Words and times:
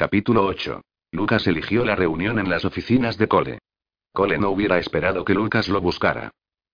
Capítulo 0.00 0.46
8. 0.46 0.80
Lucas 1.12 1.46
eligió 1.46 1.84
la 1.84 1.94
reunión 1.94 2.38
en 2.38 2.48
las 2.48 2.64
oficinas 2.64 3.18
de 3.18 3.28
Cole. 3.28 3.58
Cole 4.14 4.38
no 4.38 4.48
hubiera 4.48 4.78
esperado 4.78 5.26
que 5.26 5.34
Lucas 5.34 5.68
lo 5.68 5.82
buscara. 5.82 6.30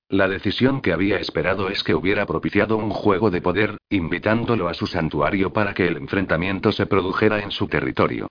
La 0.08 0.28
decisión 0.28 0.80
que 0.80 0.92
había 0.92 1.18
esperado 1.18 1.68
es 1.68 1.82
que 1.82 1.96
hubiera 1.96 2.24
propiciado 2.24 2.76
un 2.76 2.90
juego 2.90 3.32
de 3.32 3.42
poder, 3.42 3.78
invitándolo 3.90 4.68
a 4.68 4.74
su 4.74 4.86
santuario 4.86 5.52
para 5.52 5.74
que 5.74 5.88
el 5.88 5.96
enfrentamiento 5.96 6.70
se 6.70 6.86
produjera 6.86 7.40
en 7.40 7.50
su 7.50 7.66
territorio. 7.66 8.28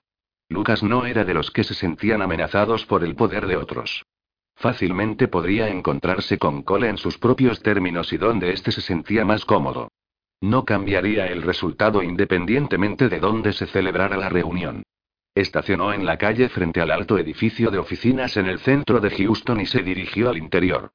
Lucas 0.48 0.82
no 0.82 1.06
era 1.06 1.26
de 1.26 1.34
los 1.34 1.52
que 1.52 1.66
se 1.66 1.74
sentían 1.74 2.22
amenazados 2.22 2.86
por 2.86 3.04
el 3.04 3.16
poder 3.16 3.48
de 3.48 3.58
otros. 3.58 4.06
Fácilmente 4.56 5.28
podría 5.28 5.68
encontrarse 5.68 6.38
con 6.38 6.64
Cole 6.64 6.88
en 6.88 6.98
sus 6.98 7.18
propios 7.18 7.62
términos 7.62 8.14
y 8.14 8.18
donde 8.18 8.54
éste 8.54 8.72
se 8.72 8.80
sentía 8.80 9.26
más 9.26 9.44
cómodo. 9.44 9.90
No 10.42 10.66
cambiaría 10.66 11.28
el 11.28 11.42
resultado 11.42 12.04
independientemente 12.04 13.10
de 13.10 13.20
dónde 13.20 13.54
se 13.54 13.66
celebrara 13.68 14.18
la 14.18 14.30
reunión. 14.30 14.84
Estacionó 15.34 15.94
en 15.94 16.06
la 16.06 16.18
calle 16.18 16.50
frente 16.50 16.82
al 16.82 16.92
alto 16.92 17.18
edificio 17.18 17.72
de 17.72 17.78
oficinas 17.78 18.38
en 18.38 18.46
el 18.46 18.60
centro 18.60 19.00
de 19.00 19.10
Houston 19.10 19.60
y 19.60 19.66
se 19.66 19.84
dirigió 19.84 20.30
al 20.30 20.38
interior. 20.38 20.92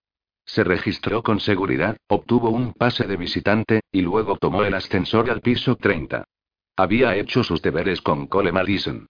Se 0.47 0.65
registró 0.65 1.23
con 1.23 1.41
seguridad, 1.41 1.97
obtuvo 2.09 2.51
un 2.51 2.73
pase 2.73 3.07
de 3.07 3.17
visitante, 3.17 3.81
y 3.93 4.01
luego 4.01 4.37
tomó 4.37 4.65
el 4.65 4.75
ascensor 4.75 5.31
al 5.31 5.41
piso 5.41 5.77
30. 5.77 6.25
Había 6.77 7.15
hecho 7.17 7.45
sus 7.45 7.61
deberes 7.61 8.01
con 8.01 8.27
Cole 8.27 8.53
Madison. 8.53 9.07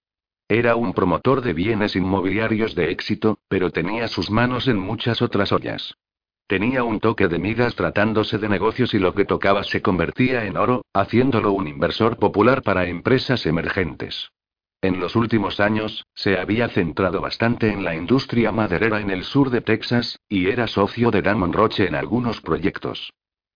Era 0.49 0.75
un 0.75 0.93
promotor 0.93 1.43
de 1.43 1.53
bienes 1.53 1.95
inmobiliarios 1.95 2.75
de 2.75 2.91
éxito, 2.91 3.39
pero 3.49 3.71
tenía 3.71 4.09
sus 4.09 4.31
manos 4.31 4.67
en 4.67 4.79
muchas 4.79 5.23
otras 5.23 5.53
ollas. 5.53 5.95
Tenía 6.51 6.83
un 6.83 6.99
toque 6.99 7.29
de 7.29 7.39
migas 7.39 7.77
tratándose 7.77 8.37
de 8.39 8.49
negocios 8.49 8.93
y 8.93 8.99
lo 8.99 9.15
que 9.15 9.25
tocaba 9.25 9.63
se 9.63 9.83
convertía 9.83 10.47
en 10.47 10.57
oro, 10.57 10.85
haciéndolo 10.93 11.53
un 11.53 11.69
inversor 11.69 12.19
popular 12.19 12.63
para 12.63 12.89
empresas 12.89 13.47
emergentes. 13.47 14.33
En 14.83 14.99
los 14.99 15.15
últimos 15.15 15.61
años, 15.61 16.05
se 16.13 16.41
había 16.41 16.69
centrado 16.69 17.21
bastante 17.21 17.71
en 17.71 17.85
la 17.85 17.95
industria 17.95 18.51
maderera 18.51 19.01
en 19.01 19.11
el 19.11 19.23
sur 19.23 19.51
de 19.51 19.61
Texas, 19.61 20.19
y 20.29 20.49
era 20.49 20.67
socio 20.67 21.13
de 21.13 21.23
Damon 21.23 21.53
Roche 21.53 21.87
en 21.87 21.95
algunos 21.95 22.41
proyectos. 22.41 23.13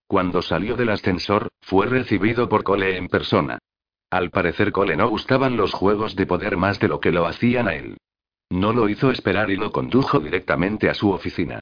Cuando 0.07 0.41
salió 0.41 0.77
del 0.77 0.91
ascensor, 0.91 1.49
fue 1.63 1.87
recibido 1.87 2.49
por 2.49 2.63
Cole 2.63 2.97
en 2.97 3.09
persona. 3.09 3.59
Al 4.09 4.31
parecer 4.31 4.71
Cole 4.71 4.97
no 4.97 5.09
gustaban 5.09 5.57
los 5.57 5.73
juegos 5.73 6.15
de 6.15 6.27
poder 6.27 6.57
más 6.57 6.79
de 6.79 6.87
lo 6.87 7.01
que 7.01 7.11
lo 7.11 7.27
hacían 7.27 7.67
a 7.67 7.75
él. 7.75 7.97
No 8.51 8.73
lo 8.73 8.89
hizo 8.89 9.11
esperar 9.11 9.51
y 9.51 9.57
lo 9.57 9.73
condujo 9.73 10.21
directamente 10.21 10.89
a 10.89 10.95
su 10.95 11.11
oficina. 11.11 11.59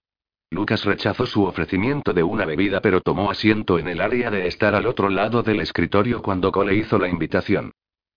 Lucas 0.53 0.85
rechazó 0.85 1.25
su 1.25 1.45
ofrecimiento 1.45 2.13
de 2.13 2.23
una 2.23 2.45
bebida 2.45 2.83
pero 2.83 3.01
tomó 3.01 3.31
asiento 3.31 3.79
en 3.79 3.89
el 3.89 4.03
área 4.03 4.31
de 4.31 4.47
estar 4.47 4.75
al 4.75 4.85
otro 4.85 5.09
lado 5.09 5.43
del 5.43 5.61
escritorio 5.61 6.21
cuando 6.21 6.53
Cole 6.53 6.75
hizo 6.75 6.99
la 6.99 7.09
invitación. 7.09 7.73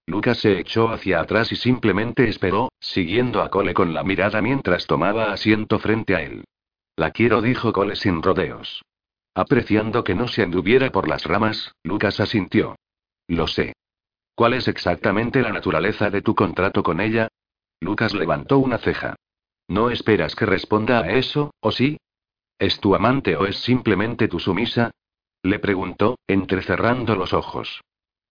Lucas 0.06 0.40
se 0.40 0.60
echó 0.60 0.90
hacia 0.90 1.22
atrás 1.22 1.54
y 1.54 1.56
simplemente 1.56 2.28
esperó, 2.28 2.74
siguiendo 2.78 3.42
a 3.42 3.50
Cole 3.50 3.74
con 3.74 3.94
la 3.94 4.04
mirada 4.04 4.42
mientras 4.42 4.86
tomaba 4.86 5.32
asiento 5.32 5.80
frente 5.80 6.14
a 6.14 6.24
él. 6.24 6.44
La 6.98 7.12
quiero, 7.12 7.42
dijo 7.42 7.72
Cole 7.72 7.96
sin 7.96 8.22
rodeos. 8.22 8.84
Apreciando 9.34 10.04
que 10.04 10.14
no 10.14 10.28
se 10.28 10.44
anduviera 10.44 10.92
por 10.92 11.08
las 11.08 11.24
ramas, 11.24 11.74
Lucas 11.84 12.20
asintió. 12.20 12.76
Lo 13.30 13.48
sé. 13.48 13.72
¿Cuál 14.36 14.56
es 14.56 14.68
exactamente 14.68 15.42
la 15.42 15.54
naturaleza 15.54 16.10
de 16.10 16.22
tu 16.22 16.36
contrato 16.36 16.84
con 16.84 17.00
ella? 17.00 17.30
Lucas 17.80 18.14
levantó 18.14 18.58
una 18.58 18.78
ceja. 18.78 19.16
¿No 19.70 19.90
esperas 19.90 20.36
que 20.36 20.46
responda 20.46 21.00
a 21.00 21.12
eso, 21.12 21.52
o 21.62 21.72
sí? 21.72 21.98
¿Es 22.58 22.80
tu 22.80 22.96
amante 22.96 23.36
o 23.36 23.46
es 23.46 23.58
simplemente 23.58 24.28
tu 24.28 24.40
sumisa? 24.40 24.92
Le 25.44 25.60
preguntó, 25.60 26.18
entrecerrando 26.28 27.16
los 27.16 27.34
ojos. 27.34 27.82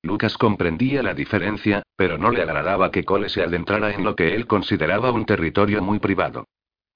Lucas 0.03 0.37
comprendía 0.37 1.03
la 1.03 1.15
diferencia, 1.15 1.83
pero 1.97 2.19
no 2.19 2.31
le 2.31 2.43
agradaba 2.43 2.91
que 2.91 3.05
Cole 3.05 3.29
se 3.29 3.43
adentrara 3.43 3.95
en 3.95 4.05
lo 4.05 4.17
que 4.17 4.35
él 4.35 4.47
consideraba 4.47 5.13
un 5.13 5.25
territorio 5.25 5.83
muy 5.83 5.99
privado. 5.99 6.47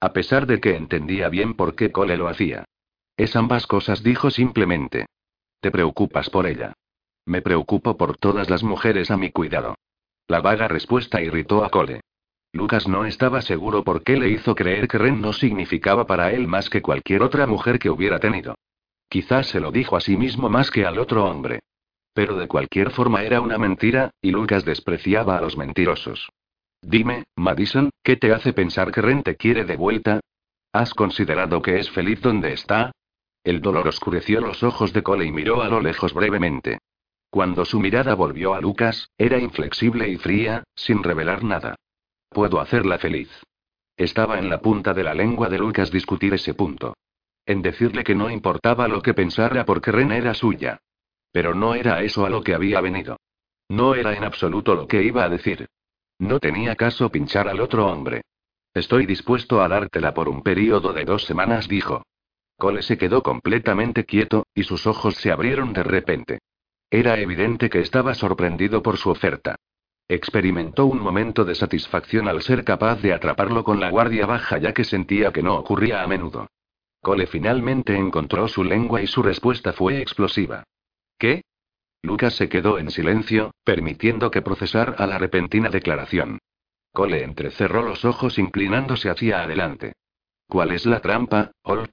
A 0.00 0.12
pesar 0.12 0.46
de 0.46 0.60
que 0.60 0.76
entendía 0.76 1.28
bien 1.28 1.54
por 1.54 1.74
qué 1.74 1.90
Cole 1.90 2.16
lo 2.16 2.28
hacía. 2.28 2.64
Es 3.16 3.34
ambas 3.36 3.66
cosas, 3.66 4.02
dijo 4.02 4.30
simplemente. 4.30 5.06
Te 5.60 5.70
preocupas 5.70 6.30
por 6.30 6.46
ella. 6.46 6.74
Me 7.26 7.42
preocupo 7.42 7.96
por 7.96 8.16
todas 8.16 8.48
las 8.48 8.62
mujeres 8.62 9.10
a 9.10 9.16
mi 9.16 9.30
cuidado. 9.30 9.74
La 10.28 10.40
vaga 10.40 10.68
respuesta 10.68 11.20
irritó 11.20 11.64
a 11.64 11.70
Cole. 11.70 12.00
Lucas 12.52 12.88
no 12.88 13.04
estaba 13.04 13.42
seguro 13.42 13.84
por 13.84 14.02
qué 14.02 14.16
le 14.16 14.30
hizo 14.30 14.54
creer 14.54 14.88
que 14.88 14.98
Ren 14.98 15.20
no 15.20 15.32
significaba 15.32 16.06
para 16.06 16.32
él 16.32 16.48
más 16.48 16.70
que 16.70 16.82
cualquier 16.82 17.22
otra 17.22 17.46
mujer 17.46 17.78
que 17.78 17.90
hubiera 17.90 18.18
tenido. 18.18 18.54
Quizás 19.08 19.48
se 19.48 19.60
lo 19.60 19.70
dijo 19.70 19.96
a 19.96 20.00
sí 20.00 20.16
mismo 20.16 20.48
más 20.48 20.70
que 20.70 20.86
al 20.86 20.98
otro 20.98 21.24
hombre. 21.24 21.60
Pero 22.14 22.36
de 22.36 22.48
cualquier 22.48 22.90
forma 22.90 23.22
era 23.22 23.40
una 23.40 23.58
mentira, 23.58 24.10
y 24.20 24.30
Lucas 24.30 24.64
despreciaba 24.64 25.36
a 25.36 25.40
los 25.40 25.56
mentirosos. 25.56 26.30
Dime, 26.80 27.24
Madison, 27.36 27.90
¿qué 28.02 28.16
te 28.16 28.32
hace 28.32 28.52
pensar 28.52 28.92
que 28.92 29.02
Ren 29.02 29.22
te 29.22 29.36
quiere 29.36 29.64
de 29.64 29.76
vuelta? 29.76 30.20
¿Has 30.72 30.94
considerado 30.94 31.60
que 31.62 31.78
es 31.78 31.90
feliz 31.90 32.20
donde 32.20 32.52
está? 32.52 32.92
El 33.44 33.60
dolor 33.60 33.88
oscureció 33.88 34.40
los 34.40 34.62
ojos 34.62 34.92
de 34.92 35.02
Cole 35.02 35.24
y 35.24 35.32
miró 35.32 35.62
a 35.62 35.68
lo 35.68 35.80
lejos 35.80 36.12
brevemente. 36.12 36.78
Cuando 37.30 37.64
su 37.64 37.78
mirada 37.78 38.14
volvió 38.14 38.54
a 38.54 38.60
Lucas, 38.60 39.10
era 39.18 39.38
inflexible 39.38 40.08
y 40.08 40.16
fría, 40.16 40.64
sin 40.74 41.02
revelar 41.02 41.44
nada. 41.44 41.76
Puedo 42.28 42.60
hacerla 42.60 42.98
feliz. 42.98 43.30
Estaba 43.96 44.38
en 44.38 44.48
la 44.48 44.60
punta 44.60 44.94
de 44.94 45.02
la 45.02 45.14
lengua 45.14 45.48
de 45.48 45.58
Lucas 45.58 45.90
discutir 45.90 46.34
ese 46.34 46.54
punto. 46.54 46.94
En 47.44 47.62
decirle 47.62 48.04
que 48.04 48.14
no 48.14 48.30
importaba 48.30 48.86
lo 48.88 49.02
que 49.02 49.14
pensara 49.14 49.64
porque 49.64 49.90
Ren 49.90 50.12
era 50.12 50.34
suya. 50.34 50.78
Pero 51.32 51.54
no 51.54 51.74
era 51.74 52.02
eso 52.02 52.24
a 52.26 52.30
lo 52.30 52.42
que 52.42 52.54
había 52.54 52.80
venido. 52.80 53.16
No 53.68 53.94
era 53.94 54.14
en 54.14 54.24
absoluto 54.24 54.74
lo 54.74 54.86
que 54.86 55.02
iba 55.02 55.24
a 55.24 55.28
decir. 55.28 55.66
No 56.18 56.40
tenía 56.40 56.76
caso 56.76 57.10
pinchar 57.10 57.48
al 57.48 57.60
otro 57.60 57.86
hombre. 57.86 58.22
Estoy 58.74 59.06
dispuesto 59.06 59.62
a 59.62 59.68
dártela 59.68 60.14
por 60.14 60.28
un 60.28 60.42
período 60.42 60.92
de 60.92 61.04
dos 61.04 61.24
semanas, 61.24 61.68
dijo. 61.68 62.02
Cole 62.56 62.82
se 62.82 62.98
quedó 62.98 63.22
completamente 63.22 64.04
quieto, 64.04 64.46
y 64.54 64.64
sus 64.64 64.86
ojos 64.86 65.14
se 65.16 65.30
abrieron 65.30 65.72
de 65.72 65.82
repente. 65.82 66.38
Era 66.90 67.18
evidente 67.18 67.70
que 67.70 67.80
estaba 67.80 68.14
sorprendido 68.14 68.82
por 68.82 68.96
su 68.96 69.10
oferta. 69.10 69.56
Experimentó 70.10 70.86
un 70.86 71.00
momento 71.00 71.44
de 71.44 71.54
satisfacción 71.54 72.28
al 72.28 72.40
ser 72.40 72.64
capaz 72.64 73.02
de 73.02 73.12
atraparlo 73.12 73.62
con 73.62 73.78
la 73.78 73.90
guardia 73.90 74.24
baja 74.24 74.56
ya 74.56 74.72
que 74.72 74.84
sentía 74.84 75.32
que 75.32 75.42
no 75.42 75.54
ocurría 75.54 76.02
a 76.02 76.06
menudo. 76.06 76.48
Cole 77.02 77.26
finalmente 77.26 77.94
encontró 77.94 78.48
su 78.48 78.64
lengua 78.64 79.02
y 79.02 79.06
su 79.06 79.22
respuesta 79.22 79.74
fue 79.74 80.00
explosiva. 80.00 80.64
¿Qué? 81.18 81.42
Lucas 82.02 82.34
se 82.34 82.48
quedó 82.48 82.78
en 82.78 82.90
silencio, 82.90 83.52
permitiendo 83.64 84.30
que 84.30 84.40
procesara 84.40 85.06
la 85.06 85.18
repentina 85.18 85.68
declaración. 85.68 86.38
Cole 86.92 87.22
entrecerró 87.22 87.82
los 87.82 88.06
ojos 88.06 88.38
inclinándose 88.38 89.10
hacia 89.10 89.42
adelante. 89.42 89.92
¿Cuál 90.48 90.72
es 90.72 90.86
la 90.86 91.00
trampa, 91.00 91.52
Holt? 91.62 91.92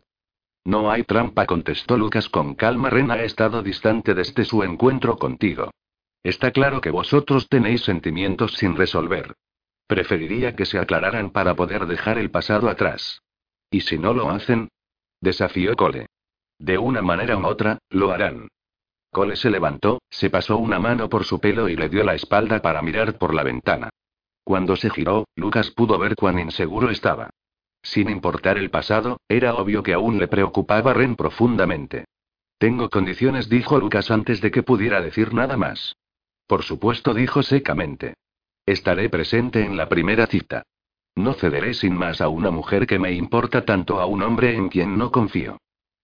No 0.63 0.89
hay 0.89 1.03
trampa, 1.03 1.45
contestó 1.45 1.97
Lucas 1.97 2.29
con 2.29 2.55
calma. 2.55 2.89
Ren 2.89 3.11
ha 3.11 3.21
estado 3.21 3.61
distante 3.61 4.13
desde 4.13 4.45
su 4.45 4.63
encuentro 4.63 5.17
contigo. 5.17 5.71
Está 6.25 6.49
claro 6.49 6.81
que 6.81 6.89
vosotros 6.89 7.47
tenéis 7.49 7.83
sentimientos 7.83 8.53
sin 8.53 8.75
resolver. 8.75 9.35
Preferiría 9.85 10.55
que 10.55 10.65
se 10.65 10.79
aclararan 10.79 11.29
para 11.29 11.53
poder 11.53 11.85
dejar 11.85 12.17
el 12.17 12.31
pasado 12.31 12.67
atrás. 12.67 13.21
¿Y 13.69 13.81
si 13.81 13.99
no 13.99 14.11
lo 14.11 14.31
hacen? 14.31 14.69
Desafió 15.21 15.75
Cole. 15.75 16.07
De 16.57 16.79
una 16.79 17.03
manera 17.03 17.37
u 17.37 17.45
otra, 17.45 17.77
lo 17.91 18.11
harán. 18.11 18.47
Cole 19.11 19.35
se 19.35 19.51
levantó, 19.51 20.01
se 20.09 20.31
pasó 20.31 20.57
una 20.57 20.79
mano 20.79 21.09
por 21.09 21.25
su 21.25 21.39
pelo 21.39 21.69
y 21.69 21.75
le 21.75 21.89
dio 21.89 22.03
la 22.03 22.15
espalda 22.15 22.59
para 22.59 22.81
mirar 22.81 23.19
por 23.19 23.35
la 23.35 23.43
ventana. 23.43 23.91
Cuando 24.43 24.75
se 24.77 24.89
giró, 24.89 25.25
Lucas 25.35 25.69
pudo 25.69 25.99
ver 25.99 26.15
cuán 26.15 26.39
inseguro 26.39 26.89
estaba. 26.89 27.29
Sin 27.83 28.09
importar 28.09 28.57
el 28.57 28.71
pasado, 28.71 29.19
era 29.29 29.53
obvio 29.53 29.83
que 29.83 29.93
aún 29.93 30.17
le 30.17 30.27
preocupaba 30.27 30.91
Ren 30.91 31.15
profundamente. 31.15 32.05
Tengo 32.57 32.89
condiciones, 32.89 33.47
dijo 33.47 33.77
Lucas 33.77 34.09
antes 34.09 34.41
de 34.41 34.49
que 34.49 34.63
pudiera 34.63 35.01
decir 35.01 35.31
nada 35.31 35.55
más. 35.55 35.95
Por 36.47 36.63
supuesto, 36.63 37.13
dijo 37.13 37.43
secamente. 37.43 38.15
Estaré 38.65 39.09
presente 39.09 39.63
en 39.63 39.77
la 39.77 39.89
primera 39.89 40.27
cita. 40.27 40.63
No 41.15 41.33
cederé 41.33 41.73
sin 41.73 41.95
más 41.95 42.19
a 42.19 42.29
una 42.29 42.51
mujer 42.51 42.87
que 42.87 42.99
me 42.99 43.11
importa 43.11 43.63
tanto 43.63 43.99
a 43.99 44.05
un 44.05 44.21
hombre 44.21 44.55
en 44.55 44.69
quien 44.69 44.97
no 44.97 45.11
confío. 45.11 45.57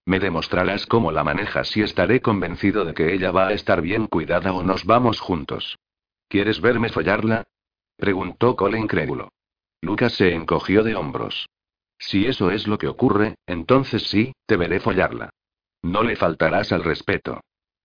Me 0.06 0.20
demostrarás 0.20 0.86
cómo 0.86 1.12
la 1.12 1.24
manejas 1.24 1.76
y 1.78 1.82
estaré 1.82 2.22
convencido 2.22 2.86
de 2.86 2.94
que 2.94 3.14
ella 3.14 3.32
va 3.32 3.48
a 3.48 3.54
estar 3.54 3.82
bien 3.82 4.08
cuidada 4.08 4.54
o 4.54 4.64
nos 4.64 4.86
vamos 4.86 5.20
juntos. 5.20 5.78
¿Quieres 6.28 6.62
verme 6.62 6.90
follarla? 6.90 7.44
preguntó 7.98 8.56
Cole 8.56 8.80
incrédulo. 8.80 9.30
Lucas 9.82 10.14
se 10.14 10.34
encogió 10.34 10.84
de 10.84 10.96
hombros. 10.96 11.48
Si 12.00 12.26
eso 12.26 12.50
es 12.50 12.68
lo 12.68 12.78
que 12.78 12.88
ocurre, 12.88 13.36
entonces 13.46 14.04
sí, 14.04 14.34
te 14.46 14.58
veré 14.58 14.80
follarla. 14.80 15.30
No 15.84 16.04
le 16.04 16.16
faltarás 16.16 16.72
al 16.72 16.84
respeto. 16.84 17.42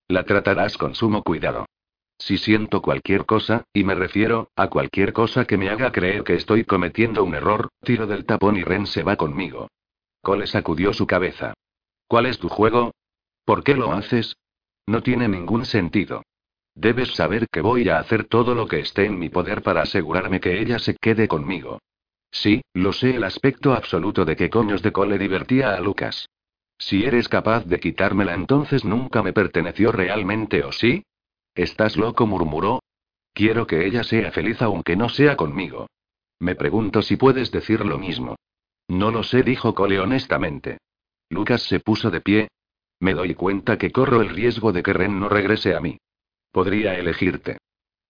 La 0.08 0.24
tratarás 0.24 0.78
con 0.78 0.94
sumo 0.94 1.22
cuidado. 1.22 1.66
Si 2.18 2.38
siento 2.38 2.80
cualquier 2.80 3.26
cosa, 3.26 3.64
y 3.72 3.84
me 3.84 3.94
refiero 3.94 4.50
a 4.56 4.68
cualquier 4.68 5.12
cosa 5.12 5.44
que 5.44 5.58
me 5.58 5.68
haga 5.68 5.92
creer 5.92 6.24
que 6.24 6.34
estoy 6.34 6.64
cometiendo 6.64 7.22
un 7.22 7.34
error, 7.34 7.68
tiro 7.82 8.06
del 8.06 8.24
tapón 8.24 8.56
y 8.56 8.64
Ren 8.64 8.86
se 8.86 9.02
va 9.02 9.16
conmigo. 9.16 9.68
Cole 10.22 10.46
sacudió 10.46 10.92
su 10.92 11.06
cabeza. 11.06 11.54
¿Cuál 12.08 12.26
es 12.26 12.38
tu 12.38 12.48
juego? 12.48 12.92
¿Por 13.44 13.62
qué 13.62 13.74
lo 13.74 13.92
haces? 13.92 14.36
No 14.86 15.02
tiene 15.02 15.28
ningún 15.28 15.66
sentido. 15.66 16.22
Debes 16.74 17.14
saber 17.14 17.48
que 17.48 17.60
voy 17.60 17.88
a 17.88 17.98
hacer 17.98 18.24
todo 18.24 18.54
lo 18.54 18.66
que 18.66 18.80
esté 18.80 19.06
en 19.06 19.18
mi 19.18 19.28
poder 19.28 19.62
para 19.62 19.82
asegurarme 19.82 20.40
que 20.40 20.60
ella 20.60 20.78
se 20.78 20.96
quede 20.96 21.28
conmigo. 21.28 21.80
Sí, 22.30 22.62
lo 22.74 22.92
sé 22.92 23.16
el 23.16 23.24
aspecto 23.24 23.72
absoluto 23.72 24.24
de 24.24 24.36
que 24.36 24.50
coños 24.50 24.82
de 24.82 24.92
cole 24.92 25.18
divertía 25.18 25.74
a 25.74 25.80
Lucas. 25.80 26.28
Si 26.78 27.04
eres 27.04 27.28
capaz 27.28 27.64
de 27.64 27.80
quitármela 27.80 28.34
entonces 28.34 28.84
nunca 28.84 29.22
me 29.22 29.32
perteneció 29.32 29.92
realmente, 29.92 30.62
¿o 30.64 30.72
sí? 30.72 31.04
¿Estás 31.56 31.96
loco? 31.96 32.26
murmuró. 32.26 32.82
Quiero 33.32 33.66
que 33.66 33.86
ella 33.86 34.04
sea 34.04 34.30
feliz 34.30 34.60
aunque 34.60 34.94
no 34.94 35.08
sea 35.08 35.36
conmigo. 35.36 35.88
Me 36.38 36.54
pregunto 36.54 37.00
si 37.00 37.16
puedes 37.16 37.50
decir 37.50 37.84
lo 37.84 37.98
mismo. 37.98 38.36
No 38.88 39.10
lo 39.10 39.22
sé, 39.22 39.42
dijo 39.42 39.74
Cole 39.74 39.98
honestamente. 39.98 40.78
Lucas 41.30 41.62
se 41.62 41.80
puso 41.80 42.10
de 42.10 42.20
pie. 42.20 42.48
Me 43.00 43.14
doy 43.14 43.34
cuenta 43.34 43.78
que 43.78 43.90
corro 43.90 44.20
el 44.20 44.28
riesgo 44.28 44.72
de 44.72 44.82
que 44.82 44.92
Ren 44.92 45.18
no 45.18 45.28
regrese 45.28 45.74
a 45.74 45.80
mí. 45.80 45.98
Podría 46.52 46.94
elegirte. 46.94 47.58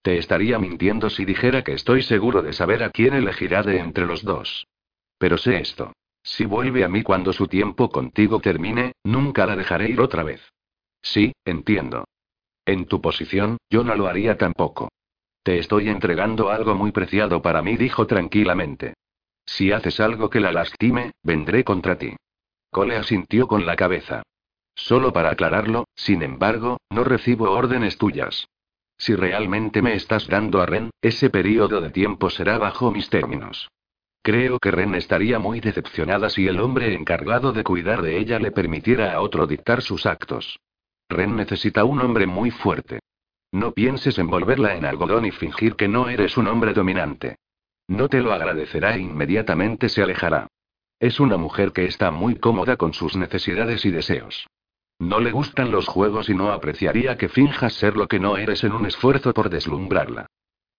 Te 0.02 0.18
estaría 0.18 0.58
mintiendo 0.58 1.08
si 1.08 1.24
dijera 1.24 1.62
que 1.62 1.72
estoy 1.72 2.02
seguro 2.02 2.42
de 2.42 2.52
saber 2.52 2.82
a 2.82 2.90
quién 2.90 3.14
elegirá 3.14 3.62
de 3.62 3.78
entre 3.78 4.06
los 4.06 4.22
dos. 4.22 4.66
Pero 5.18 5.38
sé 5.38 5.58
esto. 5.58 5.92
Si 6.22 6.44
vuelve 6.44 6.84
a 6.84 6.88
mí 6.88 7.02
cuando 7.04 7.32
su 7.32 7.46
tiempo 7.46 7.90
contigo 7.90 8.40
termine, 8.40 8.92
nunca 9.04 9.46
la 9.46 9.56
dejaré 9.56 9.88
ir 9.88 10.00
otra 10.00 10.24
vez. 10.24 10.42
Sí, 11.00 11.32
entiendo. 11.44 12.04
En 12.66 12.86
tu 12.86 13.00
posición, 13.00 13.58
yo 13.70 13.84
no 13.84 13.94
lo 13.94 14.08
haría 14.08 14.36
tampoco. 14.36 14.88
Te 15.44 15.58
estoy 15.58 15.88
entregando 15.88 16.50
algo 16.50 16.74
muy 16.74 16.90
preciado 16.90 17.40
para 17.40 17.62
mí, 17.62 17.76
dijo 17.76 18.08
tranquilamente. 18.08 18.94
Si 19.46 19.70
haces 19.70 20.00
algo 20.00 20.28
que 20.28 20.40
la 20.40 20.50
lastime, 20.50 21.12
vendré 21.22 21.62
contra 21.62 21.96
ti. 21.96 22.16
Cole 22.72 22.96
asintió 22.96 23.46
con 23.46 23.64
la 23.64 23.76
cabeza. 23.76 24.24
Solo 24.74 25.12
para 25.12 25.30
aclararlo, 25.30 25.86
sin 25.94 26.22
embargo, 26.22 26.78
no 26.90 27.04
recibo 27.04 27.52
órdenes 27.52 27.96
tuyas. 27.96 28.48
Si 28.98 29.14
realmente 29.14 29.80
me 29.82 29.94
estás 29.94 30.26
dando 30.26 30.60
a 30.60 30.66
Ren, 30.66 30.90
ese 31.00 31.30
periodo 31.30 31.80
de 31.80 31.90
tiempo 31.90 32.28
será 32.30 32.58
bajo 32.58 32.90
mis 32.90 33.08
términos. 33.08 33.68
Creo 34.22 34.58
que 34.58 34.72
Ren 34.72 34.96
estaría 34.96 35.38
muy 35.38 35.60
decepcionada 35.60 36.28
si 36.30 36.48
el 36.48 36.58
hombre 36.58 36.92
encargado 36.94 37.52
de 37.52 37.62
cuidar 37.62 38.02
de 38.02 38.18
ella 38.18 38.40
le 38.40 38.50
permitiera 38.50 39.12
a 39.12 39.20
otro 39.20 39.46
dictar 39.46 39.82
sus 39.82 40.04
actos. 40.04 40.58
Ren 41.08 41.36
necesita 41.36 41.84
un 41.84 42.00
hombre 42.00 42.26
muy 42.26 42.50
fuerte. 42.50 43.00
No 43.52 43.72
pienses 43.72 44.18
en 44.18 44.26
volverla 44.26 44.74
en 44.74 44.84
algodón 44.84 45.24
y 45.24 45.30
fingir 45.30 45.76
que 45.76 45.88
no 45.88 46.08
eres 46.08 46.36
un 46.36 46.48
hombre 46.48 46.72
dominante. 46.72 47.36
No 47.88 48.08
te 48.08 48.20
lo 48.20 48.32
agradecerá 48.32 48.96
e 48.96 49.00
inmediatamente 49.00 49.88
se 49.88 50.02
alejará. 50.02 50.48
Es 50.98 51.20
una 51.20 51.36
mujer 51.36 51.72
que 51.72 51.84
está 51.84 52.10
muy 52.10 52.36
cómoda 52.36 52.76
con 52.76 52.92
sus 52.92 53.16
necesidades 53.16 53.84
y 53.84 53.90
deseos. 53.90 54.46
No 54.98 55.20
le 55.20 55.30
gustan 55.30 55.70
los 55.70 55.86
juegos 55.86 56.28
y 56.30 56.34
no 56.34 56.50
apreciaría 56.52 57.16
que 57.18 57.28
finjas 57.28 57.74
ser 57.74 57.96
lo 57.96 58.08
que 58.08 58.18
no 58.18 58.38
eres 58.38 58.64
en 58.64 58.72
un 58.72 58.86
esfuerzo 58.86 59.32
por 59.34 59.50
deslumbrarla. 59.50 60.26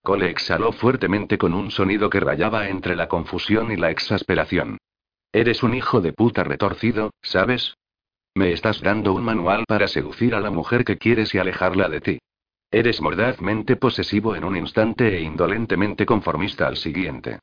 Cole 0.02 0.30
exhaló 0.30 0.72
fuertemente 0.72 1.38
con 1.38 1.54
un 1.54 1.70
sonido 1.70 2.10
que 2.10 2.20
rayaba 2.20 2.68
entre 2.68 2.96
la 2.96 3.08
confusión 3.08 3.70
y 3.70 3.76
la 3.76 3.90
exasperación. 3.90 4.78
Eres 5.32 5.62
un 5.62 5.74
hijo 5.74 6.00
de 6.00 6.12
puta 6.12 6.42
retorcido, 6.44 7.12
¿sabes? 7.22 7.76
Me 8.38 8.52
estás 8.52 8.80
dando 8.80 9.14
un 9.14 9.24
manual 9.24 9.64
para 9.66 9.88
seducir 9.88 10.32
a 10.32 10.38
la 10.38 10.52
mujer 10.52 10.84
que 10.84 10.96
quieres 10.96 11.34
y 11.34 11.38
alejarla 11.38 11.88
de 11.88 12.00
ti. 12.00 12.18
Eres 12.70 13.00
mordazmente 13.00 13.74
posesivo 13.74 14.36
en 14.36 14.44
un 14.44 14.56
instante 14.56 15.16
e 15.16 15.22
indolentemente 15.22 16.06
conformista 16.06 16.68
al 16.68 16.76
siguiente. 16.76 17.40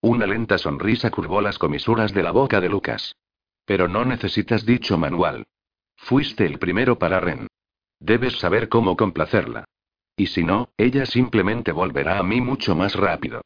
Una 0.00 0.26
lenta 0.26 0.56
sonrisa 0.56 1.10
curvó 1.10 1.42
las 1.42 1.58
comisuras 1.58 2.14
de 2.14 2.22
la 2.22 2.30
boca 2.30 2.62
de 2.62 2.70
Lucas. 2.70 3.14
Pero 3.66 3.88
no 3.88 4.06
necesitas 4.06 4.64
dicho 4.64 4.96
manual. 4.96 5.44
Fuiste 5.96 6.46
el 6.46 6.58
primero 6.58 6.98
para 6.98 7.20
Ren. 7.20 7.46
Debes 8.00 8.38
saber 8.38 8.70
cómo 8.70 8.96
complacerla. 8.96 9.66
Y 10.16 10.28
si 10.28 10.44
no, 10.44 10.70
ella 10.78 11.04
simplemente 11.04 11.72
volverá 11.72 12.18
a 12.18 12.22
mí 12.22 12.40
mucho 12.40 12.74
más 12.74 12.94
rápido. 12.94 13.42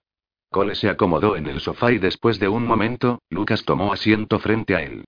Cole 0.53 0.77
se 0.77 0.89
acomodó 0.89 1.35
en 1.35 1.49
el 1.49 1.59
sofá 1.59 1.91
y 1.91 1.99
después 1.99 2.39
de 2.39 2.47
un 2.47 2.65
momento, 2.65 3.23
Lucas 3.29 3.65
tomó 3.65 3.93
asiento 3.93 4.39
frente 4.39 4.77
a 4.77 4.83
él. 4.83 5.03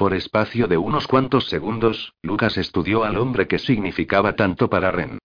Por 0.00 0.14
espacio 0.14 0.66
de 0.66 0.78
unos 0.78 1.06
cuantos 1.06 1.50
segundos, 1.50 2.14
Lucas 2.22 2.56
estudió 2.56 3.04
al 3.04 3.18
hombre 3.18 3.46
que 3.46 3.58
significaba 3.58 4.34
tanto 4.34 4.70
para 4.70 4.90
Ren. 4.90 5.18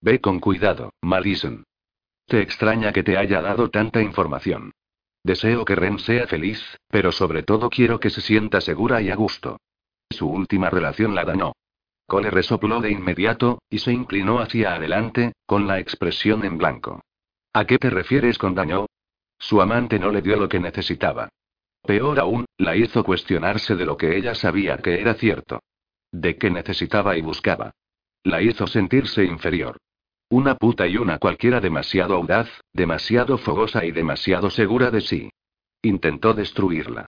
Ve 0.00 0.20
con 0.20 0.38
cuidado, 0.38 0.92
Madison. 1.02 1.64
Te 2.26 2.40
extraña 2.40 2.92
que 2.92 3.02
te 3.02 3.18
haya 3.18 3.42
dado 3.42 3.70
tanta 3.70 4.00
información. 4.00 4.70
Deseo 5.24 5.64
que 5.64 5.74
Ren 5.74 5.98
sea 5.98 6.28
feliz, 6.28 6.62
pero 6.86 7.10
sobre 7.10 7.42
todo 7.42 7.70
quiero 7.70 7.98
que 7.98 8.08
se 8.08 8.20
sienta 8.20 8.60
segura 8.60 9.02
y 9.02 9.10
a 9.10 9.16
gusto. 9.16 9.56
Su 10.08 10.28
última 10.28 10.70
relación 10.70 11.16
la 11.16 11.24
dañó. 11.24 11.50
Cole 12.06 12.30
resopló 12.30 12.80
de 12.80 12.92
inmediato, 12.92 13.58
y 13.68 13.80
se 13.80 13.92
inclinó 13.92 14.38
hacia 14.38 14.74
adelante, 14.74 15.32
con 15.44 15.66
la 15.66 15.80
expresión 15.80 16.44
en 16.44 16.56
blanco. 16.56 17.00
¿A 17.52 17.64
qué 17.64 17.78
te 17.78 17.90
refieres 17.90 18.38
con 18.38 18.54
daño? 18.54 18.86
Su 19.40 19.60
amante 19.60 19.98
no 19.98 20.12
le 20.12 20.22
dio 20.22 20.36
lo 20.36 20.48
que 20.48 20.60
necesitaba. 20.60 21.30
Peor 21.82 22.20
aún, 22.20 22.44
la 22.58 22.76
hizo 22.76 23.04
cuestionarse 23.04 23.74
de 23.74 23.86
lo 23.86 23.96
que 23.96 24.16
ella 24.16 24.34
sabía 24.34 24.78
que 24.78 25.00
era 25.00 25.14
cierto. 25.14 25.60
De 26.12 26.36
qué 26.36 26.50
necesitaba 26.50 27.16
y 27.16 27.22
buscaba. 27.22 27.72
La 28.22 28.42
hizo 28.42 28.66
sentirse 28.66 29.24
inferior. 29.24 29.78
Una 30.28 30.54
puta 30.54 30.86
y 30.86 30.96
una 30.96 31.18
cualquiera 31.18 31.60
demasiado 31.60 32.14
audaz, 32.14 32.48
demasiado 32.72 33.38
fogosa 33.38 33.84
y 33.84 33.90
demasiado 33.90 34.50
segura 34.50 34.90
de 34.90 35.00
sí. 35.00 35.30
Intentó 35.82 36.34
destruirla. 36.34 37.06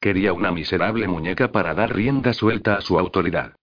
Quería 0.00 0.32
una 0.32 0.52
miserable 0.52 1.08
muñeca 1.08 1.50
para 1.50 1.74
dar 1.74 1.94
rienda 1.94 2.32
suelta 2.32 2.76
a 2.76 2.80
su 2.80 2.98
autoridad. 2.98 3.56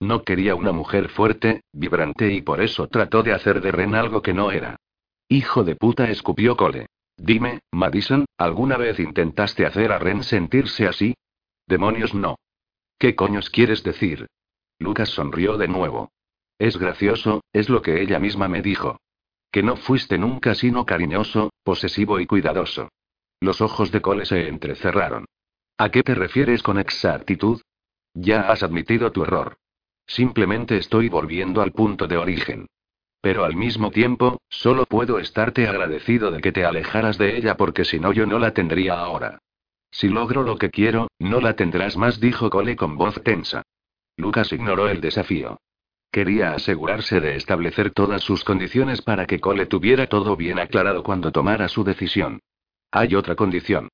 No 0.00 0.22
quería 0.22 0.54
una 0.54 0.72
mujer 0.72 1.08
fuerte, 1.08 1.62
vibrante 1.72 2.32
y 2.32 2.42
por 2.42 2.60
eso 2.60 2.88
trató 2.88 3.22
de 3.22 3.32
hacer 3.32 3.60
de 3.60 3.72
Ren 3.72 3.94
algo 3.94 4.20
que 4.22 4.34
no 4.34 4.50
era. 4.50 4.76
Hijo 5.28 5.64
de 5.64 5.76
puta, 5.76 6.10
escupió 6.10 6.56
Cole. 6.56 6.86
Dime, 7.24 7.60
Madison, 7.70 8.24
¿alguna 8.36 8.76
vez 8.76 8.98
intentaste 8.98 9.64
hacer 9.64 9.92
a 9.92 9.98
Ren 10.00 10.24
sentirse 10.24 10.88
así? 10.88 11.14
Demonios 11.68 12.14
no. 12.14 12.34
¿Qué 12.98 13.14
coños 13.14 13.48
quieres 13.48 13.84
decir? 13.84 14.26
Lucas 14.80 15.10
sonrió 15.10 15.56
de 15.56 15.68
nuevo. 15.68 16.10
Es 16.58 16.78
gracioso, 16.78 17.40
es 17.52 17.68
lo 17.68 17.80
que 17.80 18.02
ella 18.02 18.18
misma 18.18 18.48
me 18.48 18.60
dijo. 18.60 18.98
Que 19.52 19.62
no 19.62 19.76
fuiste 19.76 20.18
nunca 20.18 20.56
sino 20.56 20.84
cariñoso, 20.84 21.52
posesivo 21.62 22.18
y 22.18 22.26
cuidadoso. 22.26 22.88
Los 23.38 23.60
ojos 23.60 23.92
de 23.92 24.02
Cole 24.02 24.26
se 24.26 24.48
entrecerraron. 24.48 25.26
¿A 25.78 25.90
qué 25.90 26.02
te 26.02 26.16
refieres 26.16 26.64
con 26.64 26.76
exactitud? 26.76 27.60
Ya 28.14 28.50
has 28.50 28.64
admitido 28.64 29.12
tu 29.12 29.22
error. 29.22 29.58
Simplemente 30.08 30.76
estoy 30.76 31.08
volviendo 31.08 31.62
al 31.62 31.70
punto 31.70 32.08
de 32.08 32.16
origen. 32.16 32.66
Pero 33.22 33.44
al 33.44 33.54
mismo 33.54 33.92
tiempo, 33.92 34.40
solo 34.48 34.84
puedo 34.84 35.20
estarte 35.20 35.68
agradecido 35.68 36.32
de 36.32 36.40
que 36.40 36.50
te 36.50 36.64
alejaras 36.64 37.18
de 37.18 37.36
ella 37.36 37.56
porque 37.56 37.84
si 37.84 38.00
no 38.00 38.12
yo 38.12 38.26
no 38.26 38.40
la 38.40 38.52
tendría 38.52 38.98
ahora. 38.98 39.38
Si 39.92 40.08
logro 40.08 40.42
lo 40.42 40.58
que 40.58 40.70
quiero, 40.70 41.08
no 41.20 41.40
la 41.40 41.54
tendrás 41.54 41.96
más, 41.96 42.18
dijo 42.18 42.50
Cole 42.50 42.74
con 42.74 42.96
voz 42.96 43.22
tensa. 43.22 43.62
Lucas 44.16 44.52
ignoró 44.52 44.88
el 44.88 45.00
desafío. 45.00 45.58
Quería 46.10 46.52
asegurarse 46.52 47.20
de 47.20 47.36
establecer 47.36 47.92
todas 47.92 48.22
sus 48.22 48.42
condiciones 48.42 49.02
para 49.02 49.24
que 49.26 49.38
Cole 49.38 49.66
tuviera 49.66 50.08
todo 50.08 50.36
bien 50.36 50.58
aclarado 50.58 51.04
cuando 51.04 51.30
tomara 51.30 51.68
su 51.68 51.84
decisión. 51.84 52.40
Hay 52.90 53.14
otra 53.14 53.36
condición. 53.36 53.88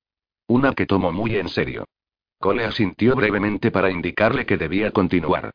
Una 0.47 0.73
que 0.73 0.87
tomó 0.87 1.11
muy 1.11 1.35
en 1.35 1.49
serio. 1.49 1.85
Cole 2.39 2.65
asintió 2.65 3.15
brevemente 3.15 3.69
para 3.69 3.91
indicarle 3.91 4.47
que 4.47 4.57
debía 4.57 4.89
continuar. 4.89 5.51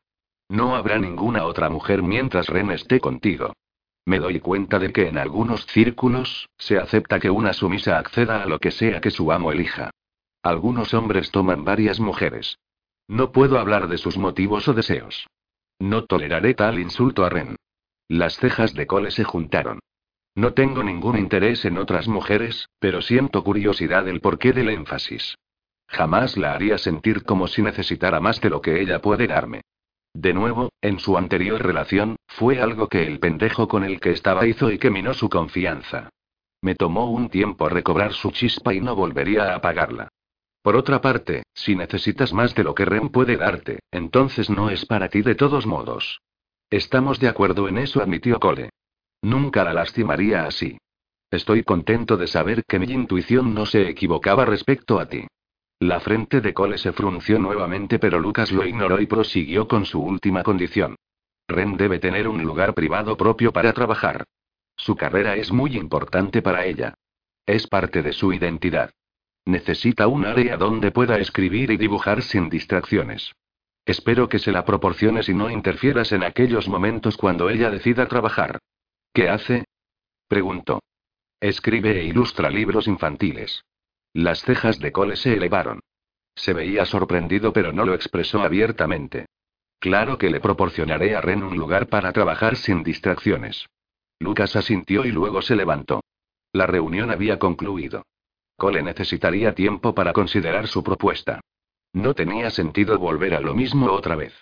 No 0.49 0.76
habrá 0.76 1.00
ninguna 1.00 1.44
otra 1.44 1.70
mujer 1.70 2.04
mientras 2.04 2.46
Ren 2.46 2.70
esté 2.70 3.00
contigo. 3.00 3.52
Me 4.06 4.18
doy 4.18 4.40
cuenta 4.40 4.78
de 4.78 4.92
que 4.92 5.08
en 5.08 5.16
algunos 5.16 5.66
círculos, 5.66 6.49
se 6.58 6.78
acepta 6.78 7.18
que 7.18 7.30
una 7.30 7.52
sumisa 7.52 7.99
acceda 7.99 8.42
a 8.42 8.46
lo 8.46 8.58
que 8.58 8.70
sea 8.70 9.00
que 9.00 9.11
su 9.11 9.32
amo 9.32 9.50
elija. 9.50 9.90
Algunos 10.42 10.92
hombres 10.92 11.30
toman 11.30 11.64
varias 11.64 12.00
mujeres. 12.00 12.58
No 13.08 13.32
puedo 13.32 13.58
hablar 13.58 13.88
de 13.88 13.96
sus 13.96 14.18
motivos 14.18 14.68
o 14.68 14.75
deseos. 14.75 15.26
No 15.78 16.04
toleraré 16.04 16.54
tal 16.54 16.78
insulto 16.78 17.25
a 17.25 17.30
Ren. 17.30 17.56
Las 18.08 18.37
cejas 18.37 18.75
de 18.75 18.87
Cole 18.87 19.11
se 19.11 19.25
juntaron. 19.25 19.80
No 20.34 20.52
tengo 20.52 20.82
ningún 20.82 21.16
interés 21.16 21.64
en 21.64 21.78
otras 21.78 22.08
mujeres, 22.08 22.68
pero 22.78 23.00
siento 23.00 23.42
curiosidad 23.42 24.04
del 24.04 24.20
porqué 24.20 24.52
del 24.52 24.68
énfasis. 24.68 25.37
Jamás 25.87 26.37
la 26.37 26.54
haría 26.54 26.76
sentir 26.76 27.25
como 27.25 27.46
si 27.46 27.62
necesitara 27.62 28.20
más 28.20 28.40
de 28.40 28.50
lo 28.50 28.61
que 28.61 28.80
ella 28.80 29.00
puede 29.00 29.26
darme. 29.26 29.62
De 30.14 30.33
nuevo, 30.33 30.71
en 30.80 31.00
su 31.00 31.18
anterior 31.18 31.61
relación, 31.61 32.16
fue 32.28 32.61
algo 32.61 32.88
que 32.88 33.06
el 33.06 33.18
pendejo 33.18 33.66
con 33.66 33.83
el 33.85 34.00
que 34.00 34.12
estaba 34.12 34.47
hizo 34.47 34.71
y 34.71 34.78
que 34.78 34.90
minó 34.90 35.12
su 35.12 35.28
confianza. 35.28 36.09
Me 36.62 36.76
tomó 36.76 37.11
un 37.11 37.28
tiempo 37.28 37.68
recobrar 37.68 38.12
su 38.12 38.30
chispa 38.30 38.73
y 38.73 38.80
no 38.80 38.94
volvería 38.94 39.52
a 39.52 39.56
apagarla. 39.56 40.09
Por 40.62 40.76
otra 40.76 41.02
parte, 41.02 41.42
si 41.52 41.76
necesitas 41.76 42.33
más 42.33 42.54
de 42.54 42.64
lo 42.64 42.75
que 42.75 42.87
Ren 42.87 43.11
puede 43.11 43.37
darte, 43.37 43.80
entonces 43.90 44.49
no 44.49 44.71
es 44.71 44.87
para 44.87 45.11
ti 45.11 45.21
de 45.21 45.35
todos 45.35 45.66
modos. 45.66 46.23
Estamos 46.71 47.21
de 47.21 47.28
acuerdo 47.28 47.68
en 47.68 47.76
eso, 47.76 48.00
admitió 48.00 48.40
Cole. 48.40 48.71
Nunca 49.21 49.64
la 49.64 49.75
lastimaría 49.75 50.47
así. 50.47 50.78
Estoy 51.30 51.64
contento 51.64 52.16
de 52.16 52.28
saber 52.28 52.62
que 52.66 52.78
mi 52.78 52.87
intuición 52.87 53.52
no 53.52 53.66
se 53.66 53.88
equivocaba 53.88 54.44
respecto 54.44 55.00
a 55.00 55.06
ti. 55.06 55.26
La 55.84 56.00
frente 56.00 56.40
de 56.40 56.54
Cole 56.54 56.78
se 56.78 56.94
frunció 56.94 57.38
nuevamente, 57.38 57.98
pero 57.98 58.18
Lucas 58.18 58.50
lo 58.52 58.64
ignoró 58.64 59.02
y 59.02 59.06
prosiguió 59.06 59.68
con 59.68 59.84
su 59.84 60.00
última 60.00 60.42
condición. 60.42 60.96
Ren 61.46 61.76
debe 61.76 61.98
tener 61.98 62.26
un 62.26 62.42
lugar 62.42 62.72
privado 62.72 63.18
propio 63.18 63.52
para 63.52 63.74
trabajar. 63.74 64.24
Su 64.78 64.96
carrera 64.96 65.36
es 65.36 65.52
muy 65.52 65.76
importante 65.76 66.40
para 66.40 66.64
ella. 66.64 66.94
Es 67.44 67.66
parte 67.66 68.00
de 68.00 68.14
su 68.14 68.32
identidad. 68.32 68.92
Necesita 69.44 70.08
un 70.08 70.24
área 70.24 70.56
donde 70.56 70.90
pueda 70.90 71.18
escribir 71.18 71.70
y 71.70 71.76
dibujar 71.76 72.22
sin 72.22 72.48
distracciones. 72.48 73.34
Espero 73.84 74.30
que 74.30 74.38
se 74.38 74.52
la 74.52 74.64
proporciones 74.64 75.28
y 75.28 75.34
no 75.34 75.50
interfieras 75.50 76.12
en 76.12 76.24
aquellos 76.24 76.66
momentos 76.66 77.18
cuando 77.18 77.50
ella 77.50 77.68
decida 77.68 78.08
trabajar. 78.08 78.58
¿Qué 79.12 79.28
hace? 79.28 79.66
Preguntó. 80.28 80.80
Escribe 81.40 82.00
e 82.00 82.04
ilustra 82.04 82.48
libros 82.48 82.88
infantiles. 82.88 83.62
Las 84.14 84.42
cejas 84.42 84.78
de 84.78 84.92
Cole 84.92 85.16
se 85.16 85.35
elevaron. 85.35 85.80
Se 86.37 86.52
veía 86.52 86.85
sorprendido 86.87 87.52
pero 87.52 87.73
no 87.73 87.85
lo 87.85 87.94
expresó 87.94 88.42
abiertamente. 88.42 89.26
Claro 89.80 90.18
que 90.18 90.30
le 90.30 90.40
proporcionaré 90.40 91.16
a 91.16 91.21
Ren 91.21 91.42
un 91.42 91.56
lugar 91.56 91.88
para 91.88 92.12
trabajar 92.12 92.54
sin 92.56 92.85
distracciones. 92.85 93.66
Lucas 94.21 94.54
asintió 94.54 95.04
y 95.04 95.11
luego 95.11 95.42
se 95.42 95.56
levantó. 95.56 96.00
La 96.52 96.66
reunión 96.66 97.11
había 97.11 97.40
concluido. 97.40 98.04
Cole 98.56 98.85
necesitaría 98.85 99.52
tiempo 99.52 99.94
para 99.97 100.12
considerar 100.12 100.68
su 100.68 100.85
propuesta. 100.85 101.40
No 101.92 102.14
tenía 102.14 102.50
sentido 102.50 102.99
volver 102.99 103.35
a 103.35 103.40
lo 103.40 103.52
mismo 103.52 103.90
otra 103.90 104.14
vez. 104.14 104.33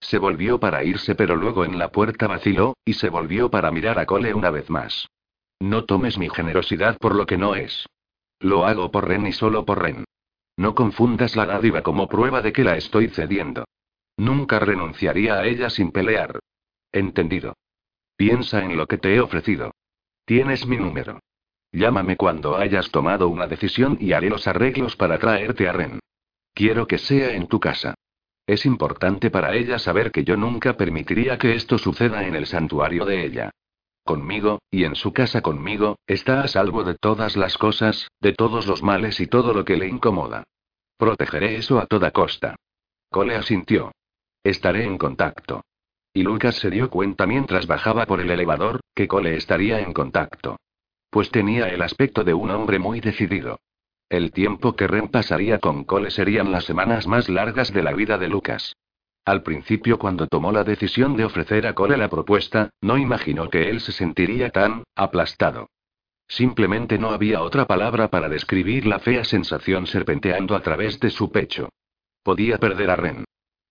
Se 0.00 0.16
volvió 0.16 0.58
para 0.58 0.82
irse 0.82 1.14
pero 1.14 1.36
luego 1.36 1.66
en 1.66 1.78
la 1.78 1.92
puerta 1.92 2.26
vaciló, 2.26 2.74
y 2.86 2.94
se 2.94 3.10
volvió 3.10 3.50
para 3.50 3.70
mirar 3.70 3.98
a 3.98 4.06
Cole 4.06 4.32
una 4.32 4.50
vez 4.50 4.70
más. 4.70 5.08
No 5.60 5.84
tomes 5.84 6.16
mi 6.16 6.30
generosidad 6.30 6.96
por 6.96 7.14
lo 7.14 7.26
que 7.26 7.36
no 7.36 7.54
es. 7.54 7.86
Lo 8.40 8.66
hago 8.66 8.90
por 8.90 9.06
Ren 9.06 9.26
y 9.26 9.32
solo 9.32 9.64
por 9.64 9.82
Ren. 9.82 10.04
No 10.56 10.74
confundas 10.74 11.36
la 11.36 11.46
dádiva 11.46 11.82
como 11.82 12.08
prueba 12.08 12.42
de 12.42 12.52
que 12.52 12.64
la 12.64 12.76
estoy 12.76 13.08
cediendo. 13.08 13.64
Nunca 14.16 14.58
renunciaría 14.58 15.34
a 15.34 15.46
ella 15.46 15.70
sin 15.70 15.92
pelear. 15.92 16.40
Entendido. 16.92 17.54
Piensa 18.16 18.62
en 18.64 18.76
lo 18.76 18.86
que 18.86 18.98
te 18.98 19.14
he 19.14 19.20
ofrecido. 19.20 19.72
Tienes 20.24 20.66
mi 20.66 20.76
número. 20.76 21.20
Llámame 21.72 22.16
cuando 22.16 22.56
hayas 22.56 22.90
tomado 22.90 23.28
una 23.28 23.46
decisión 23.46 23.96
y 24.00 24.12
haré 24.12 24.28
los 24.28 24.46
arreglos 24.46 24.96
para 24.96 25.18
traerte 25.18 25.68
a 25.68 25.72
Ren. 25.72 26.00
Quiero 26.52 26.86
que 26.86 26.98
sea 26.98 27.32
en 27.32 27.46
tu 27.46 27.60
casa. 27.60 27.94
Es 28.46 28.66
importante 28.66 29.30
para 29.30 29.54
ella 29.54 29.78
saber 29.78 30.10
que 30.10 30.24
yo 30.24 30.36
nunca 30.36 30.76
permitiría 30.76 31.38
que 31.38 31.54
esto 31.54 31.78
suceda 31.78 32.26
en 32.26 32.34
el 32.34 32.46
santuario 32.46 33.04
de 33.04 33.24
ella. 33.24 33.50
Conmigo, 34.10 34.60
y 34.72 34.82
en 34.82 34.96
su 34.96 35.12
casa 35.12 35.40
conmigo, 35.40 35.96
está 36.04 36.40
a 36.40 36.48
salvo 36.48 36.82
de 36.82 36.96
todas 36.96 37.36
las 37.36 37.56
cosas, 37.56 38.10
de 38.20 38.32
todos 38.32 38.66
los 38.66 38.82
males 38.82 39.20
y 39.20 39.28
todo 39.28 39.54
lo 39.54 39.64
que 39.64 39.76
le 39.76 39.86
incomoda. 39.86 40.42
Protegeré 40.96 41.54
eso 41.54 41.78
a 41.78 41.86
toda 41.86 42.10
costa. 42.10 42.56
Cole 43.08 43.36
asintió. 43.36 43.92
Estaré 44.42 44.82
en 44.82 44.98
contacto. 44.98 45.62
Y 46.12 46.24
Lucas 46.24 46.56
se 46.56 46.70
dio 46.70 46.90
cuenta 46.90 47.24
mientras 47.24 47.68
bajaba 47.68 48.04
por 48.04 48.20
el 48.20 48.32
elevador, 48.32 48.80
que 48.96 49.06
Cole 49.06 49.36
estaría 49.36 49.78
en 49.78 49.92
contacto. 49.92 50.56
Pues 51.08 51.30
tenía 51.30 51.68
el 51.68 51.80
aspecto 51.80 52.24
de 52.24 52.34
un 52.34 52.50
hombre 52.50 52.80
muy 52.80 52.98
decidido. 52.98 53.60
El 54.08 54.32
tiempo 54.32 54.74
que 54.74 54.88
Ren 54.88 55.06
pasaría 55.06 55.60
con 55.60 55.84
Cole 55.84 56.10
serían 56.10 56.50
las 56.50 56.64
semanas 56.64 57.06
más 57.06 57.28
largas 57.28 57.72
de 57.72 57.84
la 57.84 57.92
vida 57.92 58.18
de 58.18 58.26
Lucas. 58.26 58.74
Al 59.24 59.42
principio 59.42 59.98
cuando 59.98 60.26
tomó 60.26 60.50
la 60.50 60.64
decisión 60.64 61.16
de 61.16 61.24
ofrecer 61.24 61.66
a 61.66 61.74
Cole 61.74 61.96
la 61.96 62.08
propuesta, 62.08 62.70
no 62.80 62.96
imaginó 62.96 63.50
que 63.50 63.68
él 63.68 63.80
se 63.80 63.92
sentiría 63.92 64.50
tan 64.50 64.84
aplastado. 64.96 65.68
Simplemente 66.26 66.98
no 66.98 67.10
había 67.10 67.42
otra 67.42 67.66
palabra 67.66 68.08
para 68.08 68.28
describir 68.28 68.86
la 68.86 69.00
fea 69.00 69.24
sensación 69.24 69.86
serpenteando 69.86 70.54
a 70.54 70.60
través 70.60 71.00
de 71.00 71.10
su 71.10 71.30
pecho. 71.30 71.68
Podía 72.22 72.58
perder 72.58 72.90
a 72.90 72.96
Ren. 72.96 73.24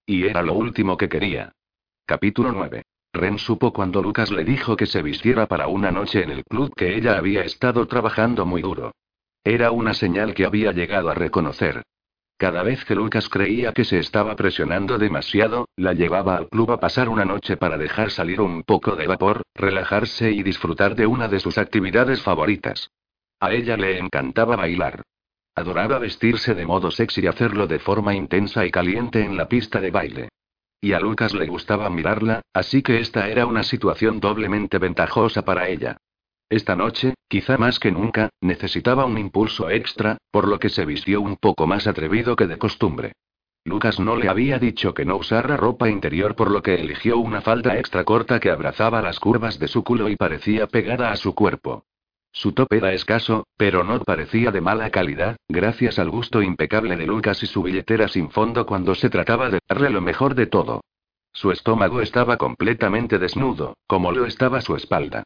Y 0.05 0.25
era 0.25 0.41
lo 0.41 0.53
último 0.53 0.97
que 0.97 1.07
quería. 1.07 1.53
Capítulo 2.05 2.51
9. 2.51 2.83
Ren 3.13 3.39
supo 3.39 3.73
cuando 3.73 4.01
Lucas 4.01 4.31
le 4.31 4.43
dijo 4.43 4.75
que 4.75 4.85
se 4.85 5.01
vistiera 5.01 5.47
para 5.47 5.67
una 5.67 5.89
noche 5.91 6.21
en 6.23 6.31
el 6.31 6.43
club 6.43 6.73
que 6.75 6.95
ella 6.95 7.17
había 7.17 7.43
estado 7.43 7.87
trabajando 7.87 8.45
muy 8.45 8.61
duro. 8.61 8.91
Era 9.43 9.71
una 9.71 9.93
señal 9.93 10.33
que 10.33 10.45
había 10.45 10.71
llegado 10.71 11.09
a 11.09 11.13
reconocer. 11.13 11.83
Cada 12.39 12.63
vez 12.63 12.85
que 12.85 12.95
Lucas 12.95 13.27
creía 13.27 13.73
que 13.73 13.83
se 13.83 13.99
estaba 13.99 14.33
presionando 14.37 14.97
demasiado, 14.97 15.67
la 15.75 15.91
llevaba 15.91 16.37
al 16.37 16.47
club 16.47 16.71
a 16.71 16.79
pasar 16.79 17.09
una 17.09 17.25
noche 17.25 17.57
para 17.57 17.77
dejar 17.77 18.11
salir 18.11 18.39
un 18.39 18.63
poco 18.63 18.95
de 18.95 19.07
vapor, 19.07 19.41
relajarse 19.55 20.31
y 20.31 20.41
disfrutar 20.41 20.95
de 20.95 21.05
una 21.05 21.27
de 21.27 21.41
sus 21.41 21.57
actividades 21.57 22.21
favoritas. 22.21 22.91
A 23.41 23.51
ella 23.51 23.75
le 23.75 23.99
encantaba 23.99 24.55
bailar. 24.55 25.01
Adoraba 25.53 25.99
vestirse 25.99 26.55
de 26.55 26.65
modo 26.65 26.91
sexy 26.91 27.19
y 27.25 27.27
hacerlo 27.27 27.67
de 27.67 27.79
forma 27.79 28.15
intensa 28.15 28.65
y 28.65 28.71
caliente 28.71 29.21
en 29.21 29.35
la 29.35 29.49
pista 29.49 29.81
de 29.81 29.91
baile. 29.91 30.29
Y 30.79 30.93
a 30.93 31.01
Lucas 31.01 31.33
le 31.33 31.45
gustaba 31.45 31.89
mirarla, 31.89 32.41
así 32.53 32.81
que 32.81 33.01
esta 33.01 33.27
era 33.27 33.45
una 33.47 33.63
situación 33.63 34.21
doblemente 34.21 34.77
ventajosa 34.77 35.43
para 35.43 35.67
ella. 35.67 35.97
Esta 36.49 36.75
noche, 36.75 37.13
quizá 37.27 37.59
más 37.59 37.79
que 37.79 37.91
nunca, 37.91 38.29
necesitaba 38.41 39.05
un 39.05 39.19
impulso 39.19 39.69
extra, 39.69 40.17
por 40.31 40.47
lo 40.47 40.57
que 40.57 40.69
se 40.69 40.83
vistió 40.83 41.21
un 41.21 41.37
poco 41.37 41.67
más 41.67 41.85
atrevido 41.85 42.35
que 42.35 42.47
de 42.47 42.57
costumbre. 42.57 43.13
Lucas 43.65 43.99
no 43.99 44.15
le 44.15 44.29
había 44.29 44.57
dicho 44.57 44.95
que 44.95 45.05
no 45.05 45.17
usara 45.17 45.57
ropa 45.57 45.89
interior 45.89 46.35
por 46.35 46.49
lo 46.49 46.63
que 46.63 46.75
eligió 46.75 47.19
una 47.19 47.41
falda 47.41 47.77
extra 47.77 48.03
corta 48.03 48.39
que 48.39 48.49
abrazaba 48.49 49.01
las 49.03 49.19
curvas 49.19 49.59
de 49.59 49.67
su 49.67 49.83
culo 49.83 50.09
y 50.09 50.15
parecía 50.15 50.65
pegada 50.65 51.11
a 51.11 51.17
su 51.17 51.35
cuerpo. 51.35 51.85
Su 52.31 52.53
top 52.53 52.73
era 52.73 52.93
escaso, 52.93 53.45
pero 53.55 53.83
no 53.83 53.99
parecía 53.99 54.51
de 54.51 54.61
mala 54.61 54.89
calidad, 54.89 55.35
gracias 55.47 55.99
al 55.99 56.09
gusto 56.09 56.41
impecable 56.41 56.95
de 56.95 57.05
Lucas 57.05 57.43
y 57.43 57.45
su 57.47 57.61
billetera 57.61 58.07
sin 58.07 58.31
fondo 58.31 58.65
cuando 58.65 58.95
se 58.95 59.11
trataba 59.11 59.49
de 59.49 59.59
darle 59.69 59.91
lo 59.91 60.01
mejor 60.01 60.33
de 60.33 60.47
todo. 60.47 60.81
Su 61.31 61.51
estómago 61.51 62.01
estaba 62.01 62.37
completamente 62.37 63.19
desnudo, 63.19 63.75
como 63.85 64.11
lo 64.11 64.25
estaba 64.25 64.61
su 64.61 64.75
espalda. 64.75 65.23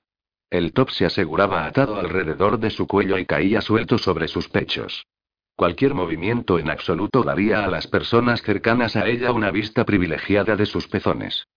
El 0.54 0.72
top 0.72 0.92
se 0.92 1.04
aseguraba 1.04 1.66
atado 1.66 1.96
alrededor 1.96 2.60
de 2.60 2.70
su 2.70 2.86
cuello 2.86 3.18
y 3.18 3.26
caía 3.26 3.60
suelto 3.60 3.98
sobre 3.98 4.28
sus 4.28 4.50
pechos. 4.50 5.08
Cualquier 5.56 5.96
movimiento 5.96 6.60
en 6.60 6.70
absoluto 6.70 7.24
daría 7.24 7.66
a 7.66 7.68
las 7.68 7.88
personas 7.88 8.44
cercanas 8.44 8.96
a 8.96 9.08
ella 9.08 9.32
una 9.32 9.50
vista 9.50 9.84
privilegiada 9.84 10.56
de 10.56 10.68
sus 10.68 10.88
pezones. 10.88 11.48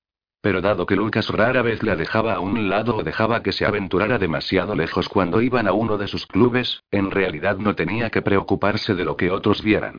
Pero 0.40 0.62
dado 0.62 0.86
que 0.86 0.96
Lucas 0.96 1.28
rara 1.28 1.60
vez 1.60 1.82
la 1.82 1.94
dejaba 1.94 2.36
a 2.36 2.40
un 2.40 2.70
lado 2.70 2.96
o 2.96 3.02
dejaba 3.02 3.42
que 3.42 3.52
se 3.52 3.66
aventurara 3.66 4.18
demasiado 4.18 4.74
lejos 4.74 5.10
cuando 5.10 5.42
iban 5.42 5.68
a 5.68 5.74
uno 5.74 5.98
de 5.98 6.08
sus 6.08 6.26
clubes, 6.26 6.82
en 6.90 7.10
realidad 7.10 7.58
no 7.58 7.74
tenía 7.74 8.08
que 8.08 8.22
preocuparse 8.22 8.94
de 8.94 9.04
lo 9.04 9.14
que 9.18 9.30
otros 9.30 9.62
vieran. 9.62 9.98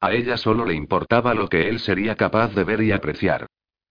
A 0.00 0.12
ella 0.12 0.36
solo 0.36 0.64
le 0.64 0.74
importaba 0.74 1.34
lo 1.34 1.48
que 1.48 1.68
él 1.68 1.80
sería 1.80 2.14
capaz 2.14 2.54
de 2.54 2.62
ver 2.62 2.80
y 2.80 2.92
apreciar. 2.92 3.48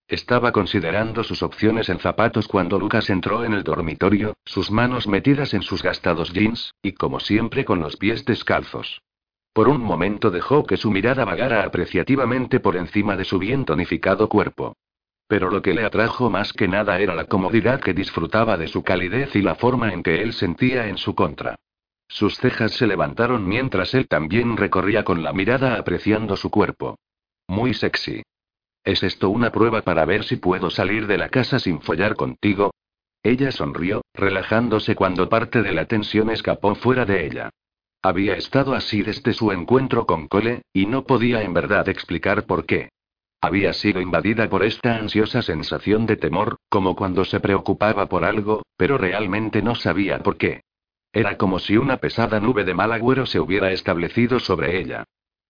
Estaba 0.08 0.52
considerando 0.52 1.24
sus 1.24 1.42
opciones 1.42 1.90
en 1.90 1.98
zapatos 1.98 2.48
cuando 2.48 2.78
Lucas 2.78 3.10
entró 3.10 3.44
en 3.44 3.54
el 3.54 3.64
dormitorio, 3.64 4.36
sus 4.46 4.70
manos 4.70 5.08
metidas 5.08 5.56
en 5.56 5.64
sus 5.64 5.82
gastados 5.82 6.32
jeans, 6.32 6.76
y 6.84 6.92
como 6.92 7.20
siempre 7.20 7.66
con 7.66 7.80
los 7.80 7.98
pies 7.98 8.24
descalzos. 8.24 9.02
Por 9.52 9.68
un 9.68 9.82
momento 9.82 10.30
dejó 10.30 10.66
que 10.66 10.78
su 10.78 10.92
mirada 10.92 11.26
vagara 11.26 11.64
apreciativamente 11.64 12.60
por 12.60 12.76
encima 12.76 13.16
de 13.16 13.26
su 13.26 13.40
bien 13.40 13.66
tonificado 13.66 14.30
cuerpo. 14.30 14.76
Pero 15.28 15.50
lo 15.50 15.64
que 15.64 15.74
le 15.74 15.84
atrajo 15.84 16.30
más 16.30 16.54
que 16.54 16.68
nada 16.68 17.00
era 17.00 17.16
la 17.16 17.26
comodidad 17.26 17.80
que 17.80 17.96
disfrutaba 17.96 18.58
de 18.58 18.68
su 18.68 18.84
calidez 18.84 19.36
y 19.36 19.42
la 19.42 19.56
forma 19.56 19.92
en 19.92 20.04
que 20.04 20.22
él 20.22 20.34
sentía 20.34 20.88
en 20.88 21.00
su 21.00 21.16
contra. 21.16 21.56
Sus 22.08 22.38
cejas 22.38 22.74
se 22.74 22.86
levantaron 22.86 23.48
mientras 23.48 23.96
él 23.96 24.08
también 24.08 24.56
recorría 24.56 25.04
con 25.04 25.24
la 25.24 25.34
mirada 25.34 25.80
apreciando 25.80 26.36
su 26.36 26.52
cuerpo. 26.52 27.00
Muy 27.48 27.74
sexy. 27.74 28.22
¿Es 28.86 29.02
esto 29.02 29.32
una 29.32 29.52
prueba 29.52 29.82
para 29.82 30.06
ver 30.06 30.24
si 30.24 30.36
puedo 30.36 30.70
salir 30.70 31.08
de 31.08 31.18
la 31.18 31.30
casa 31.30 31.58
sin 31.58 31.82
follar 31.82 32.16
contigo? 32.16 32.72
Ella 33.24 33.52
sonrió, 33.52 34.04
relajándose 34.14 34.94
cuando 34.94 35.28
parte 35.28 35.64
de 35.64 35.72
la 35.72 35.86
tensión 35.86 36.30
escapó 36.30 36.76
fuera 36.76 37.04
de 37.04 37.26
ella. 37.26 37.50
Había 38.04 38.36
estado 38.36 38.76
así 38.76 39.02
desde 39.02 39.34
su 39.34 39.52
encuentro 39.52 40.06
con 40.06 40.28
Cole, 40.28 40.62
y 40.72 40.86
no 40.86 41.06
podía 41.06 41.42
en 41.42 41.56
verdad 41.56 41.90
explicar 41.90 42.46
por 42.46 42.68
qué. 42.68 42.90
Había 43.42 43.74
sido 43.74 44.00
invadida 44.00 44.48
por 44.48 44.64
esta 44.64 44.96
ansiosa 44.96 45.42
sensación 45.42 46.06
de 46.06 46.18
temor, 46.18 46.58
como 46.70 46.96
cuando 46.96 47.26
se 47.26 47.40
preocupaba 47.40 48.06
por 48.06 48.24
algo, 48.24 48.62
pero 48.78 49.00
realmente 49.00 49.64
no 49.64 49.74
sabía 49.74 50.20
por 50.20 50.38
qué. 50.38 50.62
Era 51.12 51.38
como 51.38 51.58
si 51.58 51.78
una 51.78 51.98
pesada 51.98 52.40
nube 52.40 52.64
de 52.64 52.76
mal 52.76 52.92
agüero 52.92 53.26
se 53.26 53.40
hubiera 53.40 53.72
establecido 53.72 54.40
sobre 54.40 54.80
ella. 54.80 55.06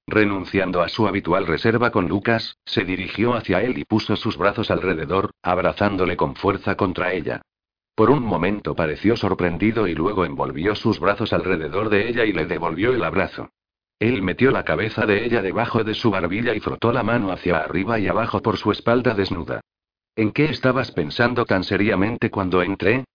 Renunciando 0.07 0.81
a 0.81 0.89
su 0.89 1.07
habitual 1.07 1.47
reserva 1.47 1.89
con 1.89 2.07
Lucas, 2.07 2.57
se 2.65 2.83
dirigió 2.83 3.33
hacia 3.33 3.61
él 3.61 3.77
y 3.77 3.85
puso 3.85 4.15
sus 4.15 4.37
brazos 4.37 4.69
alrededor, 4.69 5.31
abrazándole 5.41 6.15
con 6.15 6.35
fuerza 6.35 6.75
contra 6.75 7.13
ella. 7.13 7.41
Por 7.95 8.11
un 8.11 8.23
momento 8.23 8.75
pareció 8.75 9.15
sorprendido 9.15 9.87
y 9.87 9.95
luego 9.95 10.25
envolvió 10.25 10.75
sus 10.75 10.99
brazos 10.99 11.33
alrededor 11.33 11.89
de 11.89 12.09
ella 12.09 12.25
y 12.25 12.33
le 12.33 12.45
devolvió 12.45 12.93
el 12.93 13.03
abrazo. 13.03 13.49
Él 13.97 14.21
metió 14.21 14.51
la 14.51 14.63
cabeza 14.63 15.05
de 15.05 15.25
ella 15.25 15.41
debajo 15.41 15.83
de 15.83 15.93
su 15.93 16.11
barbilla 16.11 16.53
y 16.53 16.59
frotó 16.59 16.91
la 16.91 17.01
mano 17.01 17.31
hacia 17.31 17.57
arriba 17.57 17.97
y 17.97 18.07
abajo 18.07 18.41
por 18.41 18.57
su 18.57 18.71
espalda 18.71 19.13
desnuda. 19.13 19.61
¿En 20.15 20.31
qué 20.31 20.45
estabas 20.45 20.91
pensando 20.91 21.45
tan 21.45 21.63
seriamente 21.63 22.29
cuando 22.29 22.61
entré? 22.61 23.05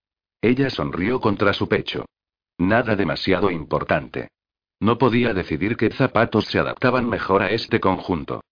Ella 0.40 0.70
sonrió 0.70 1.20
contra 1.20 1.52
su 1.52 1.68
pecho. 1.68 2.06
Nada 2.58 2.96
demasiado 2.96 3.50
importante. 3.50 4.28
No 4.80 4.96
podía 4.96 5.34
decidir 5.34 5.76
qué 5.76 5.90
zapatos 5.90 6.46
se 6.46 6.58
adaptaban 6.58 7.08
mejor 7.08 7.42
a 7.42 7.50
este 7.50 7.80
conjunto. 7.80 8.42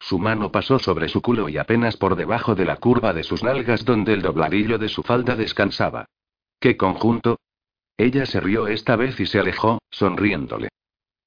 Su 0.00 0.18
mano 0.18 0.50
pasó 0.50 0.78
sobre 0.78 1.08
su 1.08 1.22
culo 1.22 1.48
y 1.48 1.58
apenas 1.58 1.96
por 1.96 2.16
debajo 2.16 2.54
de 2.54 2.64
la 2.64 2.76
curva 2.76 3.12
de 3.12 3.22
sus 3.22 3.42
nalgas 3.42 3.84
donde 3.84 4.12
el 4.12 4.22
dobladillo 4.22 4.78
de 4.78 4.88
su 4.88 5.02
falda 5.02 5.36
descansaba. 5.36 6.06
¿Qué 6.60 6.76
conjunto? 6.76 7.38
Ella 7.96 8.26
se 8.26 8.40
rió 8.40 8.66
esta 8.66 8.96
vez 8.96 9.18
y 9.20 9.26
se 9.26 9.38
alejó, 9.38 9.78
sonriéndole. 9.90 10.68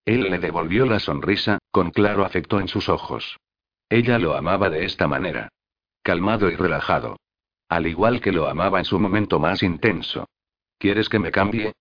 Él 0.05 0.29
le 0.29 0.39
devolvió 0.39 0.85
la 0.85 0.99
sonrisa, 0.99 1.59
con 1.71 1.91
claro 1.91 2.25
afecto 2.25 2.59
en 2.59 2.67
sus 2.67 2.89
ojos. 2.89 3.37
Ella 3.89 4.19
lo 4.19 4.35
amaba 4.35 4.69
de 4.69 4.85
esta 4.85 5.07
manera. 5.07 5.49
Calmado 6.03 6.49
y 6.49 6.55
relajado. 6.55 7.17
Al 7.69 7.87
igual 7.87 8.21
que 8.21 8.31
lo 8.31 8.47
amaba 8.47 8.79
en 8.79 8.85
su 8.85 8.99
momento 8.99 9.39
más 9.39 9.63
intenso. 9.63 10.27
¿Quieres 10.77 11.09
que 11.09 11.19
me 11.19 11.31
cambie? 11.31 11.73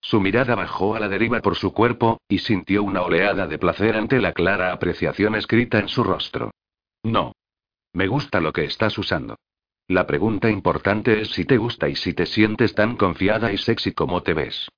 Su 0.00 0.20
mirada 0.20 0.54
bajó 0.54 0.94
a 0.94 1.00
la 1.00 1.08
deriva 1.08 1.40
por 1.40 1.56
su 1.56 1.72
cuerpo, 1.72 2.20
y 2.28 2.38
sintió 2.38 2.82
una 2.82 3.02
oleada 3.02 3.46
de 3.46 3.58
placer 3.58 3.96
ante 3.96 4.20
la 4.20 4.32
clara 4.32 4.72
apreciación 4.72 5.34
escrita 5.34 5.78
en 5.78 5.88
su 5.88 6.04
rostro. 6.04 6.50
No. 7.02 7.32
Me 7.92 8.06
gusta 8.08 8.40
lo 8.40 8.52
que 8.52 8.64
estás 8.64 8.98
usando. 8.98 9.36
La 9.88 10.06
pregunta 10.06 10.50
importante 10.50 11.20
es 11.20 11.30
si 11.30 11.44
te 11.44 11.56
gusta 11.56 11.88
y 11.88 11.94
si 11.94 12.12
te 12.12 12.26
sientes 12.26 12.74
tan 12.74 12.96
confiada 12.96 13.52
y 13.52 13.58
sexy 13.58 13.92
como 13.92 14.22
te 14.22 14.34
ves. 14.34 14.68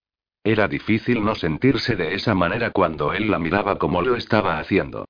Era 0.44 0.68
difícil 0.68 1.24
no 1.24 1.34
sentirse 1.34 1.96
de 1.96 2.14
esa 2.14 2.34
manera 2.34 2.70
cuando 2.70 3.12
él 3.12 3.30
la 3.30 3.38
miraba 3.38 3.78
como 3.78 4.02
lo 4.02 4.16
estaba 4.16 4.58
haciendo. 4.58 5.07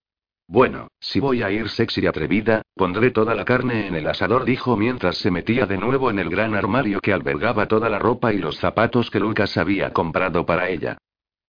Bueno, 0.50 0.88
si 0.98 1.20
voy 1.20 1.42
a 1.42 1.50
ir 1.50 1.68
sexy 1.68 2.00
y 2.00 2.06
atrevida, 2.06 2.62
pondré 2.74 3.10
toda 3.10 3.34
la 3.34 3.44
carne 3.44 3.86
en 3.86 3.94
el 3.94 4.06
asador, 4.06 4.46
dijo 4.46 4.78
mientras 4.78 5.18
se 5.18 5.30
metía 5.30 5.66
de 5.66 5.76
nuevo 5.76 6.10
en 6.10 6.18
el 6.18 6.30
gran 6.30 6.54
armario 6.54 7.00
que 7.00 7.12
albergaba 7.12 7.68
toda 7.68 7.90
la 7.90 7.98
ropa 7.98 8.32
y 8.32 8.38
los 8.38 8.56
zapatos 8.58 9.10
que 9.10 9.20
Lucas 9.20 9.58
había 9.58 9.92
comprado 9.92 10.46
para 10.46 10.70
ella. 10.70 10.96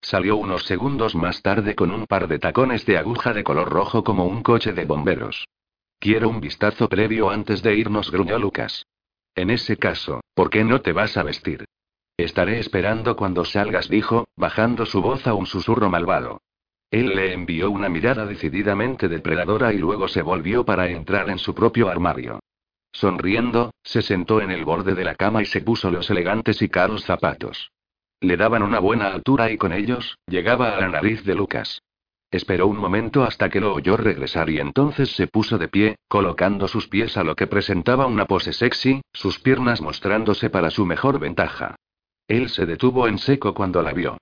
Salió 0.01 0.35
unos 0.35 0.63
segundos 0.63 1.15
más 1.15 1.41
tarde 1.41 1.75
con 1.75 1.91
un 1.91 2.07
par 2.07 2.27
de 2.27 2.39
tacones 2.39 2.85
de 2.85 2.97
aguja 2.97 3.31
de 3.33 3.43
color 3.43 3.69
rojo 3.69 4.03
como 4.03 4.25
un 4.25 4.43
coche 4.43 4.73
de 4.73 4.83
bomberos. 4.83 5.47
Quiero 5.97 6.27
un 6.27 6.41
vistazo 6.41 6.89
previo 6.89 7.29
antes 7.29 7.63
de 7.63 7.75
irnos, 7.75 8.11
gruñó 8.11 8.37
Lucas. 8.37 8.85
En 9.33 9.49
ese 9.49 9.77
caso, 9.77 10.19
¿por 10.33 10.49
qué 10.49 10.65
no 10.65 10.81
te 10.81 10.91
vas 10.91 11.15
a 11.15 11.23
vestir? 11.23 11.63
Estaré 12.17 12.59
esperando 12.59 13.15
cuando 13.15 13.45
salgas, 13.45 13.87
dijo, 13.87 14.27
bajando 14.35 14.85
su 14.85 15.01
voz 15.01 15.25
a 15.25 15.33
un 15.33 15.45
susurro 15.45 15.89
malvado. 15.89 16.41
Él 16.91 17.15
le 17.15 17.33
envió 17.33 17.69
una 17.69 17.87
mirada 17.87 18.25
decididamente 18.25 19.07
depredadora 19.07 19.73
y 19.73 19.77
luego 19.77 20.07
se 20.07 20.21
volvió 20.23 20.65
para 20.65 20.89
entrar 20.89 21.29
en 21.29 21.37
su 21.37 21.53
propio 21.53 21.89
armario. 21.89 22.39
Sonriendo, 22.91 23.71
se 23.83 24.01
sentó 24.01 24.41
en 24.41 24.49
el 24.49 24.65
borde 24.65 24.95
de 24.95 25.03
la 25.03 25.15
cama 25.15 25.41
y 25.41 25.45
se 25.45 25.61
puso 25.61 25.91
los 25.91 26.09
elegantes 26.09 26.61
y 26.61 26.69
caros 26.69 27.03
zapatos. 27.03 27.71
Le 28.21 28.35
daban 28.35 28.63
una 28.63 28.79
buena 28.79 29.07
altura 29.07 29.51
y 29.51 29.57
con 29.57 29.71
ellos, 29.71 30.17
llegaba 30.27 30.75
a 30.75 30.79
la 30.81 30.89
nariz 30.89 31.23
de 31.23 31.35
Lucas. 31.35 31.81
Esperó 32.31 32.67
un 32.67 32.77
momento 32.77 33.23
hasta 33.23 33.49
que 33.49 33.59
lo 33.59 33.73
oyó 33.73 33.95
regresar 33.97 34.49
y 34.49 34.59
entonces 34.59 35.15
se 35.15 35.27
puso 35.27 35.57
de 35.57 35.67
pie, 35.67 35.95
colocando 36.07 36.67
sus 36.67 36.87
pies 36.87 37.17
a 37.17 37.23
lo 37.23 37.35
que 37.35 37.47
presentaba 37.47 38.07
una 38.07 38.25
pose 38.25 38.53
sexy, 38.53 39.01
sus 39.13 39.39
piernas 39.39 39.81
mostrándose 39.81 40.49
para 40.49 40.69
su 40.69 40.85
mejor 40.85 41.19
ventaja. 41.19 41.75
Él 42.27 42.49
se 42.49 42.65
detuvo 42.65 43.07
en 43.07 43.17
seco 43.17 43.53
cuando 43.53 43.81
la 43.81 43.93
vio. 43.93 44.17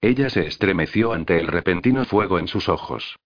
Ella 0.00 0.30
se 0.30 0.46
estremeció 0.46 1.12
ante 1.12 1.38
el 1.38 1.46
repentino 1.46 2.04
fuego 2.04 2.38
en 2.38 2.48
sus 2.48 2.68
ojos. 2.68 3.18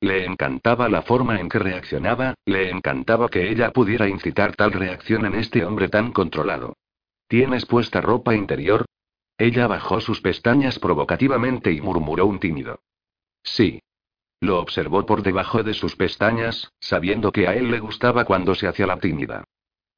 Le 0.00 0.24
encantaba 0.24 0.88
la 0.88 1.02
forma 1.02 1.38
en 1.38 1.48
que 1.48 1.58
reaccionaba, 1.58 2.34
le 2.46 2.70
encantaba 2.70 3.28
que 3.28 3.50
ella 3.50 3.70
pudiera 3.70 4.08
incitar 4.08 4.56
tal 4.56 4.72
reacción 4.72 5.26
en 5.26 5.34
este 5.34 5.64
hombre 5.64 5.88
tan 5.88 6.10
controlado. 6.12 6.74
¿Tienes 7.28 7.66
puesta 7.66 8.00
ropa 8.00 8.34
interior? 8.34 8.86
Ella 9.38 9.66
bajó 9.66 10.00
sus 10.00 10.20
pestañas 10.20 10.78
provocativamente 10.78 11.70
y 11.70 11.80
murmuró 11.80 12.26
un 12.26 12.40
tímido. 12.40 12.80
Sí. 13.42 13.80
Lo 14.40 14.58
observó 14.58 15.06
por 15.06 15.22
debajo 15.22 15.62
de 15.62 15.74
sus 15.74 15.96
pestañas, 15.96 16.72
sabiendo 16.80 17.30
que 17.30 17.46
a 17.46 17.54
él 17.54 17.70
le 17.70 17.78
gustaba 17.78 18.24
cuando 18.24 18.54
se 18.54 18.66
hacía 18.66 18.86
la 18.86 18.98
tímida. 18.98 19.44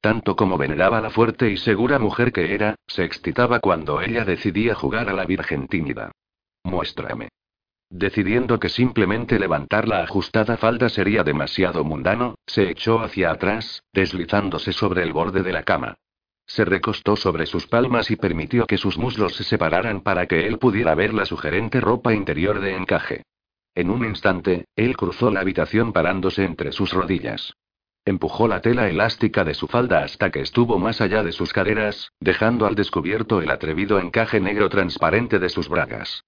Tanto 0.01 0.35
como 0.35 0.57
veneraba 0.57 1.01
la 1.01 1.09
fuerte 1.09 1.49
y 1.49 1.57
segura 1.57 1.97
mujer 1.97 2.31
que 2.31 2.53
era, 2.53 2.75
se 2.85 3.05
excitaba 3.05 3.59
cuando 3.59 4.01
ella 4.01 4.23
decidía 4.23 4.75
jugar 4.75 5.09
a 5.09 5.13
la 5.13 5.25
virgen 5.25 5.67
tímida. 5.67 6.11
Muéstrame. 6.65 7.29
Decidiendo 7.91 8.59
que 8.59 8.69
simplemente 8.69 9.37
levantar 9.37 9.87
la 9.87 10.01
ajustada 10.01 10.57
falda 10.57 10.89
sería 10.89 11.23
demasiado 11.23 11.83
mundano, 11.83 12.35
se 12.47 12.71
echó 12.71 13.01
hacia 13.01 13.29
atrás, 13.29 13.83
deslizándose 13.93 14.73
sobre 14.73 15.03
el 15.03 15.13
borde 15.13 15.43
de 15.43 15.53
la 15.53 15.61
cama. 15.61 15.95
Se 16.47 16.65
recostó 16.65 17.15
sobre 17.15 17.45
sus 17.45 17.67
palmas 17.67 18.09
y 18.09 18.15
permitió 18.15 18.65
que 18.65 18.77
sus 18.77 18.97
muslos 18.97 19.35
se 19.35 19.43
separaran 19.43 20.01
para 20.01 20.25
que 20.25 20.47
él 20.47 20.57
pudiera 20.57 20.95
ver 20.95 21.13
la 21.13 21.25
sugerente 21.25 21.79
ropa 21.79 22.13
interior 22.13 22.59
de 22.59 22.75
encaje. 22.75 23.23
En 23.75 23.91
un 23.91 24.03
instante, 24.03 24.65
él 24.75 24.97
cruzó 24.97 25.29
la 25.29 25.41
habitación 25.41 25.93
parándose 25.93 26.45
entre 26.45 26.71
sus 26.71 26.93
rodillas. 26.93 27.53
Empujó 28.05 28.47
la 28.47 28.61
tela 28.61 28.89
elástica 28.89 29.43
de 29.43 29.53
su 29.53 29.67
falda 29.67 30.03
hasta 30.03 30.31
que 30.31 30.41
estuvo 30.41 30.79
más 30.79 30.99
allá 30.99 31.21
de 31.21 31.31
sus 31.31 31.53
caderas, 31.53 32.11
dejando 32.19 32.65
al 32.65 32.73
descubierto 32.73 33.41
el 33.41 33.51
atrevido 33.51 33.99
encaje 33.99 34.39
negro 34.39 34.69
transparente 34.69 35.37
de 35.37 35.49
sus 35.49 35.69
bragas. 35.69 36.23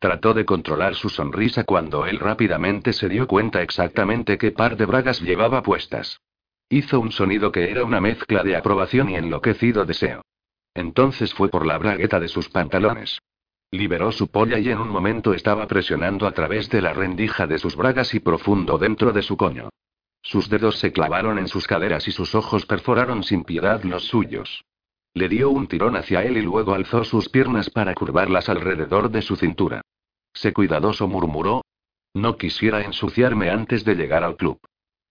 Trató 0.00 0.32
de 0.32 0.46
controlar 0.46 0.94
su 0.94 1.10
sonrisa 1.10 1.64
cuando 1.64 2.06
él 2.06 2.18
rápidamente 2.18 2.94
se 2.94 3.10
dio 3.10 3.26
cuenta 3.26 3.60
exactamente 3.60 4.38
qué 4.38 4.50
par 4.50 4.78
de 4.78 4.86
bragas 4.86 5.20
llevaba 5.20 5.62
puestas. 5.62 6.22
Hizo 6.70 6.98
un 7.00 7.12
sonido 7.12 7.52
que 7.52 7.70
era 7.70 7.84
una 7.84 8.00
mezcla 8.00 8.42
de 8.42 8.56
aprobación 8.56 9.10
y 9.10 9.16
enloquecido 9.16 9.84
deseo. 9.84 10.22
Entonces 10.72 11.34
fue 11.34 11.50
por 11.50 11.66
la 11.66 11.76
bragueta 11.76 12.18
de 12.18 12.28
sus 12.28 12.48
pantalones. 12.48 13.18
Liberó 13.70 14.10
su 14.10 14.28
polla 14.28 14.58
y 14.58 14.70
en 14.70 14.78
un 14.78 14.88
momento 14.88 15.34
estaba 15.34 15.66
presionando 15.66 16.26
a 16.26 16.32
través 16.32 16.70
de 16.70 16.80
la 16.80 16.94
rendija 16.94 17.46
de 17.46 17.58
sus 17.58 17.76
bragas 17.76 18.14
y 18.14 18.20
profundo 18.20 18.78
dentro 18.78 19.12
de 19.12 19.20
su 19.20 19.36
coño. 19.36 19.68
Sus 20.22 20.48
dedos 20.48 20.78
se 20.78 20.92
clavaron 20.92 21.38
en 21.38 21.46
sus 21.46 21.66
caderas 21.66 22.08
y 22.08 22.12
sus 22.12 22.34
ojos 22.34 22.64
perforaron 22.64 23.22
sin 23.22 23.44
piedad 23.44 23.84
los 23.84 24.06
suyos. 24.06 24.64
Le 25.12 25.28
dio 25.28 25.50
un 25.50 25.66
tirón 25.66 25.96
hacia 25.96 26.22
él 26.22 26.36
y 26.36 26.42
luego 26.42 26.74
alzó 26.74 27.04
sus 27.04 27.28
piernas 27.28 27.68
para 27.70 27.94
curvarlas 27.94 28.48
alrededor 28.48 29.10
de 29.10 29.22
su 29.22 29.36
cintura. 29.36 29.82
Se 30.32 30.52
cuidadoso 30.52 31.08
murmuró. 31.08 31.62
No 32.14 32.36
quisiera 32.36 32.82
ensuciarme 32.82 33.50
antes 33.50 33.84
de 33.84 33.94
llegar 33.94 34.24
al 34.24 34.36
club. 34.36 34.58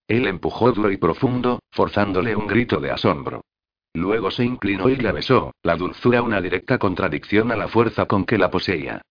Él 0.08 0.26
empujó 0.26 0.72
duro 0.72 0.90
y 0.90 0.96
profundo, 0.96 1.60
forzándole 1.70 2.34
un 2.34 2.46
grito 2.46 2.80
de 2.80 2.90
asombro. 2.90 3.42
Luego 3.94 4.30
se 4.30 4.44
inclinó 4.44 4.88
y 4.88 4.96
la 4.96 5.12
besó, 5.12 5.52
la 5.62 5.76
dulzura 5.76 6.22
una 6.22 6.40
directa 6.40 6.78
contradicción 6.78 7.50
a 7.52 7.56
la 7.56 7.68
fuerza 7.68 8.06
con 8.06 8.24
que 8.24 8.38
la 8.38 8.50
poseía. 8.50 9.02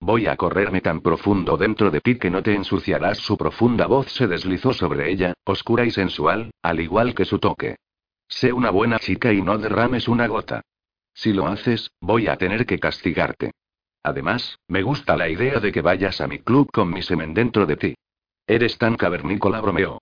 Voy 0.00 0.26
a 0.26 0.36
correrme 0.36 0.80
tan 0.80 1.00
profundo 1.00 1.56
dentro 1.56 1.90
de 1.90 2.00
ti 2.00 2.18
que 2.18 2.30
no 2.30 2.42
te 2.42 2.54
ensuciarás. 2.54 3.18
Su 3.18 3.36
profunda 3.36 3.86
voz 3.86 4.12
se 4.12 4.26
deslizó 4.26 4.72
sobre 4.72 5.10
ella, 5.10 5.34
oscura 5.44 5.84
y 5.84 5.90
sensual, 5.90 6.50
al 6.62 6.80
igual 6.80 7.14
que 7.14 7.24
su 7.24 7.38
toque. 7.38 7.76
Sé 8.28 8.52
una 8.52 8.70
buena 8.70 8.98
chica 8.98 9.32
y 9.32 9.42
no 9.42 9.58
derrames 9.58 10.08
una 10.08 10.26
gota. 10.26 10.62
Si 11.14 11.32
lo 11.32 11.46
haces, 11.46 11.90
voy 12.00 12.28
a 12.28 12.36
tener 12.36 12.66
que 12.66 12.78
castigarte. 12.78 13.52
Además, 14.02 14.58
me 14.68 14.82
gusta 14.82 15.16
la 15.16 15.28
idea 15.28 15.58
de 15.60 15.72
que 15.72 15.82
vayas 15.82 16.20
a 16.20 16.26
mi 16.26 16.38
club 16.38 16.70
con 16.70 16.90
mi 16.90 17.02
semen 17.02 17.34
dentro 17.34 17.66
de 17.66 17.76
ti. 17.76 17.94
Eres 18.46 18.78
tan 18.78 18.96
cavernícola, 18.96 19.60
bromeó. 19.60 20.00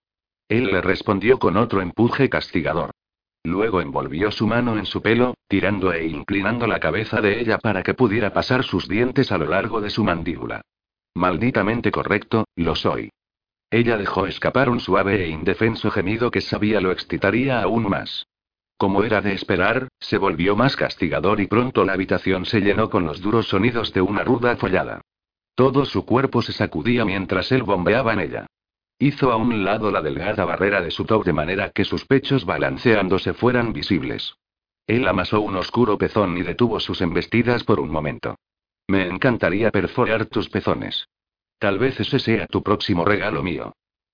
Él 0.48 0.66
le 0.66 0.80
respondió 0.80 1.38
con 1.38 1.56
otro 1.56 1.80
empuje 1.80 2.28
castigador. 2.28 2.90
Luego 3.44 3.80
envolvió 3.80 4.30
su 4.30 4.46
mano 4.46 4.76
en 4.78 4.86
su 4.86 5.02
pelo, 5.02 5.34
tirando 5.48 5.92
e 5.92 6.06
inclinando 6.06 6.66
la 6.66 6.80
cabeza 6.80 7.20
de 7.20 7.40
ella 7.40 7.58
para 7.58 7.82
que 7.82 7.94
pudiera 7.94 8.32
pasar 8.32 8.64
sus 8.64 8.88
dientes 8.88 9.32
a 9.32 9.38
lo 9.38 9.46
largo 9.46 9.80
de 9.80 9.90
su 9.90 10.02
mandíbula. 10.02 10.62
Malditamente 11.14 11.90
correcto, 11.90 12.46
lo 12.56 12.74
soy. 12.74 13.10
Ella 13.74 13.96
dejó 13.96 14.28
escapar 14.28 14.70
un 14.70 14.78
suave 14.78 15.24
e 15.24 15.28
indefenso 15.30 15.90
gemido 15.90 16.30
que 16.30 16.40
sabía 16.40 16.80
lo 16.80 16.92
excitaría 16.92 17.60
aún 17.60 17.88
más. 17.88 18.24
Como 18.76 19.02
era 19.02 19.20
de 19.20 19.32
esperar, 19.32 19.88
se 19.98 20.16
volvió 20.16 20.54
más 20.54 20.76
castigador 20.76 21.40
y 21.40 21.48
pronto 21.48 21.84
la 21.84 21.94
habitación 21.94 22.46
se 22.46 22.60
llenó 22.60 22.88
con 22.88 23.04
los 23.04 23.20
duros 23.20 23.48
sonidos 23.48 23.92
de 23.92 24.00
una 24.00 24.22
ruda 24.22 24.54
follada. 24.54 25.00
Todo 25.56 25.86
su 25.86 26.06
cuerpo 26.06 26.40
se 26.40 26.52
sacudía 26.52 27.04
mientras 27.04 27.50
él 27.50 27.64
bombeaba 27.64 28.12
en 28.12 28.20
ella. 28.20 28.46
Hizo 29.00 29.32
a 29.32 29.36
un 29.36 29.64
lado 29.64 29.90
la 29.90 30.02
delgada 30.02 30.44
barrera 30.44 30.80
de 30.80 30.92
su 30.92 31.04
top 31.04 31.24
de 31.24 31.32
manera 31.32 31.70
que 31.70 31.84
sus 31.84 32.04
pechos 32.04 32.44
balanceándose 32.44 33.34
fueran 33.34 33.72
visibles. 33.72 34.36
Él 34.86 35.08
amasó 35.08 35.40
un 35.40 35.56
oscuro 35.56 35.98
pezón 35.98 36.38
y 36.38 36.42
detuvo 36.42 36.78
sus 36.78 37.00
embestidas 37.00 37.64
por 37.64 37.80
un 37.80 37.90
momento. 37.90 38.36
Me 38.86 39.08
encantaría 39.08 39.72
perforar 39.72 40.26
tus 40.26 40.48
pezones. 40.48 41.08
Tal 41.64 41.78
vez 41.78 41.98
ese 41.98 42.18
sea 42.18 42.46
tu 42.46 42.62
próximo 42.62 43.06
regalo 43.06 43.42
mío. 43.42 43.72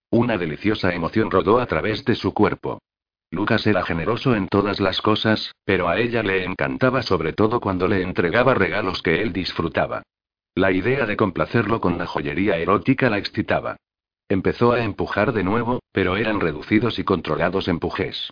Una 0.09 0.39
deliciosa 0.39 0.95
emoción 0.95 1.33
rodó 1.33 1.59
a 1.59 1.67
través 1.67 2.05
de 2.05 2.15
su 2.15 2.33
cuerpo. 2.33 2.81
Lucas 3.33 3.67
era 3.67 3.83
generoso 3.83 4.37
en 4.37 4.47
todas 4.47 4.79
las 4.79 5.03
cosas, 5.03 5.51
pero 5.65 5.89
a 5.89 5.99
ella 5.99 6.23
le 6.23 6.45
encantaba 6.45 7.03
sobre 7.03 7.33
todo 7.33 7.59
cuando 7.59 7.89
le 7.89 8.03
entregaba 8.03 8.55
regalos 8.55 9.03
que 9.03 9.21
él 9.21 9.33
disfrutaba. 9.33 10.05
La 10.55 10.71
idea 10.71 11.07
de 11.07 11.17
complacerlo 11.17 11.81
con 11.81 11.99
la 11.99 12.07
joyería 12.07 12.57
erótica 12.57 13.11
la 13.11 13.19
excitaba. 13.19 13.75
Empezó 14.29 14.71
a 14.71 14.85
empujar 14.85 15.33
de 15.33 15.43
nuevo, 15.43 15.81
pero 15.91 16.17
eran 16.17 16.39
reducidos 16.39 17.01
y 17.01 17.03
controlados 17.03 17.67
empujes. 17.67 18.31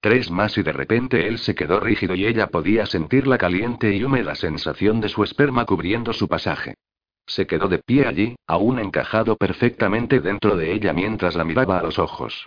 Tres 0.00 0.28
más 0.28 0.58
y 0.58 0.64
de 0.64 0.72
repente 0.72 1.28
él 1.28 1.38
se 1.38 1.54
quedó 1.54 1.78
rígido 1.78 2.16
y 2.16 2.26
ella 2.26 2.48
podía 2.48 2.84
sentir 2.86 3.28
la 3.28 3.38
caliente 3.38 3.94
y 3.94 4.02
húmeda 4.02 4.34
sensación 4.34 5.00
de 5.00 5.08
su 5.08 5.22
esperma 5.22 5.66
cubriendo 5.66 6.12
su 6.12 6.26
pasaje. 6.26 6.74
Se 7.26 7.46
quedó 7.46 7.68
de 7.68 7.78
pie 7.78 8.06
allí, 8.06 8.36
aún 8.46 8.78
encajado 8.78 9.36
perfectamente 9.36 10.20
dentro 10.20 10.56
de 10.56 10.72
ella 10.72 10.92
mientras 10.92 11.34
la 11.34 11.44
miraba 11.44 11.80
a 11.80 11.82
los 11.82 11.98
ojos. 11.98 12.46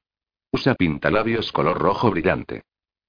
Usa 0.52 0.74
pintalabios 0.76 1.52
color 1.52 1.78
rojo 1.78 2.10
brillante. 2.10 2.64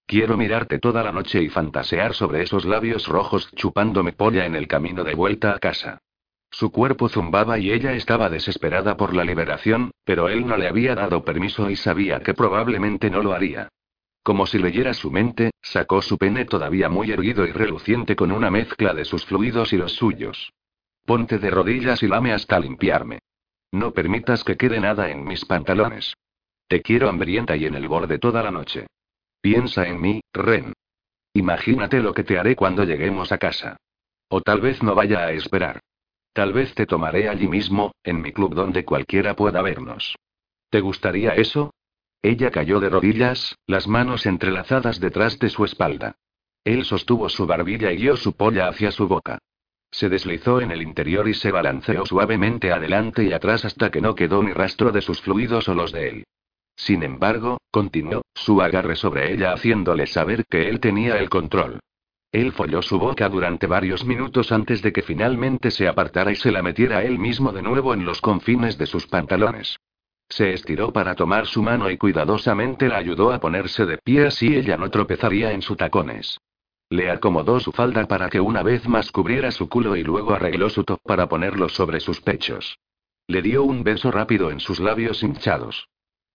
Quiero 0.06 0.37
mirarte 0.37 0.80
toda 0.80 1.04
la 1.04 1.12
noche 1.12 1.40
y 1.40 1.48
fantasear 1.48 2.14
sobre 2.14 2.42
esos 2.42 2.64
labios 2.64 3.06
rojos 3.06 3.50
chupándome 3.54 4.12
polla 4.12 4.44
en 4.44 4.56
el 4.56 4.66
camino 4.66 5.04
de 5.04 5.14
vuelta 5.14 5.52
a 5.52 5.61
casa. 5.61 6.00
Su 6.50 6.72
cuerpo 6.72 7.09
zumbaba 7.09 7.59
y 7.59 7.70
ella 7.70 7.92
estaba 7.92 8.28
desesperada 8.28 8.96
por 8.96 9.14
la 9.14 9.24
liberación, 9.24 9.92
pero 10.04 10.28
él 10.28 10.48
no 10.48 10.56
le 10.56 10.66
había 10.66 10.96
dado 10.96 11.24
permiso 11.24 11.70
y 11.70 11.76
sabía 11.76 12.20
que 12.20 12.35
probablemente 12.35 13.09
no 13.09 13.22
lo 13.22 13.33
haría. 13.33 13.68
Como 14.24 14.46
si 14.46 14.59
leyera 14.59 14.92
su 14.92 15.12
mente, 15.12 15.52
sacó 15.62 16.02
su 16.02 16.18
pene 16.18 16.44
todavía 16.44 16.88
muy 16.88 17.12
erguido 17.12 17.46
y 17.46 17.52
reluciente 17.52 18.16
con 18.16 18.33
una 18.33 18.50
mezcla 18.50 18.92
de 18.92 19.04
sus 19.04 19.24
fluidos 19.24 19.72
y 19.72 19.76
los 19.76 19.92
suyos. 19.92 20.52
Ponte 21.04 21.38
de 21.38 21.50
rodillas 21.50 22.02
y 22.02 22.08
lame 22.08 22.32
hasta 22.32 22.58
limpiarme. 22.58 23.20
No 23.72 23.92
permitas 23.92 24.44
que 24.44 24.56
quede 24.56 24.80
nada 24.80 25.10
en 25.10 25.24
mis 25.24 25.44
pantalones. 25.44 26.14
Te 26.68 26.82
quiero 26.82 27.08
hambrienta 27.08 27.56
y 27.56 27.66
en 27.66 27.74
el 27.74 27.88
borde 27.88 28.18
toda 28.18 28.42
la 28.42 28.50
noche. 28.50 28.86
Piensa 29.40 29.86
en 29.86 30.00
mí, 30.00 30.20
Ren. 30.32 30.72
Imagínate 31.34 32.00
lo 32.00 32.12
que 32.12 32.24
te 32.24 32.38
haré 32.38 32.56
cuando 32.56 32.84
lleguemos 32.84 33.32
a 33.32 33.38
casa. 33.38 33.76
O 34.28 34.40
tal 34.40 34.60
vez 34.60 34.82
no 34.82 34.94
vaya 34.94 35.20
a 35.20 35.32
esperar. 35.32 35.80
Tal 36.32 36.52
vez 36.52 36.74
te 36.74 36.86
tomaré 36.86 37.28
allí 37.28 37.48
mismo, 37.48 37.92
en 38.04 38.20
mi 38.20 38.32
club 38.32 38.54
donde 38.54 38.84
cualquiera 38.84 39.34
pueda 39.34 39.62
vernos. 39.62 40.16
¿Te 40.68 40.80
gustaría 40.80 41.30
eso? 41.30 41.72
Ella 42.22 42.50
cayó 42.50 42.80
de 42.80 42.90
rodillas, 42.90 43.56
las 43.66 43.88
manos 43.88 44.26
entrelazadas 44.26 45.00
detrás 45.00 45.38
de 45.38 45.48
su 45.48 45.64
espalda. 45.64 46.16
Él 46.64 46.84
sostuvo 46.84 47.28
su 47.28 47.46
barbilla 47.46 47.90
y 47.90 47.96
guió 47.96 48.16
su 48.16 48.36
polla 48.36 48.68
hacia 48.68 48.92
su 48.92 49.08
boca. 49.08 49.38
Se 49.90 50.09
deslizó 50.09 50.61
en 50.61 50.70
el 50.70 50.83
interior 50.83 51.29
y 51.29 51.35
se 51.35 51.50
balanceó 51.50 52.07
suavemente 52.07 52.72
adelante 52.72 53.24
y 53.24 53.33
atrás 53.33 53.64
hasta 53.64 53.90
que 53.90 54.00
no 54.00 54.14
quedó 54.14 54.42
ni 54.42 54.53
rastro 54.53 54.92
de 54.92 55.03
sus 55.03 55.20
fluidos 55.20 55.68
o 55.68 55.74
los 55.74 55.92
de 55.92 56.09
él. 56.09 56.24
Sin 56.76 57.03
embargo, 57.03 57.59
continuó, 57.70 58.22
su 58.35 58.62
agarre 58.62 58.96
sobre 58.96 59.33
ella 59.33 59.53
haciéndole 59.53 60.07
saber 60.07 60.44
que 60.48 60.68
él 60.68 60.81
tenía 60.81 61.18
el 61.18 61.29
control. 61.29 61.81
Él 62.33 62.53
folló 62.53 62.81
su 62.81 62.98
boca 62.98 63.29
durante 63.29 63.66
varios 63.66 64.05
minutos 64.05 64.53
antes 64.53 64.81
de 64.83 64.92
que 64.92 65.03
finalmente 65.03 65.70
se 65.72 65.88
apartara 65.88 66.31
y 66.31 66.37
se 66.37 66.53
la 66.53 66.62
metiera 66.62 67.03
él 67.03 67.18
mismo 67.18 67.53
de 67.53 67.62
nuevo 67.62 67.92
en 67.92 68.05
los 68.05 68.20
confines 68.20 68.79
de 68.79 68.87
sus 68.87 69.07
pantalones. 69.09 69.76
Se 70.29 70.53
estiró 70.53 70.92
para 70.92 71.16
tomar 71.16 71.46
su 71.46 71.61
mano 71.61 71.90
y 71.90 71.98
cuidadosamente 71.98 72.88
la 72.88 72.98
ayudó 72.98 73.33
a 73.33 73.40
ponerse 73.40 73.85
de 73.85 73.98
pie 73.98 74.26
así 74.26 74.55
ella 74.55 74.76
no 74.76 74.88
tropezaría 74.88 75.50
en 75.53 75.61
sus 75.61 75.76
tacones. 75.76 76.38
Le 76.90 77.09
acomodó 77.09 77.61
su 77.61 77.70
falda 77.70 78.07
para 78.09 78.29
que 78.29 78.40
una 78.40 78.64
vez 78.64 78.88
más 78.88 79.12
cubriera 79.12 79.53
su 79.53 79.68
culo 79.68 79.94
y 79.94 80.03
luego 80.03 80.35
arregló 80.35 80.68
su 80.68 80.83
top 80.83 80.98
para 81.05 81.29
ponerlo 81.29 81.68
sobre 81.68 82.00
sus 82.00 82.20
pechos. 82.20 82.81
Le 83.29 83.42
dio 83.42 83.62
un 83.62 83.85
beso 83.85 84.11
rápido 84.11 84.50
en 84.50 84.59
sus 84.59 84.81
labios 84.81 85.22
hinchados. 85.22 85.88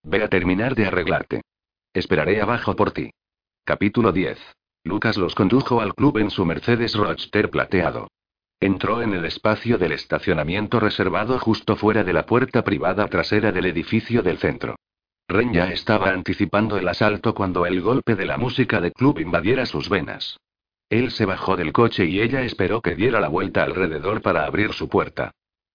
Ve 0.03 0.23
a 0.23 0.29
terminar 0.29 0.73
de 0.73 0.85
arreglarte. 0.85 1.41
Esperaré 1.93 2.41
abajo 2.41 2.73
por 2.73 2.91
ti. 2.91 3.11
Capítulo 3.65 4.13
10. 4.13 4.39
Lucas 4.85 5.17
los 5.17 5.35
condujo 5.35 5.81
al 5.81 5.93
club 5.93 6.19
en 6.19 6.29
su 6.29 6.45
Mercedes 6.45 6.95
Roadster 6.95 7.49
plateado. 7.49 8.07
Entró 8.61 9.01
en 9.01 9.13
el 9.13 9.25
espacio 9.25 9.77
del 9.77 9.91
estacionamiento 9.91 10.79
reservado 10.79 11.37
justo 11.37 11.75
fuera 11.75 12.05
de 12.05 12.13
la 12.13 12.25
puerta 12.25 12.63
privada 12.63 13.05
trasera 13.09 13.51
del 13.51 13.65
edificio 13.65 14.23
del 14.23 14.37
centro. 14.37 14.77
Ren 15.27 15.51
ya 15.51 15.65
estaba 15.71 16.11
anticipando 16.11 16.77
el 16.77 16.87
asalto 16.87 17.33
cuando 17.33 17.65
el 17.65 17.81
golpe 17.81 18.15
de 18.15 18.25
la 18.25 18.37
música 18.37 18.79
de 18.79 18.93
club 18.93 19.19
invadiera 19.19 19.65
sus 19.65 19.89
venas. 19.89 20.37
Él 20.95 21.11
se 21.11 21.25
bajó 21.25 21.57
del 21.57 21.73
coche 21.73 22.05
y 22.05 22.21
ella 22.21 22.43
esperó 22.43 22.79
que 22.81 22.95
diera 22.95 23.19
la 23.19 23.27
vuelta 23.27 23.63
alrededor 23.63 24.21
para 24.21 24.45
abrir 24.45 24.71
su 24.71 24.87
puerta. 24.87 25.31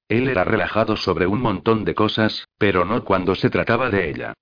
Él 0.09 0.29
era 0.29 0.45
relajado 0.45 0.97
sobre 0.97 1.27
un 1.27 1.43
montón 1.43 1.85
de 1.85 1.95
cosas, 1.95 2.49
pero 2.57 2.87
no 2.87 3.05
cuando 3.05 3.35
se 3.35 3.51
trataba 3.51 3.91
de 3.91 4.09
ella. 4.09 4.33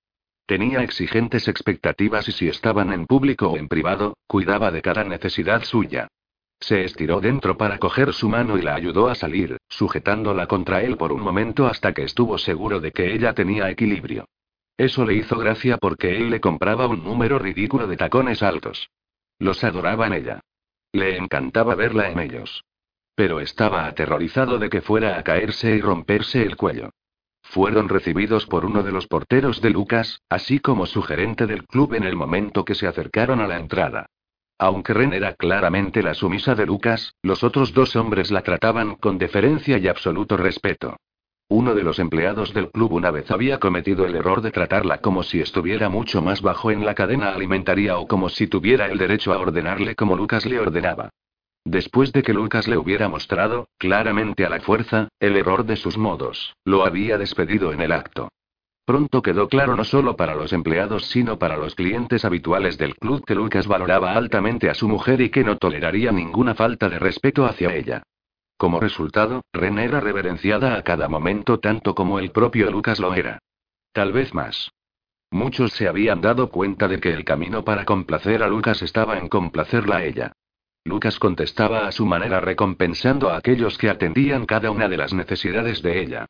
Tenía 0.45 0.81
exigentes 0.81 1.49
expectativas 1.49 2.29
y 2.29 2.31
si 2.31 2.47
estaban 2.47 2.93
en 2.93 3.07
público 3.07 3.49
o 3.49 3.57
en 3.57 3.67
privado, 3.67 4.15
cuidaba 4.25 4.71
de 4.71 4.81
cada 4.81 5.03
necesidad 5.03 5.65
suya. 5.65 6.07
Se 6.61 6.85
estiró 6.85 7.19
dentro 7.19 7.57
para 7.57 7.77
coger 7.77 8.13
su 8.13 8.29
mano 8.29 8.57
y 8.57 8.61
la 8.61 8.75
ayudó 8.75 9.09
a 9.09 9.15
salir, 9.15 9.57
sujetándola 9.67 10.47
contra 10.47 10.81
él 10.81 10.95
por 10.95 11.11
un 11.11 11.19
momento 11.19 11.67
hasta 11.67 11.93
que 11.93 12.03
estuvo 12.03 12.37
seguro 12.37 12.79
de 12.79 12.93
que 12.93 13.13
ella 13.13 13.33
tenía 13.33 13.69
equilibrio. 13.69 14.29
Eso 14.77 15.03
le 15.03 15.15
hizo 15.15 15.37
gracia 15.37 15.77
porque 15.77 16.15
él 16.15 16.29
le 16.29 16.39
compraba 16.39 16.87
un 16.87 17.03
número 17.03 17.37
ridículo 17.37 17.85
de 17.85 17.97
tacones 17.97 18.41
altos. 18.41 18.89
Los 19.39 19.61
adoraba 19.65 20.07
en 20.07 20.13
ella. 20.13 20.39
Le 20.91 21.17
encantaba 21.17 21.75
verla 21.75 22.09
en 22.09 22.19
ellos. 22.19 22.63
Pero 23.15 23.39
estaba 23.39 23.85
aterrorizado 23.85 24.57
de 24.57 24.69
que 24.69 24.81
fuera 24.81 25.19
a 25.19 25.23
caerse 25.23 25.75
y 25.75 25.81
romperse 25.81 26.41
el 26.41 26.55
cuello. 26.55 26.91
Fueron 27.43 27.89
recibidos 27.89 28.45
por 28.45 28.65
uno 28.65 28.83
de 28.83 28.91
los 28.91 29.07
porteros 29.07 29.61
de 29.61 29.71
Lucas, 29.71 30.21
así 30.29 30.59
como 30.59 30.85
su 30.85 31.01
gerente 31.01 31.47
del 31.47 31.65
club 31.65 31.93
en 31.93 32.03
el 32.03 32.15
momento 32.15 32.63
que 32.63 32.75
se 32.75 32.87
acercaron 32.87 33.39
a 33.39 33.47
la 33.47 33.57
entrada. 33.57 34.07
Aunque 34.57 34.93
Ren 34.93 35.13
era 35.13 35.35
claramente 35.35 36.03
la 36.03 36.13
sumisa 36.13 36.53
de 36.53 36.65
Lucas, 36.65 37.15
los 37.23 37.43
otros 37.43 37.73
dos 37.73 37.95
hombres 37.95 38.29
la 38.29 38.41
trataban 38.41 38.95
con 38.95 39.17
deferencia 39.17 39.77
y 39.77 39.87
absoluto 39.87 40.37
respeto. 40.37 40.97
Uno 41.51 41.73
de 41.73 41.81
los 41.81 41.97
empleados 41.97 42.53
del 42.53 42.69
club 42.69 42.93
una 42.93 43.09
vez 43.09 43.31
había 43.31 43.59
cometido 43.59 44.05
el 44.05 44.15
error 44.15 44.43
de 44.43 44.51
tratarla 44.51 44.99
como 44.99 45.23
si 45.23 45.41
estuviera 45.41 45.89
mucho 45.89 46.21
más 46.21 46.43
bajo 46.43 46.69
en 46.69 46.85
la 46.85 46.93
cadena 46.93 47.33
alimentaria 47.33 47.97
o 47.97 48.07
como 48.07 48.29
si 48.29 48.45
tuviera 48.45 48.85
el 48.85 48.99
derecho 48.99 49.33
a 49.33 49.39
ordenarle 49.39 49.95
como 49.95 50.15
Lucas 50.15 50.45
le 50.45 50.59
ordenaba. 50.59 51.09
Después 51.65 52.13
de 52.13 52.21
que 52.21 52.35
Lucas 52.35 52.67
le 52.67 52.77
hubiera 52.77 53.09
mostrado, 53.09 53.67
claramente 53.79 54.45
a 54.45 54.49
la 54.49 54.61
fuerza, 54.61 55.07
el 55.19 55.35
error 55.37 55.65
de 55.65 55.75
sus 55.75 55.97
modos, 55.97 56.55
lo 56.65 56.85
había 56.85 57.17
despedido 57.17 57.73
en 57.73 57.81
el 57.81 57.93
acto. 57.93 58.29
Pronto 58.85 59.23
quedó 59.23 59.47
claro 59.49 59.75
no 59.75 59.85
solo 59.85 60.15
para 60.15 60.35
los 60.35 60.53
empleados 60.53 61.07
sino 61.07 61.39
para 61.39 61.57
los 61.57 61.73
clientes 61.73 62.25
habituales 62.25 62.77
del 62.77 62.95
club 62.95 63.25
que 63.25 63.33
Lucas 63.33 63.65
valoraba 63.65 64.13
altamente 64.13 64.69
a 64.69 64.75
su 64.75 64.87
mujer 64.87 65.19
y 65.19 65.31
que 65.31 65.43
no 65.43 65.57
toleraría 65.57 66.11
ninguna 66.11 66.53
falta 66.53 66.89
de 66.89 66.99
respeto 66.99 67.45
hacia 67.45 67.73
ella. 67.75 68.03
Como 68.59 68.81
resultado, 68.81 69.45
Ren 69.53 69.79
era 69.79 70.01
reverenciada 70.01 70.75
a 70.75 70.83
cada 70.83 71.07
momento 71.07 71.61
tanto 71.61 71.95
como 71.95 72.19
el 72.19 72.31
propio 72.31 72.69
Lucas 72.69 72.99
lo 72.99 73.13
era. 73.13 73.39
Tal 73.93 74.11
vez 74.11 74.33
más. 74.33 74.73
Muchos 75.31 75.71
se 75.71 75.87
habían 75.87 76.19
dado 76.19 76.49
cuenta 76.49 76.89
de 76.89 76.99
que 76.99 77.13
el 77.13 77.23
camino 77.23 77.63
para 77.63 77.85
complacer 77.85 78.43
a 78.43 78.49
Lucas 78.49 78.81
estaba 78.81 79.17
en 79.17 79.29
complacerla 79.29 79.95
a 79.95 80.03
ella. 80.03 80.33
Lucas 80.83 81.19
contestaba 81.19 81.87
a 81.87 81.93
su 81.93 82.05
manera 82.05 82.41
recompensando 82.41 83.29
a 83.29 83.37
aquellos 83.37 83.77
que 83.77 83.89
atendían 83.89 84.45
cada 84.45 84.71
una 84.71 84.89
de 84.89 84.97
las 84.97 85.13
necesidades 85.13 85.81
de 85.81 86.01
ella. 86.01 86.25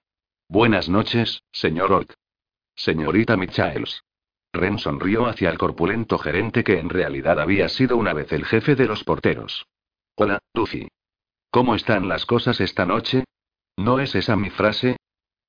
Buenas 0.48 0.88
noches, 0.88 1.42
señor 1.52 1.92
Ort. 1.92 2.13
Señorita 2.76 3.38
Michaels. 3.38 4.04
Ren 4.54 4.78
sonrió 4.78 5.26
hacia 5.26 5.50
el 5.50 5.58
corpulento 5.58 6.20
gerente 6.20 6.63
que 6.63 6.78
en 6.78 6.89
realidad 6.89 7.39
había 7.39 7.70
sido 7.70 7.98
una 7.98 8.13
vez 8.13 8.32
el 8.34 8.46
jefe 8.46 8.76
de 8.76 8.86
los 8.86 9.04
porteros. 9.04 9.65
Hola, 10.15 10.38
Duffy. 10.54 10.88
¿Cómo 11.52 11.74
están 11.74 12.08
las 12.08 12.28
cosas 12.28 12.62
esta 12.62 12.86
noche? 12.86 13.24
¿No 13.76 14.00
es 14.00 14.14
esa 14.14 14.36
mi 14.36 14.52
frase? 14.52 14.98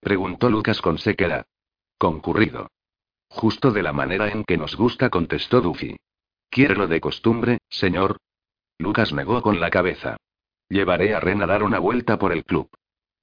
Preguntó 0.01 0.49
Lucas 0.49 0.81
con 0.81 0.97
sequedad. 0.97 1.45
Concurrido. 1.99 2.69
Justo 3.29 3.71
de 3.71 3.83
la 3.83 3.93
manera 3.93 4.31
en 4.31 4.45
que 4.45 4.57
nos 4.57 4.77
gusta, 4.77 5.11
contestó 5.11 5.61
Duffy. 5.61 5.97
¿Quiere 6.49 6.75
lo 6.75 6.89
de 6.89 7.01
costumbre, 7.01 7.59
señor? 7.69 8.17
Lucas 8.79 9.13
negó 9.13 9.43
con 9.43 9.61
la 9.61 9.71
cabeza. 9.71 10.17
Llevaré 10.71 11.15
a 11.15 11.21
Ren 11.21 11.43
a 11.43 11.47
dar 11.47 11.63
una 11.63 11.79
vuelta 11.79 12.19
por 12.19 12.33
el 12.33 12.45
club. 12.45 12.71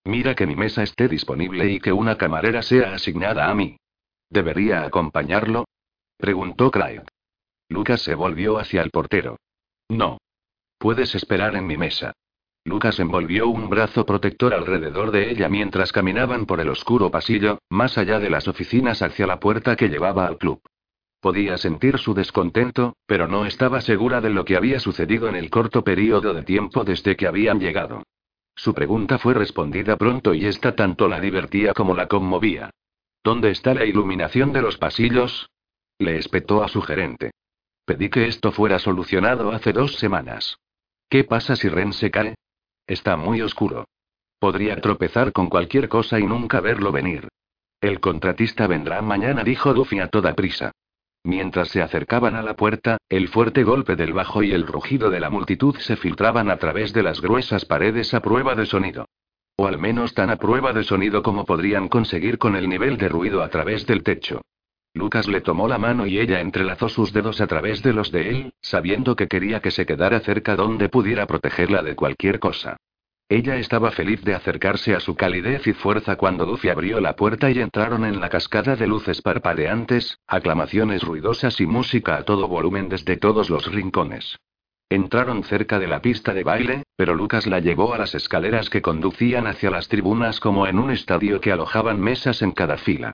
Mira 0.06 0.36
que 0.36 0.46
mi 0.46 0.56
mesa 0.56 0.84
esté 0.84 1.08
disponible 1.08 1.70
y 1.72 1.80
que 1.80 1.92
una 1.92 2.16
camarera 2.16 2.62
sea 2.62 2.94
asignada 2.94 3.50
a 3.50 3.56
mí. 3.56 3.78
¿Debería 4.30 4.84
acompañarlo? 4.84 5.66
preguntó 6.18 6.70
Clyde. 6.70 7.06
Lucas 7.70 8.02
se 8.02 8.13
volvió 8.13 8.60
hacia 8.60 8.84
el 8.84 8.92
portero. 8.92 9.38
No. 9.90 10.20
Puedes 10.78 11.16
esperar 11.16 11.56
en 11.56 11.66
mi 11.66 11.76
mesa. 11.76 12.13
Lucas 12.67 12.99
envolvió 12.99 13.47
un 13.47 13.69
brazo 13.69 14.06
protector 14.06 14.53
alrededor 14.53 15.12
de 15.12 15.32
ella 15.32 15.47
mientras 15.47 15.93
caminaban 15.93 16.45
por 16.45 16.60
el 16.60 16.67
oscuro 16.67 17.10
pasillo, 17.10 17.60
más 17.69 17.97
allá 17.97 18.19
de 18.19 18.30
las 18.30 18.49
oficinas 18.49 19.01
hacia 19.01 19.25
la 19.25 19.39
puerta 19.39 19.77
que 19.77 19.88
llevaba 19.88 20.27
al 20.27 20.38
club. 20.38 20.60
Podía 21.21 21.58
sentir 21.58 21.97
su 21.97 22.13
descontento, 22.13 22.97
pero 23.06 23.30
no 23.30 23.45
estaba 23.45 23.80
segura 23.80 24.19
de 24.19 24.32
lo 24.32 24.43
que 24.43 24.58
había 24.58 24.82
sucedido 24.82 25.30
en 25.30 25.38
el 25.38 25.49
corto 25.49 25.86
periodo 25.86 26.34
de 26.34 26.43
tiempo 26.43 26.84
desde 26.84 27.15
que 27.15 27.25
habían 27.25 27.62
llegado. 27.62 28.03
Su 28.53 28.73
pregunta 28.73 29.17
fue 29.17 29.34
respondida 29.34 29.95
pronto 29.95 30.34
y 30.34 30.45
esta 30.45 30.75
tanto 30.75 31.08
la 31.08 31.21
divertía 31.21 31.71
como 31.73 31.95
la 31.95 32.10
conmovía. 32.10 32.71
¿Dónde 33.23 33.51
está 33.51 33.73
la 33.73 33.86
iluminación 33.86 34.51
de 34.51 34.62
los 34.62 34.77
pasillos? 34.77 35.49
Le 35.99 36.17
espetó 36.17 36.65
a 36.65 36.67
su 36.67 36.82
gerente. 36.82 37.32
Pedí 37.86 38.10
que 38.10 38.27
esto 38.27 38.51
fuera 38.51 38.77
solucionado 38.77 39.53
hace 39.53 39.71
dos 39.71 39.95
semanas. 39.95 40.58
¿Qué 41.08 41.23
pasa 41.23 41.56
si 41.56 41.69
Ren 41.69 41.93
se 41.93 42.12
cae? 42.12 42.36
Está 42.88 43.17
muy 43.17 43.41
oscuro. 43.41 43.86
Podría 44.39 44.80
tropezar 44.80 45.34
con 45.34 45.50
cualquier 45.50 45.89
cosa 45.89 46.19
y 46.19 46.23
nunca 46.23 46.62
verlo 46.62 46.91
venir. 46.91 47.28
El 47.82 48.00
contratista 48.00 48.65
vendrá 48.65 49.02
mañana, 49.02 49.43
dijo 49.43 49.73
Duffy 49.73 50.00
a 50.00 50.08
toda 50.08 50.34
prisa. 50.34 50.71
Mientras 51.23 51.67
se 51.69 51.82
acercaban 51.82 52.36
a 52.36 52.41
la 52.41 52.56
puerta, 52.56 52.97
el 53.10 53.28
fuerte 53.28 53.63
golpe 53.63 53.95
del 53.97 54.13
bajo 54.13 54.43
y 54.43 54.54
el 54.54 54.65
rugido 54.65 55.10
de 55.10 55.19
la 55.19 55.30
multitud 55.30 55.76
se 55.78 55.97
filtraban 55.97 56.50
a 56.50 56.58
través 56.58 56.93
de 56.93 57.04
las 57.04 57.19
gruesas 57.19 57.65
paredes 57.65 58.13
a 58.13 58.21
prueba 58.21 58.56
de 58.56 58.65
sonido. 58.65 59.06
O 59.58 59.67
al 59.67 59.78
menos 59.78 60.13
tan 60.13 60.30
a 60.30 60.38
prueba 60.38 60.71
de 60.71 60.84
sonido 60.84 61.21
como 61.23 61.45
podrían 61.45 61.89
conseguir 61.89 62.38
con 62.38 62.56
el 62.56 62.69
nivel 62.69 62.97
de 62.97 63.10
ruido 63.10 63.43
a 63.43 63.50
través 63.50 63.86
del 63.86 64.04
techo. 64.04 64.41
Lucas 64.97 65.27
le 65.27 65.41
tomó 65.41 65.67
la 65.67 65.77
mano 65.77 66.05
y 66.05 66.19
ella 66.19 66.41
entrelazó 66.41 66.89
sus 66.89 67.13
dedos 67.13 67.39
a 67.39 67.47
través 67.47 67.81
de 67.83 67.93
los 67.93 68.12
de 68.12 68.29
él, 68.29 68.53
sabiendo 68.62 69.15
que 69.15 69.27
quería 69.27 69.62
que 69.62 69.71
se 69.71 69.86
quedara 69.86 70.19
cerca 70.19 70.55
donde 70.55 70.89
pudiera 70.89 71.25
protegerla 71.27 71.83
de 71.83 71.95
cualquier 71.95 72.39
cosa. 72.39 72.77
Ella 73.29 73.57
estaba 73.57 73.91
feliz 73.91 74.23
de 74.23 74.36
acercarse 74.36 74.95
a 74.95 75.01
su 75.01 75.15
calidez 75.15 75.67
y 75.67 75.73
fuerza 75.73 76.15
cuando 76.15 76.45
Duffy 76.45 76.69
abrió 76.69 77.01
la 77.01 77.15
puerta 77.15 77.51
y 77.51 77.60
entraron 77.60 78.05
en 78.05 78.21
la 78.21 78.29
cascada 78.29 78.77
de 78.77 78.88
luces 78.88 79.21
parpadeantes, 79.21 80.19
aclamaciones 80.27 81.03
ruidosas 81.03 81.60
y 81.60 81.65
música 81.65 82.15
a 82.15 82.23
todo 82.23 82.47
volumen 82.47 82.88
desde 82.88 83.17
todos 83.17 83.49
los 83.49 83.69
rincones. 83.71 84.38
Entraron 84.89 85.43
cerca 85.43 85.77
de 85.79 85.88
la 85.88 86.01
pista 86.01 86.33
de 86.33 86.45
baile, 86.45 86.83
pero 86.95 87.13
Lucas 87.15 87.45
la 87.45 87.60
llevó 87.60 87.93
a 87.93 87.97
las 87.97 88.15
escaleras 88.15 88.69
que 88.69 88.81
conducían 88.81 89.45
hacia 89.45 89.69
las 89.69 89.89
tribunas 89.89 90.39
como 90.39 90.65
en 90.65 90.79
un 90.79 90.91
estadio 90.91 91.41
que 91.41 91.51
alojaban 91.51 91.99
mesas 91.99 92.41
en 92.41 92.51
cada 92.51 92.77
fila. 92.77 93.12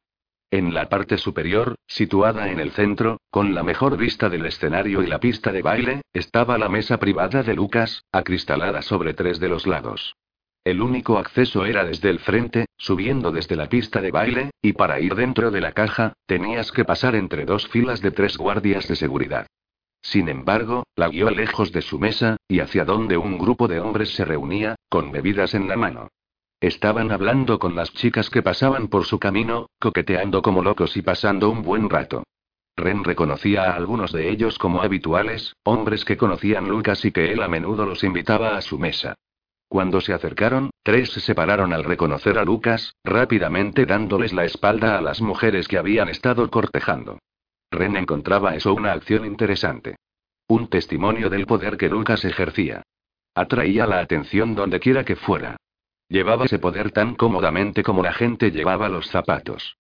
En 0.54 0.72
la 0.72 0.88
parte 0.88 1.18
superior, 1.18 1.78
situada 1.88 2.52
en 2.52 2.60
el 2.60 2.74
centro, 2.74 3.20
con 3.32 3.56
la 3.56 3.64
mejor 3.64 3.98
vista 3.98 4.30
del 4.30 4.46
escenario 4.46 5.02
y 5.02 5.08
la 5.08 5.20
pista 5.20 5.52
de 5.52 5.64
baile, 5.64 6.04
estaba 6.14 6.60
la 6.60 6.70
mesa 6.70 7.00
privada 7.00 7.42
de 7.42 7.56
Lucas, 7.56 8.04
acristalada 8.12 8.84
sobre 8.84 9.16
tres 9.16 9.40
de 9.40 9.50
los 9.50 9.66
lados. 9.66 10.16
El 10.64 10.84
único 10.84 11.18
acceso 11.18 11.66
era 11.66 11.84
desde 11.84 12.12
el 12.12 12.20
frente, 12.20 12.68
subiendo 12.78 13.32
desde 13.32 13.56
la 13.56 13.68
pista 13.68 14.00
de 14.00 14.12
baile, 14.12 14.52
y 14.62 14.74
para 14.74 15.00
ir 15.00 15.16
dentro 15.16 15.50
de 15.50 15.60
la 15.60 15.72
caja, 15.72 16.14
tenías 16.28 16.72
que 16.72 16.86
pasar 16.86 17.16
entre 17.16 17.46
dos 17.46 17.68
filas 17.70 18.00
de 18.04 18.12
tres 18.12 18.38
guardias 18.38 18.88
de 18.88 18.96
seguridad. 18.96 19.48
Sin 20.04 20.30
embargo, 20.30 20.84
la 20.96 21.10
guió 21.10 21.32
lejos 21.32 21.72
de 21.72 21.82
su 21.82 21.98
mesa, 21.98 22.38
y 22.48 22.60
hacia 22.60 22.86
donde 22.86 23.18
un 23.18 23.40
grupo 23.40 23.68
de 23.68 23.80
hombres 23.80 24.14
se 24.14 24.24
reunía, 24.24 24.76
con 24.88 25.12
bebidas 25.12 25.56
en 25.56 25.68
la 25.68 25.78
mano. 25.78 26.10
Estaban 26.64 27.12
hablando 27.12 27.60
con 27.60 27.76
las 27.76 27.92
chicas 27.92 28.30
que 28.30 28.42
pasaban 28.42 28.88
por 28.88 29.04
su 29.04 29.20
camino, 29.20 29.68
coqueteando 29.82 30.42
como 30.42 30.62
locos 30.64 30.96
y 30.96 31.02
pasando 31.02 31.50
un 31.50 31.62
buen 31.62 31.90
rato. 31.90 32.24
Ren 32.78 33.04
reconocía 33.04 33.64
a 33.64 33.76
algunos 33.76 34.14
de 34.14 34.30
ellos 34.30 34.58
como 34.58 34.82
habituales, 34.82 35.58
hombres 35.66 36.06
que 36.06 36.16
conocían 36.16 36.70
Lucas 36.70 37.04
y 37.04 37.12
que 37.12 37.34
él 37.34 37.44
a 37.44 37.50
menudo 37.50 37.86
los 37.86 38.06
invitaba 38.06 38.56
a 38.56 38.62
su 38.62 38.80
mesa. 38.80 39.16
Cuando 39.68 40.00
se 40.00 40.14
acercaron, 40.14 40.70
tres 40.84 41.12
se 41.12 41.20
separaron 41.20 41.74
al 41.74 41.84
reconocer 41.84 42.38
a 42.38 42.46
Lucas, 42.46 42.96
rápidamente 43.04 43.86
dándoles 43.86 44.32
la 44.32 44.46
espalda 44.46 44.98
a 44.98 45.02
las 45.02 45.20
mujeres 45.20 45.68
que 45.68 45.78
habían 45.78 46.08
estado 46.08 46.50
cortejando. 46.50 47.20
Ren 47.72 47.98
encontraba 47.98 48.56
eso 48.56 48.74
una 48.74 48.94
acción 48.94 49.26
interesante. 49.26 49.98
Un 50.48 50.70
testimonio 50.70 51.30
del 51.30 51.46
poder 51.46 51.76
que 51.76 51.90
Lucas 51.90 52.24
ejercía. 52.24 52.84
Atraía 53.36 53.86
la 53.86 54.00
atención 54.00 54.56
donde 54.56 54.80
quiera 54.80 55.04
que 55.04 55.18
fuera. 55.18 55.58
Llevaba 56.14 56.46
ese 56.46 56.60
poder 56.60 56.92
tan 56.92 57.16
cómodamente 57.16 57.82
como 57.82 58.04
la 58.04 58.14
gente 58.14 58.52
llevaba 58.52 58.88
los 58.88 59.08
zapatos. 59.08 59.78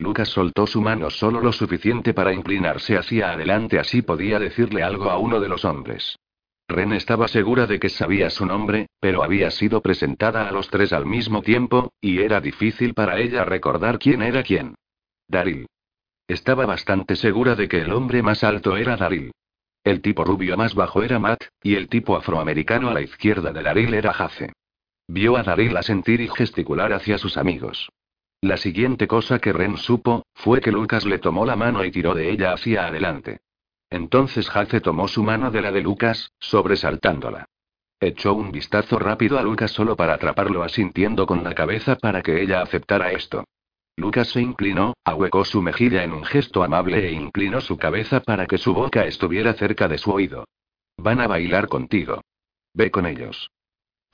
Lucas 0.00 0.28
soltó 0.30 0.66
su 0.66 0.82
mano 0.82 1.10
solo 1.10 1.40
lo 1.40 1.52
suficiente 1.52 2.12
para 2.12 2.34
inclinarse 2.34 2.98
hacia 2.98 3.30
adelante, 3.30 3.78
así 3.78 4.02
podía 4.02 4.40
decirle 4.40 4.82
algo 4.82 5.10
a 5.10 5.18
uno 5.18 5.38
de 5.38 5.48
los 5.48 5.64
hombres. 5.64 6.18
Ren 6.66 6.92
estaba 6.92 7.28
segura 7.28 7.68
de 7.68 7.78
que 7.78 7.88
sabía 7.88 8.30
su 8.30 8.46
nombre, 8.46 8.88
pero 8.98 9.22
había 9.22 9.52
sido 9.52 9.80
presentada 9.80 10.48
a 10.48 10.50
los 10.50 10.70
tres 10.70 10.92
al 10.92 11.06
mismo 11.06 11.40
tiempo, 11.40 11.92
y 12.00 12.18
era 12.18 12.40
difícil 12.40 12.92
para 12.92 13.20
ella 13.20 13.44
recordar 13.44 14.00
quién 14.00 14.22
era 14.22 14.42
quién. 14.42 14.74
Daryl. 15.28 15.68
Estaba 16.26 16.66
bastante 16.66 17.14
segura 17.14 17.54
de 17.54 17.68
que 17.68 17.82
el 17.82 17.92
hombre 17.92 18.24
más 18.24 18.42
alto 18.42 18.76
era 18.76 18.96
Daryl. 18.96 19.30
El 19.84 20.00
tipo 20.00 20.24
rubio 20.24 20.56
más 20.56 20.74
bajo 20.74 21.04
era 21.04 21.20
Matt, 21.20 21.44
y 21.62 21.76
el 21.76 21.88
tipo 21.88 22.16
afroamericano 22.16 22.88
a 22.88 22.94
la 22.94 23.02
izquierda 23.02 23.52
de 23.52 23.62
Daryl 23.62 23.94
era 23.94 24.12
Jace. 24.12 24.50
Vio 25.08 25.36
a 25.36 25.42
Daryl 25.42 25.76
sentir 25.82 26.20
y 26.20 26.28
gesticular 26.28 26.92
hacia 26.92 27.18
sus 27.18 27.36
amigos. 27.36 27.88
La 28.40 28.56
siguiente 28.56 29.06
cosa 29.06 29.38
que 29.38 29.52
Ren 29.52 29.76
supo, 29.76 30.26
fue 30.34 30.60
que 30.60 30.72
Lucas 30.72 31.04
le 31.04 31.18
tomó 31.18 31.46
la 31.46 31.56
mano 31.56 31.84
y 31.84 31.90
tiró 31.90 32.14
de 32.14 32.30
ella 32.30 32.52
hacia 32.52 32.86
adelante. 32.86 33.40
Entonces 33.88 34.50
Jace 34.50 34.80
tomó 34.80 35.08
su 35.08 35.22
mano 35.22 35.50
de 35.50 35.62
la 35.62 35.72
de 35.72 35.80
Lucas, 35.80 36.32
sobresaltándola. 36.38 37.46
Echó 38.00 38.34
un 38.34 38.52
vistazo 38.52 38.98
rápido 38.98 39.38
a 39.38 39.42
Lucas 39.42 39.70
solo 39.70 39.96
para 39.96 40.14
atraparlo 40.14 40.62
asintiendo 40.62 41.26
con 41.26 41.42
la 41.44 41.54
cabeza 41.54 41.96
para 41.96 42.22
que 42.22 42.42
ella 42.42 42.60
aceptara 42.60 43.12
esto. 43.12 43.44
Lucas 43.96 44.28
se 44.28 44.42
inclinó, 44.42 44.92
ahuecó 45.04 45.44
su 45.44 45.62
mejilla 45.62 46.04
en 46.04 46.12
un 46.12 46.24
gesto 46.24 46.62
amable 46.62 47.08
e 47.08 47.12
inclinó 47.12 47.62
su 47.62 47.78
cabeza 47.78 48.20
para 48.20 48.46
que 48.46 48.58
su 48.58 48.74
boca 48.74 49.06
estuviera 49.06 49.54
cerca 49.54 49.88
de 49.88 49.96
su 49.96 50.10
oído. 50.10 50.44
Van 50.98 51.20
a 51.20 51.26
bailar 51.26 51.68
contigo. 51.68 52.20
Ve 52.74 52.90
con 52.90 53.06
ellos. 53.06 53.50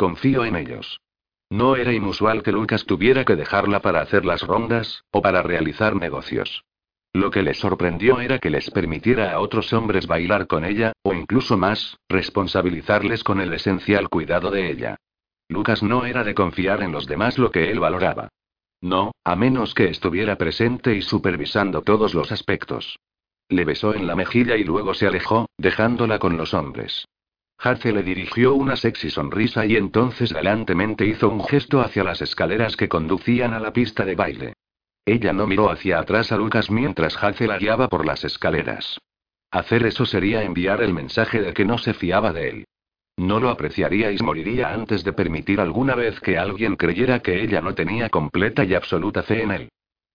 Confío 0.03 0.45
en 0.45 0.57
ellos. 0.57 1.01
No 1.49 1.77
era 1.77 1.93
inusual 1.93 2.43
que 2.43 2.51
Lucas 2.51 2.87
tuviera 2.87 3.25
que 3.25 3.37
dejarla 3.37 3.83
para 3.83 4.01
hacer 4.01 4.25
las 4.25 4.43
rondas, 4.43 5.05
o 5.13 5.23
para 5.23 5.43
realizar 5.43 5.95
negocios. 5.95 6.65
Lo 7.13 7.31
que 7.31 7.45
le 7.45 7.55
sorprendió 7.55 8.19
era 8.19 8.41
que 8.41 8.51
les 8.51 8.69
permitiera 8.73 9.31
a 9.31 9.39
otros 9.39 9.73
hombres 9.73 10.09
bailar 10.09 10.49
con 10.49 10.65
ella, 10.65 10.93
o 11.03 11.15
incluso 11.15 11.57
más, 11.57 11.99
responsabilizarles 12.09 13.23
con 13.23 13.41
el 13.41 13.53
esencial 13.53 14.09
cuidado 14.09 14.51
de 14.51 14.73
ella. 14.73 14.97
Lucas 15.49 15.85
no 15.85 16.05
era 16.05 16.25
de 16.25 16.35
confiar 16.35 16.83
en 16.83 16.91
los 16.91 17.07
demás 17.07 17.39
lo 17.39 17.53
que 17.53 17.71
él 17.71 17.79
valoraba. 17.79 18.29
No, 18.81 19.13
a 19.23 19.37
menos 19.37 19.73
que 19.73 19.85
estuviera 19.85 20.35
presente 20.35 20.97
y 20.97 21.03
supervisando 21.03 21.83
todos 21.83 22.13
los 22.13 22.33
aspectos. 22.33 22.99
Le 23.49 23.65
besó 23.65 23.95
en 23.95 24.09
la 24.09 24.17
mejilla 24.17 24.57
y 24.57 24.65
luego 24.65 24.95
se 24.95 25.07
alejó, 25.07 25.47
dejándola 25.59 26.19
con 26.19 26.37
los 26.37 26.55
hombres. 26.55 27.07
Hace 27.65 27.93
le 27.93 28.03
dirigió 28.03 28.55
una 28.55 28.75
sexy 28.75 29.09
sonrisa 29.09 29.65
y 29.65 29.77
entonces 29.77 30.33
galantemente 30.33 31.07
hizo 31.07 31.29
un 31.29 31.45
gesto 31.45 31.81
hacia 31.81 32.03
las 32.03 32.21
escaleras 32.21 32.77
que 32.77 32.89
conducían 32.89 33.55
a 33.55 33.61
la 33.61 33.73
pista 33.73 34.05
de 34.05 34.17
baile. 34.17 34.55
Ella 35.07 35.33
no 35.33 35.47
miró 35.47 35.71
hacia 35.71 36.01
atrás 36.01 36.33
a 36.33 36.37
Lucas 36.37 36.73
mientras 36.73 37.23
Hace 37.23 37.47
la 37.47 37.59
guiaba 37.59 37.89
por 37.89 38.05
las 38.05 38.25
escaleras. 38.25 38.99
Hacer 39.53 39.87
eso 39.87 40.07
sería 40.07 40.43
enviar 40.43 40.83
el 40.83 40.93
mensaje 40.93 41.41
de 41.41 41.55
que 41.55 41.65
no 41.65 41.79
se 41.79 41.95
fiaba 41.95 42.33
de 42.33 42.49
él. 42.49 42.65
No 43.17 43.39
lo 43.39 43.49
apreciaría 43.49 44.11
y 44.11 44.19
moriría 44.19 44.75
antes 44.75 45.05
de 45.05 45.13
permitir 45.13 45.61
alguna 45.61 45.95
vez 45.95 46.19
que 46.19 46.39
alguien 46.39 46.75
creyera 46.75 47.21
que 47.21 47.45
ella 47.45 47.61
no 47.61 47.77
tenía 47.77 48.09
completa 48.09 48.65
y 48.65 48.75
absoluta 48.75 49.23
fe 49.23 49.43
en 49.43 49.51
él. 49.53 49.69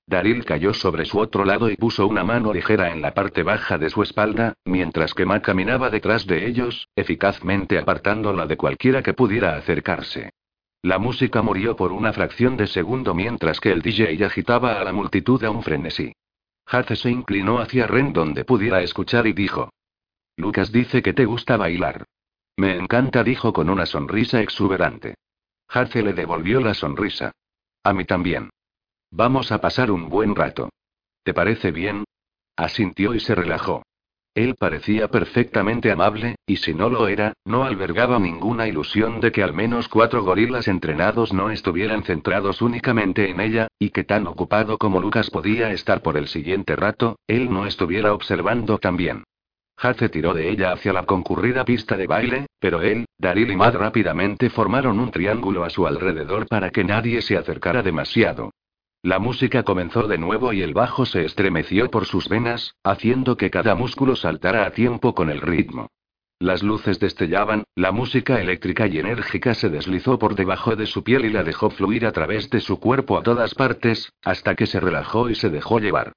Daryl 0.08 0.46
cayó 0.46 0.74
sobre 0.74 1.04
su 1.04 1.20
otro 1.20 1.44
lado 1.44 1.70
y 1.70 1.76
puso 1.76 2.08
una 2.08 2.24
mano 2.24 2.54
ligera 2.54 2.92
en 2.92 3.02
la 3.02 3.14
parte 3.14 3.44
baja 3.44 3.78
de 3.78 3.90
su 3.90 4.02
espalda, 4.02 4.54
mientras 4.64 5.14
que 5.14 5.26
Matt 5.26 5.44
caminaba 5.44 5.90
detrás 5.90 6.26
de 6.26 6.48
ellos, 6.48 6.88
eficazmente 6.96 7.78
apartándola 7.78 8.48
de 8.48 8.56
cualquiera 8.56 9.04
que 9.04 9.14
pudiera 9.14 9.58
acercarse. 9.58 10.32
La 10.82 10.98
música 10.98 11.42
murió 11.42 11.76
por 11.76 11.92
una 11.92 12.14
fracción 12.14 12.56
de 12.56 12.68
segundo 12.68 13.14
mientras 13.14 13.60
que 13.60 13.72
el 13.72 13.82
DJ 13.82 14.24
agitaba 14.24 14.80
a 14.80 14.84
la 14.86 14.94
multitud 14.94 15.44
a 15.44 15.52
un 15.52 15.62
frenesí. 15.62 16.14
Hace 16.66 16.96
se 16.96 17.10
inclinó 17.10 17.60
hacia 17.60 17.86
Ren 17.86 18.14
donde 18.14 18.46
pudiera 18.46 18.82
escuchar 18.82 19.28
y 19.28 19.34
dijo: 19.34 19.72
Lucas 20.38 20.72
dice 20.72 21.02
que 21.02 21.14
te 21.14 21.26
gusta 21.26 21.58
bailar. 21.58 22.06
Me 22.56 22.78
encanta, 22.78 23.24
dijo 23.24 23.52
con 23.52 23.70
una 23.70 23.86
sonrisa 23.86 24.42
exuberante. 24.42 25.16
Hace 25.68 26.02
le 26.02 26.14
devolvió 26.14 26.62
la 26.62 26.74
sonrisa. 26.74 27.32
A 27.84 27.92
mí 27.94 28.06
también. 28.06 28.50
Vamos 29.12 29.52
a 29.52 29.60
pasar 29.60 29.90
un 29.90 30.10
buen 30.10 30.36
rato. 30.36 30.70
¿Te 31.24 31.34
parece 31.34 31.72
bien? 31.72 32.04
Asintió 32.56 33.14
y 33.14 33.20
se 33.20 33.36
relajó. 33.36 33.84
Él 34.36 34.54
parecía 34.54 35.08
perfectamente 35.08 35.92
amable, 35.92 36.36
y 36.46 36.58
si 36.58 36.74
no 36.74 36.90
lo 36.90 37.08
era, 37.08 37.34
no 37.44 37.64
albergaba 37.64 38.20
ninguna 38.20 38.68
ilusión 38.68 39.20
de 39.20 39.32
que 39.32 39.42
al 39.42 39.54
menos 39.54 39.88
cuatro 39.88 40.24
gorilas 40.24 40.68
entrenados 40.68 41.34
no 41.34 41.50
estuvieran 41.50 42.04
centrados 42.04 42.62
únicamente 42.62 43.32
en 43.32 43.40
ella, 43.40 43.68
y 43.80 43.90
que 43.90 44.04
tan 44.04 44.28
ocupado 44.28 44.78
como 44.78 45.02
Lucas 45.02 45.32
podía 45.32 45.72
estar 45.72 46.04
por 46.04 46.18
el 46.18 46.28
siguiente 46.28 46.76
rato, 46.76 47.18
él 47.26 47.52
no 47.52 47.66
estuviera 47.66 48.14
observando 48.14 48.78
también. 48.78 49.24
Hace 49.78 50.10
tiró 50.10 50.34
de 50.34 50.50
ella 50.50 50.72
hacia 50.72 50.94
la 50.94 51.06
concurrida 51.06 51.66
pista 51.66 51.98
de 51.98 52.08
baile, 52.08 52.46
pero 52.60 52.82
él, 52.82 53.06
Daryl 53.18 53.52
y 53.52 53.56
Mad 53.56 53.76
rápidamente 53.76 54.50
formaron 54.50 55.00
un 55.00 55.10
triángulo 55.10 55.64
a 55.64 55.72
su 55.72 55.88
alrededor 55.88 56.48
para 56.48 56.70
que 56.70 56.84
nadie 56.84 57.22
se 57.22 57.38
acercara 57.38 57.82
demasiado. 57.82 58.52
La 59.04 59.20
música 59.20 59.64
comenzó 59.64 60.08
de 60.08 60.18
nuevo 60.18 60.54
y 60.54 60.62
el 60.62 60.74
bajo 60.74 61.06
se 61.06 61.24
estremeció 61.24 61.90
por 61.90 62.06
sus 62.06 62.28
venas, 62.28 62.76
haciendo 62.84 63.38
que 63.38 63.50
cada 63.50 63.76
músculo 63.76 64.16
saltara 64.16 64.66
a 64.66 64.72
tiempo 64.72 65.14
con 65.14 65.30
el 65.30 65.42
ritmo. 65.42 65.90
Las 66.40 66.62
luces 66.62 67.00
destellaban, 67.00 67.64
la 67.76 67.92
música 67.92 68.40
eléctrica 68.40 68.86
y 68.86 69.00
enérgica 69.00 69.56
se 69.56 69.70
deslizó 69.70 70.20
por 70.20 70.36
debajo 70.36 70.76
de 70.76 70.86
su 70.86 71.04
piel 71.04 71.26
y 71.26 71.30
la 71.30 71.44
dejó 71.44 71.72
fluir 71.72 72.06
a 72.06 72.12
través 72.12 72.50
de 72.50 72.60
su 72.60 72.80
cuerpo 72.80 73.18
a 73.18 73.24
todas 73.24 73.56
partes, 73.56 74.14
hasta 74.24 74.56
que 74.56 74.68
se 74.68 74.80
relajó 74.80 75.30
y 75.30 75.36
se 75.36 75.50
dejó 75.50 75.80
llevar. 75.80 76.14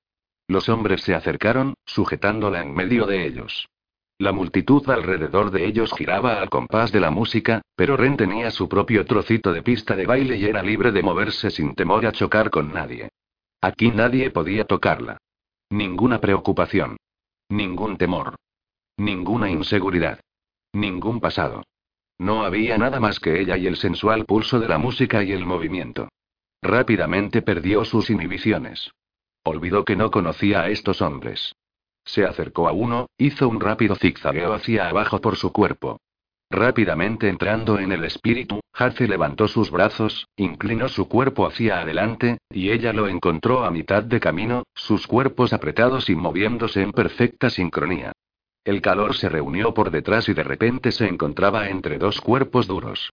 Los 0.46 0.68
hombres 0.68 1.02
se 1.02 1.14
acercaron, 1.14 1.74
sujetándola 1.86 2.60
en 2.60 2.74
medio 2.74 3.06
de 3.06 3.26
ellos. 3.26 3.68
La 4.20 4.32
multitud 4.32 4.86
alrededor 4.90 5.50
de 5.50 5.64
ellos 5.64 5.94
giraba 5.96 6.42
al 6.42 6.50
compás 6.50 6.92
de 6.92 7.00
la 7.00 7.10
música, 7.10 7.62
pero 7.74 7.96
Ren 7.96 8.18
tenía 8.18 8.50
su 8.50 8.68
propio 8.68 9.06
trocito 9.06 9.50
de 9.50 9.62
pista 9.62 9.96
de 9.96 10.04
baile 10.04 10.36
y 10.36 10.44
era 10.44 10.62
libre 10.62 10.92
de 10.92 11.02
moverse 11.02 11.50
sin 11.50 11.74
temor 11.74 12.04
a 12.04 12.12
chocar 12.12 12.50
con 12.50 12.70
nadie. 12.70 13.08
Aquí 13.62 13.90
nadie 13.90 14.30
podía 14.30 14.66
tocarla. 14.66 15.16
Ninguna 15.70 16.20
preocupación. 16.20 16.98
Ningún 17.48 17.96
temor. 17.96 18.34
Ninguna 18.98 19.48
inseguridad. 19.48 20.20
Ningún 20.74 21.18
pasado. 21.20 21.62
No 22.18 22.44
había 22.44 22.76
nada 22.76 23.00
más 23.00 23.20
que 23.20 23.40
ella 23.40 23.56
y 23.56 23.66
el 23.66 23.76
sensual 23.76 24.26
pulso 24.26 24.60
de 24.60 24.68
la 24.68 24.76
música 24.76 25.24
y 25.24 25.32
el 25.32 25.46
movimiento. 25.46 26.10
Rápidamente 26.60 27.40
perdió 27.40 27.86
sus 27.86 28.10
inhibiciones. 28.10 28.90
Olvidó 29.44 29.86
que 29.86 29.96
no 29.96 30.10
conocía 30.10 30.60
a 30.60 30.68
estos 30.68 31.00
hombres. 31.00 31.54
Se 32.12 32.24
acercó 32.24 32.66
a 32.66 32.72
uno, 32.72 33.06
hizo 33.18 33.48
un 33.48 33.60
rápido 33.60 33.94
zigzagueo 33.94 34.52
hacia 34.52 34.88
abajo 34.88 35.20
por 35.20 35.36
su 35.36 35.52
cuerpo. 35.52 36.00
Rápidamente 36.50 37.28
entrando 37.28 37.78
en 37.78 37.92
el 37.92 38.02
espíritu, 38.02 38.58
Hace 38.72 39.06
levantó 39.06 39.46
sus 39.46 39.70
brazos, 39.70 40.26
inclinó 40.36 40.88
su 40.88 41.08
cuerpo 41.08 41.46
hacia 41.46 41.80
adelante, 41.80 42.38
y 42.50 42.70
ella 42.70 42.92
lo 42.92 43.06
encontró 43.06 43.64
a 43.64 43.70
mitad 43.70 44.02
de 44.02 44.18
camino, 44.18 44.64
sus 44.74 45.06
cuerpos 45.06 45.52
apretados 45.52 46.10
y 46.10 46.16
moviéndose 46.16 46.82
en 46.82 46.90
perfecta 46.90 47.48
sincronía. 47.48 48.10
El 48.64 48.82
calor 48.82 49.14
se 49.14 49.28
reunió 49.28 49.72
por 49.72 49.92
detrás 49.92 50.28
y 50.28 50.34
de 50.34 50.42
repente 50.42 50.90
se 50.90 51.06
encontraba 51.06 51.68
entre 51.68 51.98
dos 51.98 52.20
cuerpos 52.20 52.66
duros. 52.66 53.12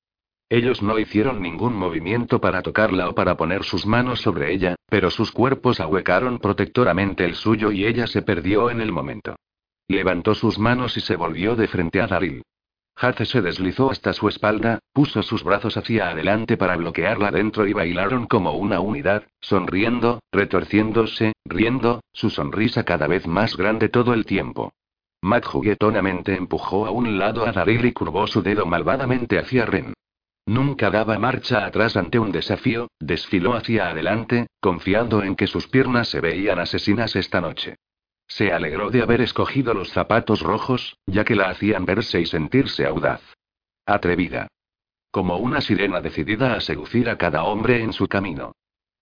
Ellos 0.49 0.81
no 0.81 0.97
hicieron 0.97 1.41
ningún 1.41 1.75
movimiento 1.75 2.39
para 2.39 2.62
tocarla 2.62 3.10
o 3.10 3.15
para 3.15 3.36
poner 3.36 3.63
sus 3.63 3.86
manos 3.86 4.21
sobre 4.21 4.53
ella, 4.53 4.75
pero 4.88 5.10
sus 5.10 5.31
cuerpos 5.31 5.81
ahuecaron 5.81 6.39
protectoramente 6.39 7.25
el 7.25 7.36
suyo 7.36 7.71
y 7.71 7.86
ella 7.86 8.07
se 8.07 8.21
perdió 8.21 8.69
en 8.69 8.79
el 8.79 8.93
momento. 8.93 9.36
Levantó 9.89 10.36
sus 10.36 10.57
manos 10.57 10.95
y 10.95 11.01
se 11.01 11.17
volvió 11.17 11.57
de 11.57 11.67
frente 11.67 12.01
a 12.01 12.07
Daril. 12.07 12.43
Hace 12.95 13.25
se 13.25 13.41
deslizó 13.41 13.91
hasta 13.91 14.13
su 14.13 14.27
espalda, 14.27 14.79
puso 14.91 15.21
sus 15.21 15.43
brazos 15.43 15.77
hacia 15.77 16.10
adelante 16.10 16.57
para 16.57 16.77
bloquearla 16.77 17.29
dentro 17.29 17.67
y 17.67 17.73
bailaron 17.73 18.25
como 18.25 18.53
una 18.53 18.79
unidad, 18.79 19.27
sonriendo, 19.39 20.19
retorciéndose, 20.31 21.33
riendo, 21.45 22.01
su 22.12 22.29
sonrisa 22.29 22.86
cada 22.86 23.07
vez 23.07 23.27
más 23.27 23.55
grande 23.55 23.89
todo 23.89 24.13
el 24.13 24.25
tiempo. 24.25 24.73
Matt 25.21 25.45
juguetonamente 25.45 26.36
empujó 26.36 26.88
a 26.88 26.91
un 26.91 27.19
lado 27.19 27.45
a 27.45 27.51
Daril 27.51 27.86
y 27.86 27.91
curvó 27.91 28.27
su 28.27 28.41
dedo 28.41 28.65
malvadamente 28.65 29.38
hacia 29.38 29.65
Ren. 29.65 29.93
Nunca 30.47 30.89
daba 30.89 31.19
marcha 31.19 31.65
atrás 31.65 31.97
ante 31.97 32.19
un 32.19 32.31
desafío, 32.31 32.88
desfiló 33.01 33.53
hacia 33.53 33.89
adelante, 33.89 34.47
confiando 34.62 35.21
en 35.21 35.36
que 35.36 35.45
sus 35.45 35.67
piernas 35.67 36.07
se 36.07 36.21
veían 36.21 36.57
asesinas 36.57 37.17
esta 37.17 37.41
noche. 37.41 37.75
Se 38.29 38.53
alegró 38.53 38.89
de 38.89 39.01
haber 39.01 39.19
escogido 39.19 39.73
los 39.73 39.89
zapatos 39.89 40.39
rojos, 40.39 40.95
ya 41.05 41.25
que 41.25 41.36
la 41.36 41.49
hacían 41.49 41.83
verse 41.83 42.21
y 42.21 42.25
sentirse 42.25 42.86
audaz. 42.86 43.21
Atrevida. 43.86 44.47
Como 45.12 45.36
una 45.36 45.60
sirena 45.60 45.99
decidida 45.99 46.53
a 46.53 46.62
seducir 46.62 47.10
a 47.10 47.17
cada 47.17 47.43
hombre 47.43 47.83
en 47.83 47.91
su 47.91 48.07
camino. 48.07 48.53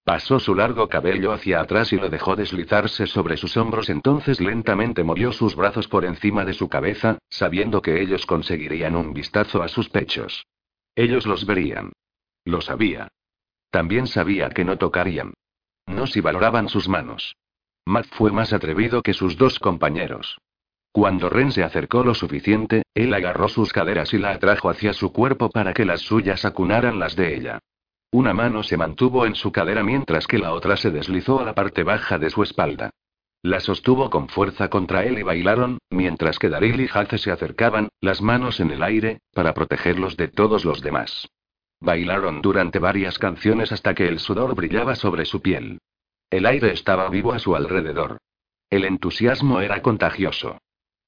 Pasó 0.03 0.39
su 0.39 0.55
largo 0.55 0.89
cabello 0.89 1.31
hacia 1.31 1.61
atrás 1.61 1.93
y 1.93 1.97
lo 1.97 2.09
dejó 2.09 2.35
deslizarse 2.35 3.05
sobre 3.05 3.37
sus 3.37 3.55
hombros, 3.55 3.91
entonces 3.91 4.41
lentamente 4.41 5.03
movió 5.03 5.31
sus 5.31 5.55
brazos 5.55 5.87
por 5.87 6.05
encima 6.05 6.43
de 6.43 6.53
su 6.53 6.69
cabeza, 6.69 7.19
sabiendo 7.29 7.83
que 7.83 8.01
ellos 8.01 8.25
conseguirían 8.25 8.95
un 8.95 9.13
vistazo 9.13 9.61
a 9.61 9.67
sus 9.67 9.89
pechos. 9.89 10.43
Ellos 10.95 11.25
los 11.25 11.45
verían. 11.45 11.91
Lo 12.45 12.61
sabía. 12.61 13.09
También 13.69 14.07
sabía 14.07 14.49
que 14.49 14.63
no 14.63 14.77
tocarían. 14.77 15.33
No 15.87 16.07
si 16.07 16.21
valoraban 16.21 16.69
sus 16.69 16.87
manos. 16.87 17.35
Matt 17.85 18.07
fue 18.11 18.31
más 18.31 18.53
atrevido 18.53 19.01
que 19.03 19.13
sus 19.13 19.37
dos 19.37 19.59
compañeros. 19.59 20.37
Cuando 20.91 21.29
Ren 21.29 21.51
se 21.51 21.63
acercó 21.63 22.03
lo 22.03 22.13
suficiente, 22.15 22.83
él 22.93 23.13
agarró 23.13 23.49
sus 23.49 23.73
caderas 23.73 24.13
y 24.13 24.17
la 24.17 24.31
atrajo 24.31 24.69
hacia 24.69 24.93
su 24.93 25.11
cuerpo 25.11 25.49
para 25.49 25.73
que 25.73 25.83
las 25.83 26.01
suyas 26.01 26.45
acunaran 26.45 26.99
las 26.99 27.15
de 27.15 27.35
ella. 27.35 27.59
Una 28.11 28.33
mano 28.33 28.63
se 28.63 28.77
mantuvo 28.77 29.25
en 29.25 29.35
su 29.35 29.51
cadera 29.51 29.83
mientras 29.83 30.25
que 30.25 30.37
la 30.37 30.53
otra 30.53 30.77
se 30.77 30.91
deslizó 30.91 31.41
a 31.41 31.43
la 31.43 31.53
parte 31.53 31.83
baja 31.83 32.17
de 32.17 32.29
su 32.29 32.43
espalda. 32.43 32.91
La 33.45 33.59
sostuvo 33.59 34.09
con 34.09 34.27
fuerza 34.27 34.71
contra 34.71 35.03
él 35.05 35.19
y 35.19 35.21
bailaron, 35.21 35.77
mientras 35.91 36.39
que 36.39 36.49
Daril 36.49 36.81
y 36.81 36.89
Hace 36.91 37.19
se 37.19 37.29
acercaban, 37.29 37.89
las 38.01 38.19
manos 38.19 38.59
en 38.59 38.71
el 38.71 38.81
aire, 38.81 39.19
para 39.35 39.53
protegerlos 39.53 40.17
de 40.17 40.29
todos 40.29 40.65
los 40.65 40.81
demás. 40.81 41.29
Bailaron 41.79 42.41
durante 42.41 42.79
varias 42.79 43.19
canciones 43.19 43.71
hasta 43.71 43.93
que 43.93 44.07
el 44.07 44.17
sudor 44.17 44.55
brillaba 44.55 44.95
sobre 44.95 45.25
su 45.25 45.43
piel. 45.43 45.77
El 46.31 46.47
aire 46.47 46.73
estaba 46.73 47.07
vivo 47.09 47.33
a 47.33 47.37
su 47.37 47.55
alrededor. 47.55 48.17
El 48.71 48.83
entusiasmo 48.83 49.61
era 49.61 49.83
contagioso. 49.83 50.57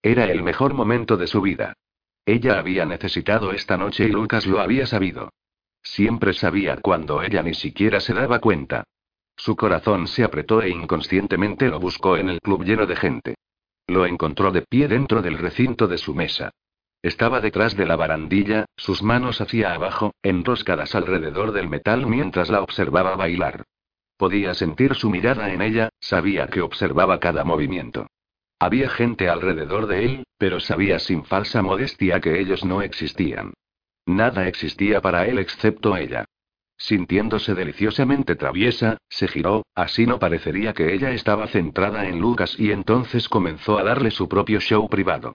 Era 0.04 0.26
el 0.26 0.44
mejor 0.44 0.76
momento 0.76 1.18
de 1.18 1.26
su 1.26 1.42
vida. 1.42 1.74
Ella 2.24 2.60
había 2.60 2.86
necesitado 2.86 3.52
esta 3.52 3.78
noche 3.78 4.04
y 4.04 4.10
Lucas 4.10 4.46
lo 4.46 4.60
había 4.60 4.86
sabido. 4.86 5.32
Siempre 5.82 6.34
sabía 6.34 6.78
cuando 6.78 7.24
ella 7.24 7.42
ni 7.42 7.56
siquiera 7.56 8.00
se 8.00 8.14
daba 8.14 8.38
cuenta. 8.38 8.84
Su 9.38 9.56
corazón 9.56 10.08
se 10.08 10.24
apretó 10.24 10.62
e 10.62 10.70
inconscientemente 10.70 11.70
lo 11.70 11.80
buscó 11.80 12.18
en 12.18 12.30
el 12.30 12.42
club 12.42 12.66
lleno 12.66 12.86
de 12.86 12.96
gente. 12.96 13.36
Lo 13.88 14.06
encontró 14.06 14.52
de 14.52 14.64
pie 14.64 14.88
dentro 14.88 15.22
del 15.22 15.38
recinto 15.38 15.88
de 15.88 15.98
su 15.98 16.14
mesa. 16.14 16.52
Estaba 17.04 17.40
detrás 17.40 17.78
de 17.78 17.86
la 17.86 17.96
barandilla, 17.96 18.66
sus 18.76 19.04
manos 19.04 19.40
hacia 19.40 19.74
abajo, 19.74 20.14
enroscadas 20.24 20.96
alrededor 20.96 21.52
del 21.52 21.70
metal 21.70 22.08
mientras 22.08 22.50
la 22.50 22.62
observaba 22.62 23.16
bailar. 23.16 23.64
Podía 24.18 24.56
sentir 24.56 24.96
su 24.96 25.12
mirada 25.12 25.54
en 25.54 25.62
ella, 25.62 25.90
sabía 26.00 26.48
que 26.48 26.62
observaba 26.62 27.20
cada 27.20 27.44
movimiento. 27.44 28.08
Había 28.60 28.90
gente 28.90 29.30
alrededor 29.30 29.86
de 29.86 30.06
él, 30.06 30.24
pero 30.40 30.60
sabía 30.60 30.98
sin 30.98 31.24
falsa 31.24 31.62
modestia 31.62 32.20
que 32.20 32.40
ellos 32.40 32.66
no 32.66 32.82
existían. 32.82 33.54
Nada 34.08 34.48
existía 34.48 35.00
para 35.00 35.28
él 35.28 35.38
excepto 35.38 35.96
ella. 35.96 36.26
Sintiéndose 36.78 37.56
deliciosamente 37.56 38.36
traviesa, 38.36 38.98
se 39.10 39.28
giró, 39.28 39.66
así 39.74 40.06
no 40.06 40.20
parecería 40.20 40.74
que 40.74 40.94
ella 40.94 41.12
estaba 41.12 41.48
centrada 41.48 42.08
en 42.08 42.20
Lucas 42.20 42.56
y 42.60 42.72
entonces 42.72 43.28
comenzó 43.30 43.80
a 43.80 43.84
darle 43.84 44.12
su 44.12 44.30
propio 44.30 44.60
show 44.60 44.88
privado. 44.88 45.34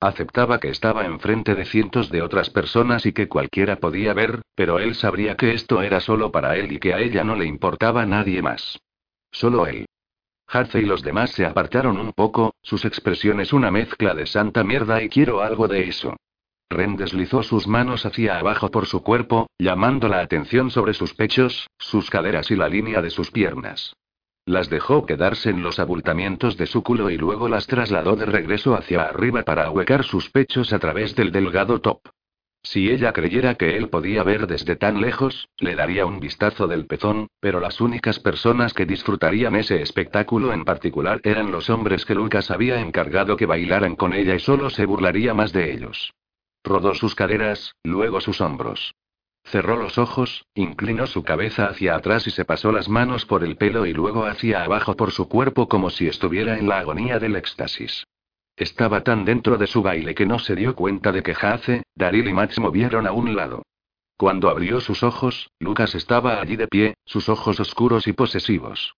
Aceptaba 0.00 0.58
que 0.58 0.68
estaba 0.68 1.06
enfrente 1.06 1.54
de 1.54 1.64
cientos 1.64 2.10
de 2.10 2.22
otras 2.22 2.50
personas 2.50 3.06
y 3.06 3.12
que 3.12 3.28
cualquiera 3.28 3.76
podía 3.76 4.12
ver, 4.12 4.42
pero 4.54 4.80
él 4.80 4.94
sabría 4.94 5.36
que 5.36 5.54
esto 5.54 5.80
era 5.80 6.00
solo 6.00 6.30
para 6.30 6.56
él 6.56 6.72
y 6.72 6.78
que 6.78 6.92
a 6.92 6.98
ella 6.98 7.24
no 7.24 7.36
le 7.36 7.46
importaba 7.46 8.04
nadie 8.04 8.42
más. 8.42 8.80
Solo 9.30 9.66
él. 9.66 9.86
Harce 10.48 10.80
y 10.80 10.84
los 10.84 11.02
demás 11.02 11.30
se 11.30 11.46
apartaron 11.46 11.98
un 11.98 12.12
poco, 12.12 12.54
sus 12.62 12.84
expresiones 12.84 13.52
una 13.52 13.70
mezcla 13.70 14.12
de 14.12 14.26
santa 14.26 14.64
mierda 14.64 15.02
y 15.02 15.08
quiero 15.08 15.40
algo 15.40 15.68
de 15.68 15.88
eso. 15.88 16.16
Ren 16.72 16.96
deslizó 16.96 17.42
sus 17.42 17.68
manos 17.68 18.04
hacia 18.06 18.38
abajo 18.38 18.70
por 18.70 18.86
su 18.86 19.02
cuerpo, 19.02 19.48
llamando 19.58 20.08
la 20.08 20.20
atención 20.20 20.70
sobre 20.70 20.94
sus 20.94 21.14
pechos, 21.14 21.68
sus 21.78 22.10
caderas 22.10 22.50
y 22.50 22.56
la 22.56 22.68
línea 22.68 23.00
de 23.02 23.10
sus 23.10 23.30
piernas. 23.30 23.94
Las 24.44 24.68
dejó 24.68 25.06
quedarse 25.06 25.50
en 25.50 25.62
los 25.62 25.78
abultamientos 25.78 26.56
de 26.56 26.66
su 26.66 26.82
culo 26.82 27.10
y 27.10 27.16
luego 27.16 27.48
las 27.48 27.68
trasladó 27.68 28.16
de 28.16 28.26
regreso 28.26 28.74
hacia 28.74 29.02
arriba 29.02 29.44
para 29.44 29.66
ahuecar 29.66 30.02
sus 30.02 30.30
pechos 30.30 30.72
a 30.72 30.80
través 30.80 31.14
del 31.14 31.30
delgado 31.30 31.80
top. 31.80 32.00
Si 32.64 32.90
ella 32.90 33.12
creyera 33.12 33.56
que 33.56 33.76
él 33.76 33.88
podía 33.88 34.22
ver 34.22 34.46
desde 34.46 34.76
tan 34.76 35.00
lejos, 35.00 35.48
le 35.58 35.74
daría 35.74 36.06
un 36.06 36.20
vistazo 36.20 36.68
del 36.68 36.86
pezón, 36.86 37.28
pero 37.40 37.58
las 37.58 37.80
únicas 37.80 38.20
personas 38.20 38.72
que 38.72 38.86
disfrutarían 38.86 39.56
ese 39.56 39.82
espectáculo 39.82 40.52
en 40.52 40.64
particular 40.64 41.20
eran 41.24 41.50
los 41.50 41.70
hombres 41.70 42.04
que 42.04 42.14
Lucas 42.14 42.52
había 42.52 42.80
encargado 42.80 43.36
que 43.36 43.46
bailaran 43.46 43.96
con 43.96 44.12
ella 44.12 44.34
y 44.36 44.40
solo 44.40 44.70
se 44.70 44.86
burlaría 44.86 45.34
más 45.34 45.52
de 45.52 45.72
ellos. 45.72 46.12
Rodó 46.64 46.94
sus 46.94 47.14
caderas, 47.14 47.74
luego 47.82 48.20
sus 48.20 48.40
hombros. 48.40 48.94
Cerró 49.44 49.76
los 49.76 49.98
ojos, 49.98 50.46
inclinó 50.54 51.06
su 51.06 51.24
cabeza 51.24 51.66
hacia 51.66 51.96
atrás 51.96 52.26
y 52.26 52.30
se 52.30 52.44
pasó 52.44 52.70
las 52.70 52.88
manos 52.88 53.26
por 53.26 53.42
el 53.42 53.56
pelo 53.56 53.86
y 53.86 53.92
luego 53.92 54.24
hacia 54.24 54.62
abajo 54.62 54.96
por 54.96 55.10
su 55.10 55.28
cuerpo 55.28 55.68
como 55.68 55.90
si 55.90 56.06
estuviera 56.06 56.58
en 56.58 56.68
la 56.68 56.78
agonía 56.78 57.18
del 57.18 57.36
éxtasis. 57.36 58.04
Estaba 58.56 59.02
tan 59.02 59.24
dentro 59.24 59.58
de 59.58 59.66
su 59.66 59.82
baile 59.82 60.14
que 60.14 60.26
no 60.26 60.38
se 60.38 60.54
dio 60.54 60.76
cuenta 60.76 61.10
de 61.10 61.22
que 61.22 61.32
Hace, 61.32 61.82
Daryl 61.96 62.28
y 62.28 62.32
Max 62.32 62.58
movieron 62.58 63.06
a 63.06 63.12
un 63.12 63.34
lado. 63.34 63.62
Cuando 64.16 64.48
abrió 64.48 64.80
sus 64.80 65.02
ojos, 65.02 65.50
Lucas 65.58 65.94
estaba 65.94 66.40
allí 66.40 66.56
de 66.56 66.68
pie, 66.68 66.94
sus 67.04 67.28
ojos 67.28 67.58
oscuros 67.58 68.06
y 68.06 68.12
posesivos. 68.12 68.94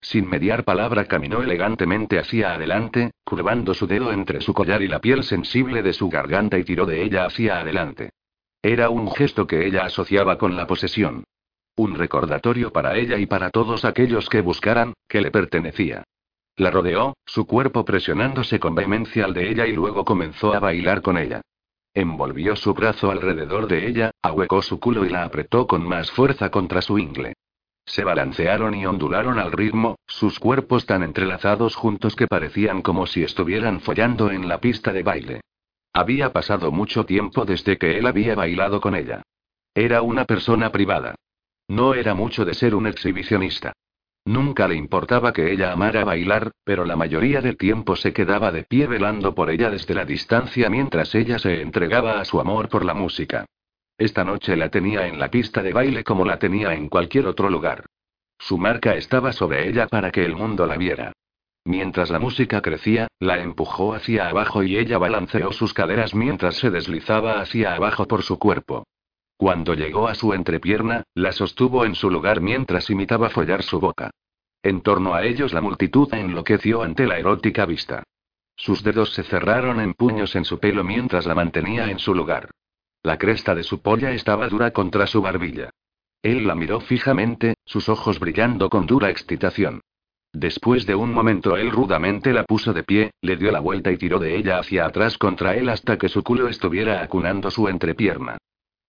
Sin 0.00 0.28
mediar 0.28 0.64
palabra 0.64 1.06
caminó 1.06 1.42
elegantemente 1.42 2.18
hacia 2.18 2.54
adelante, 2.54 3.10
curvando 3.24 3.74
su 3.74 3.86
dedo 3.86 4.12
entre 4.12 4.40
su 4.40 4.54
collar 4.54 4.82
y 4.82 4.88
la 4.88 5.00
piel 5.00 5.24
sensible 5.24 5.82
de 5.82 5.92
su 5.92 6.08
garganta 6.08 6.56
y 6.58 6.64
tiró 6.64 6.86
de 6.86 7.02
ella 7.02 7.26
hacia 7.26 7.58
adelante. 7.58 8.10
Era 8.62 8.90
un 8.90 9.10
gesto 9.12 9.46
que 9.46 9.66
ella 9.66 9.84
asociaba 9.84 10.38
con 10.38 10.56
la 10.56 10.66
posesión. 10.66 11.24
Un 11.76 11.94
recordatorio 11.94 12.72
para 12.72 12.96
ella 12.96 13.18
y 13.18 13.26
para 13.26 13.50
todos 13.50 13.84
aquellos 13.84 14.28
que 14.28 14.40
buscaran, 14.40 14.94
que 15.08 15.20
le 15.20 15.30
pertenecía. 15.30 16.04
La 16.56 16.70
rodeó, 16.72 17.16
su 17.24 17.46
cuerpo 17.46 17.84
presionándose 17.84 18.58
con 18.58 18.74
vehemencia 18.74 19.24
al 19.24 19.34
de 19.34 19.48
ella 19.48 19.66
y 19.66 19.72
luego 19.72 20.04
comenzó 20.04 20.54
a 20.54 20.58
bailar 20.58 21.02
con 21.02 21.16
ella. 21.16 21.40
Envolvió 21.94 22.56
su 22.56 22.74
brazo 22.74 23.10
alrededor 23.10 23.68
de 23.68 23.86
ella, 23.86 24.10
ahuecó 24.22 24.62
su 24.62 24.80
culo 24.80 25.04
y 25.04 25.08
la 25.08 25.24
apretó 25.24 25.66
con 25.66 25.86
más 25.86 26.10
fuerza 26.10 26.50
contra 26.50 26.82
su 26.82 26.98
ingle. 26.98 27.34
Se 27.88 28.04
balancearon 28.04 28.74
y 28.74 28.84
ondularon 28.84 29.38
al 29.38 29.50
ritmo, 29.50 29.96
sus 30.06 30.38
cuerpos 30.38 30.84
tan 30.84 31.02
entrelazados 31.02 31.74
juntos 31.74 32.14
que 32.14 32.26
parecían 32.26 32.82
como 32.82 33.06
si 33.06 33.22
estuvieran 33.22 33.80
follando 33.80 34.30
en 34.30 34.46
la 34.46 34.60
pista 34.60 34.92
de 34.92 35.02
baile. 35.02 35.40
Había 35.94 36.30
pasado 36.30 36.70
mucho 36.70 37.06
tiempo 37.06 37.46
desde 37.46 37.78
que 37.78 37.96
él 37.96 38.06
había 38.06 38.34
bailado 38.34 38.82
con 38.82 38.94
ella. 38.94 39.22
Era 39.74 40.02
una 40.02 40.26
persona 40.26 40.70
privada. 40.70 41.14
No 41.66 41.94
era 41.94 42.12
mucho 42.12 42.44
de 42.44 42.52
ser 42.52 42.74
un 42.74 42.86
exhibicionista. 42.86 43.72
Nunca 44.26 44.68
le 44.68 44.74
importaba 44.74 45.32
que 45.32 45.50
ella 45.50 45.72
amara 45.72 46.04
bailar, 46.04 46.50
pero 46.64 46.84
la 46.84 46.94
mayoría 46.94 47.40
del 47.40 47.56
tiempo 47.56 47.96
se 47.96 48.12
quedaba 48.12 48.52
de 48.52 48.64
pie 48.64 48.86
velando 48.86 49.34
por 49.34 49.48
ella 49.48 49.70
desde 49.70 49.94
la 49.94 50.04
distancia 50.04 50.68
mientras 50.68 51.14
ella 51.14 51.38
se 51.38 51.62
entregaba 51.62 52.20
a 52.20 52.26
su 52.26 52.38
amor 52.38 52.68
por 52.68 52.84
la 52.84 52.92
música. 52.92 53.46
Esta 53.98 54.22
noche 54.22 54.56
la 54.56 54.68
tenía 54.68 55.08
en 55.08 55.18
la 55.18 55.28
pista 55.28 55.60
de 55.60 55.72
baile 55.72 56.04
como 56.04 56.24
la 56.24 56.38
tenía 56.38 56.72
en 56.72 56.88
cualquier 56.88 57.26
otro 57.26 57.50
lugar. 57.50 57.84
Su 58.38 58.56
marca 58.56 58.94
estaba 58.94 59.32
sobre 59.32 59.68
ella 59.68 59.88
para 59.88 60.12
que 60.12 60.24
el 60.24 60.36
mundo 60.36 60.66
la 60.66 60.76
viera. 60.76 61.12
Mientras 61.64 62.08
la 62.08 62.20
música 62.20 62.62
crecía, 62.62 63.08
la 63.18 63.42
empujó 63.42 63.94
hacia 63.94 64.28
abajo 64.28 64.62
y 64.62 64.78
ella 64.78 64.98
balanceó 64.98 65.52
sus 65.52 65.74
caderas 65.74 66.14
mientras 66.14 66.54
se 66.54 66.70
deslizaba 66.70 67.40
hacia 67.40 67.74
abajo 67.74 68.06
por 68.06 68.22
su 68.22 68.38
cuerpo. 68.38 68.86
Cuando 69.36 69.74
llegó 69.74 70.06
a 70.06 70.14
su 70.14 70.32
entrepierna, 70.32 71.02
la 71.14 71.32
sostuvo 71.32 71.84
en 71.84 71.96
su 71.96 72.08
lugar 72.08 72.40
mientras 72.40 72.90
imitaba 72.90 73.30
follar 73.30 73.64
su 73.64 73.80
boca. 73.80 74.10
En 74.62 74.80
torno 74.80 75.14
a 75.14 75.24
ellos 75.24 75.52
la 75.52 75.60
multitud 75.60 76.08
enloqueció 76.14 76.82
ante 76.82 77.06
la 77.06 77.18
erótica 77.18 77.66
vista. 77.66 78.04
Sus 78.56 78.82
dedos 78.82 79.12
se 79.12 79.24
cerraron 79.24 79.80
en 79.80 79.94
puños 79.94 80.36
en 80.36 80.44
su 80.44 80.58
pelo 80.58 80.84
mientras 80.84 81.26
la 81.26 81.34
mantenía 81.34 81.90
en 81.90 81.98
su 81.98 82.14
lugar. 82.14 82.50
La 83.08 83.16
cresta 83.16 83.54
de 83.54 83.62
su 83.62 83.80
polla 83.80 84.10
estaba 84.10 84.50
dura 84.50 84.70
contra 84.70 85.06
su 85.06 85.22
barbilla. 85.22 85.70
Él 86.22 86.46
la 86.46 86.54
miró 86.54 86.78
fijamente, 86.80 87.54
sus 87.64 87.88
ojos 87.88 88.20
brillando 88.20 88.68
con 88.68 88.84
dura 88.84 89.08
excitación. 89.08 89.80
Después 90.34 90.84
de 90.84 90.94
un 90.94 91.14
momento 91.14 91.56
él 91.56 91.70
rudamente 91.70 92.34
la 92.34 92.44
puso 92.44 92.74
de 92.74 92.82
pie, 92.82 93.12
le 93.22 93.38
dio 93.38 93.50
la 93.50 93.60
vuelta 93.60 93.90
y 93.90 93.96
tiró 93.96 94.18
de 94.18 94.36
ella 94.36 94.58
hacia 94.58 94.84
atrás 94.84 95.16
contra 95.16 95.54
él 95.56 95.70
hasta 95.70 95.96
que 95.96 96.10
su 96.10 96.22
culo 96.22 96.48
estuviera 96.48 97.02
acunando 97.02 97.50
su 97.50 97.66
entrepierna. 97.68 98.36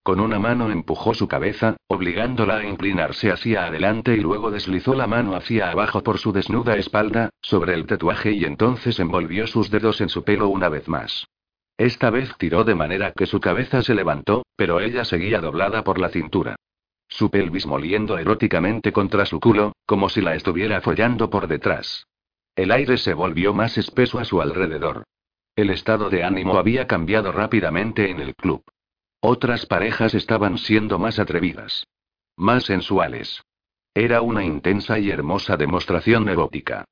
Con 0.04 0.20
una 0.20 0.38
mano 0.38 0.70
empujó 0.70 1.14
su 1.14 1.30
cabeza, 1.30 1.78
obligándola 1.88 2.58
a 2.58 2.66
inclinarse 2.66 3.32
hacia 3.32 3.68
adelante 3.68 4.16
y 4.16 4.20
luego 4.20 4.52
deslizó 4.52 4.96
la 4.96 5.08
mano 5.08 5.34
hacia 5.34 5.72
abajo 5.72 6.04
por 6.04 6.18
su 6.18 6.34
desnuda 6.34 6.76
espalda, 6.76 7.30
sobre 7.42 7.74
el 7.74 7.86
tatuaje 7.86 8.34
y 8.34 8.44
entonces 8.44 9.00
envolvió 9.00 9.48
sus 9.48 9.72
dedos 9.72 10.02
en 10.02 10.10
su 10.10 10.26
pelo 10.26 10.50
una 10.50 10.68
vez 10.68 10.90
más. 10.90 11.26
Esta 11.80 12.10
vez 12.10 12.36
tiró 12.38 12.66
de 12.66 12.76
manera 12.76 13.14
que 13.14 13.26
su 13.26 13.40
cabeza 13.40 13.82
se 13.82 13.96
levantó, 13.96 14.46
pero 14.58 14.82
ella 14.82 15.06
seguía 15.06 15.40
doblada 15.40 15.82
por 15.86 15.98
la 15.98 16.10
cintura. 16.10 16.58
Su 17.08 17.32
pelvis 17.32 17.66
moliendo 17.66 18.18
eróticamente 18.18 18.92
contra 18.92 19.26
su 19.26 19.40
culo, 19.40 19.72
como 19.86 20.10
si 20.10 20.20
la 20.20 20.36
estuviera 20.36 20.82
follando 20.82 21.30
por 21.30 21.48
detrás. 21.48 22.06
El 22.54 22.72
aire 22.72 22.98
se 22.98 23.14
volvió 23.14 23.54
más 23.54 23.78
espeso 23.78 24.20
a 24.20 24.26
su 24.26 24.42
alrededor. 24.42 25.06
El 25.56 25.70
estado 25.70 26.10
de 26.10 26.26
ánimo 26.26 26.58
había 26.58 26.86
cambiado 26.86 27.32
rápidamente 27.32 28.10
en 28.10 28.20
el 28.20 28.36
club. 28.36 28.62
Otras 29.22 29.66
parejas 29.66 30.14
estaban 30.14 30.58
siendo 30.58 31.00
más 31.00 31.18
atrevidas. 31.18 31.88
Más 32.36 32.66
sensuales. 32.66 33.42
Era 33.94 34.22
una 34.22 34.44
intensa 34.44 35.00
y 35.00 35.12
hermosa 35.12 35.56
demostración 35.56 36.28
erótica. 36.28 36.84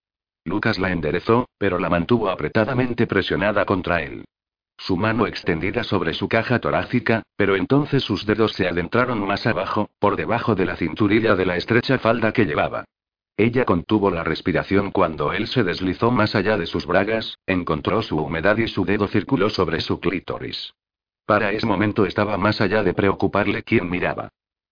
Lucas 0.45 0.79
la 0.79 0.93
enderezó, 0.93 1.49
pero 1.57 1.77
la 1.77 1.89
mantuvo 1.89 2.29
apretadamente 2.29 3.05
presionada 3.05 3.65
contra 3.65 4.01
él. 4.01 4.23
Su 4.78 4.95
mano 4.95 5.25
extendida 5.25 5.84
sobre 5.84 6.13
su 6.13 6.30
caja 6.30 6.59
torácica, 6.59 7.23
pero 7.36 7.55
entonces 7.55 8.03
sus 8.03 8.25
dedos 8.25 8.53
se 8.53 8.67
adentraron 8.67 9.25
más 9.25 9.45
abajo, 9.47 9.89
por 9.99 10.15
debajo 10.15 10.55
de 10.55 10.65
la 10.65 10.75
cinturilla 10.75 11.36
de 11.36 11.45
la 11.45 11.57
estrecha 11.57 11.97
falda 11.97 12.32
que 12.32 12.45
llevaba. 12.45 12.86
Ella 13.36 13.65
contuvo 13.65 14.09
la 14.09 14.23
respiración 14.23 14.91
cuando 14.91 15.34
él 15.34 15.47
se 15.47 15.63
deslizó 15.63 16.09
más 16.09 16.36
allá 16.36 16.57
de 16.57 16.65
sus 16.65 16.86
bragas, 16.86 17.38
encontró 17.45 18.01
su 18.01 18.17
humedad 18.17 18.57
y 18.57 18.67
su 18.67 18.86
dedo 18.86 19.07
circuló 19.07 19.49
sobre 19.49 19.80
su 19.80 19.99
clítoris. 19.99 20.73
Para 21.25 21.51
ese 21.51 21.65
momento 21.65 22.05
estaba 22.05 22.38
más 22.38 22.61
allá 22.61 22.84
de 22.84 22.93
preocuparle 22.93 23.61
quién 23.61 23.89
miraba. 23.89 24.30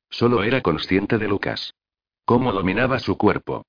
Solo 0.10 0.44
era 0.44 0.62
consciente 0.62 1.18
de 1.18 1.28
Lucas. 1.28 1.74
Cómo 2.26 2.54
dominaba 2.54 3.00
su 3.00 3.18
cuerpo. 3.18 3.66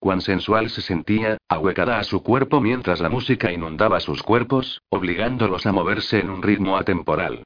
Cuán 0.00 0.20
sensual 0.20 0.70
se 0.70 0.80
sentía, 0.80 1.38
ahuecada 1.48 1.98
a 1.98 2.04
su 2.04 2.22
cuerpo 2.22 2.60
mientras 2.60 3.00
la 3.00 3.08
música 3.08 3.52
inundaba 3.52 4.00
sus 4.00 4.22
cuerpos, 4.22 4.82
obligándolos 4.90 5.66
a 5.66 5.72
moverse 5.72 6.20
en 6.20 6.30
un 6.30 6.42
ritmo 6.42 6.76
atemporal. 6.76 7.42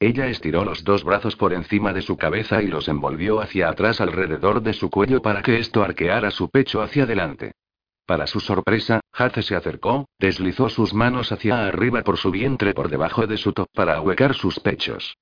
Ella 0.00 0.26
estiró 0.26 0.64
los 0.64 0.82
dos 0.82 1.04
brazos 1.04 1.36
por 1.36 1.52
encima 1.52 1.92
de 1.92 2.02
su 2.02 2.16
cabeza 2.16 2.60
y 2.60 2.66
los 2.66 2.88
envolvió 2.88 3.40
hacia 3.40 3.68
atrás 3.68 4.00
alrededor 4.00 4.60
de 4.62 4.72
su 4.72 4.90
cuello 4.90 5.22
para 5.22 5.42
que 5.42 5.58
esto 5.58 5.84
arqueara 5.84 6.32
su 6.32 6.50
pecho 6.50 6.82
hacia 6.82 7.04
adelante. 7.04 7.52
Para 8.04 8.26
su 8.26 8.40
sorpresa, 8.40 9.00
Hace 9.12 9.42
se 9.42 9.54
acercó, 9.54 10.08
deslizó 10.18 10.68
sus 10.70 10.94
manos 10.94 11.30
hacia 11.30 11.66
arriba 11.66 12.02
por 12.02 12.16
su 12.16 12.30
vientre 12.30 12.74
por 12.74 12.88
debajo 12.88 13.26
de 13.26 13.36
su 13.36 13.52
top 13.52 13.68
para 13.72 13.94
ahuecar 13.96 14.34
sus 14.34 14.58
pechos. 14.58 15.16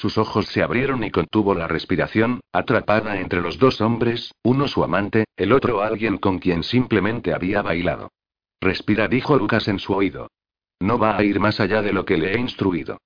Sus 0.00 0.16
ojos 0.16 0.46
se 0.46 0.62
abrieron 0.62 1.04
y 1.04 1.10
contuvo 1.10 1.54
la 1.54 1.68
respiración, 1.68 2.40
atrapada 2.54 3.20
entre 3.20 3.42
los 3.42 3.58
dos 3.58 3.82
hombres, 3.82 4.32
uno 4.42 4.66
su 4.66 4.82
amante, 4.82 5.26
el 5.36 5.52
otro 5.52 5.82
alguien 5.82 6.16
con 6.16 6.38
quien 6.38 6.62
simplemente 6.62 7.34
había 7.34 7.60
bailado. 7.60 8.10
Respira, 8.62 9.08
dijo 9.08 9.36
Lucas 9.36 9.68
en 9.68 9.78
su 9.78 9.92
oído. 9.92 10.30
No 10.80 10.96
va 10.96 11.18
a 11.18 11.22
ir 11.22 11.38
más 11.38 11.60
allá 11.60 11.82
de 11.82 11.92
lo 11.92 12.06
que 12.06 12.16
le 12.16 12.32
he 12.32 12.38
instruido. 12.40 12.96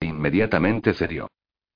Inmediatamente 0.00 0.92
cedió. 0.92 1.28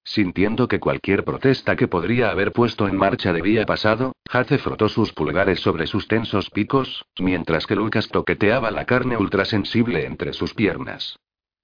Sintiendo 0.03 0.67
que 0.67 0.81
cualquier 0.81 1.23
protesta 1.23 1.77
que 1.77 1.87
podría 1.87 2.31
haber 2.31 2.51
puesto 2.51 2.89
en 2.89 2.97
marcha 2.97 3.33
debía 3.33 3.65
pasado, 3.67 4.15
Hace 4.29 4.59
frotó 4.59 4.89
sus 4.89 5.13
pulgares 5.13 5.61
sobre 5.61 5.87
sus 5.87 6.09
tensos 6.09 6.51
picos, 6.51 7.07
mientras 7.21 7.69
que 7.69 7.77
Lucas 7.77 8.09
toqueteaba 8.09 8.73
la 8.73 8.87
carne 8.87 9.17
ultrasensible 9.17 10.05
entre 10.05 10.33
sus 10.33 10.53
piernas. 10.53 11.21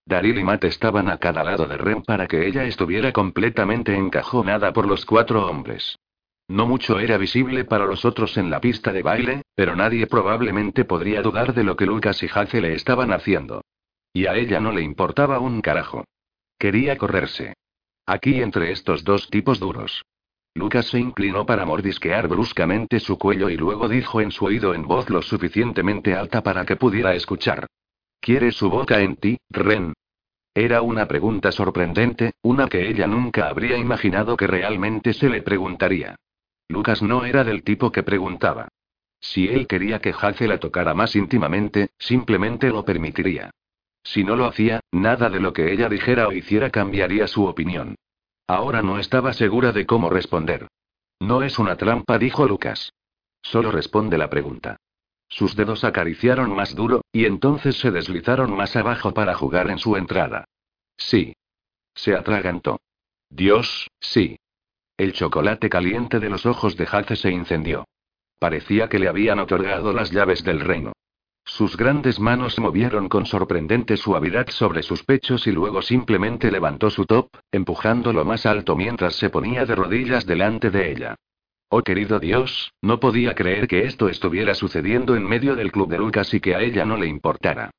Daryl 0.07 0.39
y 0.39 0.45
Matt 0.45 0.65
estaban 0.65 1.09
a 1.09 1.19
cada 1.19 1.45
lado 1.45 1.67
de 1.67 1.77
Ren 1.77 2.03
para 2.03 2.27
que 2.27 2.47
ella 2.47 2.65
estuviera 2.65 3.13
completamente 3.13 3.95
encajonada 3.95 4.73
por 4.73 4.87
los 4.87 5.05
cuatro 5.05 5.47
hombres. 5.47 5.99
No 6.49 6.67
mucho 6.67 6.99
era 6.99 7.17
visible 7.17 7.65
para 7.65 7.87
los 7.87 8.05
otros 8.05 8.37
en 8.37 8.51
la 8.51 8.61
pista 8.61 8.93
de 8.93 9.03
baile, 9.03 9.43
pero 9.55 9.77
nadie 9.77 10.09
probablemente 10.09 10.85
podría 10.85 11.23
dudar 11.23 11.55
de 11.55 11.63
lo 11.63 11.77
que 11.77 11.87
Lucas 11.87 12.23
y 12.25 12.29
Hace 12.33 12.61
le 12.61 12.75
estaban 12.75 13.13
haciendo. 13.13 13.63
Y 14.13 14.27
a 14.27 14.35
ella 14.35 14.59
no 14.59 14.73
le 14.73 14.83
importaba 14.83 15.39
un 15.39 15.61
carajo. 15.61 16.05
Quería 16.59 16.99
correrse. 16.99 17.55
Aquí 18.05 18.43
entre 18.43 18.73
estos 18.73 19.05
dos 19.05 19.31
tipos 19.31 19.61
duros. 19.61 20.03
Lucas 20.55 20.87
se 20.87 20.99
inclinó 20.99 21.47
para 21.47 21.65
mordisquear 21.65 22.27
bruscamente 22.27 22.99
su 22.99 23.17
cuello 23.17 23.49
y 23.49 23.57
luego 23.57 23.89
dijo 23.89 24.21
en 24.21 24.33
su 24.33 24.47
oído 24.47 24.75
en 24.75 24.83
voz 24.83 25.09
lo 25.09 25.23
suficientemente 25.23 26.15
alta 26.15 26.43
para 26.43 26.65
que 26.65 26.75
pudiera 26.75 27.15
escuchar. 27.15 27.69
¿Quieres 28.21 28.55
su 28.55 28.69
boca 28.69 29.01
en 29.01 29.17
ti, 29.17 29.39
Ren? 29.49 29.95
Era 30.55 30.83
una 30.83 31.07
pregunta 31.07 31.53
sorprendente, 31.53 32.33
una 32.43 32.69
que 32.69 32.89
ella 32.89 33.07
nunca 33.07 33.49
habría 33.49 33.79
imaginado 33.79 34.37
que 34.37 34.47
realmente 34.47 35.15
se 35.15 35.31
le 35.31 35.43
preguntaría. 35.43 36.17
Lucas 36.69 37.03
no 37.03 37.25
era 37.25 37.45
del 37.45 37.63
tipo 37.63 37.91
que 37.91 38.03
preguntaba. 38.03 38.69
Si 39.21 39.49
él 39.49 39.67
quería 39.67 40.01
que 40.01 40.15
Hace 40.19 40.47
la 40.47 40.59
tocara 40.59 40.93
más 40.93 41.17
íntimamente, 41.17 41.91
simplemente 41.99 42.69
lo 42.69 42.85
permitiría. 42.85 43.51
Si 44.03 44.23
no 44.23 44.37
lo 44.37 44.45
hacía, 44.47 44.81
nada 44.93 45.31
de 45.31 45.41
lo 45.41 45.53
que 45.53 45.73
ella 45.73 45.89
dijera 45.89 46.29
o 46.29 46.33
hiciera 46.33 46.71
cambiaría 46.71 47.27
su 47.27 47.47
opinión. 47.47 47.97
Ahora 48.47 48.83
no 48.83 48.99
estaba 48.99 49.33
segura 49.33 49.73
de 49.73 49.87
cómo 49.87 50.11
responder. 50.11 50.69
No 51.21 51.43
es 51.43 51.59
una 51.59 51.77
trampa, 51.77 52.19
dijo 52.19 52.47
Lucas. 52.47 52.93
Solo 53.43 53.71
responde 53.71 54.19
la 54.19 54.29
pregunta. 54.29 54.77
Sus 55.31 55.55
dedos 55.55 55.85
acariciaron 55.85 56.55
más 56.55 56.75
duro, 56.75 57.03
y 57.13 57.25
entonces 57.25 57.79
se 57.79 57.93
deslizaron 57.93 58.55
más 58.55 58.75
abajo 58.75 59.15
para 59.15 59.35
jugar 59.35 59.71
en 59.71 59.79
su 59.79 59.97
entrada. 59.97 60.45
Sí. 60.97 61.35
Se 61.95 62.15
atragantó. 62.15 62.81
Dios, 63.31 63.89
sí. 64.01 64.37
El 64.97 65.13
chocolate 65.13 65.71
caliente 65.71 66.19
de 66.19 66.29
los 66.29 66.45
ojos 66.47 66.77
de 66.77 66.87
Hace 66.91 67.17
se 67.17 67.31
incendió. 67.31 67.87
Parecía 68.41 68.89
que 68.89 68.99
le 68.99 69.09
habían 69.09 69.39
otorgado 69.39 69.93
las 69.93 70.11
llaves 70.11 70.43
del 70.43 70.61
reino. 70.61 70.93
Sus 71.45 71.77
grandes 71.77 72.19
manos 72.19 72.59
movieron 72.59 73.09
con 73.09 73.25
sorprendente 73.25 73.97
suavidad 73.97 74.49
sobre 74.51 74.83
sus 74.83 75.05
pechos 75.05 75.47
y 75.47 75.53
luego 75.53 75.81
simplemente 75.81 76.51
levantó 76.51 76.91
su 76.91 77.07
top, 77.07 77.29
empujándolo 77.51 78.25
más 78.25 78.47
alto 78.47 78.77
mientras 78.77 79.15
se 79.15 79.31
ponía 79.31 79.65
de 79.65 79.75
rodillas 79.75 80.27
delante 80.27 80.71
de 80.71 80.93
ella. 80.93 81.17
Oh 81.73 81.83
querido 81.83 82.19
Dios, 82.19 82.73
no 82.83 82.99
podía 82.99 83.37
creer 83.37 83.69
que 83.69 83.85
esto 83.85 84.09
estuviera 84.09 84.57
sucediendo 84.57 85.15
en 85.15 85.23
medio 85.23 85.55
del 85.55 85.71
club 85.71 85.89
de 85.89 85.99
Lucas 85.99 86.35
y 86.35 86.41
que 86.41 86.57
a 86.57 86.61
ella 86.61 86.85
no 86.85 86.97
le 86.97 87.07
importara. 87.07 87.71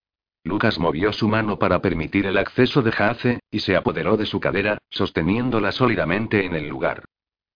Lucas 0.46 0.80
movió 0.80 1.12
su 1.12 1.28
mano 1.28 1.60
para 1.60 1.82
permitir 1.82 2.26
el 2.26 2.38
acceso 2.38 2.82
de 2.82 2.94
Jace, 2.94 3.42
y 3.52 3.60
se 3.60 3.76
apoderó 3.76 4.16
de 4.16 4.26
su 4.26 4.40
cadera, 4.40 4.78
sosteniéndola 4.90 5.74
sólidamente 5.74 6.46
en 6.46 6.56
el 6.56 6.70
lugar. 6.70 7.04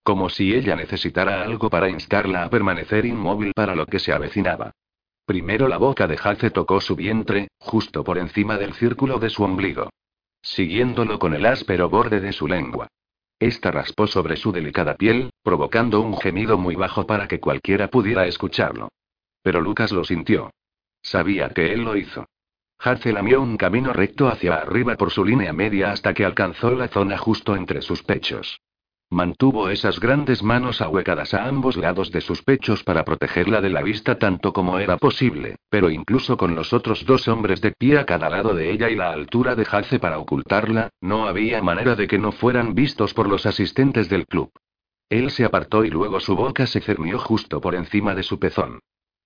Como 0.03 0.27
si 0.29 0.53
ella 0.53 0.75
necesitara 0.75 1.41
algo 1.41 1.69
para 1.69 1.89
instarla 1.89 2.43
a 2.43 2.49
permanecer 2.49 3.05
inmóvil 3.05 3.53
para 3.55 3.73
lo 3.73 3.85
que 3.85 3.99
se 3.99 4.11
avecinaba. 4.11 4.71
Primero 5.25 5.69
la 5.69 5.77
boca 5.77 6.05
de 6.05 6.17
Jace 6.17 6.51
tocó 6.51 6.81
su 6.81 6.97
vientre, 6.97 7.47
justo 7.59 8.03
por 8.03 8.17
encima 8.17 8.57
del 8.57 8.73
círculo 8.73 9.19
de 9.19 9.29
su 9.29 9.43
ombligo. 9.43 9.89
Siguiéndolo 10.41 11.17
con 11.17 11.33
el 11.33 11.45
áspero 11.45 11.89
borde 11.89 12.19
de 12.19 12.33
su 12.33 12.45
lengua. 12.45 12.89
Esta 13.39 13.71
raspó 13.71 14.07
sobre 14.07 14.37
su 14.37 14.51
delicada 14.51 14.95
piel, 14.95 15.29
provocando 15.43 16.01
un 16.01 16.17
gemido 16.17 16.57
muy 16.57 16.75
bajo 16.75 17.05
para 17.05 17.27
que 17.27 17.39
cualquiera 17.39 17.89
pudiera 17.89 18.25
escucharlo. 18.27 18.89
Pero 19.41 19.61
Lucas 19.61 19.91
lo 19.91 20.03
sintió. 20.03 20.51
Sabía 21.01 21.49
que 21.49 21.73
él 21.73 21.83
lo 21.83 21.97
hizo. 21.97 22.25
Harce 22.79 23.11
lamió 23.13 23.41
un 23.41 23.57
camino 23.57 23.93
recto 23.93 24.27
hacia 24.27 24.55
arriba 24.55 24.95
por 24.95 25.11
su 25.11 25.23
línea 25.23 25.53
media 25.53 25.91
hasta 25.91 26.13
que 26.13 26.25
alcanzó 26.25 26.71
la 26.71 26.87
zona 26.87 27.17
justo 27.17 27.55
entre 27.55 27.81
sus 27.81 28.03
pechos. 28.03 28.59
Mantuvo 29.15 29.69
esas 29.69 30.01
grandes 30.01 30.43
manos 30.43 30.81
ahuecadas 30.81 31.33
a 31.33 31.45
ambos 31.45 31.77
lados 31.77 32.11
de 32.11 32.19
sus 32.19 32.41
pechos 32.41 32.83
para 32.83 33.05
protegerla 33.05 33.61
de 33.61 33.69
la 33.69 33.81
vista 33.81 34.19
tanto 34.19 34.51
como 34.51 34.77
era 34.77 34.97
posible, 34.97 35.55
pero 35.69 35.89
incluso 35.89 36.35
con 36.35 36.53
los 36.53 36.73
otros 36.73 37.05
dos 37.05 37.29
hombres 37.29 37.61
de 37.61 37.71
pie 37.71 37.97
a 37.97 38.05
cada 38.05 38.29
lado 38.29 38.53
de 38.53 38.71
ella 38.71 38.89
y 38.89 38.95
la 38.97 39.13
altura 39.13 39.55
de 39.55 39.63
Jace 39.63 39.99
para 39.99 40.19
ocultarla, 40.19 40.89
no 40.99 41.29
había 41.29 41.63
manera 41.63 41.95
de 41.95 42.07
que 42.07 42.19
no 42.19 42.33
fueran 42.33 42.75
vistos 42.75 43.13
por 43.13 43.29
los 43.29 43.45
asistentes 43.45 44.09
del 44.09 44.27
club. 44.27 44.51
Él 45.07 45.31
se 45.31 45.45
apartó 45.45 45.85
y 45.85 45.89
luego 45.89 46.19
su 46.19 46.35
boca 46.35 46.67
se 46.67 46.81
cernió 46.81 47.17
justo 47.17 47.61
por 47.61 47.73
encima 47.73 48.15
de 48.15 48.23
su 48.23 48.37
pezón. 48.37 48.81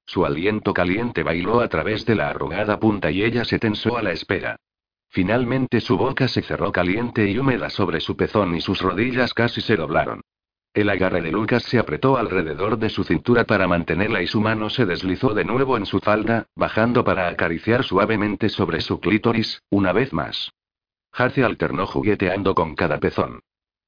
Su 0.06 0.24
aliento 0.24 0.72
caliente 0.72 1.24
bailó 1.24 1.62
a 1.62 1.68
través 1.68 2.06
de 2.06 2.14
la 2.14 2.30
arrugada 2.30 2.80
punta 2.80 3.10
y 3.10 3.24
ella 3.24 3.44
se 3.44 3.58
tensó 3.58 3.98
a 3.98 4.04
la 4.04 4.12
espera. 4.12 4.58
Finalmente 5.10 5.82
su 5.82 5.98
boca 5.98 6.28
se 6.28 6.42
cerró 6.44 6.72
caliente 6.72 7.30
y 7.30 7.38
húmeda 7.38 7.70
sobre 7.70 8.00
su 8.00 8.16
pezón 8.16 8.56
y 8.56 8.62
sus 8.62 8.82
rodillas 8.82 9.34
casi 9.34 9.60
se 9.62 9.76
doblaron. 9.76 10.22
El 10.72 10.90
agarre 10.90 11.22
de 11.22 11.32
Lucas 11.32 11.64
se 11.64 11.80
apretó 11.80 12.18
alrededor 12.18 12.78
de 12.78 12.90
su 12.90 13.04
cintura 13.04 13.44
para 13.44 13.68
mantenerla 13.68 14.22
y 14.22 14.28
su 14.28 14.40
mano 14.40 14.70
se 14.70 14.86
deslizó 14.86 15.34
de 15.34 15.44
nuevo 15.44 15.78
en 15.78 15.88
su 15.88 16.00
falda, 16.00 16.46
bajando 16.56 17.04
para 17.04 17.28
acariciar 17.28 17.84
suavemente 17.84 18.50
sobre 18.50 18.82
su 18.82 19.00
clítoris, 19.00 19.64
una 19.72 19.94
vez 19.94 20.14
más. 20.14 20.52
Hace 21.12 21.44
alternó 21.44 21.88
jugueteando 21.88 22.54
con 22.54 22.76
cada 22.76 23.00
pezón. 23.00 23.42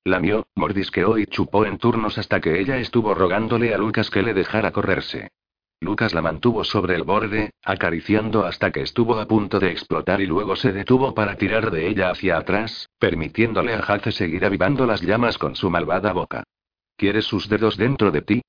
Lamió, 0.04 0.48
mordisqueó 0.56 1.20
y 1.20 1.28
chupó 1.28 1.66
en 1.68 1.78
turnos 1.78 2.18
hasta 2.18 2.42
que 2.42 2.60
ella 2.60 2.78
estuvo 2.78 3.14
rogándole 3.14 3.76
a 3.76 3.78
Lucas 3.78 4.10
que 4.10 4.24
le 4.24 4.34
dejara 4.34 4.72
correrse. 4.72 5.30
Lucas 5.84 6.14
la 6.14 6.22
mantuvo 6.22 6.64
sobre 6.64 6.94
el 6.94 7.04
borde, 7.04 7.54
acariciando 7.64 8.46
hasta 8.46 8.72
que 8.72 8.82
estuvo 8.82 9.20
a 9.20 9.28
punto 9.28 9.60
de 9.60 9.72
explotar 9.72 10.22
y 10.22 10.28
luego 10.28 10.56
se 10.56 10.72
detuvo 10.72 11.16
para 11.16 11.38
tirar 11.38 11.72
de 11.72 11.88
ella 11.88 12.12
hacia 12.12 12.38
atrás, 12.38 12.88
permitiéndole 13.00 13.74
a 13.74 13.80
Hace 13.80 14.12
seguir 14.12 14.46
avivando 14.46 14.86
las 14.86 15.02
llamas 15.02 15.40
con 15.40 15.56
su 15.56 15.72
malvada 15.72 16.14
boca. 16.14 16.44
¿Quieres 16.96 17.26
sus 17.26 17.50
dedos 17.50 17.78
dentro 17.78 18.12
de 18.12 18.22
ti? 18.22 18.42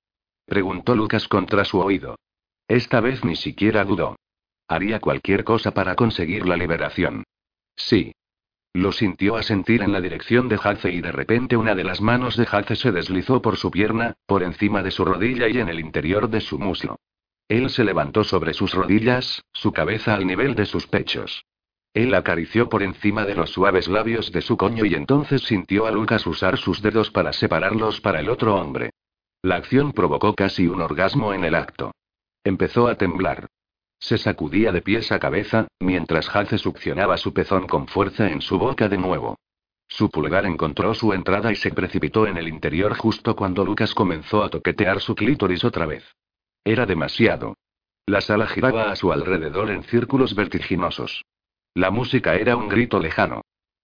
preguntó 0.45 0.95
Lucas 0.95 1.26
contra 1.26 1.64
su 1.64 1.80
oído. 1.80 2.16
Esta 2.68 3.01
vez 3.01 3.24
ni 3.24 3.35
siquiera 3.35 3.83
dudó. 3.85 4.16
Haría 4.68 5.01
cualquier 5.01 5.43
cosa 5.43 5.72
para 5.72 5.95
conseguir 5.95 6.47
la 6.47 6.59
liberación. 6.59 7.24
Sí. 7.74 8.12
Lo 8.74 8.93
sintió 8.93 9.37
a 9.37 9.43
sentir 9.43 9.80
en 9.83 9.93
la 9.93 10.03
dirección 10.03 10.51
de 10.51 10.61
Hace 10.62 10.93
y 10.93 11.01
de 11.01 11.12
repente 11.12 11.57
una 11.57 11.74
de 11.74 11.85
las 11.85 12.03
manos 12.03 12.37
de 12.37 12.47
Hace 12.51 12.76
se 12.76 12.93
deslizó 12.93 13.41
por 13.41 13.57
su 13.57 13.70
pierna, 13.70 14.12
por 14.26 14.43
encima 14.43 14.83
de 14.83 14.91
su 14.91 15.07
rodilla 15.07 15.49
y 15.49 15.59
en 15.59 15.70
el 15.70 15.80
interior 15.80 16.28
de 16.28 16.43
su 16.43 16.59
muslo. 16.59 16.99
Él 17.53 17.69
se 17.69 17.85
levantó 17.85 18.25
sobre 18.25 18.55
sus 18.55 18.73
rodillas, 18.73 19.45
su 19.53 19.73
cabeza 19.73 20.15
al 20.15 20.27
nivel 20.27 20.55
de 20.55 20.65
sus 20.65 20.87
pechos. 20.87 21.45
Él 21.93 22.15
acarició 22.15 22.71
por 22.71 22.83
encima 22.83 23.27
de 23.27 23.35
los 23.35 23.51
suaves 23.51 23.89
labios 23.89 24.33
de 24.33 24.41
su 24.41 24.57
coño 24.57 24.87
y 24.87 24.95
entonces 24.95 25.43
sintió 25.43 25.87
a 25.87 25.91
Lucas 25.91 26.27
usar 26.27 26.57
sus 26.57 26.81
dedos 26.81 27.11
para 27.11 27.35
separarlos 27.35 28.01
para 28.01 28.21
el 28.21 28.31
otro 28.31 28.55
hombre. 28.55 28.93
La 29.43 29.57
acción 29.57 29.93
provocó 29.93 30.35
casi 30.35 30.67
un 30.67 30.81
orgasmo 30.81 31.35
en 31.35 31.45
el 31.45 31.55
acto. 31.55 31.93
Empezó 32.43 32.89
a 32.89 32.95
temblar. 32.95 33.49
Se 33.99 34.17
sacudía 34.17 34.73
de 34.73 34.81
pies 34.81 35.13
a 35.13 35.19
cabeza, 35.19 35.69
mientras 35.79 36.35
Hace 36.35 36.57
succionaba 36.57 37.19
su 37.19 37.35
pezón 37.35 37.67
con 37.67 37.87
fuerza 37.87 38.31
en 38.31 38.41
su 38.41 38.59
boca 38.59 38.89
de 38.89 38.97
nuevo. 38.97 39.37
Su 39.89 40.09
pulgar 40.09 40.47
encontró 40.47 40.95
su 40.95 41.13
entrada 41.13 41.53
y 41.53 41.57
se 41.57 41.71
precipitó 41.71 42.27
en 42.27 42.39
el 42.39 42.49
interior 42.49 42.97
justo 42.97 43.37
cuando 43.37 43.63
Lucas 43.63 43.93
comenzó 43.93 44.43
a 44.43 44.49
toquetear 44.49 45.03
su 45.03 45.15
clítoris 45.15 45.65
otra 45.65 45.85
vez. 45.85 46.03
Era 46.65 46.87
demasiado. 46.87 47.57
La 48.07 48.21
sala 48.21 48.47
giraba 48.47 48.91
a 48.91 48.97
su 48.97 49.13
alrededor 49.13 49.71
en 49.71 49.83
círculos 49.85 50.35
vertiginosos. 50.35 51.25
La 51.75 51.91
música 51.91 52.35
era 52.35 52.57
un 52.57 52.69
grito 52.69 52.99
lejano. 52.99 53.43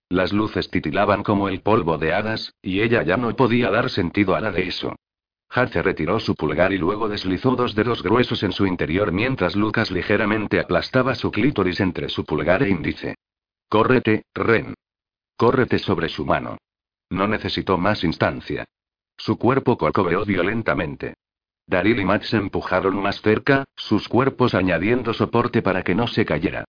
Las 0.09 0.33
luces 0.33 0.71
titilaban 0.71 1.23
como 1.23 1.49
el 1.49 1.61
polvo 1.61 1.99
de 1.99 2.15
hadas, 2.15 2.55
y 2.63 2.81
ella 2.81 3.03
ya 3.03 3.17
no 3.17 3.35
podía 3.37 3.71
dar 3.71 3.91
sentido 3.91 4.35
a 4.35 4.41
la 4.41 4.53
de 4.53 4.69
eso. 4.69 4.97
Hace 5.51 5.83
retiró 5.83 6.21
su 6.21 6.35
pulgar 6.35 6.73
y 6.73 6.79
luego 6.79 7.09
deslizó 7.09 7.57
dos 7.57 7.75
dedos 7.75 8.03
gruesos 8.03 8.43
en 8.43 8.53
su 8.53 8.67
interior 8.67 9.13
mientras 9.13 9.57
Lucas 9.57 9.91
ligeramente 9.91 10.61
aplastaba 10.61 11.15
su 11.15 11.31
clítoris 11.31 11.81
entre 11.81 12.09
su 12.09 12.25
pulgar 12.25 12.63
e 12.63 12.71
índice. 12.71 13.15
Córrete, 13.69 14.25
Ren. 14.35 14.75
Córrete 15.37 15.79
sobre 15.79 16.09
su 16.09 16.27
mano. 16.27 16.59
No 17.11 17.27
necesitó 17.27 17.79
más 17.79 18.05
instancia. 18.05 18.67
Su 19.17 19.39
cuerpo 19.39 19.79
corcoveó 19.79 20.25
violentamente. 20.25 21.15
Daryl 21.69 22.01
y 22.01 22.05
Matt 22.07 22.23
se 22.23 22.39
empujaron 22.39 22.97
más 22.97 23.21
cerca, 23.21 23.65
sus 23.77 24.09
cuerpos 24.09 24.55
añadiendo 24.55 25.13
soporte 25.13 25.61
para 25.61 25.83
que 25.83 25.95
no 25.95 26.07
se 26.07 26.25
cayera. 26.25 26.65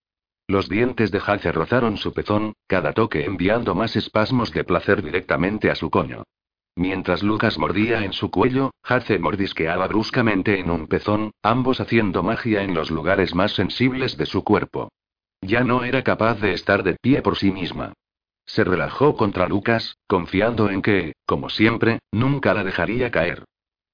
Los 0.45 0.67
dientes 0.67 1.09
de 1.11 1.21
Hace 1.25 1.53
rozaron 1.53 1.95
su 1.95 2.11
pezón, 2.11 2.53
cada 2.67 2.91
toque 2.91 3.23
enviando 3.23 3.75
más 3.75 3.95
espasmos 3.95 4.51
de 4.51 4.65
placer 4.65 5.01
directamente 5.01 5.71
a 5.71 5.75
su 5.75 5.89
coño. 5.89 6.23
Mientras 6.75 7.23
Lucas 7.23 7.57
mordía 7.57 8.03
en 8.03 8.11
su 8.11 8.29
cuello, 8.29 8.71
Hace 8.83 9.19
mordisqueaba 9.19 9.87
bruscamente 9.87 10.59
en 10.59 10.69
un 10.69 10.87
pezón, 10.87 11.31
ambos 11.43 11.79
haciendo 11.79 12.21
magia 12.21 12.63
en 12.63 12.73
los 12.73 12.91
lugares 12.91 13.33
más 13.33 13.53
sensibles 13.53 14.17
de 14.17 14.25
su 14.25 14.43
cuerpo. 14.43 14.89
Ya 15.41 15.63
no 15.63 15.85
era 15.85 16.03
capaz 16.03 16.41
de 16.41 16.51
estar 16.51 16.83
de 16.83 16.95
pie 17.01 17.21
por 17.21 17.37
sí 17.37 17.51
misma. 17.51 17.93
Se 18.45 18.65
relajó 18.65 19.15
contra 19.15 19.47
Lucas, 19.47 19.95
confiando 20.07 20.69
en 20.69 20.81
que, 20.81 21.13
como 21.25 21.49
siempre, 21.49 21.99
nunca 22.11 22.53
la 22.53 22.65
dejaría 22.65 23.11
caer. 23.11 23.45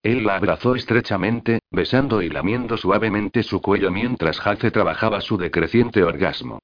Él 0.05 0.23
la 0.23 0.35
abrazó 0.35 0.75
estrechamente, 0.75 1.61
besando 1.71 2.21
y 2.21 2.29
lamiendo 2.29 2.77
suavemente 2.77 3.41
su 3.41 3.59
cuello 3.59 3.89
mientras 3.89 4.39
Hace 4.45 4.69
trabajaba 4.69 5.19
su 5.19 5.35
decreciente 5.35 6.03
orgasmo. 6.03 6.59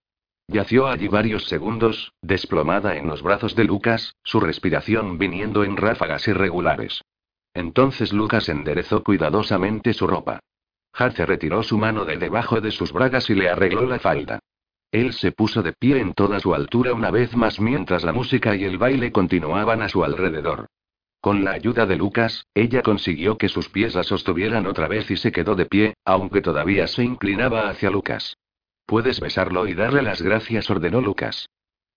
Yació 0.48 0.86
allí 0.86 1.08
varios 1.08 1.46
segundos, 1.46 2.14
desplomada 2.22 2.98
en 2.98 3.08
los 3.08 3.24
brazos 3.24 3.56
de 3.56 3.64
Lucas, 3.64 4.14
su 4.24 4.40
respiración 4.40 5.18
viniendo 5.18 5.64
en 5.64 5.76
ráfagas 5.76 6.28
irregulares. 6.28 7.02
Entonces 7.56 8.14
Lucas 8.14 8.48
enderezó 8.48 9.02
cuidadosamente 9.02 9.94
su 9.94 10.06
ropa. 10.06 10.40
Hace 10.94 11.26
retiró 11.26 11.64
su 11.64 11.80
mano 11.80 12.06
de 12.06 12.18
debajo 12.18 12.62
de 12.62 12.70
sus 12.70 12.94
bragas 12.94 13.28
y 13.32 13.34
le 13.34 13.50
arregló 13.50 13.88
la 13.88 13.98
falda. 13.98 14.38
Él 14.92 15.14
se 15.14 15.32
puso 15.32 15.64
de 15.64 15.74
pie 15.74 16.00
en 16.00 16.14
toda 16.14 16.40
su 16.40 16.54
altura 16.54 16.94
una 16.94 17.10
vez 17.10 17.36
más 17.36 17.60
mientras 17.60 18.04
la 18.04 18.14
música 18.14 18.56
y 18.56 18.66
el 18.66 18.78
baile 18.78 19.12
continuaban 19.12 19.82
a 19.82 19.90
su 19.90 20.04
alrededor. 20.04 20.68
Con 21.22 21.44
la 21.44 21.52
ayuda 21.52 21.86
de 21.86 21.98
Lucas, 21.98 22.48
ella 22.56 22.82
consiguió 22.82 23.38
que 23.38 23.48
sus 23.48 23.70
pies 23.70 23.94
la 23.94 24.02
sostuvieran 24.02 24.66
otra 24.66 24.88
vez 24.88 25.12
y 25.12 25.18
se 25.18 25.32
quedó 25.32 25.56
de 25.56 25.68
pie, 25.68 25.94
aunque 26.04 26.42
todavía 26.42 26.88
se 26.88 27.04
inclinaba 27.04 27.70
hacia 27.70 27.92
Lucas. 27.92 28.38
Puedes 28.88 29.20
besarlo 29.20 29.68
y 29.68 29.76
darle 29.76 30.02
las 30.02 30.24
gracias, 30.24 30.68
ordenó 30.72 31.00
Lucas. 31.00 31.48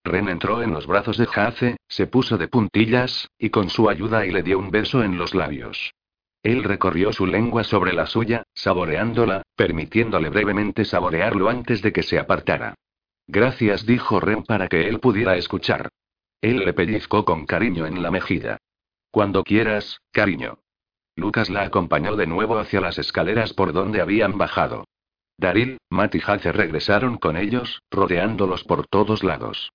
Ren 0.04 0.28
entró 0.28 0.62
en 0.62 0.72
los 0.72 0.86
brazos 0.86 1.16
de 1.16 1.24
Jace, 1.24 1.78
se 1.88 2.06
puso 2.06 2.36
de 2.36 2.48
puntillas, 2.48 3.30
y 3.38 3.48
con 3.48 3.70
su 3.70 3.88
ayuda 3.88 4.22
le 4.24 4.42
dio 4.42 4.58
un 4.58 4.70
beso 4.70 5.02
en 5.02 5.16
los 5.16 5.34
labios. 5.34 5.94
Él 6.42 6.62
recorrió 6.62 7.10
su 7.10 7.26
lengua 7.26 7.64
sobre 7.64 7.94
la 7.94 8.04
suya, 8.04 8.42
saboreándola, 8.52 9.42
permitiéndole 9.56 10.28
brevemente 10.28 10.84
saborearlo 10.84 11.48
antes 11.48 11.80
de 11.80 11.94
que 11.94 12.02
se 12.02 12.18
apartara. 12.18 12.74
Gracias, 13.26 13.86
dijo 13.86 14.20
Ren 14.20 14.42
para 14.42 14.68
que 14.68 14.86
él 14.86 15.00
pudiera 15.00 15.36
escuchar. 15.36 15.88
Él 16.42 16.58
le 16.58 16.74
pellizcó 16.74 17.24
con 17.24 17.46
cariño 17.46 17.86
en 17.86 18.02
la 18.02 18.10
mejilla. 18.10 18.58
Cuando 19.14 19.44
quieras, 19.44 20.00
cariño. 20.10 20.58
Lucas 21.14 21.48
la 21.48 21.62
acompañó 21.62 22.16
de 22.16 22.26
nuevo 22.26 22.58
hacia 22.58 22.80
las 22.80 22.98
escaleras 22.98 23.52
por 23.52 23.72
donde 23.72 24.00
habían 24.00 24.38
bajado. 24.38 24.88
Daril, 25.38 25.78
Matt 25.88 26.16
y 26.16 26.20
Hace 26.26 26.50
regresaron 26.50 27.18
con 27.18 27.36
ellos, 27.36 27.80
rodeándolos 27.92 28.64
por 28.64 28.88
todos 28.88 29.22
lados. 29.22 29.70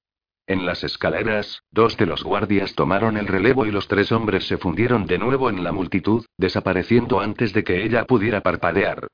En 0.45 0.65
las 0.65 0.83
escaleras, 0.83 1.63
dos 1.71 1.95
de 1.95 2.05
los 2.05 2.21
guardias 2.21 2.75
tomaron 2.75 3.15
el 3.15 3.27
relevo 3.27 3.65
y 3.65 3.71
los 3.71 3.87
tres 3.87 4.11
hombres 4.11 4.45
se 4.45 4.57
fundieron 4.57 5.05
de 5.05 5.19
nuevo 5.19 5.49
en 5.49 5.63
la 5.63 5.71
multitud, 5.71 6.25
desapareciendo 6.35 7.21
antes 7.21 7.53
de 7.53 7.63
que 7.63 7.85
ella 7.85 8.03
pudiera 8.03 8.41
parpadear. 8.41 9.07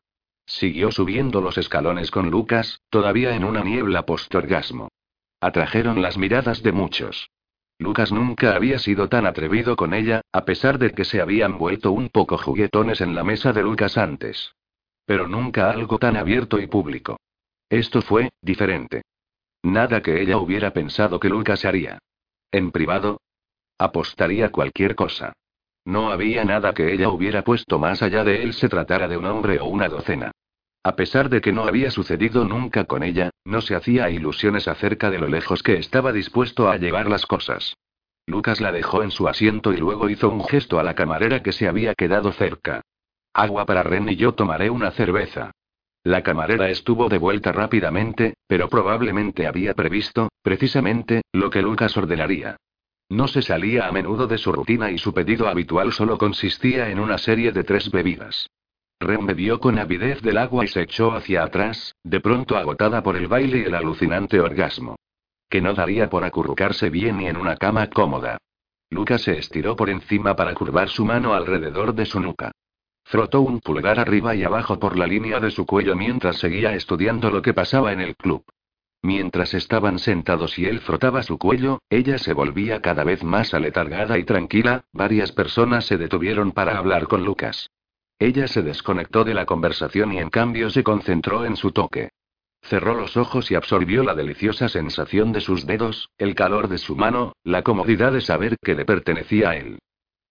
Siguió 0.47 0.89
subiendo 0.91 1.39
los 1.39 1.59
escalones 1.59 2.09
con 2.09 2.31
Lucas, 2.31 2.81
todavía 2.89 3.35
en 3.35 3.43
una 3.43 3.63
niebla 3.63 4.07
postorgasmo. 4.07 4.87
Atrajeron 5.39 6.01
las 6.01 6.17
miradas 6.17 6.63
de 6.63 6.71
muchos. 6.71 7.29
Lucas 7.77 8.11
nunca 8.11 8.55
había 8.55 8.79
sido 8.79 9.09
tan 9.09 9.25
atrevido 9.25 9.75
con 9.75 9.93
ella, 9.93 10.21
a 10.31 10.45
pesar 10.45 10.79
de 10.79 10.91
que 10.91 11.03
se 11.03 11.21
habían 11.21 11.57
vuelto 11.57 11.91
un 11.91 12.09
poco 12.09 12.37
juguetones 12.37 13.01
en 13.01 13.15
la 13.15 13.23
mesa 13.23 13.51
de 13.51 13.63
Lucas 13.63 13.97
antes. 13.97 14.55
Pero 15.05 15.27
nunca 15.27 15.69
algo 15.69 15.99
tan 15.99 16.15
abierto 16.15 16.59
y 16.59 16.67
público. 16.67 17.17
Esto 17.69 18.01
fue, 18.01 18.29
diferente. 18.41 19.03
Nada 19.63 20.01
que 20.01 20.21
ella 20.21 20.37
hubiera 20.37 20.71
pensado 20.71 21.19
que 21.19 21.29
Lucas 21.29 21.65
haría. 21.65 21.99
En 22.51 22.71
privado, 22.71 23.19
apostaría 23.77 24.51
cualquier 24.51 24.95
cosa. 24.95 25.33
No 25.83 26.11
había 26.11 26.45
nada 26.45 26.73
que 26.73 26.93
ella 26.93 27.09
hubiera 27.09 27.43
puesto 27.43 27.77
más 27.77 28.01
allá 28.01 28.23
de 28.23 28.41
él 28.41 28.53
se 28.53 28.69
tratara 28.69 29.07
de 29.07 29.17
un 29.17 29.25
hombre 29.25 29.59
o 29.59 29.65
una 29.65 29.87
docena. 29.89 30.31
A 30.85 30.95
pesar 30.95 31.29
de 31.29 31.41
que 31.41 31.51
no 31.51 31.63
había 31.63 31.89
sucedido 31.89 32.45
nunca 32.45 32.83
con 32.85 33.01
ella, 33.01 33.31
no 33.43 33.61
se 33.61 33.73
hacía 33.73 34.11
ilusiones 34.11 34.67
acerca 34.67 35.09
de 35.09 35.17
lo 35.17 35.27
lejos 35.27 35.63
que 35.63 35.79
estaba 35.79 36.11
dispuesto 36.11 36.69
a 36.69 36.77
llevar 36.77 37.09
las 37.09 37.25
cosas. 37.25 37.75
Lucas 38.27 38.61
la 38.61 38.71
dejó 38.71 39.01
en 39.01 39.09
su 39.09 39.27
asiento 39.27 39.73
y 39.73 39.77
luego 39.77 40.11
hizo 40.11 40.29
un 40.29 40.45
gesto 40.45 40.77
a 40.77 40.83
la 40.83 40.93
camarera 40.93 41.41
que 41.41 41.53
se 41.53 41.67
había 41.67 41.95
quedado 41.95 42.31
cerca. 42.33 42.81
Agua 43.33 43.65
para 43.65 43.81
Ren 43.81 44.07
y 44.09 44.15
yo 44.15 44.35
tomaré 44.35 44.69
una 44.69 44.91
cerveza. 44.91 45.49
La 46.03 46.21
camarera 46.21 46.69
estuvo 46.69 47.09
de 47.09 47.17
vuelta 47.17 47.51
rápidamente, 47.51 48.35
pero 48.45 48.69
probablemente 48.69 49.47
había 49.47 49.73
previsto, 49.73 50.29
precisamente, 50.43 51.23
lo 51.33 51.49
que 51.49 51.63
Lucas 51.63 51.97
ordenaría. 51.97 52.57
No 53.09 53.27
se 53.27 53.41
salía 53.41 53.87
a 53.87 53.91
menudo 53.91 54.27
de 54.27 54.37
su 54.37 54.51
rutina 54.51 54.91
y 54.91 54.99
su 54.99 55.15
pedido 55.15 55.47
habitual 55.47 55.93
solo 55.93 56.19
consistía 56.19 56.91
en 56.91 56.99
una 56.99 57.17
serie 57.17 57.51
de 57.51 57.63
tres 57.63 57.89
bebidas. 57.89 58.51
Ren 58.99 59.25
bebió 59.25 59.59
con 59.59 59.77
avidez 59.77 60.21
del 60.21 60.37
agua 60.37 60.63
y 60.63 60.67
se 60.67 60.81
echó 60.81 61.11
hacia 61.13 61.43
atrás, 61.43 61.95
de 62.03 62.21
pronto 62.21 62.55
agotada 62.55 63.03
por 63.03 63.17
el 63.17 63.27
baile 63.27 63.59
y 63.59 63.63
el 63.63 63.75
alucinante 63.75 64.39
orgasmo. 64.39 64.95
Que 65.49 65.61
no 65.61 65.73
daría 65.73 66.09
por 66.09 66.23
acurrucarse 66.23 66.89
bien 66.89 67.17
ni 67.17 67.27
en 67.27 67.37
una 67.37 67.57
cama 67.57 67.89
cómoda. 67.89 68.37
Lucas 68.89 69.23
se 69.23 69.37
estiró 69.37 69.75
por 69.75 69.89
encima 69.89 70.35
para 70.35 70.53
curvar 70.53 70.89
su 70.89 71.05
mano 71.05 71.33
alrededor 71.33 71.93
de 71.93 72.05
su 72.05 72.19
nuca. 72.19 72.51
Frotó 73.03 73.41
un 73.41 73.59
pulgar 73.59 73.99
arriba 73.99 74.33
y 74.33 74.43
abajo 74.43 74.79
por 74.79 74.97
la 74.97 75.05
línea 75.05 75.39
de 75.39 75.51
su 75.51 75.65
cuello 75.65 75.95
mientras 75.95 76.37
seguía 76.37 76.73
estudiando 76.73 77.29
lo 77.29 77.41
que 77.41 77.53
pasaba 77.53 77.91
en 77.93 78.01
el 78.01 78.15
club. 78.15 78.43
Mientras 79.03 79.53
estaban 79.53 79.99
sentados 79.99 80.57
y 80.57 80.65
él 80.65 80.79
frotaba 80.79 81.21
su 81.21 81.37
cuello, 81.37 81.79
ella 81.91 82.17
se 82.17 82.33
volvía 82.33 82.81
cada 82.81 83.03
vez 83.03 83.23
más 83.23 83.53
aletargada 83.53 84.17
y 84.17 84.23
tranquila, 84.23 84.85
varias 84.91 85.31
personas 85.31 85.85
se 85.85 85.97
detuvieron 85.97 86.51
para 86.51 86.77
hablar 86.77 87.07
con 87.07 87.23
Lucas. 87.23 87.69
Ella 88.19 88.47
se 88.47 88.61
desconectó 88.61 89.23
de 89.23 89.33
la 89.33 89.45
conversación 89.45 90.13
y 90.13 90.19
en 90.19 90.29
cambio 90.29 90.69
se 90.69 90.83
concentró 90.83 91.45
en 91.45 91.57
su 91.57 91.71
toque. 91.71 92.09
Cerró 92.61 92.95
los 92.95 93.17
ojos 93.17 93.51
y 93.51 93.55
absorbió 93.55 94.03
la 94.03 94.15
deliciosa 94.15 94.69
sensación 94.69 95.31
de 95.31 95.41
sus 95.41 95.67
dedos, 95.67 96.09
el 96.17 96.33
calor 96.33 96.67
de 96.67 96.77
su 96.77 96.95
mano, 96.95 97.33
la 97.43 97.61
comodidad 97.61 98.13
de 98.13 98.21
saber 98.21 98.57
que 98.61 98.73
le 98.73 98.85
pertenecía 98.85 99.51
a 99.51 99.57
él. 99.57 99.79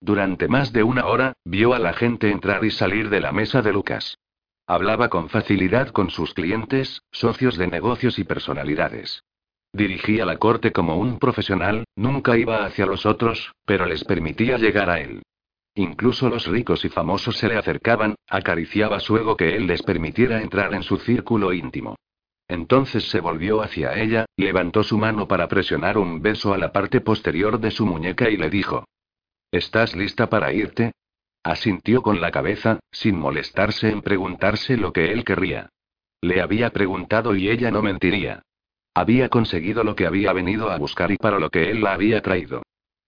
Durante 0.00 0.48
más 0.48 0.72
de 0.72 0.82
una 0.82 1.06
hora, 1.06 1.34
vio 1.44 1.74
a 1.74 1.78
la 1.78 1.92
gente 1.92 2.30
entrar 2.30 2.64
y 2.64 2.70
salir 2.70 3.08
de 3.08 3.20
la 3.20 3.32
mesa 3.32 3.62
de 3.62 3.72
Lucas. 3.72 4.18
Hablaba 4.66 5.08
con 5.10 5.28
facilidad 5.28 5.88
con 5.88 6.10
sus 6.10 6.34
clientes, 6.34 7.02
socios 7.12 7.56
de 7.56 7.68
negocios 7.68 8.18
y 8.18 8.24
personalidades. 8.24 9.22
Dirigía 9.72 10.24
la 10.24 10.38
corte 10.38 10.72
como 10.72 10.96
un 10.96 11.18
profesional, 11.18 11.84
nunca 11.96 12.36
iba 12.38 12.64
hacia 12.64 12.86
los 12.86 13.06
otros, 13.06 13.52
pero 13.64 13.86
les 13.86 14.04
permitía 14.04 14.56
llegar 14.56 14.88
a 14.88 15.00
él. 15.00 15.22
Incluso 15.76 16.28
los 16.28 16.46
ricos 16.46 16.84
y 16.84 16.88
famosos 16.88 17.36
se 17.36 17.48
le 17.48 17.56
acercaban, 17.56 18.14
acariciaba 18.28 19.00
su 19.00 19.16
ego 19.16 19.36
que 19.36 19.56
él 19.56 19.66
les 19.66 19.82
permitiera 19.82 20.40
entrar 20.40 20.72
en 20.74 20.84
su 20.84 20.98
círculo 20.98 21.52
íntimo. 21.52 21.96
Entonces 22.46 23.08
se 23.10 23.20
volvió 23.20 23.62
hacia 23.62 23.94
ella, 23.94 24.26
levantó 24.36 24.84
su 24.84 24.98
mano 24.98 25.26
para 25.26 25.48
presionar 25.48 25.98
un 25.98 26.22
beso 26.22 26.54
a 26.54 26.58
la 26.58 26.72
parte 26.72 27.00
posterior 27.00 27.58
de 27.58 27.70
su 27.70 27.86
muñeca 27.86 28.30
y 28.30 28.36
le 28.36 28.50
dijo. 28.50 28.84
¿Estás 29.50 29.96
lista 29.96 30.28
para 30.28 30.52
irte? 30.52 30.92
Asintió 31.42 32.02
con 32.02 32.20
la 32.20 32.30
cabeza, 32.30 32.80
sin 32.92 33.18
molestarse 33.18 33.90
en 33.90 34.02
preguntarse 34.02 34.76
lo 34.76 34.92
que 34.92 35.12
él 35.12 35.24
querría. 35.24 35.70
Le 36.20 36.40
había 36.40 36.70
preguntado 36.70 37.34
y 37.34 37.48
ella 37.48 37.70
no 37.70 37.82
mentiría. 37.82 38.42
Había 38.94 39.28
conseguido 39.28 39.82
lo 39.82 39.96
que 39.96 40.06
había 40.06 40.32
venido 40.32 40.70
a 40.70 40.78
buscar 40.78 41.10
y 41.10 41.16
para 41.16 41.38
lo 41.38 41.50
que 41.50 41.70
él 41.70 41.82
la 41.82 41.94
había 41.94 42.22
traído. 42.22 42.62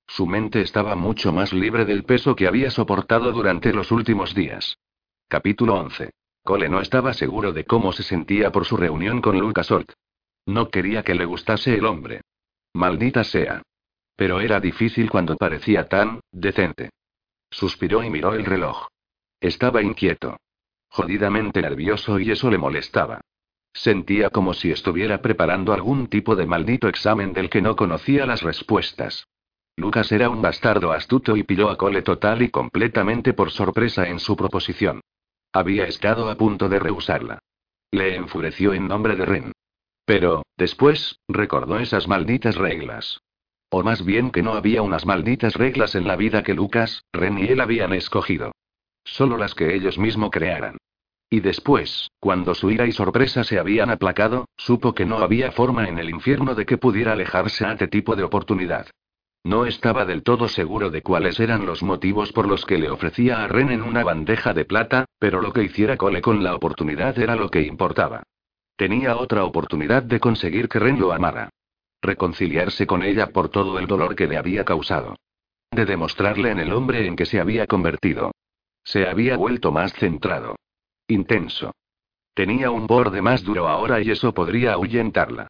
Su 0.06 0.26
mente 0.26 0.60
estaba 0.60 0.94
mucho 0.94 1.32
más 1.32 1.52
libre 1.52 1.84
del 1.84 2.04
peso 2.04 2.36
que 2.36 2.46
había 2.46 2.70
soportado 2.70 3.32
durante 3.32 3.72
los 3.72 3.90
últimos 3.90 4.34
días. 4.34 4.78
Capítulo 5.28 5.74
11. 5.74 6.10
Cole 6.42 6.68
no 6.68 6.80
estaba 6.80 7.12
seguro 7.12 7.52
de 7.52 7.64
cómo 7.64 7.92
se 7.92 8.04
sentía 8.04 8.52
por 8.52 8.64
su 8.64 8.76
reunión 8.76 9.20
con 9.20 9.38
Lucas 9.38 9.70
Holt. 9.70 9.92
No 10.46 10.70
quería 10.70 11.02
que 11.02 11.14
le 11.14 11.24
gustase 11.24 11.74
el 11.74 11.84
hombre. 11.84 12.20
Maldita 12.72 13.24
sea. 13.24 13.62
Pero 14.14 14.40
era 14.40 14.60
difícil 14.60 15.10
cuando 15.10 15.36
parecía 15.36 15.88
tan 15.88 16.20
decente. 16.30 16.90
Suspiró 17.50 18.04
y 18.04 18.10
miró 18.10 18.34
el 18.34 18.44
reloj. 18.44 18.86
Estaba 19.40 19.82
inquieto. 19.82 20.36
Jodidamente 20.88 21.60
nervioso 21.60 22.18
y 22.20 22.30
eso 22.30 22.50
le 22.50 22.58
molestaba. 22.58 23.20
Sentía 23.74 24.30
como 24.30 24.54
si 24.54 24.70
estuviera 24.70 25.20
preparando 25.20 25.74
algún 25.74 26.06
tipo 26.06 26.36
de 26.36 26.46
maldito 26.46 26.88
examen 26.88 27.32
del 27.32 27.50
que 27.50 27.60
no 27.60 27.76
conocía 27.76 28.24
las 28.24 28.42
respuestas. 28.42 29.26
Lucas 29.76 30.10
era 30.10 30.30
un 30.30 30.40
bastardo 30.40 30.92
astuto 30.92 31.36
y 31.36 31.42
pilló 31.42 31.68
a 31.68 31.76
Cole 31.76 32.00
total 32.00 32.40
y 32.40 32.48
completamente 32.48 33.34
por 33.34 33.50
sorpresa 33.50 34.08
en 34.08 34.18
su 34.18 34.34
proposición. 34.34 35.02
Había 35.52 35.86
estado 35.86 36.30
a 36.30 36.34
punto 36.36 36.70
de 36.70 36.78
rehusarla. 36.78 37.40
Le 37.90 38.16
enfureció 38.16 38.72
en 38.72 38.88
nombre 38.88 39.16
de 39.16 39.26
Ren. 39.26 39.52
Pero, 40.06 40.44
después, 40.56 41.18
recordó 41.28 41.78
esas 41.78 42.08
malditas 42.08 42.56
reglas. 42.56 43.20
O 43.68 43.82
más 43.82 44.02
bien 44.02 44.30
que 44.30 44.42
no 44.42 44.54
había 44.54 44.80
unas 44.80 45.04
malditas 45.04 45.54
reglas 45.54 45.94
en 45.94 46.06
la 46.06 46.16
vida 46.16 46.42
que 46.42 46.54
Lucas, 46.54 47.02
Ren 47.12 47.38
y 47.38 47.48
él 47.48 47.60
habían 47.60 47.92
escogido. 47.92 48.52
Solo 49.04 49.36
las 49.36 49.54
que 49.54 49.74
ellos 49.74 49.98
mismos 49.98 50.30
crearan. 50.30 50.78
Y 51.28 51.40
después, 51.40 52.08
cuando 52.18 52.54
su 52.54 52.70
ira 52.70 52.86
y 52.86 52.92
sorpresa 52.92 53.44
se 53.44 53.58
habían 53.58 53.90
aplacado, 53.90 54.46
supo 54.56 54.94
que 54.94 55.04
no 55.04 55.18
había 55.18 55.52
forma 55.52 55.88
en 55.88 55.98
el 55.98 56.08
infierno 56.08 56.54
de 56.54 56.64
que 56.64 56.78
pudiera 56.78 57.12
alejarse 57.12 57.66
a 57.66 57.72
este 57.72 57.88
tipo 57.88 58.16
de 58.16 58.22
oportunidad. 58.22 58.86
No 59.46 59.64
estaba 59.64 60.04
del 60.04 60.24
todo 60.24 60.48
seguro 60.48 60.90
de 60.90 61.02
cuáles 61.02 61.38
eran 61.38 61.66
los 61.66 61.84
motivos 61.84 62.32
por 62.32 62.48
los 62.48 62.66
que 62.66 62.78
le 62.78 62.90
ofrecía 62.90 63.44
a 63.44 63.46
Ren 63.46 63.70
en 63.70 63.82
una 63.82 64.02
bandeja 64.02 64.52
de 64.52 64.64
plata, 64.64 65.04
pero 65.20 65.40
lo 65.40 65.52
que 65.52 65.62
hiciera 65.62 65.96
Cole 65.96 66.20
con 66.20 66.42
la 66.42 66.56
oportunidad 66.56 67.16
era 67.16 67.36
lo 67.36 67.48
que 67.48 67.62
importaba. 67.62 68.24
Tenía 68.74 69.16
otra 69.16 69.44
oportunidad 69.44 70.02
de 70.02 70.18
conseguir 70.18 70.68
que 70.68 70.80
Ren 70.80 70.98
lo 70.98 71.12
amara 71.12 71.50
reconciliarse 72.02 72.86
con 72.86 73.02
ella 73.02 73.28
por 73.28 73.48
todo 73.50 73.78
el 73.78 73.86
dolor 73.86 74.14
que 74.14 74.26
le 74.26 74.36
había 74.36 74.64
causado. 74.64 75.16
De 75.70 75.84
demostrarle 75.84 76.50
en 76.50 76.60
el 76.60 76.72
hombre 76.72 77.06
en 77.06 77.16
que 77.16 77.26
se 77.26 77.40
había 77.40 77.66
convertido. 77.66 78.32
Se 78.84 79.06
había 79.08 79.36
vuelto 79.36 79.72
más 79.72 79.92
centrado. 79.92 80.56
Intenso. 81.08 81.72
Tenía 82.34 82.70
un 82.70 82.86
borde 82.86 83.22
más 83.22 83.42
duro 83.42 83.68
ahora 83.68 84.00
y 84.00 84.10
eso 84.10 84.32
podría 84.32 84.74
ahuyentarla. 84.74 85.48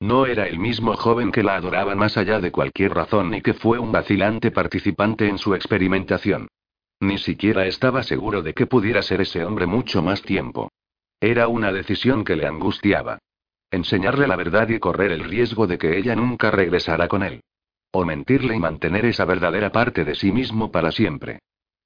No 0.00 0.26
era 0.26 0.46
el 0.46 0.58
mismo 0.58 0.94
joven 0.94 1.32
que 1.32 1.42
la 1.42 1.56
adoraba 1.56 1.94
más 1.94 2.16
allá 2.18 2.38
de 2.38 2.52
cualquier 2.52 2.92
razón 2.92 3.30
ni 3.30 3.40
que 3.40 3.54
fue 3.54 3.78
un 3.78 3.92
vacilante 3.92 4.50
participante 4.50 5.26
en 5.26 5.38
su 5.38 5.54
experimentación. 5.54 6.48
Ni 7.00 7.18
siquiera 7.18 7.66
estaba 7.66 8.02
seguro 8.02 8.42
de 8.42 8.52
que 8.52 8.66
pudiera 8.66 9.02
ser 9.02 9.20
ese 9.22 9.44
hombre 9.44 9.66
mucho 9.66 10.02
más 10.02 10.22
tiempo. 10.22 10.70
Era 11.20 11.48
una 11.48 11.72
decisión 11.72 12.24
que 12.24 12.36
le 12.36 12.46
angustiaba. 12.46 13.18
Enseñarle 13.70 14.26
la 14.26 14.36
verdad 14.36 14.68
y 14.68 14.78
correr 14.78 15.12
el 15.12 15.24
riesgo 15.24 15.66
de 15.66 15.78
que 15.78 15.98
ella 15.98 16.14
nunca 16.14 16.50
regresara 16.50 17.08
con 17.08 17.22
él. 17.22 17.40
O 17.90 18.04
mentirle 18.04 18.54
y 18.54 18.58
mantener 18.58 19.06
esa 19.06 19.24
verdadera 19.24 19.72
parte 19.72 20.04
de 20.04 20.14
sí 20.14 20.30
mismo 20.30 20.70
para 20.70 20.92
siempre. 20.92 21.40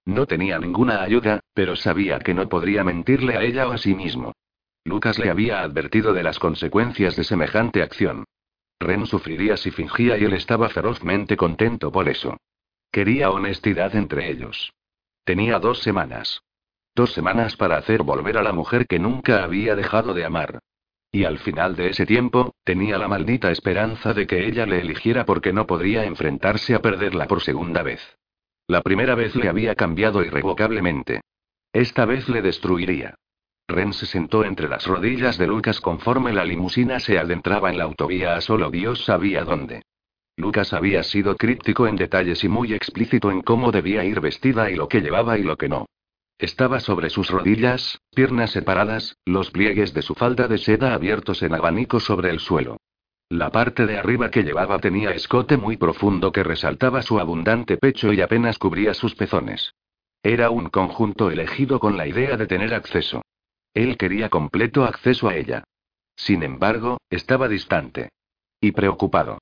No 0.04 0.26
tenía 0.26 0.58
ninguna 0.58 1.02
ayuda, 1.02 1.40
pero 1.54 1.76
sabía 1.76 2.18
que 2.18 2.34
no 2.34 2.48
podría 2.48 2.82
mentirle 2.82 3.36
a 3.36 3.42
ella 3.42 3.68
o 3.68 3.72
a 3.72 3.78
sí 3.78 3.94
mismo. 3.94 4.32
Lucas 4.85 5.18
le 5.18 5.31
había 5.31 5.61
advertido 5.61 6.12
de 6.12 6.22
las 6.22 6.39
consecuencias 6.39 7.16
de 7.16 7.24
semejante 7.24 7.83
acción. 7.83 8.24
Ren 8.78 9.07
sufriría 9.07 9.57
si 9.57 9.70
fingía 9.70 10.16
y 10.16 10.24
él 10.24 10.33
estaba 10.33 10.68
ferozmente 10.70 11.37
contento 11.37 11.93
por 11.93 12.09
eso. 12.09 12.39
Quería 12.91 13.31
honestidad 13.31 13.95
entre 13.95 14.31
ellos. 14.31 14.72
Tenía 15.24 15.59
dos 15.59 15.81
semanas. 15.83 16.41
Dos 16.95 17.12
semanas 17.12 17.57
para 17.57 17.76
hacer 17.76 18.03
volver 18.03 18.39
a 18.39 18.43
la 18.43 18.53
mujer 18.53 18.87
que 18.87 18.99
nunca 18.99 19.45
había 19.45 19.76
dejado 19.76 20.14
de 20.14 20.24
amar. 20.24 20.59
Y 21.12 21.24
al 21.24 21.39
final 21.39 21.76
de 21.76 21.91
ese 21.91 22.07
tiempo, 22.07 22.55
tenía 22.64 22.97
la 22.97 23.09
maldita 23.09 23.51
esperanza 23.51 24.14
de 24.14 24.26
que 24.26 24.47
ella 24.47 24.64
le 24.64 24.81
eligiera 24.81 25.24
porque 25.24 25.53
no 25.53 25.66
podría 25.66 26.05
enfrentarse 26.05 26.74
a 26.74 26.81
perderla 26.81 27.26
por 27.26 27.43
segunda 27.43 27.83
vez. 27.83 28.01
La 28.66 28.83
primera 28.83 29.14
vez 29.14 29.35
le 29.35 29.49
había 29.49 29.74
cambiado 29.74 30.22
irrevocablemente. 30.24 31.20
Esta 31.72 32.05
vez 32.05 32.28
le 32.28 32.43
destruiría. 32.43 33.16
Ren 33.70 33.92
se 33.92 34.06
sentó 34.06 34.44
entre 34.44 34.68
las 34.68 34.86
rodillas 34.86 35.38
de 35.38 35.46
Lucas 35.46 35.80
conforme 35.80 36.32
la 36.32 36.44
limusina 36.44 37.00
se 37.00 37.18
adentraba 37.18 37.70
en 37.70 37.78
la 37.78 37.84
autovía 37.84 38.36
a 38.36 38.40
solo 38.40 38.70
Dios 38.70 39.04
sabía 39.04 39.44
dónde. 39.44 39.82
Lucas 40.36 40.72
había 40.72 41.02
sido 41.02 41.36
críptico 41.36 41.86
en 41.86 41.96
detalles 41.96 42.44
y 42.44 42.48
muy 42.48 42.72
explícito 42.72 43.30
en 43.30 43.42
cómo 43.42 43.72
debía 43.72 44.04
ir 44.04 44.20
vestida 44.20 44.70
y 44.70 44.76
lo 44.76 44.88
que 44.88 45.00
llevaba 45.00 45.38
y 45.38 45.42
lo 45.42 45.56
que 45.56 45.68
no. 45.68 45.86
Estaba 46.38 46.80
sobre 46.80 47.10
sus 47.10 47.28
rodillas, 47.30 48.00
piernas 48.14 48.50
separadas, 48.50 49.16
los 49.26 49.50
pliegues 49.50 49.92
de 49.92 50.02
su 50.02 50.14
falda 50.14 50.48
de 50.48 50.56
seda 50.58 50.94
abiertos 50.94 51.42
en 51.42 51.54
abanico 51.54 52.00
sobre 52.00 52.30
el 52.30 52.40
suelo. 52.40 52.78
La 53.28 53.50
parte 53.50 53.86
de 53.86 53.98
arriba 53.98 54.30
que 54.30 54.42
llevaba 54.42 54.78
tenía 54.78 55.10
escote 55.10 55.56
muy 55.56 55.76
profundo 55.76 56.32
que 56.32 56.42
resaltaba 56.42 57.02
su 57.02 57.20
abundante 57.20 57.76
pecho 57.76 58.12
y 58.12 58.22
apenas 58.22 58.58
cubría 58.58 58.94
sus 58.94 59.14
pezones. 59.14 59.74
Era 60.22 60.50
un 60.50 60.68
conjunto 60.70 61.30
elegido 61.30 61.78
con 61.78 61.96
la 61.96 62.06
idea 62.06 62.36
de 62.36 62.46
tener 62.46 62.74
acceso. 62.74 63.22
Él 63.74 63.96
quería 63.96 64.28
completo 64.28 64.84
acceso 64.84 65.28
a 65.28 65.36
ella. 65.36 65.64
Sin 66.16 66.42
embargo, 66.42 66.98
estaba 67.08 67.48
distante. 67.48 68.10
Y 68.60 68.72
preocupado. 68.72 69.38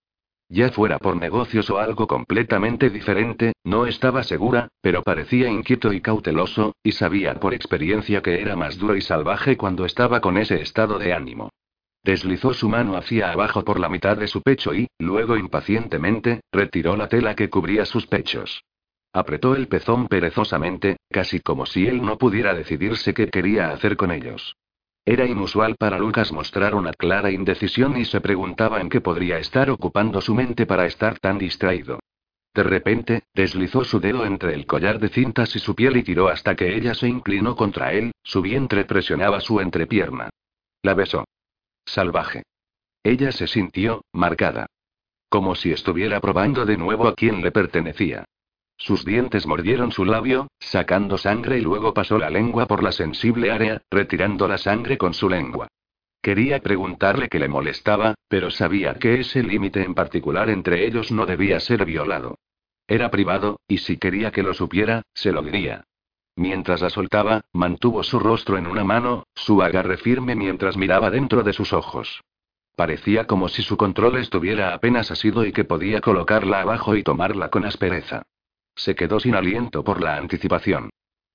Ya 0.50 0.70
fuera 0.70 0.98
por 0.98 1.16
negocios 1.16 1.68
o 1.68 1.78
algo 1.78 2.06
completamente 2.06 2.88
diferente, 2.88 3.52
no 3.64 3.86
estaba 3.86 4.22
segura, 4.22 4.68
pero 4.80 5.02
parecía 5.02 5.48
inquieto 5.48 5.92
y 5.92 6.00
cauteloso, 6.00 6.74
y 6.82 6.92
sabía 6.92 7.34
por 7.34 7.52
experiencia 7.52 8.22
que 8.22 8.40
era 8.40 8.56
más 8.56 8.78
duro 8.78 8.96
y 8.96 9.02
salvaje 9.02 9.58
cuando 9.58 9.84
estaba 9.84 10.20
con 10.20 10.38
ese 10.38 10.62
estado 10.62 10.98
de 10.98 11.12
ánimo. 11.12 11.50
Deslizó 12.02 12.54
su 12.54 12.68
mano 12.70 12.96
hacia 12.96 13.30
abajo 13.30 13.64
por 13.64 13.78
la 13.78 13.90
mitad 13.90 14.16
de 14.16 14.28
su 14.28 14.40
pecho 14.40 14.72
y, 14.74 14.88
luego 14.98 15.36
impacientemente, 15.36 16.40
retiró 16.50 16.96
la 16.96 17.08
tela 17.08 17.34
que 17.34 17.50
cubría 17.50 17.84
sus 17.84 18.06
pechos. 18.06 18.64
Apretó 19.12 19.54
el 19.54 19.68
pezón 19.68 20.06
perezosamente, 20.08 20.96
casi 21.10 21.40
como 21.40 21.66
si 21.66 21.86
él 21.86 22.02
no 22.02 22.18
pudiera 22.18 22.54
decidirse 22.54 23.14
qué 23.14 23.28
quería 23.28 23.70
hacer 23.70 23.96
con 23.96 24.10
ellos. 24.10 24.56
Era 25.04 25.24
inusual 25.26 25.76
para 25.76 25.98
Lucas 25.98 26.32
mostrar 26.32 26.74
una 26.74 26.92
clara 26.92 27.30
indecisión 27.30 27.96
y 27.96 28.04
se 28.04 28.20
preguntaba 28.20 28.80
en 28.80 28.90
qué 28.90 29.00
podría 29.00 29.38
estar 29.38 29.70
ocupando 29.70 30.20
su 30.20 30.34
mente 30.34 30.66
para 30.66 30.84
estar 30.84 31.18
tan 31.18 31.38
distraído. 31.38 31.98
De 32.54 32.62
repente, 32.62 33.22
deslizó 33.34 33.84
su 33.84 34.00
dedo 34.00 34.26
entre 34.26 34.52
el 34.52 34.66
collar 34.66 34.98
de 34.98 35.08
cintas 35.08 35.54
y 35.56 35.60
su 35.60 35.74
piel 35.74 35.96
y 35.96 36.02
tiró 36.02 36.28
hasta 36.28 36.56
que 36.56 36.76
ella 36.76 36.94
se 36.94 37.08
inclinó 37.08 37.56
contra 37.56 37.92
él, 37.92 38.12
su 38.22 38.42
vientre 38.42 38.84
presionaba 38.84 39.40
su 39.40 39.60
entrepierna. 39.60 40.28
La 40.82 40.94
besó. 40.94 41.24
Salvaje. 41.86 42.42
Ella 43.02 43.32
se 43.32 43.46
sintió, 43.46 44.02
marcada. 44.12 44.66
Como 45.30 45.54
si 45.54 45.72
estuviera 45.72 46.20
probando 46.20 46.66
de 46.66 46.76
nuevo 46.76 47.06
a 47.06 47.14
quien 47.14 47.42
le 47.42 47.50
pertenecía. 47.50 48.24
Sus 48.78 49.04
dientes 49.04 49.44
mordieron 49.46 49.90
su 49.90 50.04
labio, 50.04 50.46
sacando 50.60 51.18
sangre 51.18 51.58
y 51.58 51.60
luego 51.60 51.92
pasó 51.92 52.16
la 52.16 52.30
lengua 52.30 52.66
por 52.66 52.84
la 52.84 52.92
sensible 52.92 53.50
área, 53.50 53.82
retirando 53.90 54.46
la 54.46 54.56
sangre 54.56 54.96
con 54.96 55.14
su 55.14 55.28
lengua. 55.28 55.66
Quería 56.22 56.60
preguntarle 56.60 57.28
qué 57.28 57.40
le 57.40 57.48
molestaba, 57.48 58.14
pero 58.28 58.50
sabía 58.50 58.94
que 58.94 59.20
ese 59.20 59.42
límite 59.42 59.82
en 59.82 59.94
particular 59.94 60.48
entre 60.48 60.86
ellos 60.86 61.10
no 61.10 61.26
debía 61.26 61.58
ser 61.58 61.84
violado. 61.84 62.38
Era 62.86 63.10
privado, 63.10 63.60
y 63.66 63.78
si 63.78 63.98
quería 63.98 64.30
que 64.30 64.44
lo 64.44 64.54
supiera, 64.54 65.02
se 65.12 65.32
lo 65.32 65.42
diría. 65.42 65.84
Mientras 66.36 66.80
la 66.80 66.90
soltaba, 66.90 67.40
mantuvo 67.52 68.04
su 68.04 68.20
rostro 68.20 68.58
en 68.58 68.68
una 68.68 68.84
mano, 68.84 69.24
su 69.34 69.60
agarre 69.60 69.96
firme 69.96 70.36
mientras 70.36 70.76
miraba 70.76 71.10
dentro 71.10 71.42
de 71.42 71.52
sus 71.52 71.72
ojos. 71.72 72.22
Parecía 72.76 73.26
como 73.26 73.48
si 73.48 73.62
su 73.62 73.76
control 73.76 74.18
estuviera 74.18 74.72
apenas 74.72 75.10
asido 75.10 75.44
y 75.44 75.50
que 75.50 75.64
podía 75.64 76.00
colocarla 76.00 76.60
abajo 76.60 76.94
y 76.94 77.02
tomarla 77.02 77.50
con 77.50 77.64
aspereza. 77.64 78.22
Se 78.78 78.94
quedó 78.94 79.18
sin 79.18 79.34
aliento 79.34 79.82
por 79.82 80.00
la 80.00 80.16
anticipación. 80.16 80.90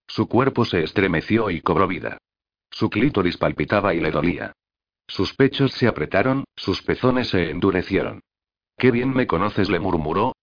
Su 0.07 0.27
cuerpo 0.29 0.63
se 0.63 0.81
estremeció 0.81 1.49
y 1.49 1.59
cobró 1.59 1.87
vida. 1.87 2.17
Su 2.71 2.89
clítoris 2.89 3.35
palpitaba 3.35 3.93
y 3.93 3.99
le 3.99 4.11
dolía. 4.11 4.53
Sus 5.07 5.35
pechos 5.35 5.73
se 5.73 5.87
apretaron, 5.87 6.45
sus 6.55 6.81
pezones 6.81 7.27
se 7.27 7.49
endurecieron. 7.49 8.21
Qué 8.77 8.91
bien 8.91 9.13
me 9.13 9.27
conoces, 9.27 9.69
le 9.69 9.79
murmuró. 9.79 10.33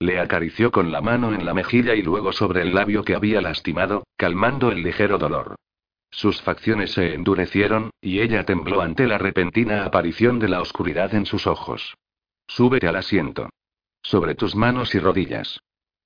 Le 0.00 0.18
acarició 0.18 0.72
con 0.72 0.90
la 0.90 1.00
mano 1.00 1.32
en 1.32 1.46
la 1.46 1.54
mejilla 1.54 1.94
y 1.94 2.02
luego 2.02 2.32
sobre 2.32 2.62
el 2.62 2.74
labio 2.74 3.04
que 3.04 3.14
había 3.14 3.40
lastimado, 3.40 4.04
calmando 4.16 4.72
el 4.72 4.82
ligero 4.82 5.16
dolor. 5.16 5.54
Sus 6.10 6.42
facciones 6.42 6.92
se 6.92 7.14
endurecieron, 7.14 7.90
y 8.00 8.20
ella 8.20 8.44
tembló 8.44 8.80
ante 8.80 9.06
la 9.06 9.18
repentina 9.18 9.84
aparición 9.84 10.40
de 10.40 10.48
la 10.48 10.60
oscuridad 10.60 11.14
en 11.14 11.24
sus 11.24 11.46
ojos. 11.46 11.94
Súbete 12.48 12.88
al 12.88 12.96
asiento. 12.96 13.48
Sobre 14.02 14.34
tus 14.34 14.56
manos 14.56 14.94
y 14.96 14.98
rodillas. 14.98 15.60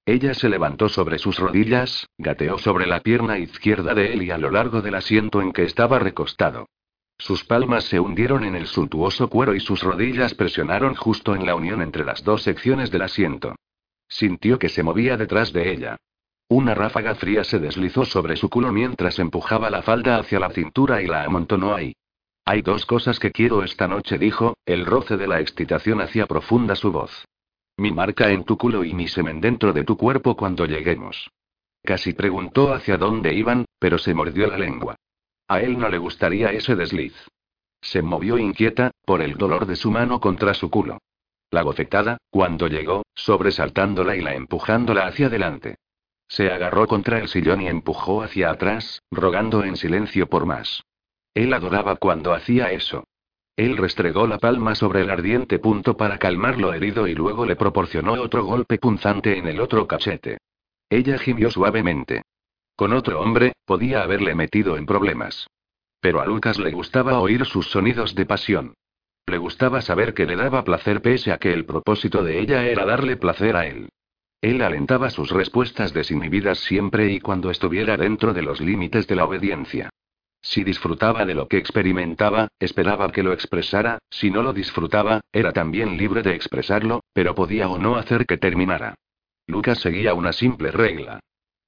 Ella 0.05 0.35
se 0.35 0.49
levantó 0.49 0.89
sobre 0.89 1.19
sus 1.19 1.39
rodillas, 1.39 2.09
gateó 2.19 2.59
sobre 2.59 2.87
la 2.87 3.01
pierna 3.01 3.39
izquierda 3.39 3.95
de 3.95 4.13
él 4.13 4.23
y 4.25 4.33
a 4.33 4.39
lo 4.39 4.51
largo 4.51 4.83
del 4.83 4.97
asiento 4.97 5.41
en 5.41 5.53
que 5.53 5.63
estaba 5.63 6.01
recostado. 6.01 6.67
Sus 7.19 7.45
palmas 7.45 7.85
se 7.85 8.01
hundieron 8.01 8.43
en 8.43 8.57
el 8.57 8.67
suntuoso 8.67 9.29
cuero 9.29 9.55
y 9.55 9.61
sus 9.61 9.81
rodillas 9.81 10.35
presionaron 10.35 10.97
justo 10.97 11.37
en 11.37 11.47
la 11.47 11.55
unión 11.55 11.81
entre 11.81 12.05
las 12.05 12.25
dos 12.25 12.43
secciones 12.43 12.91
del 12.91 13.03
asiento. 13.03 13.55
Sintió 14.09 14.59
que 14.59 14.69
se 14.69 14.83
movía 14.83 15.17
detrás 15.17 15.53
de 15.53 15.71
ella. 15.73 15.97
Una 16.49 16.75
ráfaga 16.75 17.15
fría 17.15 17.45
se 17.45 17.61
deslizó 17.61 18.05
sobre 18.05 18.35
su 18.35 18.51
culo 18.51 18.73
mientras 18.73 19.21
empujaba 19.21 19.71
la 19.71 19.83
falda 19.83 20.19
hacia 20.19 20.41
la 20.41 20.51
cintura 20.51 21.01
y 21.01 21.07
la 21.07 21.23
amontonó 21.23 21.77
ahí. 21.77 21.95
Hay 22.45 22.63
dos 22.63 22.87
cosas 22.87 23.21
que 23.21 23.31
quiero 23.31 23.63
esta 23.63 23.87
noche, 23.87 24.19
dijo, 24.19 24.57
el 24.67 24.85
roce 24.85 25.17
de 25.17 25.29
la 25.29 25.41
excitación 25.41 26.01
hacía 26.01 26.27
profunda 26.27 26.75
su 26.75 26.91
voz. 26.91 27.25
Mi 27.77 27.91
marca 27.91 28.31
en 28.31 28.45
tu 28.45 28.57
culo 28.59 28.85
y 28.85 28.93
mi 28.95 29.09
semen 29.09 29.41
dentro 29.41 29.73
de 29.73 29.85
tu 29.85 29.97
cuerpo 29.97 30.37
cuando 30.37 30.67
lleguemos. 30.67 31.31
Casi 31.83 32.13
preguntó 32.13 32.73
hacia 32.73 32.97
dónde 32.97 33.35
iban, 33.35 33.65
pero 33.79 33.99
se 33.99 34.15
mordió 34.15 34.47
la 34.47 34.59
lengua. 34.59 34.97
A 35.49 35.61
él 35.61 35.79
no 35.79 35.89
le 35.89 35.99
gustaría 35.99 36.53
ese 36.53 36.77
desliz. 36.77 37.15
Se 37.81 38.01
movió 38.01 38.39
inquieta, 38.39 38.93
por 39.05 39.21
el 39.23 39.37
dolor 39.37 39.67
de 39.67 39.77
su 39.77 39.91
mano 39.91 40.21
contra 40.21 40.55
su 40.55 40.71
culo. 40.71 40.99
La 41.51 41.63
bofetada, 41.63 42.19
cuando 42.31 42.69
llegó, 42.69 43.03
sobresaltándola 43.15 44.17
y 44.17 44.23
la 44.23 44.35
empujándola 44.35 45.07
hacia 45.07 45.27
adelante. 45.27 45.77
Se 46.29 46.51
agarró 46.51 46.87
contra 46.87 47.19
el 47.19 47.29
sillón 47.29 47.61
y 47.61 47.69
empujó 47.69 48.23
hacia 48.23 48.51
atrás, 48.51 49.03
rogando 49.11 49.65
en 49.65 49.77
silencio 49.77 50.29
por 50.29 50.47
más. 50.47 50.83
Él 51.35 51.53
adoraba 51.53 51.97
cuando 51.97 52.33
hacía 52.33 52.71
eso. 52.71 53.05
Él 53.57 53.77
restregó 53.77 54.27
la 54.27 54.39
palma 54.39 54.75
sobre 54.75 55.03
el 55.03 55.11
ardiente 55.11 55.59
punto 55.59 55.97
para 55.97 56.19
calmar 56.19 56.59
lo 56.59 56.73
herido 56.73 57.07
y 57.07 57.15
luego 57.15 57.45
le 57.45 57.57
proporcionó 57.57 58.13
otro 58.15 58.45
golpe 58.45 58.79
punzante 58.79 59.37
en 59.37 59.47
el 59.47 59.61
otro 59.61 59.87
cachete. 59.87 60.39
Ella 60.89 61.19
gimió 61.19 61.51
suavemente. 61.51 62.23
Con 62.77 62.93
otro 62.93 63.21
hombre, 63.21 63.53
podía 63.67 64.03
haberle 64.03 64.35
metido 64.35 64.77
en 64.77 64.87
problemas. 64.87 65.47
Pero 66.01 66.21
a 66.21 66.27
Lucas 66.27 66.59
le 66.59 66.71
gustaba 66.71 67.21
oír 67.21 67.45
sus 67.45 67.71
sonidos 67.71 68.15
de 68.15 68.27
pasión. 68.27 68.75
Le 69.27 69.39
gustaba 69.39 69.83
saber 69.83 70.15
que 70.15 70.27
le 70.27 70.37
daba 70.37 70.65
placer 70.65 71.01
pese 71.01 71.31
a 71.31 71.39
que 71.39 71.53
el 71.53 71.65
propósito 71.65 72.25
de 72.25 72.41
ella 72.41 72.65
era 72.65 72.85
darle 72.85 73.17
placer 73.17 73.57
a 73.57 73.67
él. 73.67 73.89
Él 74.41 74.63
alentaba 74.63 75.11
sus 75.11 75.31
respuestas 75.31 75.93
desinhibidas 75.93 76.59
siempre 76.59 77.13
y 77.13 77.21
cuando 77.21 77.51
estuviera 77.51 77.97
dentro 77.97 78.35
de 78.35 78.43
los 78.43 78.61
límites 78.61 79.07
de 79.07 79.15
la 79.15 79.25
obediencia. 79.25 79.91
Si 80.43 80.65
disfrutaba 80.65 81.25
de 81.25 81.35
lo 81.35 81.47
que 81.47 81.57
experimentaba, 81.57 82.49
esperaba 82.59 83.13
que 83.13 83.23
lo 83.23 83.33
expresara, 83.33 83.99
si 84.11 84.31
no 84.31 84.43
lo 84.43 84.53
disfrutaba, 84.53 85.21
era 85.33 85.53
también 85.53 85.97
libre 85.97 86.23
de 86.23 86.35
expresarlo, 86.35 87.05
pero 87.13 87.35
podía 87.35 87.69
o 87.69 87.79
no 87.79 87.95
hacer 87.97 88.27
que 88.27 88.39
terminara. 88.39 88.97
Lucas 89.47 89.79
seguía 89.79 90.15
una 90.15 90.33
simple 90.33 90.73
regla. 90.73 91.21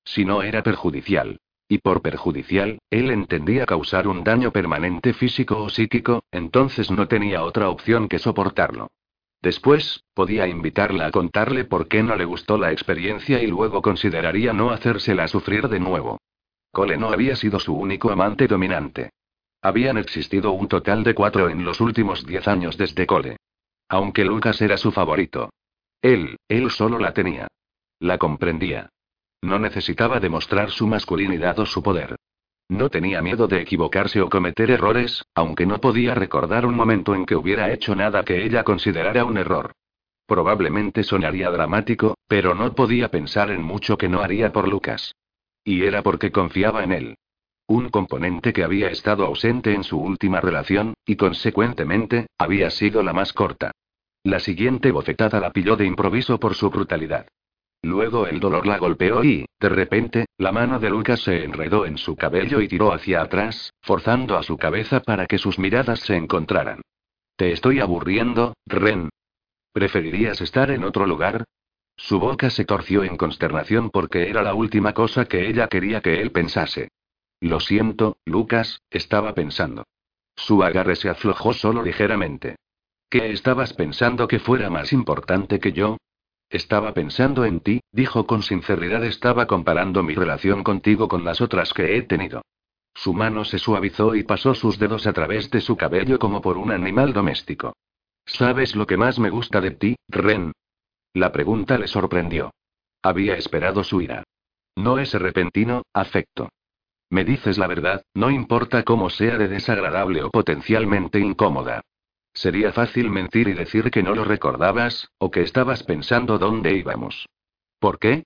Si 0.05 0.25
no 0.25 0.43
era 0.43 0.63
perjudicial. 0.63 1.39
Y 1.69 1.79
por 1.79 2.03
perjudicial, 2.03 2.79
él 2.91 3.11
entendía 3.11 3.65
causar 3.65 4.07
un 4.07 4.23
daño 4.23 4.51
permanente 4.51 5.15
físico 5.15 5.63
o 5.63 5.71
psíquico, 5.71 6.25
entonces 6.31 6.91
no 6.91 7.09
tenía 7.09 7.43
otra 7.43 7.71
opción 7.71 8.09
que 8.09 8.19
soportarlo. 8.19 8.89
Después, 9.41 10.05
podía 10.15 10.47
invitarla 10.47 11.07
a 11.07 11.11
contarle 11.11 11.65
por 11.65 11.87
qué 11.89 12.03
no 12.03 12.17
le 12.17 12.25
gustó 12.25 12.59
la 12.59 12.73
experiencia 12.73 13.43
y 13.43 13.47
luego 13.47 13.83
consideraría 13.83 14.53
no 14.53 14.71
hacérsela 14.71 15.29
sufrir 15.29 15.69
de 15.69 15.81
nuevo. 15.81 16.19
Cole 16.75 16.99
no 16.99 17.09
había 17.09 17.37
sido 17.37 17.59
su 17.59 17.75
único 17.75 18.11
amante 18.11 18.47
dominante. 18.47 19.11
Habían 19.63 19.97
existido 19.97 20.53
un 20.53 20.69
total 20.69 21.05
de 21.05 21.15
cuatro 21.15 21.49
en 21.49 21.65
los 21.65 21.81
últimos 21.81 22.27
diez 22.27 22.47
años 22.47 22.77
desde 22.77 23.07
Cole. 23.07 23.39
Aunque 23.89 24.27
Lucas 24.27 24.61
era 24.61 24.77
su 24.77 24.93
favorito. 24.93 25.51
Él, 26.03 26.37
él 26.49 26.71
solo 26.71 26.99
la 26.99 27.15
tenía. 27.15 27.49
La 28.01 28.19
comprendía. 28.19 28.91
No 29.41 29.59
necesitaba 29.59 30.21
demostrar 30.21 30.71
su 30.71 30.87
masculinidad 30.87 31.59
o 31.61 31.65
su 31.65 31.83
poder. 31.83 32.17
No 32.69 32.91
tenía 32.91 33.23
miedo 33.23 33.47
de 33.47 33.61
equivocarse 33.61 34.21
o 34.21 34.29
cometer 34.29 34.71
errores, 34.71 35.23
aunque 35.35 35.67
no 35.67 35.81
podía 35.81 36.15
recordar 36.15 36.67
un 36.67 36.75
momento 36.75 37.15
en 37.15 37.25
que 37.25 37.37
hubiera 37.37 37.73
hecho 37.73 37.95
nada 37.95 38.25
que 38.25 38.45
ella 38.45 38.65
considerara 38.65 39.25
un 39.25 39.39
error. 39.39 39.73
Probablemente 40.27 41.05
sonaría 41.05 41.51
dramático, 41.51 42.17
pero 42.27 42.55
no 42.55 42.75
podía 42.75 43.11
pensar 43.11 43.51
en 43.51 43.63
mucho 43.63 43.97
que 43.97 44.09
no 44.09 44.21
haría 44.21 44.53
por 44.53 44.67
Lucas. 44.67 45.15
Y 45.65 45.85
era 45.85 46.03
porque 46.03 46.31
confiaba 46.31 46.85
en 46.85 46.93
él. 46.93 47.17
Un 47.67 47.89
componente 47.89 48.53
que 48.53 48.63
había 48.63 48.91
estado 48.91 49.25
ausente 49.25 49.73
en 49.73 49.85
su 49.85 49.99
última 49.99 50.41
relación, 50.41 50.95
y 51.07 51.17
consecuentemente, 51.17 52.27
había 52.37 52.71
sido 52.71 53.03
la 53.03 53.15
más 53.15 53.33
corta. 53.33 53.73
La 54.23 54.39
siguiente 54.39 54.91
bofetada 54.91 55.41
la 55.41 55.51
pilló 55.51 55.77
de 55.77 55.87
improviso 55.87 56.39
por 56.39 56.55
su 56.55 56.71
brutalidad. 56.71 57.27
Luego 57.83 58.27
el 58.27 58.41
dolor 58.41 58.67
la 58.67 58.79
golpeó 58.79 59.23
y, 59.23 59.45
de 59.61 59.69
repente, 59.69 60.27
la 60.39 60.53
mano 60.53 60.79
de 60.79 60.89
Lucas 60.89 61.21
se 61.21 61.45
enredó 61.45 61.85
en 61.85 61.99
su 61.99 62.17
cabello 62.17 62.63
y 62.63 62.69
tiró 62.69 62.93
hacia 62.93 63.21
atrás, 63.21 63.73
forzando 63.83 64.39
a 64.39 64.43
su 64.43 64.57
cabeza 64.57 65.01
para 65.01 65.27
que 65.27 65.37
sus 65.37 65.59
miradas 65.59 66.01
se 66.01 66.17
encontraran. 66.17 66.81
Te 67.37 67.53
estoy 67.53 67.81
aburriendo, 67.81 68.55
Ren. 68.67 69.11
¿Preferirías 69.73 70.41
estar 70.41 70.71
en 70.71 70.85
otro 70.85 71.05
lugar? 71.05 71.45
Su 71.97 72.19
boca 72.19 72.51
se 72.51 72.65
torció 72.65 73.05
en 73.05 73.17
consternación 73.17 73.91
porque 73.91 74.29
era 74.29 74.43
la 74.43 74.55
última 74.55 74.93
cosa 74.93 75.27
que 75.27 75.49
ella 75.49 75.69
quería 75.69 76.01
que 76.01 76.21
él 76.21 76.33
pensase. 76.33 76.89
Lo 77.41 77.61
siento, 77.61 78.19
Lucas, 78.25 78.83
estaba 78.91 79.35
pensando. 79.35 79.85
Su 80.37 80.63
agarre 80.63 80.97
se 80.97 81.09
aflojó 81.09 81.53
solo 81.53 81.83
ligeramente. 81.83 82.57
¿Qué 83.09 83.31
estabas 83.31 83.73
pensando 83.75 84.27
que 84.27 84.41
fuera 84.41 84.71
más 84.71 84.93
importante 84.93 85.61
que 85.61 85.73
yo? 85.73 85.99
Estaba 86.51 86.93
pensando 86.95 87.45
en 87.45 87.61
ti, 87.61 87.81
dijo 87.93 88.27
con 88.27 88.43
sinceridad. 88.43 89.05
Estaba 89.05 89.47
comparando 89.47 90.03
mi 90.03 90.15
relación 90.15 90.65
contigo 90.65 91.09
con 91.09 91.25
las 91.25 91.41
otras 91.41 91.73
que 91.73 91.97
he 91.97 92.03
tenido. 92.03 92.43
Su 92.95 93.13
mano 93.13 93.45
se 93.45 93.59
suavizó 93.59 94.15
y 94.15 94.23
pasó 94.23 94.55
sus 94.55 94.79
dedos 94.79 95.07
a 95.07 95.13
través 95.13 95.51
de 95.51 95.61
su 95.61 95.77
cabello 95.77 96.19
como 96.19 96.41
por 96.41 96.59
un 96.59 96.71
animal 96.71 97.13
doméstico. 97.13 97.75
¿Sabes 98.25 98.75
lo 98.75 98.87
que 98.87 98.97
más 98.97 99.19
me 99.19 99.31
gusta 99.31 99.61
de 99.61 99.73
ti, 99.73 99.97
Ren? 100.09 100.53
La 101.15 101.31
pregunta 101.31 101.79
le 101.79 101.87
sorprendió. 101.87 102.53
Había 103.03 103.37
esperado 103.37 103.85
su 103.85 104.01
ira. 104.01 104.25
No 104.77 104.99
ese 104.99 105.21
repentino, 105.21 105.85
afecto. 105.93 106.49
Me 107.09 107.25
dices 107.25 107.57
la 107.57 107.69
verdad, 107.69 108.03
no 108.15 108.31
importa 108.31 108.83
cómo 108.83 109.11
sea 109.11 109.39
de 109.39 109.47
desagradable 109.47 110.25
o 110.25 110.31
potencialmente 110.31 111.21
incómoda. 111.21 111.83
Sería 112.33 112.73
fácil 112.73 113.11
mentir 113.11 113.47
y 113.47 113.53
decir 113.53 113.93
que 113.93 114.03
no 114.03 114.17
lo 114.17 114.25
recordabas, 114.25 115.09
o 115.19 115.31
que 115.31 115.43
estabas 115.43 115.85
pensando 115.85 116.39
dónde 116.39 116.75
íbamos. 116.75 117.29
¿Por 117.79 118.01
qué? 118.01 118.25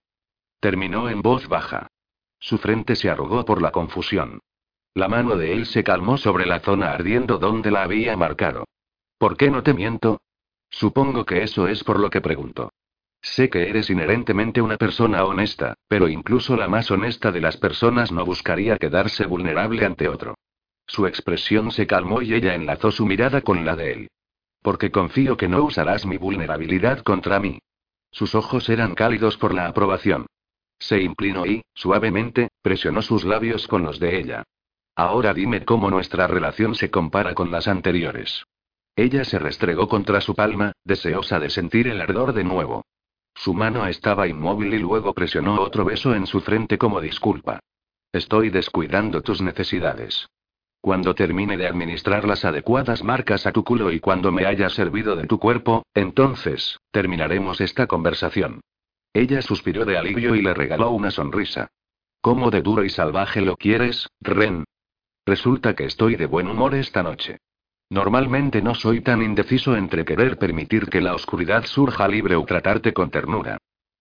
Terminó 0.58 1.10
en 1.10 1.20
voz 1.20 1.46
baja. 1.46 1.88
Su 2.40 2.56
frente 2.56 2.96
se 2.96 3.10
arrugó 3.10 3.44
por 3.44 3.60
la 3.60 3.70
confusión. 3.70 4.40
La 4.94 5.08
mano 5.08 5.36
de 5.36 5.52
él 5.52 5.66
se 5.66 5.84
calmó 5.84 6.16
sobre 6.16 6.46
la 6.46 6.60
zona 6.60 6.92
ardiendo 6.92 7.36
donde 7.36 7.70
la 7.70 7.82
había 7.82 8.16
marcado. 8.16 8.64
¿Por 9.18 9.36
qué 9.36 9.50
no 9.50 9.62
te 9.62 9.74
miento? 9.74 10.22
Supongo 10.70 11.26
que 11.26 11.42
eso 11.42 11.68
es 11.68 11.84
por 11.84 12.00
lo 12.00 12.08
que 12.08 12.22
pregunto. 12.22 12.70
Sé 13.20 13.50
que 13.50 13.68
eres 13.68 13.90
inherentemente 13.90 14.60
una 14.60 14.76
persona 14.76 15.24
honesta, 15.24 15.74
pero 15.88 16.08
incluso 16.08 16.56
la 16.56 16.68
más 16.68 16.90
honesta 16.90 17.32
de 17.32 17.40
las 17.40 17.56
personas 17.56 18.12
no 18.12 18.24
buscaría 18.24 18.78
quedarse 18.78 19.26
vulnerable 19.26 19.84
ante 19.84 20.08
otro. 20.08 20.34
Su 20.86 21.06
expresión 21.06 21.70
se 21.70 21.86
calmó 21.86 22.22
y 22.22 22.34
ella 22.34 22.54
enlazó 22.54 22.90
su 22.90 23.06
mirada 23.06 23.42
con 23.42 23.64
la 23.64 23.76
de 23.76 23.92
él. 23.92 24.08
Porque 24.62 24.90
confío 24.90 25.36
que 25.36 25.48
no 25.48 25.62
usarás 25.62 26.06
mi 26.06 26.16
vulnerabilidad 26.16 27.00
contra 27.00 27.38
mí. 27.38 27.60
Sus 28.10 28.34
ojos 28.34 28.68
eran 28.68 28.94
cálidos 28.94 29.36
por 29.36 29.52
la 29.52 29.66
aprobación. 29.66 30.26
Se 30.78 31.02
inclinó 31.02 31.44
y, 31.44 31.62
suavemente, 31.74 32.48
presionó 32.62 33.02
sus 33.02 33.24
labios 33.24 33.66
con 33.66 33.82
los 33.82 33.98
de 33.98 34.18
ella. 34.18 34.44
Ahora 34.96 35.34
dime 35.34 35.64
cómo 35.64 35.90
nuestra 35.90 36.26
relación 36.26 36.74
se 36.74 36.90
compara 36.90 37.34
con 37.34 37.50
las 37.50 37.68
anteriores. 37.68 38.44
Ella 38.96 39.24
se 39.24 39.38
restregó 39.38 39.88
contra 39.88 40.20
su 40.20 40.34
palma, 40.34 40.72
deseosa 40.84 41.38
de 41.38 41.50
sentir 41.50 41.86
el 41.86 42.00
ardor 42.00 42.32
de 42.32 42.44
nuevo. 42.44 42.84
Su 43.38 43.54
mano 43.54 43.86
estaba 43.86 44.26
inmóvil 44.26 44.74
y 44.74 44.78
luego 44.78 45.14
presionó 45.14 45.60
otro 45.60 45.84
beso 45.84 46.12
en 46.12 46.26
su 46.26 46.40
frente 46.40 46.76
como 46.76 47.00
disculpa. 47.00 47.60
Estoy 48.12 48.50
descuidando 48.50 49.22
tus 49.22 49.40
necesidades. 49.40 50.28
Cuando 50.80 51.14
termine 51.14 51.56
de 51.56 51.68
administrar 51.68 52.24
las 52.24 52.44
adecuadas 52.44 53.04
marcas 53.04 53.46
a 53.46 53.52
tu 53.52 53.62
culo 53.62 53.92
y 53.92 54.00
cuando 54.00 54.32
me 54.32 54.44
haya 54.44 54.68
servido 54.70 55.14
de 55.14 55.28
tu 55.28 55.38
cuerpo, 55.38 55.84
entonces, 55.94 56.78
terminaremos 56.90 57.60
esta 57.60 57.86
conversación. 57.86 58.60
Ella 59.12 59.40
suspiró 59.40 59.84
de 59.84 59.98
alivio 59.98 60.34
y 60.34 60.42
le 60.42 60.52
regaló 60.52 60.90
una 60.90 61.12
sonrisa. 61.12 61.68
¿Cómo 62.20 62.50
de 62.50 62.62
duro 62.62 62.84
y 62.84 62.90
salvaje 62.90 63.40
lo 63.40 63.56
quieres, 63.56 64.08
Ren? 64.20 64.64
Resulta 65.24 65.76
que 65.76 65.84
estoy 65.84 66.16
de 66.16 66.26
buen 66.26 66.48
humor 66.48 66.74
esta 66.74 67.04
noche. 67.04 67.38
Normalmente 67.90 68.60
no 68.60 68.74
soy 68.74 69.00
tan 69.00 69.22
indeciso 69.22 69.74
entre 69.74 70.04
querer 70.04 70.38
permitir 70.38 70.86
que 70.86 71.00
la 71.00 71.14
oscuridad 71.14 71.64
surja 71.64 72.06
libre 72.06 72.36
o 72.36 72.44
tratarte 72.44 72.92
con 72.92 73.10
ternura. 73.10 73.58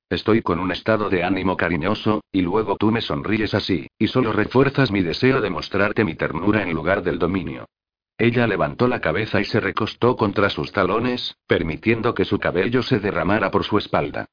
Estoy 0.09 0.41
con 0.41 0.59
un 0.59 0.71
estado 0.71 1.09
de 1.09 1.23
ánimo 1.23 1.55
cariñoso, 1.55 2.21
y 2.31 2.41
luego 2.41 2.75
tú 2.77 2.91
me 2.91 3.01
sonríes 3.01 3.53
así, 3.53 3.87
y 3.97 4.07
solo 4.07 4.33
refuerzas 4.33 4.91
mi 4.91 5.01
deseo 5.01 5.41
de 5.41 5.49
mostrarte 5.49 6.03
mi 6.03 6.15
ternura 6.15 6.63
en 6.63 6.73
lugar 6.73 7.01
del 7.03 7.19
dominio. 7.19 7.65
Ella 8.17 8.47
levantó 8.47 8.87
la 8.87 8.99
cabeza 8.99 9.39
y 9.39 9.45
se 9.45 9.59
recostó 9.59 10.15
contra 10.15 10.49
sus 10.49 10.71
talones, 10.71 11.37
permitiendo 11.45 12.13
que 12.13 12.25
su 12.25 12.39
cabello 12.39 12.81
se 12.83 12.99
derramara 12.99 13.51
por 13.51 13.63
su 13.63 13.77
espalda. 13.77 14.25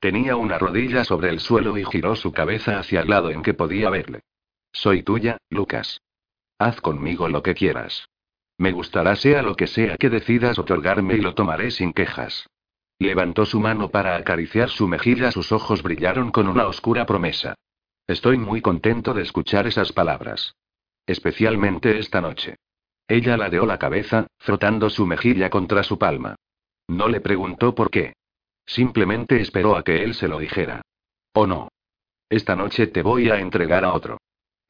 Tenía 0.00 0.36
una 0.36 0.58
rodilla 0.58 1.04
sobre 1.04 1.30
el 1.30 1.40
suelo 1.40 1.78
y 1.78 1.84
giró 1.84 2.14
su 2.16 2.32
cabeza 2.32 2.78
hacia 2.78 3.00
el 3.00 3.08
lado 3.08 3.30
en 3.30 3.42
que 3.42 3.54
podía 3.54 3.90
verle. 3.90 4.20
Soy 4.72 5.02
tuya, 5.02 5.38
Lucas. 5.50 6.00
Haz 6.58 6.80
conmigo 6.80 7.28
lo 7.28 7.42
que 7.42 7.54
quieras. 7.54 8.08
Me 8.58 8.72
gustará 8.72 9.14
sea 9.14 9.42
lo 9.42 9.54
que 9.54 9.68
sea 9.68 9.96
que 9.96 10.10
decidas 10.10 10.58
otorgarme 10.58 11.14
y 11.14 11.20
lo 11.20 11.34
tomaré 11.34 11.70
sin 11.70 11.92
quejas. 11.92 12.48
Levantó 12.98 13.46
su 13.46 13.60
mano 13.60 13.90
para 13.90 14.16
acariciar 14.16 14.68
su 14.68 14.88
mejilla, 14.88 15.30
sus 15.30 15.52
ojos 15.52 15.82
brillaron 15.84 16.32
con 16.32 16.48
una 16.48 16.66
oscura 16.66 17.06
promesa. 17.06 17.54
Estoy 18.08 18.36
muy 18.38 18.60
contento 18.60 19.14
de 19.14 19.22
escuchar 19.22 19.68
esas 19.68 19.92
palabras. 19.92 20.56
Especialmente 21.06 21.98
esta 21.98 22.20
noche. 22.20 22.56
Ella 23.06 23.36
ladeó 23.36 23.64
la 23.64 23.78
cabeza, 23.78 24.26
frotando 24.38 24.90
su 24.90 25.06
mejilla 25.06 25.48
contra 25.48 25.84
su 25.84 25.96
palma. 25.96 26.34
No 26.88 27.08
le 27.08 27.20
preguntó 27.20 27.74
por 27.74 27.90
qué. 27.90 28.14
Simplemente 28.66 29.40
esperó 29.40 29.76
a 29.76 29.84
que 29.84 30.02
él 30.02 30.14
se 30.14 30.26
lo 30.26 30.38
dijera. 30.38 30.82
¿O 31.32 31.46
no? 31.46 31.68
Esta 32.28 32.56
noche 32.56 32.88
te 32.88 33.02
voy 33.02 33.30
a 33.30 33.38
entregar 33.38 33.84
a 33.84 33.94
otro. 33.94 34.18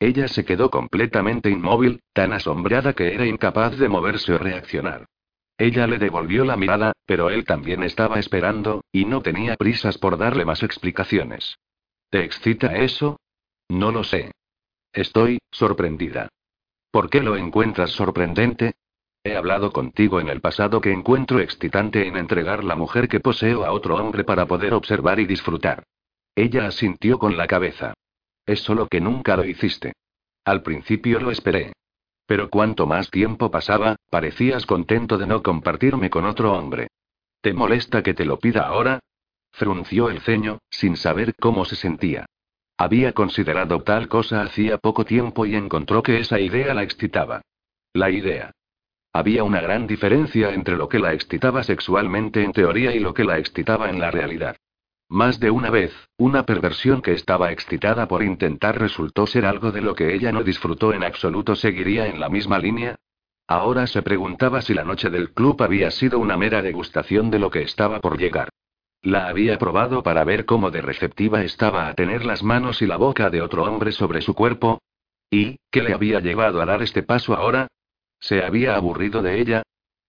Ella 0.00 0.28
se 0.28 0.44
quedó 0.44 0.70
completamente 0.70 1.50
inmóvil, 1.50 2.00
tan 2.12 2.32
asombrada 2.32 2.92
que 2.92 3.14
era 3.14 3.26
incapaz 3.26 3.76
de 3.78 3.88
moverse 3.88 4.32
o 4.32 4.38
reaccionar. 4.38 5.06
Ella 5.56 5.88
le 5.88 5.98
devolvió 5.98 6.44
la 6.44 6.56
mirada, 6.56 6.92
pero 7.04 7.30
él 7.30 7.44
también 7.44 7.82
estaba 7.82 8.20
esperando, 8.20 8.84
y 8.92 9.04
no 9.06 9.22
tenía 9.22 9.56
prisas 9.56 9.98
por 9.98 10.16
darle 10.16 10.44
más 10.44 10.62
explicaciones. 10.62 11.58
¿Te 12.10 12.22
excita 12.22 12.76
eso? 12.76 13.18
No 13.68 13.90
lo 13.90 14.04
sé. 14.04 14.30
Estoy, 14.92 15.38
sorprendida. 15.50 16.28
¿Por 16.92 17.10
qué 17.10 17.20
lo 17.20 17.36
encuentras 17.36 17.90
sorprendente? 17.90 18.74
He 19.24 19.36
hablado 19.36 19.72
contigo 19.72 20.20
en 20.20 20.28
el 20.28 20.40
pasado 20.40 20.80
que 20.80 20.92
encuentro 20.92 21.40
excitante 21.40 22.06
en 22.06 22.16
entregar 22.16 22.62
la 22.62 22.76
mujer 22.76 23.08
que 23.08 23.20
poseo 23.20 23.64
a 23.64 23.72
otro 23.72 23.96
hombre 23.96 24.22
para 24.22 24.46
poder 24.46 24.72
observar 24.74 25.18
y 25.18 25.26
disfrutar. 25.26 25.82
Ella 26.36 26.66
asintió 26.66 27.18
con 27.18 27.36
la 27.36 27.48
cabeza. 27.48 27.94
Es 28.48 28.60
solo 28.60 28.88
que 28.88 28.98
nunca 28.98 29.36
lo 29.36 29.44
hiciste. 29.44 29.92
Al 30.42 30.62
principio 30.62 31.20
lo 31.20 31.30
esperé. 31.30 31.74
Pero 32.24 32.48
cuanto 32.48 32.86
más 32.86 33.10
tiempo 33.10 33.50
pasaba, 33.50 33.96
parecías 34.08 34.64
contento 34.64 35.18
de 35.18 35.26
no 35.26 35.42
compartirme 35.42 36.08
con 36.08 36.24
otro 36.24 36.54
hombre. 36.54 36.88
¿Te 37.42 37.52
molesta 37.52 38.02
que 38.02 38.14
te 38.14 38.24
lo 38.24 38.38
pida 38.38 38.62
ahora? 38.62 39.00
Frunció 39.52 40.08
el 40.08 40.22
ceño, 40.22 40.60
sin 40.70 40.96
saber 40.96 41.34
cómo 41.38 41.66
se 41.66 41.76
sentía. 41.76 42.24
Había 42.78 43.12
considerado 43.12 43.82
tal 43.82 44.08
cosa 44.08 44.40
hacía 44.40 44.78
poco 44.78 45.04
tiempo 45.04 45.44
y 45.44 45.54
encontró 45.54 46.02
que 46.02 46.18
esa 46.18 46.40
idea 46.40 46.72
la 46.72 46.84
excitaba. 46.84 47.42
La 47.92 48.08
idea. 48.08 48.52
Había 49.12 49.44
una 49.44 49.60
gran 49.60 49.86
diferencia 49.86 50.54
entre 50.54 50.78
lo 50.78 50.88
que 50.88 51.00
la 51.00 51.12
excitaba 51.12 51.62
sexualmente 51.64 52.42
en 52.42 52.52
teoría 52.52 52.94
y 52.94 52.98
lo 52.98 53.12
que 53.12 53.24
la 53.24 53.38
excitaba 53.38 53.90
en 53.90 54.00
la 54.00 54.10
realidad. 54.10 54.56
Más 55.10 55.40
de 55.40 55.50
una 55.50 55.70
vez, 55.70 55.94
una 56.18 56.44
perversión 56.44 57.00
que 57.00 57.12
estaba 57.12 57.50
excitada 57.50 58.06
por 58.08 58.22
intentar 58.22 58.78
resultó 58.78 59.26
ser 59.26 59.46
algo 59.46 59.72
de 59.72 59.80
lo 59.80 59.94
que 59.94 60.14
ella 60.14 60.32
no 60.32 60.42
disfrutó 60.42 60.92
en 60.92 61.02
absoluto. 61.02 61.56
¿Seguiría 61.56 62.06
en 62.08 62.20
la 62.20 62.28
misma 62.28 62.58
línea? 62.58 62.96
Ahora 63.46 63.86
se 63.86 64.02
preguntaba 64.02 64.60
si 64.60 64.74
la 64.74 64.84
noche 64.84 65.08
del 65.08 65.32
club 65.32 65.62
había 65.62 65.90
sido 65.90 66.18
una 66.18 66.36
mera 66.36 66.60
degustación 66.60 67.30
de 67.30 67.38
lo 67.38 67.50
que 67.50 67.62
estaba 67.62 68.00
por 68.00 68.18
llegar. 68.18 68.50
La 69.00 69.28
había 69.28 69.58
probado 69.58 70.02
para 70.02 70.24
ver 70.24 70.44
cómo 70.44 70.70
de 70.70 70.82
receptiva 70.82 71.42
estaba 71.42 71.88
a 71.88 71.94
tener 71.94 72.26
las 72.26 72.42
manos 72.42 72.82
y 72.82 72.86
la 72.86 72.98
boca 72.98 73.30
de 73.30 73.40
otro 73.40 73.64
hombre 73.64 73.92
sobre 73.92 74.20
su 74.20 74.34
cuerpo. 74.34 74.82
¿Y, 75.30 75.56
qué 75.70 75.82
le 75.82 75.94
había 75.94 76.20
llevado 76.20 76.60
a 76.60 76.66
dar 76.66 76.82
este 76.82 77.02
paso 77.02 77.34
ahora? 77.34 77.68
¿Se 78.20 78.42
había 78.42 78.76
aburrido 78.76 79.22
de 79.22 79.40
ella? 79.40 79.62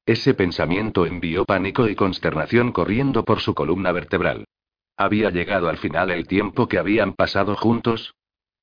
Ese 0.05 0.33
pensamiento 0.33 1.05
envió 1.05 1.45
pánico 1.45 1.87
y 1.87 1.95
consternación 1.95 2.73
corriendo 2.73 3.23
por 3.23 3.39
su 3.39 3.53
columna 3.53 3.93
vertebral. 3.93 4.45
¿Había 4.99 5.29
llegado 5.29 5.69
al 5.69 5.77
final 5.77 6.11
el 6.11 6.27
tiempo 6.27 6.67
que 6.67 6.77
habían 6.77 7.13
pasado 7.13 7.55
juntos? 7.55 8.15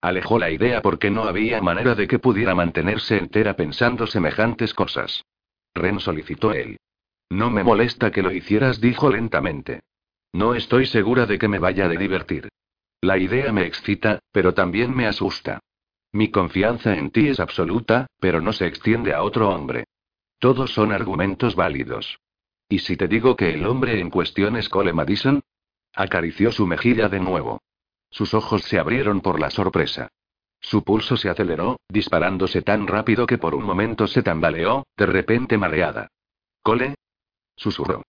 Alejó 0.03 0.39
la 0.39 0.51
idea 0.51 0.83
porque 0.83 1.11
no 1.11 1.25
había 1.25 1.63
manera 1.63 1.95
de 1.95 2.07
que 2.07 2.19
pudiera 2.19 2.55
mantenerse 2.55 3.17
entera 3.17 3.57
pensando 3.57 4.07
semejantes 4.07 4.75
cosas. 4.75 5.25
Ren 5.73 5.99
solicitó 5.99 6.53
él. 6.53 6.77
No 7.31 7.49
me 7.51 7.65
molesta 7.65 8.11
que 8.11 8.21
lo 8.21 8.33
hicieras, 8.33 8.83
dijo 8.83 9.09
lentamente. 9.09 9.81
No 10.35 10.55
estoy 10.55 10.85
segura 10.85 11.25
de 11.25 11.39
que 11.39 11.49
me 11.49 11.59
vaya 11.59 11.89
de 11.89 11.97
divertir. 11.97 12.51
La 13.01 13.17
idea 13.17 13.51
me 13.51 13.65
excita, 13.65 14.19
pero 14.31 14.53
también 14.53 14.95
me 14.95 15.07
asusta. 15.07 15.61
Mi 16.13 16.31
confianza 16.31 16.99
en 16.99 17.13
ti 17.13 17.29
es 17.29 17.41
absoluta, 17.41 18.09
pero 18.21 18.43
no 18.43 18.53
se 18.53 18.67
extiende 18.67 19.15
a 19.15 19.23
otro 19.23 19.49
hombre. 19.49 19.85
Todos 20.39 20.75
son 20.75 20.93
argumentos 20.93 21.55
válidos. 21.57 22.19
¿Y 22.69 22.81
si 22.81 22.99
te 22.99 23.09
digo 23.09 23.37
que 23.37 23.55
el 23.55 23.65
hombre 23.65 24.01
en 24.01 24.11
cuestión 24.11 24.57
es 24.57 24.69
Cole 24.69 24.93
Madison? 24.93 25.41
Acarició 25.97 26.53
su 26.53 26.67
mejilla 26.67 27.09
de 27.09 27.21
nuevo. 27.21 27.63
Sus 28.11 28.35
ojos 28.35 28.63
se 28.63 28.79
abrieron 28.79 29.23
por 29.23 29.41
la 29.41 29.51
sorpresa. 29.51 30.09
Su 30.61 30.85
pulso 30.85 31.17
se 31.17 31.31
aceleró, 31.31 31.79
disparándose 31.89 32.61
tan 32.61 32.87
rápido 32.87 33.27
que 33.27 33.39
por 33.39 33.55
un 33.55 33.65
momento 33.65 34.07
se 34.07 34.23
tambaleó, 34.23 34.87
de 34.97 35.07
repente 35.07 35.57
mareada. 35.57 36.09
¿Cole? 36.63 36.97
susurró. 37.57 38.03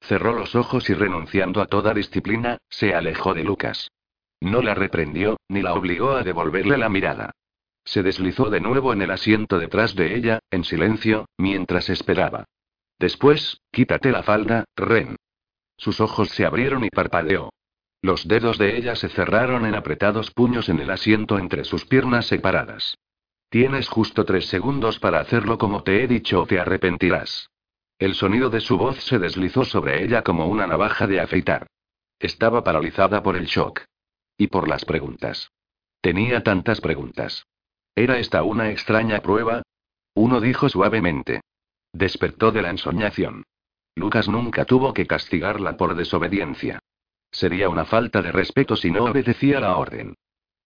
Cerró 0.00 0.32
los 0.32 0.54
ojos 0.54 0.90
y 0.90 0.94
renunciando 0.94 1.62
a 1.62 1.66
toda 1.66 1.94
disciplina, 1.94 2.58
se 2.68 2.94
alejó 2.94 3.32
de 3.32 3.44
Lucas. 3.44 3.90
No 4.40 4.60
la 4.60 4.74
reprendió, 4.74 5.38
ni 5.48 5.62
la 5.62 5.72
obligó 5.72 6.10
a 6.10 6.24
devolverle 6.24 6.76
la 6.76 6.88
mirada. 6.88 7.30
Se 7.84 8.02
deslizó 8.02 8.50
de 8.50 8.60
nuevo 8.60 8.92
en 8.92 9.00
el 9.00 9.10
asiento 9.10 9.58
detrás 9.58 9.94
de 9.94 10.16
ella, 10.16 10.40
en 10.50 10.64
silencio, 10.64 11.26
mientras 11.38 11.88
esperaba. 11.88 12.44
Después, 12.98 13.60
quítate 13.70 14.10
la 14.10 14.22
falda, 14.22 14.64
Ren. 14.76 15.16
Sus 15.82 16.00
ojos 16.00 16.28
se 16.28 16.46
abrieron 16.46 16.84
y 16.84 16.90
parpadeó. 16.90 17.52
Los 18.02 18.28
dedos 18.28 18.56
de 18.56 18.76
ella 18.76 18.94
se 18.94 19.08
cerraron 19.08 19.66
en 19.66 19.74
apretados 19.74 20.30
puños 20.30 20.68
en 20.68 20.78
el 20.78 20.88
asiento 20.92 21.40
entre 21.40 21.64
sus 21.64 21.86
piernas 21.86 22.26
separadas. 22.26 22.98
Tienes 23.48 23.88
justo 23.88 24.24
tres 24.24 24.46
segundos 24.46 25.00
para 25.00 25.18
hacerlo 25.18 25.58
como 25.58 25.82
te 25.82 26.04
he 26.04 26.06
dicho 26.06 26.42
o 26.42 26.46
te 26.46 26.60
arrepentirás. 26.60 27.50
El 27.98 28.14
sonido 28.14 28.48
de 28.48 28.60
su 28.60 28.78
voz 28.78 29.02
se 29.02 29.18
deslizó 29.18 29.64
sobre 29.64 30.04
ella 30.04 30.22
como 30.22 30.46
una 30.46 30.68
navaja 30.68 31.08
de 31.08 31.18
afeitar. 31.18 31.66
Estaba 32.20 32.62
paralizada 32.62 33.24
por 33.24 33.34
el 33.34 33.46
shock. 33.46 33.82
Y 34.38 34.46
por 34.46 34.68
las 34.68 34.84
preguntas. 34.84 35.50
Tenía 36.00 36.44
tantas 36.44 36.80
preguntas. 36.80 37.44
¿Era 37.96 38.20
esta 38.20 38.44
una 38.44 38.70
extraña 38.70 39.18
prueba? 39.18 39.62
Uno 40.14 40.40
dijo 40.40 40.68
suavemente. 40.68 41.40
Despertó 41.92 42.52
de 42.52 42.62
la 42.62 42.70
ensoñación. 42.70 43.42
Lucas 43.94 44.28
nunca 44.28 44.64
tuvo 44.64 44.94
que 44.94 45.06
castigarla 45.06 45.76
por 45.76 45.94
desobediencia. 45.94 46.80
Sería 47.30 47.68
una 47.68 47.84
falta 47.84 48.22
de 48.22 48.32
respeto 48.32 48.76
si 48.76 48.90
no 48.90 49.04
obedecía 49.04 49.60
la 49.60 49.76
orden. 49.76 50.14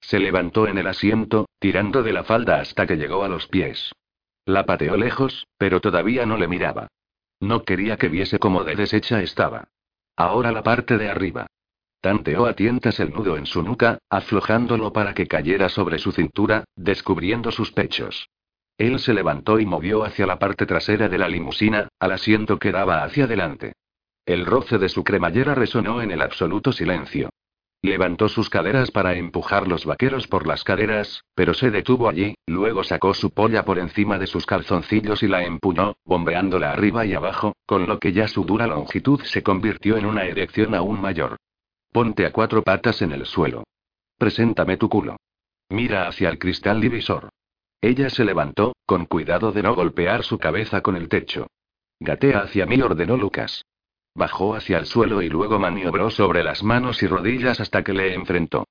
Se 0.01 0.19
levantó 0.19 0.69
en 0.69 0.79
el 0.79 0.87
asiento, 0.87 1.47
tirando 1.59 2.03
de 2.03 2.13
la 2.13 2.25
falda 2.25 2.61
hasta 2.61 2.87
que 2.87 2.97
llegó 2.97 3.25
a 3.25 3.29
los 3.29 3.47
pies. 3.47 3.93
La 4.45 4.65
pateó 4.65 4.97
lejos, 4.97 5.47
pero 5.59 5.81
todavía 5.81 6.27
no 6.27 6.37
le 6.37 6.49
miraba. 6.49 6.89
No 7.41 7.65
quería 7.65 7.97
que 7.97 8.09
viese 8.09 8.39
cómo 8.39 8.65
de 8.65 8.77
deshecha 8.77 9.23
estaba. 9.23 9.69
Ahora 10.17 10.53
la 10.53 10.63
parte 10.63 10.97
de 10.97 11.11
arriba. 11.11 11.47
Tanteó 12.01 12.47
a 12.47 12.55
tientas 12.55 13.01
el 13.01 13.11
nudo 13.11 13.37
en 13.37 13.47
su 13.47 13.63
nuca, 13.63 13.99
aflojándolo 14.09 14.93
para 14.93 15.15
que 15.15 15.27
cayera 15.27 15.69
sobre 15.69 15.99
su 15.99 16.13
cintura, 16.13 16.65
descubriendo 16.77 17.51
sus 17.51 17.73
pechos. 17.73 18.29
Él 18.79 18.99
se 18.99 19.15
levantó 19.15 19.59
y 19.59 19.67
movió 19.67 20.05
hacia 20.05 20.27
la 20.27 20.39
parte 20.39 20.67
trasera 20.67 21.09
de 21.09 21.19
la 21.19 21.29
limusina, 21.29 21.89
al 21.99 22.13
asiento 22.13 22.59
que 22.59 22.73
daba 22.73 23.05
hacia 23.05 23.25
adelante. 23.25 23.73
El 24.27 24.45
roce 24.45 24.79
de 24.79 24.89
su 24.89 25.05
cremallera 25.05 25.55
resonó 25.55 26.03
en 26.03 26.11
el 26.11 26.21
absoluto 26.21 26.73
silencio. 26.73 27.31
Levantó 27.83 28.29
sus 28.29 28.51
caderas 28.51 28.91
para 28.91 29.15
empujar 29.15 29.69
los 29.69 29.85
vaqueros 29.85 30.27
por 30.27 30.47
las 30.47 30.65
caderas, 30.65 31.23
pero 31.35 31.55
se 31.55 31.71
detuvo 31.71 32.09
allí, 32.09 32.35
luego 32.47 32.83
sacó 32.83 33.15
su 33.15 33.31
polla 33.31 33.65
por 33.65 33.79
encima 33.79 34.19
de 34.19 34.27
sus 34.27 34.45
calzoncillos 34.45 35.23
y 35.23 35.29
la 35.29 35.45
empuñó, 35.45 35.95
bombeándola 36.05 36.73
arriba 36.73 37.07
y 37.07 37.15
abajo, 37.15 37.55
con 37.65 37.87
lo 37.87 37.99
que 38.01 38.13
ya 38.13 38.27
su 38.27 38.45
dura 38.45 38.67
longitud 38.67 39.21
se 39.23 39.43
convirtió 39.43 39.97
en 39.97 40.07
una 40.07 40.25
erección 40.25 40.75
aún 40.75 41.01
mayor. 41.01 41.37
Ponte 41.93 42.27
a 42.27 42.33
cuatro 42.33 42.63
patas 42.63 43.01
en 43.03 43.13
el 43.13 43.25
suelo. 43.25 43.65
Preséntame 44.19 44.77
tu 44.77 44.89
culo. 44.89 45.17
Mira 45.69 46.09
hacia 46.09 46.29
el 46.29 46.39
cristal 46.39 46.81
divisor. 46.81 47.29
Ella 47.87 48.11
se 48.11 48.25
levantó, 48.25 48.75
con 48.85 49.07
cuidado 49.07 49.53
de 49.53 49.63
no 49.63 49.73
golpear 49.77 50.25
su 50.25 50.39
cabeza 50.39 50.81
con 50.81 50.97
el 50.97 51.09
techo. 51.09 51.47
Gatea 52.01 52.41
hacia 52.41 52.67
mí, 52.67 52.83
ordenó 52.83 53.17
Lucas. 53.17 53.65
Bajó 54.13 54.57
hacia 54.57 54.79
el 54.79 54.87
suelo 54.87 55.23
y 55.23 55.29
luego 55.29 55.61
maniobró 55.61 56.11
sobre 56.11 56.43
las 56.43 56.65
manos 56.65 57.01
y 57.05 57.07
rodillas 57.07 57.61
hasta 57.61 57.85
que 57.85 57.93
le 57.93 58.13
enfrentó. 58.13 58.67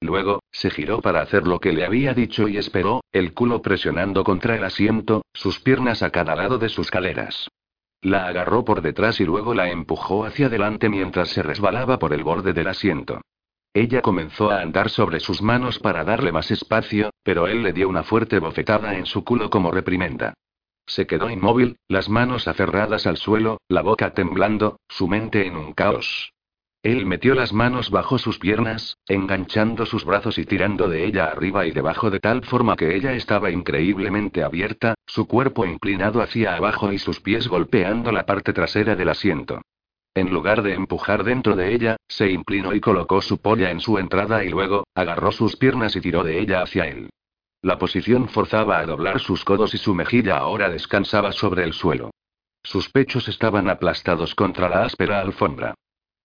Luego, 0.00 0.44
se 0.52 0.70
giró 0.70 1.00
para 1.00 1.20
hacer 1.20 1.48
lo 1.48 1.58
que 1.58 1.72
le 1.72 1.84
había 1.84 2.14
dicho 2.14 2.46
y 2.46 2.58
esperó, 2.58 3.00
el 3.10 3.34
culo 3.34 3.60
presionando 3.60 4.22
contra 4.22 4.54
el 4.54 4.62
asiento, 4.62 5.22
sus 5.34 5.58
piernas 5.58 6.04
a 6.04 6.10
cada 6.10 6.36
lado 6.36 6.58
de 6.58 6.68
sus 6.68 6.92
caderas. 6.92 7.48
La 8.02 8.28
agarró 8.28 8.64
por 8.64 8.82
detrás 8.82 9.20
y 9.20 9.24
luego 9.24 9.52
la 9.52 9.68
empujó 9.68 10.24
hacia 10.24 10.46
adelante 10.46 10.88
mientras 10.88 11.30
se 11.30 11.42
resbalaba 11.42 11.98
por 11.98 12.12
el 12.12 12.22
borde 12.22 12.52
del 12.52 12.68
asiento. 12.68 13.20
Ella 13.72 14.02
comenzó 14.02 14.50
a 14.50 14.62
andar 14.62 14.90
sobre 14.90 15.20
sus 15.20 15.42
manos 15.42 15.78
para 15.78 16.02
darle 16.02 16.32
más 16.32 16.50
espacio, 16.50 17.10
pero 17.22 17.46
él 17.46 17.62
le 17.62 17.72
dio 17.72 17.88
una 17.88 18.02
fuerte 18.02 18.40
bofetada 18.40 18.96
en 18.96 19.06
su 19.06 19.22
culo 19.22 19.48
como 19.48 19.70
reprimenda. 19.70 20.34
Se 20.86 21.06
quedó 21.06 21.30
inmóvil, 21.30 21.76
las 21.86 22.08
manos 22.08 22.48
aferradas 22.48 23.06
al 23.06 23.16
suelo, 23.16 23.60
la 23.68 23.82
boca 23.82 24.12
temblando, 24.12 24.80
su 24.88 25.06
mente 25.06 25.46
en 25.46 25.56
un 25.56 25.72
caos. 25.72 26.32
Él 26.82 27.06
metió 27.06 27.34
las 27.36 27.52
manos 27.52 27.90
bajo 27.90 28.18
sus 28.18 28.40
piernas, 28.40 28.96
enganchando 29.06 29.86
sus 29.86 30.04
brazos 30.04 30.38
y 30.38 30.46
tirando 30.46 30.88
de 30.88 31.04
ella 31.04 31.26
arriba 31.26 31.66
y 31.66 31.70
debajo 31.70 32.10
de 32.10 32.18
tal 32.18 32.42
forma 32.42 32.74
que 32.74 32.96
ella 32.96 33.12
estaba 33.12 33.50
increíblemente 33.50 34.42
abierta, 34.42 34.94
su 35.06 35.28
cuerpo 35.28 35.64
inclinado 35.64 36.22
hacia 36.22 36.56
abajo 36.56 36.90
y 36.92 36.98
sus 36.98 37.20
pies 37.20 37.46
golpeando 37.46 38.10
la 38.10 38.26
parte 38.26 38.52
trasera 38.52 38.96
del 38.96 39.10
asiento. 39.10 39.60
En 40.14 40.30
lugar 40.30 40.62
de 40.62 40.74
empujar 40.74 41.22
dentro 41.22 41.54
de 41.54 41.72
ella, 41.72 41.96
se 42.08 42.30
inclinó 42.30 42.74
y 42.74 42.80
colocó 42.80 43.22
su 43.22 43.38
polla 43.38 43.70
en 43.70 43.80
su 43.80 43.98
entrada 43.98 44.44
y 44.44 44.48
luego, 44.48 44.84
agarró 44.94 45.30
sus 45.30 45.56
piernas 45.56 45.94
y 45.94 46.00
tiró 46.00 46.24
de 46.24 46.40
ella 46.40 46.62
hacia 46.62 46.86
él. 46.86 47.10
La 47.62 47.78
posición 47.78 48.28
forzaba 48.28 48.78
a 48.78 48.86
doblar 48.86 49.20
sus 49.20 49.44
codos 49.44 49.74
y 49.74 49.78
su 49.78 49.94
mejilla 49.94 50.38
ahora 50.38 50.68
descansaba 50.68 51.30
sobre 51.32 51.62
el 51.62 51.74
suelo. 51.74 52.10
Sus 52.62 52.90
pechos 52.90 53.28
estaban 53.28 53.68
aplastados 53.68 54.34
contra 54.34 54.68
la 54.68 54.84
áspera 54.84 55.20
alfombra. 55.20 55.74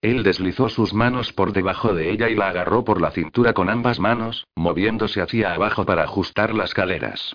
Él 0.01 0.23
deslizó 0.23 0.69
sus 0.69 0.93
manos 0.93 1.33
por 1.33 1.51
debajo 1.53 1.93
de 1.93 2.11
ella 2.11 2.29
y 2.29 2.35
la 2.35 2.49
agarró 2.49 2.83
por 2.83 3.01
la 3.01 3.11
cintura 3.11 3.53
con 3.53 3.69
ambas 3.69 3.99
manos, 3.99 4.45
moviéndose 4.55 5.21
hacia 5.21 5.53
abajo 5.53 5.85
para 5.85 6.03
ajustar 6.03 6.53
las 6.53 6.73
caderas. 6.73 7.33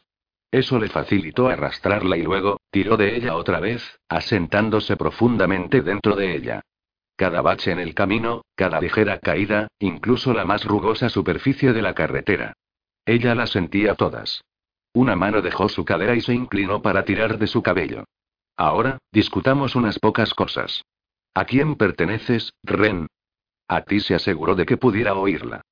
Eso 0.51 0.79
le 0.79 0.89
facilitó 0.89 1.49
arrastrarla 1.49 2.17
y 2.17 2.23
luego, 2.23 2.61
tiró 2.71 2.97
de 2.97 3.17
ella 3.17 3.37
otra 3.37 3.61
vez, 3.61 4.01
asentándose 4.09 4.97
profundamente 4.97 5.81
dentro 5.81 6.17
de 6.17 6.35
ella. 6.35 6.63
Cada 7.17 7.41
bache 7.43 7.71
en 7.71 7.79
el 7.79 7.95
camino, 7.95 8.43
cada 8.57 8.81
ligera 8.81 9.19
caída, 9.19 9.69
incluso 9.79 10.33
la 10.33 10.45
más 10.45 10.65
rugosa 10.65 11.09
superficie 11.09 11.73
de 11.73 11.83
la 11.83 11.95
carretera. 11.95 12.55
Ella 13.05 13.35
las 13.35 13.51
sentía 13.51 13.95
todas. 13.95 14.43
Una 14.93 15.15
mano 15.15 15.41
dejó 15.41 15.69
su 15.69 15.85
cadera 15.85 16.17
y 16.17 16.21
se 16.21 16.35
inclinó 16.35 16.83
para 16.83 17.05
tirar 17.05 17.39
de 17.39 17.47
su 17.47 17.63
cabello. 17.63 18.05
Ahora, 18.57 18.99
discutamos 19.13 19.77
unas 19.77 19.99
pocas 19.99 20.35
cosas. 20.35 20.83
¿A 21.35 21.45
quién 21.45 21.77
perteneces, 21.77 22.53
Ren? 22.65 23.07
A 23.69 23.83
ti 23.83 24.01
se 24.01 24.15
aseguró 24.17 24.57
de 24.57 24.67
que 24.67 24.77
pudiera 24.77 25.15
oírla. 25.15 25.63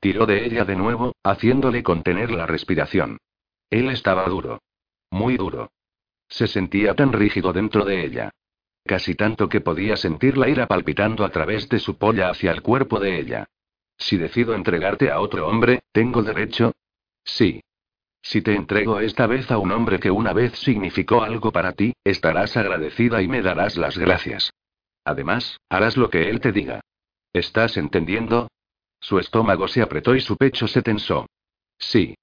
Tiró 0.00 0.26
de 0.26 0.44
ella 0.44 0.64
de 0.64 0.74
nuevo, 0.74 1.12
haciéndole 1.22 1.84
contener 1.84 2.32
la 2.32 2.46
respiración. 2.46 3.18
Él 3.74 3.90
estaba 3.90 4.24
duro. 4.26 4.62
Muy 5.10 5.36
duro. 5.36 5.72
Se 6.28 6.46
sentía 6.46 6.94
tan 6.94 7.12
rígido 7.12 7.52
dentro 7.52 7.84
de 7.84 8.04
ella. 8.04 8.30
Casi 8.84 9.16
tanto 9.16 9.48
que 9.48 9.60
podía 9.60 9.96
sentir 9.96 10.38
la 10.38 10.48
ira 10.48 10.68
palpitando 10.68 11.24
a 11.24 11.30
través 11.30 11.68
de 11.68 11.80
su 11.80 11.98
polla 11.98 12.30
hacia 12.30 12.52
el 12.52 12.62
cuerpo 12.62 13.00
de 13.00 13.18
ella. 13.18 13.46
Si 13.98 14.16
decido 14.16 14.54
entregarte 14.54 15.10
a 15.10 15.18
otro 15.18 15.48
hombre, 15.48 15.82
¿tengo 15.90 16.22
derecho? 16.22 16.70
Sí. 17.24 17.64
Si 18.22 18.42
te 18.42 18.54
entrego 18.54 19.00
esta 19.00 19.26
vez 19.26 19.50
a 19.50 19.58
un 19.58 19.72
hombre 19.72 19.98
que 19.98 20.12
una 20.12 20.32
vez 20.32 20.56
significó 20.56 21.24
algo 21.24 21.50
para 21.50 21.72
ti, 21.72 21.94
estarás 22.04 22.56
agradecida 22.56 23.22
y 23.22 23.26
me 23.26 23.42
darás 23.42 23.76
las 23.76 23.98
gracias. 23.98 24.52
Además, 25.04 25.58
harás 25.68 25.96
lo 25.96 26.10
que 26.10 26.30
él 26.30 26.38
te 26.38 26.52
diga. 26.52 26.80
¿Estás 27.32 27.76
entendiendo? 27.76 28.46
Su 29.00 29.18
estómago 29.18 29.66
se 29.66 29.82
apretó 29.82 30.14
y 30.14 30.20
su 30.20 30.36
pecho 30.36 30.68
se 30.68 30.80
tensó. 30.80 31.26
Sí. 31.76 32.14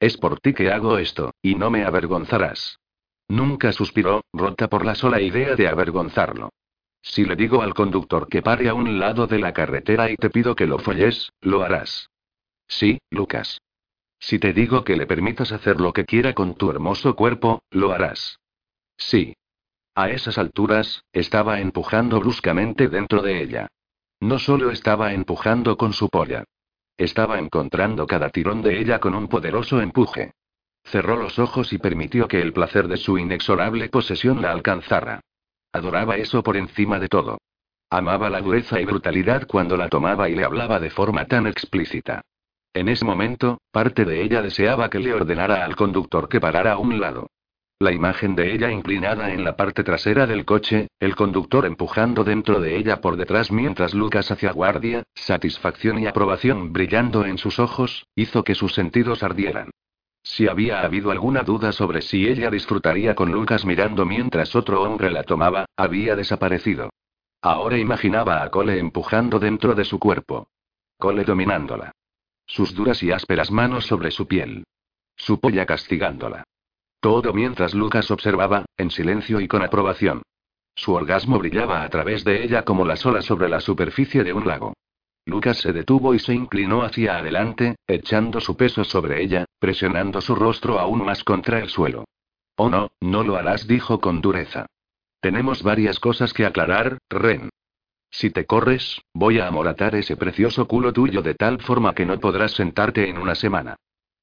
Es 0.00 0.16
por 0.16 0.40
ti 0.40 0.54
que 0.54 0.70
hago 0.70 0.98
esto, 0.98 1.34
y 1.42 1.54
no 1.54 1.70
me 1.70 1.84
avergonzarás. 1.84 2.78
Nunca 3.28 3.72
suspiró, 3.72 4.22
rota 4.32 4.68
por 4.68 4.84
la 4.84 4.94
sola 4.94 5.20
idea 5.20 5.54
de 5.54 5.68
avergonzarlo. 5.68 6.50
Si 7.02 7.24
le 7.24 7.36
digo 7.36 7.62
al 7.62 7.74
conductor 7.74 8.28
que 8.28 8.42
pare 8.42 8.68
a 8.68 8.74
un 8.74 8.98
lado 8.98 9.26
de 9.26 9.38
la 9.38 9.52
carretera 9.52 10.10
y 10.10 10.16
te 10.16 10.30
pido 10.30 10.54
que 10.54 10.66
lo 10.66 10.78
folles, 10.78 11.30
lo 11.40 11.62
harás. 11.62 12.10
Sí, 12.66 12.98
Lucas. 13.10 13.60
Si 14.18 14.38
te 14.38 14.52
digo 14.52 14.84
que 14.84 14.96
le 14.96 15.06
permitas 15.06 15.52
hacer 15.52 15.80
lo 15.80 15.92
que 15.92 16.04
quiera 16.04 16.34
con 16.34 16.54
tu 16.54 16.70
hermoso 16.70 17.14
cuerpo, 17.14 17.62
lo 17.70 17.92
harás. 17.92 18.40
Sí. 18.96 19.34
A 19.94 20.10
esas 20.10 20.38
alturas, 20.38 21.04
estaba 21.12 21.60
empujando 21.60 22.20
bruscamente 22.20 22.88
dentro 22.88 23.22
de 23.22 23.42
ella. 23.42 23.68
No 24.20 24.38
solo 24.38 24.70
estaba 24.70 25.12
empujando 25.12 25.76
con 25.76 25.92
su 25.92 26.08
polla. 26.08 26.44
Estaba 26.98 27.38
encontrando 27.38 28.08
cada 28.08 28.28
tirón 28.30 28.60
de 28.60 28.80
ella 28.80 28.98
con 28.98 29.14
un 29.14 29.28
poderoso 29.28 29.80
empuje. 29.80 30.32
Cerró 30.82 31.16
los 31.16 31.38
ojos 31.38 31.72
y 31.72 31.78
permitió 31.78 32.26
que 32.26 32.42
el 32.42 32.52
placer 32.52 32.88
de 32.88 32.96
su 32.96 33.18
inexorable 33.18 33.88
posesión 33.88 34.42
la 34.42 34.50
alcanzara. 34.50 35.20
Adoraba 35.72 36.16
eso 36.16 36.42
por 36.42 36.56
encima 36.56 36.98
de 36.98 37.08
todo. 37.08 37.38
Amaba 37.88 38.28
la 38.28 38.40
dureza 38.40 38.80
y 38.80 38.84
brutalidad 38.84 39.46
cuando 39.46 39.76
la 39.76 39.88
tomaba 39.88 40.28
y 40.28 40.34
le 40.34 40.44
hablaba 40.44 40.80
de 40.80 40.90
forma 40.90 41.24
tan 41.26 41.46
explícita. 41.46 42.22
En 42.74 42.88
ese 42.88 43.04
momento, 43.04 43.60
parte 43.70 44.04
de 44.04 44.20
ella 44.22 44.42
deseaba 44.42 44.90
que 44.90 44.98
le 44.98 45.14
ordenara 45.14 45.64
al 45.64 45.76
conductor 45.76 46.28
que 46.28 46.40
parara 46.40 46.72
a 46.72 46.78
un 46.78 47.00
lado. 47.00 47.28
La 47.80 47.92
imagen 47.92 48.34
de 48.34 48.52
ella 48.52 48.72
inclinada 48.72 49.32
en 49.32 49.44
la 49.44 49.54
parte 49.54 49.84
trasera 49.84 50.26
del 50.26 50.44
coche, 50.44 50.88
el 50.98 51.14
conductor 51.14 51.64
empujando 51.64 52.24
dentro 52.24 52.60
de 52.60 52.76
ella 52.76 53.00
por 53.00 53.16
detrás 53.16 53.52
mientras 53.52 53.94
Lucas 53.94 54.32
hacía 54.32 54.50
guardia, 54.50 55.04
satisfacción 55.14 56.00
y 56.00 56.08
aprobación 56.08 56.72
brillando 56.72 57.24
en 57.24 57.38
sus 57.38 57.60
ojos, 57.60 58.08
hizo 58.16 58.42
que 58.42 58.56
sus 58.56 58.74
sentidos 58.74 59.22
ardieran. 59.22 59.70
Si 60.24 60.48
había 60.48 60.80
habido 60.80 61.12
alguna 61.12 61.42
duda 61.42 61.70
sobre 61.70 62.02
si 62.02 62.26
ella 62.26 62.50
disfrutaría 62.50 63.14
con 63.14 63.30
Lucas 63.30 63.64
mirando 63.64 64.04
mientras 64.04 64.56
otro 64.56 64.82
hombre 64.82 65.12
la 65.12 65.22
tomaba, 65.22 65.66
había 65.76 66.16
desaparecido. 66.16 66.90
Ahora 67.40 67.78
imaginaba 67.78 68.42
a 68.42 68.50
Cole 68.50 68.80
empujando 68.80 69.38
dentro 69.38 69.76
de 69.76 69.84
su 69.84 70.00
cuerpo. 70.00 70.48
Cole 70.98 71.22
dominándola. 71.22 71.92
Sus 72.44 72.74
duras 72.74 73.00
y 73.04 73.12
ásperas 73.12 73.52
manos 73.52 73.86
sobre 73.86 74.10
su 74.10 74.26
piel. 74.26 74.64
Su 75.14 75.38
polla 75.38 75.64
castigándola. 75.64 76.42
Todo 77.00 77.32
mientras 77.32 77.74
Lucas 77.74 78.10
observaba, 78.10 78.66
en 78.76 78.90
silencio 78.90 79.40
y 79.40 79.48
con 79.48 79.62
aprobación. 79.62 80.22
Su 80.74 80.94
orgasmo 80.94 81.38
brillaba 81.38 81.82
a 81.82 81.88
través 81.88 82.24
de 82.24 82.44
ella 82.44 82.64
como 82.64 82.84
las 82.84 83.04
olas 83.06 83.24
sobre 83.24 83.48
la 83.48 83.60
superficie 83.60 84.24
de 84.24 84.32
un 84.32 84.46
lago. 84.46 84.74
Lucas 85.26 85.58
se 85.58 85.72
detuvo 85.72 86.14
y 86.14 86.18
se 86.18 86.34
inclinó 86.34 86.82
hacia 86.82 87.18
adelante, 87.18 87.76
echando 87.86 88.40
su 88.40 88.56
peso 88.56 88.82
sobre 88.84 89.22
ella, 89.22 89.44
presionando 89.58 90.20
su 90.20 90.34
rostro 90.34 90.78
aún 90.78 91.04
más 91.04 91.22
contra 91.22 91.60
el 91.60 91.68
suelo. 91.68 92.04
Oh 92.56 92.68
no, 92.68 92.90
no 93.00 93.22
lo 93.22 93.36
harás, 93.36 93.66
dijo 93.68 94.00
con 94.00 94.20
dureza. 94.20 94.66
Tenemos 95.20 95.62
varias 95.62 96.00
cosas 96.00 96.32
que 96.32 96.46
aclarar, 96.46 96.98
Ren. 97.10 97.50
Si 98.10 98.30
te 98.30 98.46
corres, 98.46 99.02
voy 99.12 99.38
a 99.38 99.46
amoratar 99.46 99.94
ese 99.94 100.16
precioso 100.16 100.66
culo 100.66 100.92
tuyo 100.92 101.22
de 101.22 101.34
tal 101.34 101.60
forma 101.60 101.94
que 101.94 102.06
no 102.06 102.18
podrás 102.18 102.52
sentarte 102.52 103.08
en 103.08 103.18
una 103.18 103.34
semana. 103.34 103.76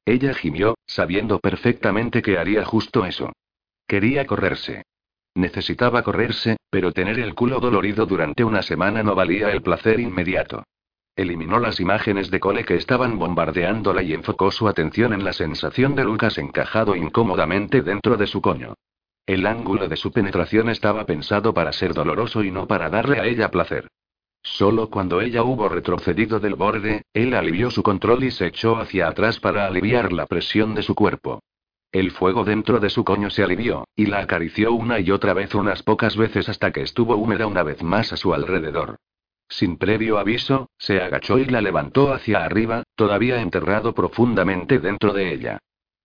Ella 0.06 0.34
gimió, 0.36 0.78
sabiendo 0.86 1.40
perfectamente 1.40 2.22
que 2.22 2.38
haría 2.38 2.64
justo 2.64 3.06
eso. 3.06 3.34
Quería 3.88 4.26
correrse. 4.26 4.84
Necesitaba 5.34 6.04
correrse, 6.04 6.58
pero 6.70 6.92
tener 6.92 7.20
el 7.20 7.34
culo 7.34 7.60
dolorido 7.60 8.06
durante 8.06 8.44
una 8.44 8.62
semana 8.62 9.04
no 9.04 9.16
valía 9.16 9.52
el 9.52 9.62
placer 9.62 10.00
inmediato. 10.00 10.64
Eliminó 11.16 11.60
las 11.60 11.80
imágenes 11.80 12.30
de 12.30 12.40
Cole 12.40 12.66
que 12.66 12.76
estaban 12.76 13.18
bombardeándola 13.18 14.04
y 14.04 14.14
enfocó 14.14 14.52
su 14.52 14.68
atención 14.68 15.14
en 15.14 15.24
la 15.24 15.34
sensación 15.34 15.96
de 15.96 16.04
Lucas 16.04 16.38
encajado 16.38 16.96
incómodamente 16.96 17.82
dentro 17.82 18.18
de 18.18 18.28
su 18.28 18.42
coño. 18.42 18.76
El 19.26 19.48
ángulo 19.48 19.88
de 19.88 19.98
su 19.98 20.12
penetración 20.12 20.70
estaba 20.70 21.06
pensado 21.06 21.54
para 21.54 21.74
ser 21.74 21.94
doloroso 21.94 22.44
y 22.44 22.52
no 22.52 22.68
para 22.68 22.90
darle 22.90 23.20
a 23.20 23.26
ella 23.26 23.50
placer. 23.50 23.88
Solo 24.46 24.92
cuando 24.92 25.22
ella 25.22 25.42
hubo 25.42 25.68
retrocedido 25.68 26.40
del 26.40 26.54
borde, 26.54 27.02
él 27.14 27.34
alivió 27.34 27.72
su 27.72 27.82
control 27.82 28.24
y 28.24 28.32
se 28.32 28.46
echó 28.46 28.78
hacia 28.78 29.08
atrás 29.08 29.40
para 29.40 29.66
aliviar 29.66 30.14
la 30.14 30.28
presión 30.28 30.76
de 30.76 30.84
su 30.84 30.94
cuerpo. 30.94 31.42
El 31.92 32.12
fuego 32.12 32.44
dentro 32.46 32.80
de 32.80 32.92
su 32.92 33.04
coño 33.04 33.32
se 33.32 33.44
alivió, 33.44 33.88
y 33.96 34.06
la 34.06 34.20
acarició 34.20 34.72
una 34.74 35.00
y 35.00 35.10
otra 35.10 35.34
vez 35.34 35.56
unas 35.56 35.82
pocas 35.82 36.16
veces 36.16 36.48
hasta 36.48 36.72
que 36.72 36.84
estuvo 36.84 37.16
húmeda 37.16 37.48
una 37.48 37.64
vez 37.64 37.82
más 37.82 38.14
a 38.14 38.18
su 38.18 38.36
alrededor. 38.36 38.98
Sin 39.50 39.78
previo 39.78 40.20
aviso, 40.20 40.70
se 40.78 41.02
agachó 41.02 41.40
y 41.40 41.46
la 41.46 41.62
levantó 41.62 42.14
hacia 42.14 42.46
arriba, 42.46 42.84
todavía 42.96 43.42
enterrado 43.42 43.96
profundamente 43.96 44.78
dentro 44.78 45.12
de 45.12 45.34
ella. 45.34 45.60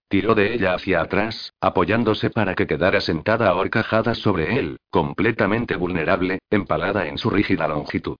Tiró 0.08 0.34
de 0.34 0.54
ella 0.54 0.74
hacia 0.74 1.02
atrás, 1.02 1.52
apoyándose 1.60 2.30
para 2.30 2.54
que 2.54 2.66
quedara 2.66 3.02
sentada 3.02 3.50
ahorcajada 3.50 4.14
sobre 4.14 4.58
él, 4.58 4.78
completamente 4.88 5.76
vulnerable, 5.76 6.38
empalada 6.50 7.06
en 7.06 7.18
su 7.18 7.28
rígida 7.28 7.68
longitud. 7.68 8.16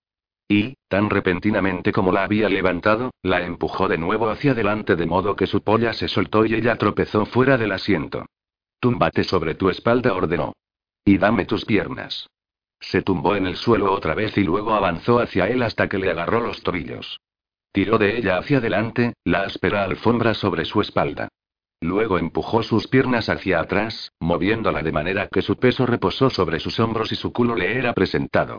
Y, 0.51 0.75
tan 0.89 1.11
repentinamente 1.11 1.93
como 1.93 2.11
la 2.11 2.25
había 2.25 2.49
levantado, 2.49 3.13
la 3.23 3.47
empujó 3.47 3.87
de 3.87 3.99
nuevo 3.99 4.29
hacia 4.29 4.51
adelante 4.51 4.97
de 4.97 5.07
modo 5.07 5.37
que 5.37 5.47
su 5.47 5.63
polla 5.63 5.93
se 5.93 6.09
soltó 6.09 6.45
y 6.45 6.55
ella 6.55 6.75
tropezó 6.75 7.25
fuera 7.25 7.57
del 7.57 7.71
asiento. 7.71 8.27
Túmbate 8.81 9.23
sobre 9.23 9.55
tu 9.55 9.71
espalda, 9.71 10.13
ordenó. 10.13 10.55
Y 11.05 11.19
dame 11.19 11.45
tus 11.45 11.65
piernas. 11.65 12.27
Se 12.81 13.01
tumbó 13.01 13.37
en 13.37 13.47
el 13.47 13.55
suelo 13.55 13.93
otra 13.93 14.17
vez 14.17 14.37
y 14.39 14.43
luego 14.43 14.75
avanzó 14.75 15.21
hacia 15.21 15.47
él 15.47 15.63
hasta 15.63 15.89
que 15.89 15.99
le 15.99 16.11
agarró 16.11 16.41
los 16.41 16.65
tobillos. 16.65 17.21
Tiró 17.71 17.97
de 17.97 18.19
ella 18.19 18.39
hacia 18.39 18.59
adelante, 18.59 19.13
la 19.23 19.43
áspera 19.43 19.85
alfombra 19.85 20.35
sobre 20.35 20.65
su 20.65 20.81
espalda. 20.81 21.29
Luego 21.81 22.19
empujó 22.19 22.65
sus 22.65 22.89
piernas 22.89 23.29
hacia 23.29 23.61
atrás, 23.61 24.11
moviéndola 24.19 24.83
de 24.83 24.91
manera 24.91 25.29
que 25.29 25.43
su 25.43 25.61
peso 25.61 25.87
reposó 25.87 26.29
sobre 26.29 26.59
sus 26.59 26.81
hombros 26.81 27.13
y 27.13 27.15
su 27.15 27.33
culo 27.33 27.55
le 27.55 27.79
era 27.79 27.93
presentado. 27.93 28.59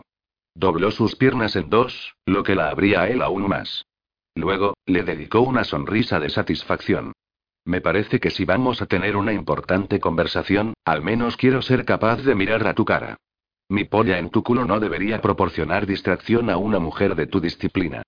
Dobló 0.54 0.90
sus 0.90 1.16
piernas 1.16 1.56
en 1.56 1.70
dos, 1.70 2.14
lo 2.26 2.42
que 2.42 2.54
la 2.54 2.68
abría 2.68 3.02
a 3.02 3.08
él 3.08 3.22
aún 3.22 3.48
más. 3.48 3.86
Luego, 4.34 4.74
le 4.86 5.02
dedicó 5.02 5.40
una 5.40 5.64
sonrisa 5.64 6.20
de 6.20 6.30
satisfacción. 6.30 7.12
Me 7.64 7.80
parece 7.80 8.18
que 8.18 8.30
si 8.30 8.44
vamos 8.44 8.82
a 8.82 8.86
tener 8.86 9.16
una 9.16 9.32
importante 9.32 10.00
conversación, 10.00 10.74
al 10.84 11.02
menos 11.02 11.36
quiero 11.36 11.62
ser 11.62 11.84
capaz 11.84 12.22
de 12.22 12.34
mirar 12.34 12.66
a 12.66 12.74
tu 12.74 12.84
cara. 12.84 13.16
Mi 13.68 13.84
polla 13.84 14.18
en 14.18 14.30
tu 14.30 14.42
culo 14.42 14.64
no 14.64 14.80
debería 14.80 15.20
proporcionar 15.20 15.86
distracción 15.86 16.50
a 16.50 16.56
una 16.56 16.78
mujer 16.78 17.14
de 17.14 17.26
tu 17.26 17.40
disciplina. 17.40 18.02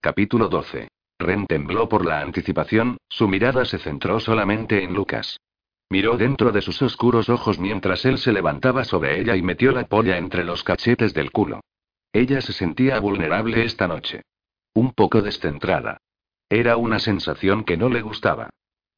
Capítulo 0.00 0.48
12. 0.48 0.88
Ren 1.18 1.46
tembló 1.46 1.88
por 1.88 2.04
la 2.04 2.20
anticipación, 2.20 2.98
su 3.08 3.26
mirada 3.26 3.64
se 3.64 3.78
centró 3.78 4.20
solamente 4.20 4.82
en 4.82 4.92
Lucas. 4.92 5.38
Miró 5.88 6.16
dentro 6.16 6.52
de 6.52 6.60
sus 6.60 6.82
oscuros 6.82 7.28
ojos 7.28 7.58
mientras 7.58 8.04
él 8.04 8.18
se 8.18 8.32
levantaba 8.32 8.84
sobre 8.84 9.20
ella 9.20 9.36
y 9.36 9.42
metió 9.42 9.72
la 9.72 9.84
polla 9.84 10.18
entre 10.18 10.44
los 10.44 10.64
cachetes 10.64 11.14
del 11.14 11.30
culo. 11.30 11.60
Ella 12.16 12.40
se 12.40 12.54
sentía 12.54 12.98
vulnerable 12.98 13.62
esta 13.66 13.86
noche. 13.86 14.22
Un 14.72 14.94
poco 14.94 15.20
descentrada. 15.20 15.98
Era 16.48 16.78
una 16.78 16.98
sensación 16.98 17.62
que 17.62 17.76
no 17.76 17.90
le 17.90 18.00
gustaba. 18.00 18.48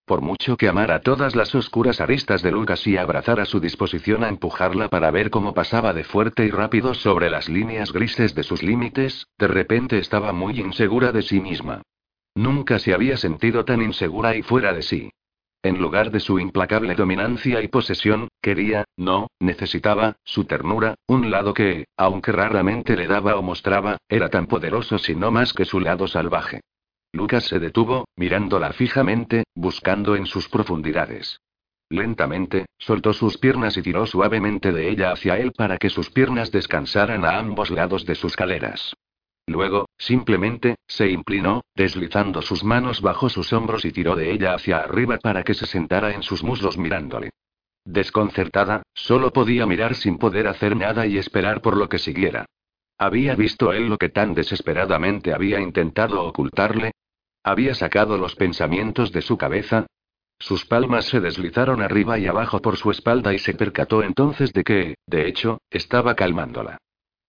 Por 0.05 0.21
mucho 0.21 0.57
que 0.57 0.69
amara 0.69 1.01
todas 1.01 1.35
las 1.35 1.53
oscuras 1.53 2.01
aristas 2.01 2.43
de 2.43 2.53
Lucas 2.53 2.87
y 2.87 2.97
abrazara 2.97 3.45
su 3.45 3.59
disposición 3.59 4.23
a 4.23 4.29
empujarla 4.29 4.89
para 4.89 5.11
ver 5.11 5.31
cómo 5.31 5.53
pasaba 5.53 5.93
de 5.95 6.05
fuerte 6.05 6.47
y 6.47 6.51
rápido 6.51 6.95
sobre 6.95 7.29
las 7.29 7.49
líneas 7.49 7.93
grises 7.93 8.37
de 8.37 8.45
sus 8.45 8.63
límites, 8.63 9.27
de 9.37 9.49
repente 9.49 9.99
estaba 9.99 10.33
muy 10.33 10.61
insegura 10.61 11.11
de 11.11 11.23
sí 11.23 11.41
misma. 11.41 11.83
Nunca 12.37 12.79
se 12.79 12.95
había 12.95 13.17
sentido 13.17 13.65
tan 13.65 13.83
insegura 13.83 14.37
y 14.37 14.43
fuera 14.43 14.73
de 14.73 14.83
sí. 14.83 15.11
En 15.63 15.79
lugar 15.79 16.13
de 16.13 16.21
su 16.21 16.39
implacable 16.39 16.95
dominancia 16.95 17.61
y 17.61 17.69
posesión, 17.69 18.29
quería, 18.41 18.85
no, 18.97 19.27
necesitaba, 19.41 20.17
su 20.23 20.45
ternura, 20.45 20.95
un 21.09 21.31
lado 21.31 21.53
que, 21.53 21.87
aunque 21.97 22.31
raramente 22.31 22.97
le 22.97 23.09
daba 23.09 23.37
o 23.37 23.43
mostraba, 23.43 23.99
era 24.09 24.29
tan 24.29 24.47
poderoso 24.47 24.99
si 24.99 25.17
no 25.17 25.33
más 25.33 25.53
que 25.53 25.65
su 25.65 25.81
lado 25.81 26.07
salvaje. 26.07 26.61
Lucas 27.13 27.45
se 27.45 27.59
detuvo, 27.59 28.07
mirándola 28.17 28.73
fijamente, 28.73 29.45
buscando 29.55 30.15
en 30.15 30.27
sus 30.27 30.49
profundidades. 30.49 31.41
Lentamente, 31.91 32.67
soltó 32.79 33.13
sus 33.13 33.39
piernas 33.39 33.77
y 33.79 33.83
tiró 33.83 34.07
suavemente 34.07 34.73
de 34.73 34.91
ella 34.91 35.11
hacia 35.11 35.39
él 35.39 35.53
para 35.53 35.79
que 35.79 35.89
sus 35.89 36.11
piernas 36.11 36.53
descansaran 36.53 37.25
a 37.25 37.39
ambos 37.39 37.71
lados 37.71 38.05
de 38.05 38.15
sus 38.15 38.37
caleras. 38.37 38.95
Luego, 39.49 39.89
simplemente, 39.97 40.77
se 40.87 41.09
inclinó, 41.09 41.63
deslizando 41.75 42.43
sus 42.43 42.63
manos 42.65 43.01
bajo 43.01 43.31
sus 43.31 43.51
hombros 43.55 43.87
y 43.87 43.93
tiró 43.93 44.15
de 44.15 44.31
ella 44.31 44.53
hacia 44.53 44.77
arriba 44.77 45.17
para 45.17 45.43
que 45.43 45.55
se 45.55 45.65
sentara 45.65 46.13
en 46.13 46.23
sus 46.23 46.45
muslos 46.45 46.77
mirándole. 46.77 47.31
Desconcertada, 47.83 48.83
solo 48.93 49.33
podía 49.33 49.65
mirar 49.65 49.95
sin 49.95 50.19
poder 50.19 50.49
hacer 50.49 50.77
nada 50.77 51.07
y 51.07 51.17
esperar 51.17 51.63
por 51.63 51.79
lo 51.79 51.89
que 51.89 51.99
siguiera. 51.99 52.45
¿Había 52.99 53.35
visto 53.37 53.73
él 53.73 53.89
lo 53.89 53.97
que 53.97 54.11
tan 54.11 54.35
desesperadamente 54.35 55.33
había 55.33 55.61
intentado 55.61 56.23
ocultarle? 56.27 56.93
¿Había 57.43 57.75
sacado 57.75 58.19
los 58.19 58.35
pensamientos 58.37 59.13
de 59.13 59.23
su 59.23 59.39
cabeza? 59.39 59.87
Sus 60.39 60.67
palmas 60.67 61.07
se 61.07 61.21
deslizaron 61.21 61.81
arriba 61.81 62.19
y 62.19 62.27
abajo 62.27 62.61
por 62.61 62.77
su 62.77 62.91
espalda 62.91 63.33
y 63.33 63.39
se 63.39 63.55
percató 63.55 64.03
entonces 64.03 64.53
de 64.53 64.63
que, 64.63 64.95
de 65.07 65.27
hecho, 65.27 65.63
estaba 65.71 66.15
calmándola. 66.15 66.77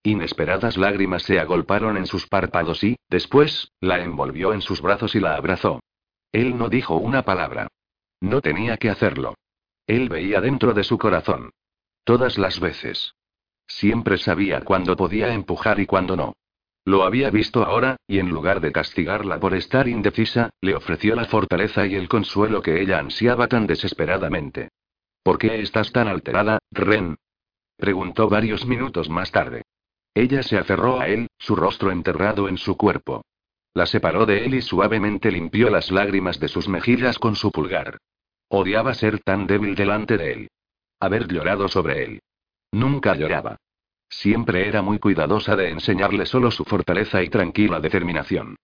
Inesperadas 0.03 0.77
lágrimas 0.77 1.23
se 1.23 1.39
agolparon 1.39 1.97
en 1.97 2.05
sus 2.05 2.27
párpados 2.27 2.83
y, 2.83 2.97
después, 3.09 3.71
la 3.81 3.99
envolvió 3.99 4.53
en 4.53 4.61
sus 4.61 4.81
brazos 4.81 5.13
y 5.15 5.19
la 5.19 5.35
abrazó. 5.35 5.81
Él 6.31 6.57
no 6.57 6.69
dijo 6.69 6.95
una 6.95 7.23
palabra. 7.23 7.67
No 8.21 8.41
tenía 8.41 8.77
que 8.77 8.89
hacerlo. 8.89 9.35
Él 9.87 10.07
veía 10.07 10.39
dentro 10.39 10.73
de 10.73 10.83
su 10.83 10.97
corazón. 10.97 11.51
Todas 12.03 12.37
las 12.37 12.59
veces. 12.59 13.13
Siempre 13.67 14.17
sabía 14.17 14.61
cuándo 14.61 14.95
podía 14.95 15.33
empujar 15.33 15.79
y 15.79 15.85
cuándo 15.85 16.15
no. 16.15 16.33
Lo 16.85 17.03
había 17.03 17.29
visto 17.29 17.63
ahora, 17.63 17.97
y 18.07 18.19
en 18.19 18.29
lugar 18.29 18.61
de 18.61 18.71
castigarla 18.71 19.39
por 19.39 19.53
estar 19.53 19.87
indecisa, 19.87 20.49
le 20.61 20.75
ofreció 20.75 21.15
la 21.15 21.25
fortaleza 21.25 21.85
y 21.85 21.95
el 21.95 22.07
consuelo 22.07 22.61
que 22.61 22.81
ella 22.81 22.99
ansiaba 22.99 23.47
tan 23.47 23.67
desesperadamente. 23.67 24.69
¿Por 25.23 25.37
qué 25.37 25.61
estás 25.61 25.91
tan 25.91 26.07
alterada, 26.07 26.59
Ren? 26.71 27.17
preguntó 27.77 28.29
varios 28.29 28.65
minutos 28.65 29.09
más 29.09 29.31
tarde. 29.31 29.63
Ella 30.13 30.43
se 30.43 30.57
aferró 30.57 30.99
a 30.99 31.07
él, 31.07 31.27
su 31.37 31.55
rostro 31.55 31.91
enterrado 31.91 32.49
en 32.49 32.57
su 32.57 32.75
cuerpo. 32.77 33.23
La 33.73 33.85
separó 33.85 34.25
de 34.25 34.45
él 34.45 34.55
y 34.55 34.61
suavemente 34.61 35.31
limpió 35.31 35.69
las 35.69 35.91
lágrimas 35.91 36.39
de 36.39 36.47
sus 36.47 36.67
mejillas 36.67 37.19
con 37.19 37.35
su 37.35 37.51
pulgar. 37.51 37.97
Odiaba 38.49 38.93
ser 38.93 39.19
tan 39.19 39.45
débil 39.45 39.75
delante 39.75 40.17
de 40.17 40.31
él. 40.31 40.47
Haber 40.99 41.27
llorado 41.27 41.67
sobre 41.67 42.03
él. 42.03 42.19
Nunca 42.71 43.15
lloraba. 43.15 43.57
Siempre 44.09 44.67
era 44.67 44.81
muy 44.81 44.97
cuidadosa 44.99 45.55
de 45.55 45.69
enseñarle 45.69 46.25
solo 46.25 46.49
su 46.49 46.65
fortaleza 46.65 47.21
y 47.21 47.29
tranquila 47.29 47.79
determinación. 47.79 48.55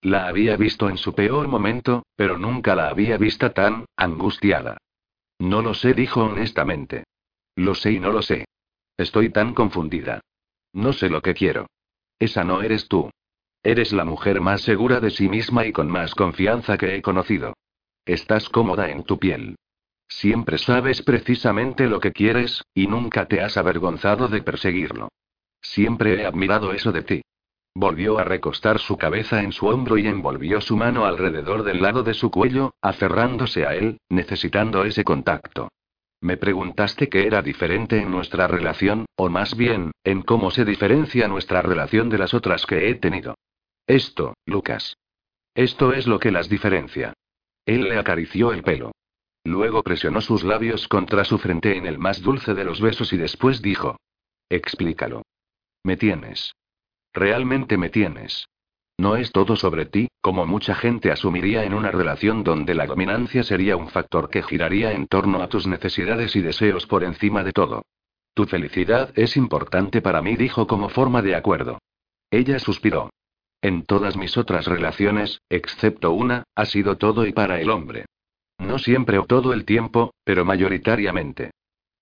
La 0.00 0.26
había 0.26 0.56
visto 0.56 0.88
en 0.88 0.96
su 0.96 1.14
peor 1.14 1.48
momento, 1.48 2.04
pero 2.16 2.38
nunca 2.38 2.74
la 2.74 2.88
había 2.88 3.18
vista 3.18 3.52
tan, 3.52 3.84
angustiada. 3.96 4.78
No 5.38 5.60
lo 5.60 5.74
sé, 5.74 5.92
dijo 5.92 6.24
honestamente. 6.24 7.04
Lo 7.56 7.74
sé 7.74 7.92
y 7.92 8.00
no 8.00 8.10
lo 8.12 8.22
sé. 8.22 8.46
Estoy 8.96 9.30
tan 9.30 9.54
confundida. 9.54 10.20
No 10.72 10.92
sé 10.92 11.08
lo 11.08 11.20
que 11.20 11.34
quiero. 11.34 11.66
Esa 12.18 12.44
no 12.44 12.62
eres 12.62 12.88
tú. 12.88 13.10
Eres 13.62 13.92
la 13.92 14.04
mujer 14.04 14.40
más 14.40 14.62
segura 14.62 15.00
de 15.00 15.10
sí 15.10 15.28
misma 15.28 15.66
y 15.66 15.72
con 15.72 15.88
más 15.88 16.14
confianza 16.14 16.76
que 16.78 16.96
he 16.96 17.02
conocido. 17.02 17.54
Estás 18.04 18.48
cómoda 18.48 18.90
en 18.90 19.04
tu 19.04 19.18
piel. 19.18 19.56
Siempre 20.08 20.58
sabes 20.58 21.02
precisamente 21.02 21.86
lo 21.86 22.00
que 22.00 22.12
quieres, 22.12 22.62
y 22.74 22.86
nunca 22.86 23.26
te 23.26 23.40
has 23.40 23.56
avergonzado 23.56 24.28
de 24.28 24.42
perseguirlo. 24.42 25.08
Siempre 25.60 26.20
he 26.20 26.26
admirado 26.26 26.72
eso 26.72 26.92
de 26.92 27.02
ti. 27.02 27.22
Volvió 27.74 28.18
a 28.18 28.24
recostar 28.24 28.78
su 28.78 28.98
cabeza 28.98 29.42
en 29.42 29.52
su 29.52 29.66
hombro 29.66 29.96
y 29.96 30.06
envolvió 30.06 30.60
su 30.60 30.76
mano 30.76 31.06
alrededor 31.06 31.62
del 31.62 31.80
lado 31.80 32.02
de 32.02 32.12
su 32.12 32.30
cuello, 32.30 32.74
aferrándose 32.82 33.64
a 33.64 33.74
él, 33.74 33.98
necesitando 34.10 34.84
ese 34.84 35.04
contacto. 35.04 35.70
Me 36.22 36.36
preguntaste 36.36 37.08
qué 37.08 37.26
era 37.26 37.42
diferente 37.42 37.98
en 37.98 38.12
nuestra 38.12 38.46
relación, 38.46 39.06
o 39.16 39.28
más 39.28 39.56
bien, 39.56 39.90
en 40.04 40.22
cómo 40.22 40.52
se 40.52 40.64
diferencia 40.64 41.26
nuestra 41.26 41.62
relación 41.62 42.08
de 42.10 42.18
las 42.18 42.32
otras 42.32 42.64
que 42.64 42.88
he 42.88 42.94
tenido. 42.94 43.34
Esto, 43.88 44.34
Lucas. 44.46 44.96
Esto 45.52 45.92
es 45.92 46.06
lo 46.06 46.20
que 46.20 46.30
las 46.30 46.48
diferencia. 46.48 47.12
Él 47.66 47.88
le 47.88 47.98
acarició 47.98 48.52
el 48.52 48.62
pelo. 48.62 48.92
Luego 49.42 49.82
presionó 49.82 50.20
sus 50.20 50.44
labios 50.44 50.86
contra 50.86 51.24
su 51.24 51.38
frente 51.38 51.76
en 51.76 51.86
el 51.86 51.98
más 51.98 52.22
dulce 52.22 52.54
de 52.54 52.64
los 52.64 52.80
besos 52.80 53.12
y 53.12 53.16
después 53.16 53.60
dijo. 53.60 53.96
Explícalo. 54.48 55.22
Me 55.82 55.96
tienes. 55.96 56.54
Realmente 57.12 57.76
me 57.76 57.88
tienes. 57.88 58.46
No 58.98 59.16
es 59.16 59.32
todo 59.32 59.56
sobre 59.56 59.86
ti, 59.86 60.08
como 60.20 60.46
mucha 60.46 60.74
gente 60.74 61.10
asumiría 61.10 61.64
en 61.64 61.74
una 61.74 61.90
relación 61.90 62.44
donde 62.44 62.74
la 62.74 62.86
dominancia 62.86 63.42
sería 63.42 63.76
un 63.76 63.88
factor 63.88 64.30
que 64.30 64.42
giraría 64.42 64.92
en 64.92 65.06
torno 65.06 65.42
a 65.42 65.48
tus 65.48 65.66
necesidades 65.66 66.36
y 66.36 66.40
deseos 66.40 66.86
por 66.86 67.02
encima 67.02 67.42
de 67.42 67.52
todo. 67.52 67.82
Tu 68.34 68.44
felicidad 68.44 69.10
es 69.14 69.36
importante 69.36 70.00
para 70.00 70.22
mí, 70.22 70.36
dijo 70.36 70.66
como 70.66 70.88
forma 70.88 71.22
de 71.22 71.34
acuerdo. 71.34 71.78
Ella 72.30 72.58
suspiró. 72.58 73.10
En 73.60 73.84
todas 73.84 74.16
mis 74.16 74.36
otras 74.36 74.66
relaciones, 74.66 75.40
excepto 75.48 76.12
una, 76.12 76.44
ha 76.54 76.64
sido 76.64 76.96
todo 76.96 77.26
y 77.26 77.32
para 77.32 77.60
el 77.60 77.70
hombre. 77.70 78.06
No 78.58 78.78
siempre 78.78 79.18
o 79.18 79.24
todo 79.24 79.52
el 79.52 79.64
tiempo, 79.64 80.14
pero 80.24 80.44
mayoritariamente. 80.44 81.50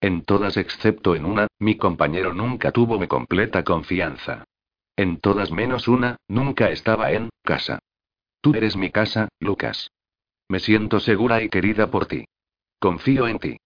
En 0.00 0.22
todas 0.22 0.56
excepto 0.56 1.14
en 1.14 1.24
una, 1.24 1.46
mi 1.58 1.76
compañero 1.76 2.32
nunca 2.32 2.70
tuvo 2.72 2.98
mi 2.98 3.06
completa 3.06 3.64
confianza. 3.64 4.44
En 5.01 5.16
todas 5.18 5.51
menos 5.51 5.89
una, 5.89 6.18
nunca 6.28 6.68
estaba 6.68 7.10
en 7.12 7.31
casa. 7.43 7.78
Tú 8.43 8.52
eres 8.55 8.77
mi 8.77 8.90
casa, 8.90 9.31
Lucas. 9.39 9.90
Me 10.47 10.60
siento 10.60 11.01
segura 11.01 11.43
y 11.43 11.48
querida 11.48 11.90
por 11.90 12.05
ti. 12.05 12.27
Confío 12.78 13.27
en 13.27 13.39
ti. 13.39 13.56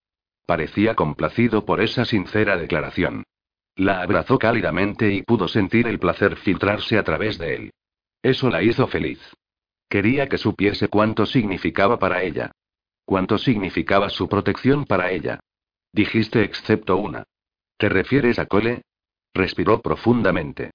Parecía 0.46 0.94
complacido 0.94 1.64
por 1.64 1.80
esa 1.80 2.04
sincera 2.04 2.56
declaración. 2.56 3.24
La 3.74 4.00
abrazó 4.00 4.38
cálidamente 4.38 5.12
y 5.12 5.22
pudo 5.22 5.48
sentir 5.48 5.88
el 5.88 5.98
placer 5.98 6.36
filtrarse 6.36 6.98
a 6.98 7.02
través 7.02 7.36
de 7.36 7.56
él. 7.56 7.70
Eso 8.22 8.48
la 8.48 8.62
hizo 8.62 8.86
feliz. 8.86 9.18
Quería 9.88 10.28
que 10.28 10.38
supiese 10.38 10.86
cuánto 10.86 11.26
significaba 11.26 11.98
para 11.98 12.22
ella. 12.22 12.52
Cuánto 13.04 13.38
significaba 13.38 14.08
su 14.08 14.28
protección 14.28 14.84
para 14.84 15.10
ella. 15.10 15.40
Dijiste 15.92 16.44
excepto 16.44 16.96
una. 16.96 17.24
¿Te 17.76 17.88
refieres 17.88 18.38
a 18.38 18.46
Cole? 18.46 18.82
Respiró 19.34 19.80
profundamente. 19.82 20.70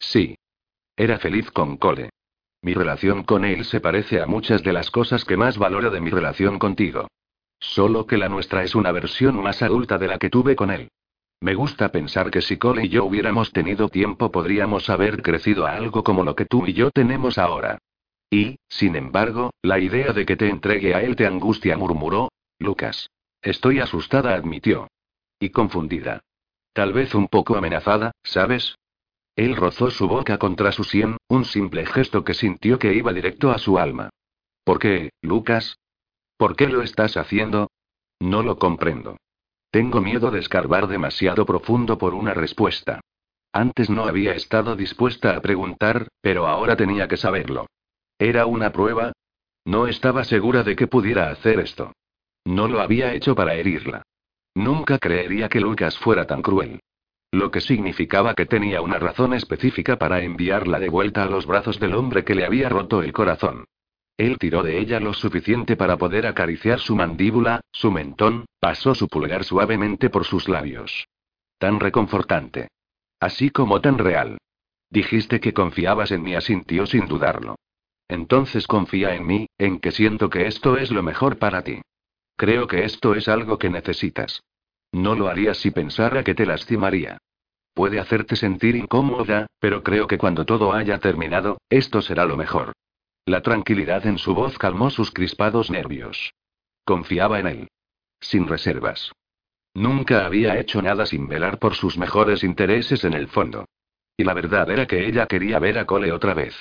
Sí. 0.00 0.36
Era 0.96 1.18
feliz 1.18 1.50
con 1.52 1.76
Cole. 1.76 2.10
Mi 2.62 2.74
relación 2.74 3.22
con 3.22 3.44
él 3.44 3.64
se 3.64 3.80
parece 3.80 4.20
a 4.20 4.26
muchas 4.26 4.62
de 4.62 4.72
las 4.72 4.90
cosas 4.90 5.24
que 5.24 5.36
más 5.36 5.56
valoro 5.56 5.90
de 5.90 6.00
mi 6.00 6.10
relación 6.10 6.58
contigo. 6.58 7.08
Solo 7.58 8.06
que 8.06 8.18
la 8.18 8.28
nuestra 8.28 8.64
es 8.64 8.74
una 8.74 8.90
versión 8.90 9.40
más 9.40 9.62
adulta 9.62 9.98
de 9.98 10.08
la 10.08 10.18
que 10.18 10.30
tuve 10.30 10.56
con 10.56 10.70
él. 10.70 10.90
Me 11.40 11.54
gusta 11.54 11.90
pensar 11.90 12.30
que 12.30 12.42
si 12.42 12.58
Cole 12.58 12.84
y 12.84 12.88
yo 12.88 13.04
hubiéramos 13.04 13.52
tenido 13.52 13.88
tiempo 13.88 14.30
podríamos 14.30 14.90
haber 14.90 15.22
crecido 15.22 15.66
a 15.66 15.72
algo 15.72 16.02
como 16.04 16.24
lo 16.24 16.34
que 16.34 16.44
tú 16.44 16.66
y 16.66 16.74
yo 16.74 16.90
tenemos 16.90 17.38
ahora. 17.38 17.78
Y, 18.30 18.58
sin 18.68 18.94
embargo, 18.94 19.50
la 19.62 19.78
idea 19.78 20.12
de 20.12 20.26
que 20.26 20.36
te 20.36 20.48
entregue 20.48 20.94
a 20.94 21.02
él 21.02 21.16
te 21.16 21.26
angustia, 21.26 21.76
murmuró. 21.76 22.30
Lucas. 22.58 23.10
Estoy 23.42 23.80
asustada, 23.80 24.34
admitió. 24.34 24.88
Y 25.38 25.48
confundida. 25.48 26.20
Tal 26.74 26.92
vez 26.92 27.14
un 27.14 27.28
poco 27.28 27.56
amenazada, 27.56 28.12
¿sabes? 28.22 28.76
Él 29.36 29.56
rozó 29.56 29.90
su 29.90 30.08
boca 30.08 30.38
contra 30.38 30.72
su 30.72 30.84
sien, 30.84 31.16
un 31.28 31.44
simple 31.44 31.86
gesto 31.86 32.24
que 32.24 32.34
sintió 32.34 32.78
que 32.78 32.94
iba 32.94 33.12
directo 33.12 33.50
a 33.50 33.58
su 33.58 33.78
alma. 33.78 34.10
¿Por 34.64 34.78
qué, 34.78 35.10
Lucas? 35.22 35.76
¿Por 36.36 36.56
qué 36.56 36.68
lo 36.68 36.82
estás 36.82 37.16
haciendo? 37.16 37.70
No 38.20 38.42
lo 38.42 38.58
comprendo. 38.58 39.16
Tengo 39.70 40.00
miedo 40.00 40.30
de 40.30 40.40
escarbar 40.40 40.88
demasiado 40.88 41.46
profundo 41.46 41.96
por 41.96 42.14
una 42.14 42.34
respuesta. 42.34 43.00
Antes 43.52 43.90
no 43.90 44.04
había 44.04 44.34
estado 44.34 44.76
dispuesta 44.76 45.36
a 45.36 45.40
preguntar, 45.40 46.08
pero 46.20 46.46
ahora 46.46 46.76
tenía 46.76 47.08
que 47.08 47.16
saberlo. 47.16 47.66
¿Era 48.18 48.46
una 48.46 48.72
prueba? 48.72 49.12
No 49.64 49.86
estaba 49.86 50.24
segura 50.24 50.62
de 50.62 50.76
que 50.76 50.86
pudiera 50.86 51.30
hacer 51.30 51.60
esto. 51.60 51.92
No 52.44 52.68
lo 52.68 52.80
había 52.80 53.14
hecho 53.14 53.34
para 53.34 53.54
herirla. 53.54 54.02
Nunca 54.54 54.98
creería 54.98 55.48
que 55.48 55.60
Lucas 55.60 55.98
fuera 55.98 56.26
tan 56.26 56.42
cruel. 56.42 56.80
Lo 57.32 57.50
que 57.50 57.60
significaba 57.60 58.34
que 58.34 58.46
tenía 58.46 58.82
una 58.82 58.98
razón 58.98 59.34
específica 59.34 59.96
para 59.96 60.22
enviarla 60.22 60.80
de 60.80 60.88
vuelta 60.88 61.22
a 61.22 61.26
los 61.26 61.46
brazos 61.46 61.78
del 61.78 61.94
hombre 61.94 62.24
que 62.24 62.34
le 62.34 62.44
había 62.44 62.68
roto 62.68 63.02
el 63.02 63.12
corazón. 63.12 63.66
Él 64.16 64.36
tiró 64.38 64.62
de 64.62 64.78
ella 64.78 65.00
lo 65.00 65.14
suficiente 65.14 65.76
para 65.76 65.96
poder 65.96 66.26
acariciar 66.26 66.80
su 66.80 66.96
mandíbula, 66.96 67.60
su 67.72 67.90
mentón, 67.90 68.46
pasó 68.58 68.94
su 68.94 69.08
pulgar 69.08 69.44
suavemente 69.44 70.10
por 70.10 70.24
sus 70.24 70.48
labios. 70.48 71.06
Tan 71.58 71.78
reconfortante. 71.78 72.68
Así 73.20 73.50
como 73.50 73.80
tan 73.80 73.98
real. 73.98 74.38
Dijiste 74.90 75.40
que 75.40 75.54
confiabas 75.54 76.10
en 76.10 76.22
mí, 76.22 76.34
asintió 76.34 76.84
sin 76.84 77.06
dudarlo. 77.06 77.56
Entonces 78.08 78.66
confía 78.66 79.14
en 79.14 79.26
mí, 79.26 79.46
en 79.56 79.78
que 79.78 79.92
siento 79.92 80.30
que 80.30 80.48
esto 80.48 80.76
es 80.76 80.90
lo 80.90 81.02
mejor 81.04 81.38
para 81.38 81.62
ti. 81.62 81.80
Creo 82.36 82.66
que 82.66 82.84
esto 82.84 83.14
es 83.14 83.28
algo 83.28 83.56
que 83.58 83.70
necesitas. 83.70 84.42
No 84.92 85.14
lo 85.14 85.28
haría 85.28 85.54
si 85.54 85.70
pensara 85.70 86.24
que 86.24 86.34
te 86.34 86.46
lastimaría. 86.46 87.18
Puede 87.74 88.00
hacerte 88.00 88.36
sentir 88.36 88.76
incómoda, 88.76 89.46
pero 89.58 89.82
creo 89.82 90.06
que 90.06 90.18
cuando 90.18 90.44
todo 90.44 90.72
haya 90.72 90.98
terminado, 90.98 91.60
esto 91.70 92.02
será 92.02 92.24
lo 92.24 92.36
mejor. 92.36 92.72
La 93.24 93.42
tranquilidad 93.42 94.06
en 94.06 94.18
su 94.18 94.34
voz 94.34 94.58
calmó 94.58 94.90
sus 94.90 95.12
crispados 95.12 95.70
nervios. 95.70 96.32
Confiaba 96.84 97.38
en 97.38 97.46
él. 97.46 97.68
Sin 98.20 98.48
reservas. 98.48 99.12
Nunca 99.74 100.26
había 100.26 100.58
hecho 100.58 100.82
nada 100.82 101.06
sin 101.06 101.28
velar 101.28 101.58
por 101.58 101.74
sus 101.74 101.96
mejores 101.96 102.42
intereses 102.42 103.04
en 103.04 103.14
el 103.14 103.28
fondo. 103.28 103.66
Y 104.16 104.24
la 104.24 104.34
verdad 104.34 104.68
era 104.70 104.86
que 104.86 105.06
ella 105.06 105.26
quería 105.26 105.58
ver 105.58 105.78
a 105.78 105.86
Cole 105.86 106.12
otra 106.12 106.34
vez. 106.34 106.56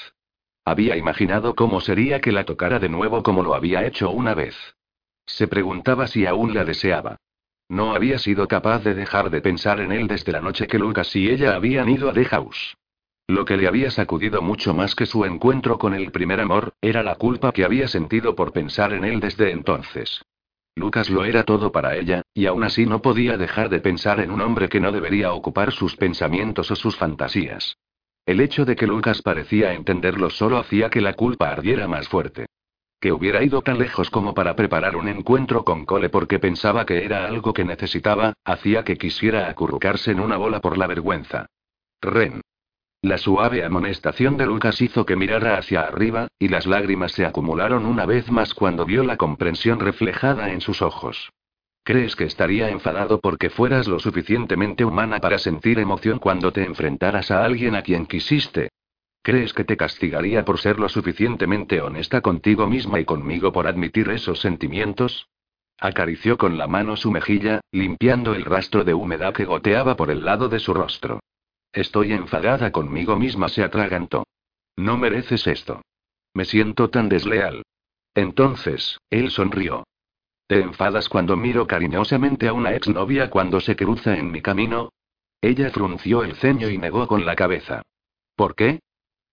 Había 0.64 0.96
imaginado 0.96 1.56
cómo 1.56 1.82
sería 1.82 2.22
que 2.22 2.32
la 2.32 2.46
tocara 2.46 2.78
de 2.78 2.90
nuevo 2.90 3.24
como 3.24 3.42
lo 3.42 3.56
había 3.56 3.86
hecho 3.86 4.12
una 4.12 4.36
vez. 4.36 4.56
Se 5.26 5.48
preguntaba 5.48 6.08
si 6.08 6.26
aún 6.28 6.54
la 6.54 6.64
deseaba. 6.64 7.18
No 7.70 7.94
había 7.94 8.18
sido 8.18 8.48
capaz 8.48 8.84
de 8.84 8.96
dejar 8.96 9.30
de 9.30 9.42
pensar 9.42 9.80
en 9.80 9.92
él 9.92 10.08
desde 10.08 10.32
la 10.32 10.42
noche 10.42 10.66
que 10.66 10.80
Lucas 10.80 11.16
y 11.16 11.30
ella 11.30 11.56
habían 11.56 11.88
ido 11.88 12.10
a 12.10 12.14
The 12.14 12.26
House. 12.26 12.76
Lo 13.28 13.46
que 13.46 13.58
le 13.58 13.68
había 13.68 13.92
sacudido 13.92 14.42
mucho 14.42 14.74
más 14.74 14.96
que 14.96 15.06
su 15.06 15.24
encuentro 15.24 15.78
con 15.78 15.94
el 15.94 16.12
primer 16.12 16.42
amor, 16.42 16.74
era 16.82 17.04
la 17.04 17.14
culpa 17.14 17.52
que 17.52 17.64
había 17.64 17.88
sentido 17.88 18.34
por 18.34 18.52
pensar 18.52 18.92
en 18.92 19.06
él 19.06 19.20
desde 19.20 19.52
entonces. 19.52 20.24
Lucas 20.76 21.12
lo 21.12 21.26
era 21.26 21.44
todo 21.44 21.72
para 21.72 21.96
ella, 21.96 22.24
y 22.34 22.48
aún 22.48 22.64
así 22.64 22.88
no 22.88 23.04
podía 23.04 23.38
dejar 23.38 23.70
de 23.70 23.82
pensar 23.82 24.20
en 24.20 24.32
un 24.32 24.42
hombre 24.42 24.68
que 24.68 24.80
no 24.80 24.92
debería 24.92 25.32
ocupar 25.32 25.72
sus 25.72 25.96
pensamientos 25.96 26.72
o 26.72 26.76
sus 26.76 26.96
fantasías. 26.96 27.78
El 28.26 28.42
hecho 28.42 28.66
de 28.66 28.76
que 28.76 28.88
Lucas 28.88 29.22
parecía 29.22 29.74
entenderlo 29.74 30.32
solo 30.32 30.58
hacía 30.58 30.90
que 30.90 31.02
la 31.02 31.14
culpa 31.14 31.52
ardiera 31.52 31.88
más 31.88 32.08
fuerte. 32.08 32.48
Que 33.00 33.14
hubiera 33.14 33.44
ido 33.44 33.62
tan 33.62 33.80
lejos 33.80 34.10
como 34.10 34.34
para 34.34 34.56
preparar 34.56 34.98
un 34.98 35.08
encuentro 35.08 35.64
con 35.64 35.86
Cole 35.86 36.10
porque 36.10 36.38
pensaba 36.38 36.86
que 36.86 37.06
era 37.06 37.26
algo 37.26 37.54
que 37.54 37.64
necesitaba, 37.64 38.34
hacía 38.44 38.84
que 38.84 38.98
quisiera 38.98 39.50
acurrucarse 39.50 40.12
en 40.12 40.20
una 40.20 40.36
bola 40.36 40.60
por 40.60 40.78
la 40.78 40.88
vergüenza. 40.88 41.46
Ren. 42.02 42.42
La 43.02 43.18
suave 43.18 43.64
amonestación 43.64 44.36
de 44.36 44.46
Lucas 44.46 44.82
hizo 44.82 45.06
que 45.06 45.16
mirara 45.16 45.58
hacia 45.58 45.82
arriba, 45.82 46.28
y 46.38 46.50
las 46.50 46.66
lágrimas 46.66 47.14
se 47.14 47.26
acumularon 47.26 47.86
una 47.86 48.06
vez 48.06 48.30
más 48.30 48.54
cuando 48.54 48.86
vio 48.86 49.06
la 49.06 49.16
comprensión 49.16 49.80
reflejada 49.80 50.52
en 50.52 50.60
sus 50.60 50.82
ojos. 50.82 51.32
¿Crees 51.84 52.18
que 52.18 52.26
estaría 52.26 52.70
enfadado 52.70 53.22
porque 53.22 53.50
fueras 53.50 53.88
lo 53.88 54.00
suficientemente 54.00 54.84
humana 54.84 55.20
para 55.20 55.40
sentir 55.40 55.80
emoción 55.80 56.20
cuando 56.20 56.52
te 56.52 56.66
enfrentaras 56.66 57.32
a 57.32 57.46
alguien 57.46 57.76
a 57.76 57.82
quien 57.82 58.06
quisiste? 58.06 58.70
¿Crees 59.22 59.54
que 59.54 59.64
te 59.64 59.78
castigaría 59.78 60.46
por 60.46 60.60
ser 60.60 60.80
lo 60.80 60.90
suficientemente 60.90 61.82
honesta 61.82 62.22
contigo 62.22 62.68
misma 62.68 63.00
y 63.00 63.06
conmigo 63.06 63.52
por 63.52 63.68
admitir 63.68 64.10
esos 64.10 64.40
sentimientos? 64.40 65.28
Acarició 65.78 66.38
con 66.38 66.58
la 66.58 66.68
mano 66.68 66.98
su 66.98 67.12
mejilla, 67.12 67.62
limpiando 67.72 68.34
el 68.34 68.46
rastro 68.46 68.84
de 68.84 68.94
humedad 68.94 69.34
que 69.34 69.46
goteaba 69.46 69.96
por 69.96 70.12
el 70.12 70.26
lado 70.26 70.50
de 70.50 70.60
su 70.60 70.74
rostro. 70.74 71.20
Estoy 71.72 72.14
enfadada 72.14 72.72
conmigo 72.72 73.16
misma, 73.16 73.50
se 73.50 73.64
atragantó. 73.64 74.26
No 74.76 74.98
mereces 74.98 75.46
esto. 75.48 75.82
Me 76.34 76.46
siento 76.46 76.90
tan 76.90 77.10
desleal. 77.10 77.64
Entonces, 78.16 78.98
él 79.10 79.30
sonrió. 79.32 79.84
¿Te 80.48 80.62
enfadas 80.62 81.10
cuando 81.10 81.38
miro 81.38 81.68
cariñosamente 81.68 82.48
a 82.48 82.54
una 82.54 82.74
exnovia 82.74 83.30
cuando 83.30 83.60
se 83.60 83.76
cruza 83.76 84.18
en 84.18 84.32
mi 84.32 84.42
camino? 84.42 84.90
Ella 85.42 85.70
frunció 85.70 86.24
el 86.24 86.36
ceño 86.36 86.70
y 86.70 86.78
negó 86.78 87.08
con 87.08 87.26
la 87.26 87.36
cabeza. 87.36 87.84
¿Por 88.36 88.56
qué? 88.56 88.80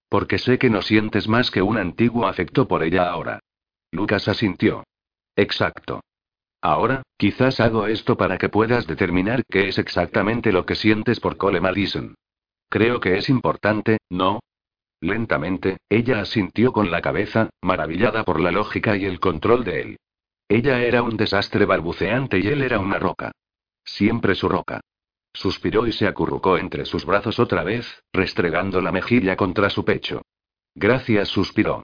Porque 0.08 0.38
sé 0.38 0.58
que 0.58 0.70
no 0.70 0.82
sientes 0.82 1.28
más 1.28 1.50
que 1.50 1.62
un 1.62 1.78
antiguo 1.78 2.26
afecto 2.26 2.68
por 2.68 2.82
ella 2.82 3.08
ahora. 3.08 3.40
Lucas 3.90 4.28
asintió. 4.28 4.84
Exacto. 5.34 6.00
Ahora, 6.60 7.02
quizás 7.16 7.60
hago 7.60 7.86
esto 7.86 8.16
para 8.16 8.38
que 8.38 8.48
puedas 8.48 8.86
determinar 8.86 9.44
qué 9.48 9.68
es 9.68 9.78
exactamente 9.78 10.52
lo 10.52 10.66
que 10.66 10.74
sientes 10.74 11.20
por 11.20 11.36
Cole 11.36 11.60
Madison. 11.60 12.14
Creo 12.68 13.00
que 13.00 13.18
es 13.18 13.28
importante, 13.28 13.98
¿no? 14.10 14.40
Lentamente, 15.00 15.76
ella 15.88 16.20
asintió 16.20 16.72
con 16.72 16.90
la 16.90 17.02
cabeza, 17.02 17.50
maravillada 17.62 18.24
por 18.24 18.40
la 18.40 18.50
lógica 18.50 18.96
y 18.96 19.04
el 19.04 19.20
control 19.20 19.64
de 19.64 19.80
él. 19.82 19.96
Ella 20.48 20.82
era 20.82 21.02
un 21.02 21.16
desastre 21.16 21.66
balbuceante 21.66 22.38
y 22.38 22.48
él 22.48 22.62
era 22.62 22.78
una 22.78 22.98
roca. 22.98 23.32
Siempre 23.84 24.34
su 24.34 24.48
roca. 24.48 24.80
Suspiró 25.36 25.86
y 25.86 25.92
se 25.92 26.06
acurrucó 26.06 26.56
entre 26.56 26.86
sus 26.86 27.04
brazos 27.04 27.38
otra 27.38 27.62
vez, 27.62 28.02
restregando 28.10 28.80
la 28.80 28.90
mejilla 28.90 29.36
contra 29.36 29.68
su 29.68 29.84
pecho. 29.84 30.22
Gracias, 30.74 31.28
suspiró. 31.28 31.82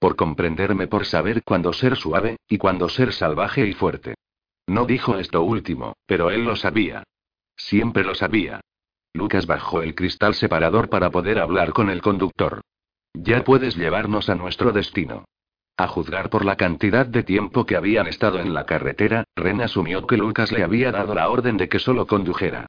Por 0.00 0.16
comprenderme, 0.16 0.88
por 0.88 1.06
saber 1.06 1.44
cuándo 1.44 1.72
ser 1.72 1.94
suave, 1.94 2.38
y 2.48 2.58
cuándo 2.58 2.88
ser 2.88 3.12
salvaje 3.12 3.64
y 3.68 3.72
fuerte. 3.72 4.16
No 4.66 4.84
dijo 4.84 5.16
esto 5.16 5.42
último, 5.42 5.94
pero 6.06 6.30
él 6.30 6.44
lo 6.44 6.56
sabía. 6.56 7.04
Siempre 7.56 8.02
lo 8.02 8.16
sabía. 8.16 8.60
Lucas 9.14 9.46
bajó 9.46 9.82
el 9.82 9.94
cristal 9.94 10.34
separador 10.34 10.88
para 10.88 11.10
poder 11.10 11.38
hablar 11.38 11.72
con 11.72 11.90
el 11.90 12.02
conductor. 12.02 12.62
Ya 13.14 13.44
puedes 13.44 13.76
llevarnos 13.76 14.28
a 14.28 14.34
nuestro 14.34 14.72
destino. 14.72 15.24
A 15.76 15.86
juzgar 15.86 16.30
por 16.30 16.44
la 16.44 16.56
cantidad 16.56 17.06
de 17.06 17.22
tiempo 17.22 17.64
que 17.64 17.76
habían 17.76 18.08
estado 18.08 18.40
en 18.40 18.54
la 18.54 18.66
carretera, 18.66 19.22
Ren 19.36 19.60
asumió 19.60 20.04
que 20.04 20.16
Lucas 20.16 20.50
le 20.50 20.64
había 20.64 20.90
dado 20.90 21.14
la 21.14 21.28
orden 21.28 21.56
de 21.56 21.68
que 21.68 21.78
solo 21.78 22.08
condujera. 22.08 22.66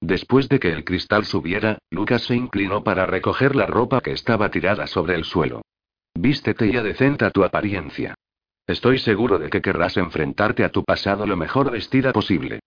Después 0.00 0.48
de 0.48 0.58
que 0.58 0.72
el 0.72 0.84
cristal 0.84 1.26
subiera, 1.26 1.78
Lucas 1.90 2.22
se 2.22 2.34
inclinó 2.34 2.82
para 2.82 3.04
recoger 3.06 3.54
la 3.54 3.66
ropa 3.66 4.00
que 4.00 4.12
estaba 4.12 4.50
tirada 4.50 4.86
sobre 4.86 5.14
el 5.14 5.24
suelo. 5.24 5.62
Vístete 6.14 6.66
y 6.66 6.76
adecenta 6.76 7.30
tu 7.30 7.44
apariencia. 7.44 8.14
Estoy 8.66 8.98
seguro 8.98 9.38
de 9.38 9.50
que 9.50 9.60
querrás 9.60 9.96
enfrentarte 9.96 10.64
a 10.64 10.70
tu 10.70 10.84
pasado 10.84 11.26
lo 11.26 11.36
mejor 11.36 11.70
vestida 11.70 12.12
posible. 12.12 12.60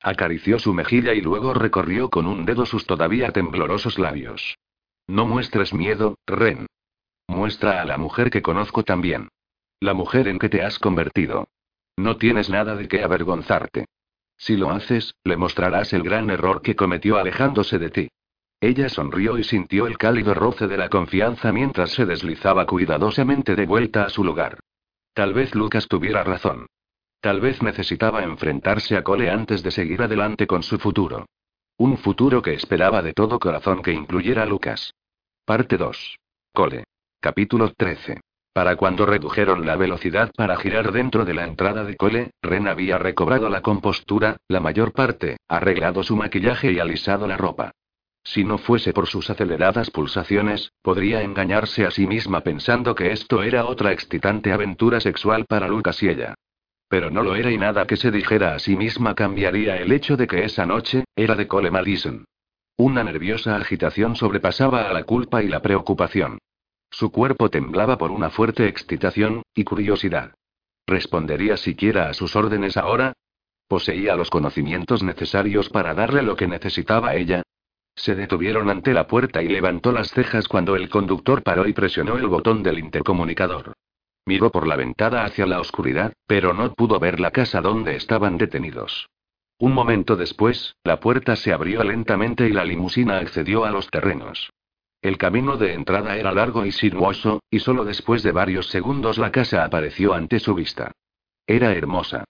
Acarició 0.00 0.58
su 0.58 0.72
mejilla 0.72 1.12
y 1.12 1.20
luego 1.20 1.52
recorrió 1.52 2.08
con 2.08 2.26
un 2.26 2.46
dedo 2.46 2.64
sus 2.64 2.86
todavía 2.86 3.32
temblorosos 3.32 3.98
labios. 3.98 4.56
No 5.06 5.26
muestres 5.26 5.74
miedo, 5.74 6.16
Ren. 6.26 6.66
Muestra 7.26 7.82
a 7.82 7.84
la 7.84 7.98
mujer 7.98 8.30
que 8.30 8.42
conozco 8.42 8.84
también. 8.84 9.28
La 9.80 9.94
mujer 9.94 10.28
en 10.28 10.38
que 10.38 10.48
te 10.48 10.62
has 10.62 10.78
convertido. 10.78 11.48
No 11.96 12.16
tienes 12.16 12.48
nada 12.48 12.76
de 12.76 12.88
qué 12.88 13.02
avergonzarte. 13.02 13.86
Si 14.38 14.56
lo 14.56 14.70
haces, 14.70 15.14
le 15.24 15.36
mostrarás 15.36 15.92
el 15.92 16.02
gran 16.02 16.30
error 16.30 16.62
que 16.62 16.76
cometió 16.76 17.18
alejándose 17.18 17.78
de 17.78 17.90
ti. 17.90 18.08
Ella 18.60 18.88
sonrió 18.88 19.38
y 19.38 19.44
sintió 19.44 19.86
el 19.86 19.98
cálido 19.98 20.34
roce 20.34 20.66
de 20.66 20.76
la 20.76 20.88
confianza 20.88 21.52
mientras 21.52 21.90
se 21.90 22.06
deslizaba 22.06 22.66
cuidadosamente 22.66 23.54
de 23.54 23.66
vuelta 23.66 24.04
a 24.04 24.08
su 24.08 24.24
lugar. 24.24 24.58
Tal 25.12 25.34
vez 25.34 25.54
Lucas 25.54 25.86
tuviera 25.88 26.24
razón. 26.24 26.66
Tal 27.20 27.40
vez 27.40 27.62
necesitaba 27.62 28.22
enfrentarse 28.22 28.96
a 28.96 29.02
Cole 29.02 29.30
antes 29.30 29.62
de 29.62 29.72
seguir 29.72 30.02
adelante 30.02 30.46
con 30.46 30.62
su 30.62 30.78
futuro. 30.78 31.26
Un 31.76 31.98
futuro 31.98 32.42
que 32.42 32.54
esperaba 32.54 33.02
de 33.02 33.12
todo 33.12 33.38
corazón 33.38 33.82
que 33.82 33.92
incluyera 33.92 34.44
a 34.44 34.46
Lucas. 34.46 34.94
Parte 35.44 35.76
2. 35.76 36.16
Cole. 36.52 36.84
Capítulo 37.20 37.72
13. 37.72 38.20
Para 38.58 38.74
cuando 38.74 39.06
redujeron 39.06 39.64
la 39.64 39.76
velocidad 39.76 40.32
para 40.34 40.56
girar 40.56 40.90
dentro 40.90 41.24
de 41.24 41.32
la 41.32 41.44
entrada 41.44 41.84
de 41.84 41.94
Cole, 41.94 42.32
Ren 42.42 42.66
había 42.66 42.98
recobrado 42.98 43.48
la 43.48 43.60
compostura, 43.60 44.38
la 44.48 44.58
mayor 44.58 44.92
parte, 44.92 45.36
arreglado 45.46 46.02
su 46.02 46.16
maquillaje 46.16 46.72
y 46.72 46.80
alisado 46.80 47.28
la 47.28 47.36
ropa. 47.36 47.70
Si 48.24 48.42
no 48.42 48.58
fuese 48.58 48.92
por 48.92 49.06
sus 49.06 49.30
aceleradas 49.30 49.92
pulsaciones, 49.92 50.72
podría 50.82 51.22
engañarse 51.22 51.86
a 51.86 51.92
sí 51.92 52.08
misma 52.08 52.40
pensando 52.40 52.96
que 52.96 53.12
esto 53.12 53.44
era 53.44 53.64
otra 53.64 53.92
excitante 53.92 54.50
aventura 54.50 54.98
sexual 54.98 55.44
para 55.48 55.68
Lucas 55.68 56.02
y 56.02 56.08
ella. 56.08 56.34
Pero 56.88 57.12
no 57.12 57.22
lo 57.22 57.36
era 57.36 57.52
y 57.52 57.58
nada 57.58 57.86
que 57.86 57.96
se 57.96 58.10
dijera 58.10 58.56
a 58.56 58.58
sí 58.58 58.74
misma 58.74 59.14
cambiaría 59.14 59.76
el 59.76 59.92
hecho 59.92 60.16
de 60.16 60.26
que 60.26 60.44
esa 60.44 60.66
noche, 60.66 61.04
era 61.14 61.36
de 61.36 61.46
Cole 61.46 61.70
Madison. 61.70 62.24
Una 62.76 63.04
nerviosa 63.04 63.54
agitación 63.54 64.16
sobrepasaba 64.16 64.88
a 64.88 64.92
la 64.92 65.04
culpa 65.04 65.44
y 65.44 65.48
la 65.48 65.62
preocupación. 65.62 66.38
Su 66.90 67.10
cuerpo 67.10 67.50
temblaba 67.50 67.98
por 67.98 68.10
una 68.10 68.30
fuerte 68.30 68.66
excitación, 68.66 69.42
y 69.54 69.64
curiosidad. 69.64 70.34
¿Respondería 70.86 71.56
siquiera 71.56 72.08
a 72.08 72.14
sus 72.14 72.34
órdenes 72.34 72.76
ahora? 72.76 73.12
¿Poseía 73.68 74.16
los 74.16 74.30
conocimientos 74.30 75.02
necesarios 75.02 75.68
para 75.68 75.94
darle 75.94 76.22
lo 76.22 76.34
que 76.36 76.48
necesitaba 76.48 77.14
ella? 77.14 77.42
Se 77.94 78.14
detuvieron 78.14 78.70
ante 78.70 78.94
la 78.94 79.06
puerta 79.06 79.42
y 79.42 79.48
levantó 79.48 79.92
las 79.92 80.10
cejas 80.10 80.48
cuando 80.48 80.76
el 80.76 80.88
conductor 80.88 81.42
paró 81.42 81.66
y 81.66 81.72
presionó 81.72 82.16
el 82.16 82.26
botón 82.28 82.62
del 82.62 82.78
intercomunicador. 82.78 83.74
Miró 84.24 84.50
por 84.50 84.66
la 84.66 84.76
ventana 84.76 85.24
hacia 85.24 85.46
la 85.46 85.60
oscuridad, 85.60 86.12
pero 86.26 86.54
no 86.54 86.72
pudo 86.74 86.98
ver 86.98 87.18
la 87.18 87.32
casa 87.32 87.60
donde 87.60 87.96
estaban 87.96 88.38
detenidos. 88.38 89.08
Un 89.58 89.74
momento 89.74 90.16
después, 90.16 90.76
la 90.84 91.00
puerta 91.00 91.34
se 91.34 91.52
abrió 91.52 91.82
lentamente 91.82 92.46
y 92.48 92.52
la 92.52 92.64
limusina 92.64 93.18
accedió 93.18 93.64
a 93.64 93.70
los 93.70 93.88
terrenos. 93.88 94.50
El 95.08 95.16
camino 95.16 95.56
de 95.56 95.72
entrada 95.72 96.18
era 96.18 96.32
largo 96.32 96.66
y 96.66 96.70
sinuoso, 96.70 97.42
y 97.50 97.60
solo 97.60 97.86
después 97.86 98.22
de 98.22 98.30
varios 98.30 98.66
segundos 98.66 99.16
la 99.16 99.32
casa 99.32 99.64
apareció 99.64 100.12
ante 100.12 100.38
su 100.38 100.54
vista. 100.54 100.92
Era 101.46 101.72
hermosa. 101.72 102.24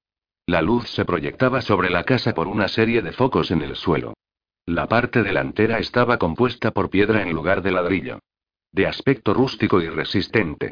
La 0.46 0.62
luz 0.62 0.88
se 0.88 1.04
proyectaba 1.04 1.60
sobre 1.60 1.90
la 1.90 2.04
casa 2.04 2.34
por 2.34 2.46
una 2.46 2.68
serie 2.68 3.02
de 3.02 3.10
focos 3.10 3.50
en 3.50 3.62
el 3.62 3.74
suelo. 3.74 4.14
La 4.64 4.86
parte 4.86 5.24
delantera 5.24 5.80
estaba 5.80 6.18
compuesta 6.18 6.70
por 6.70 6.88
piedra 6.88 7.20
en 7.22 7.32
lugar 7.32 7.62
de 7.62 7.72
ladrillo. 7.72 8.20
De 8.70 8.86
aspecto 8.86 9.34
rústico 9.34 9.82
y 9.82 9.88
resistente. 9.88 10.70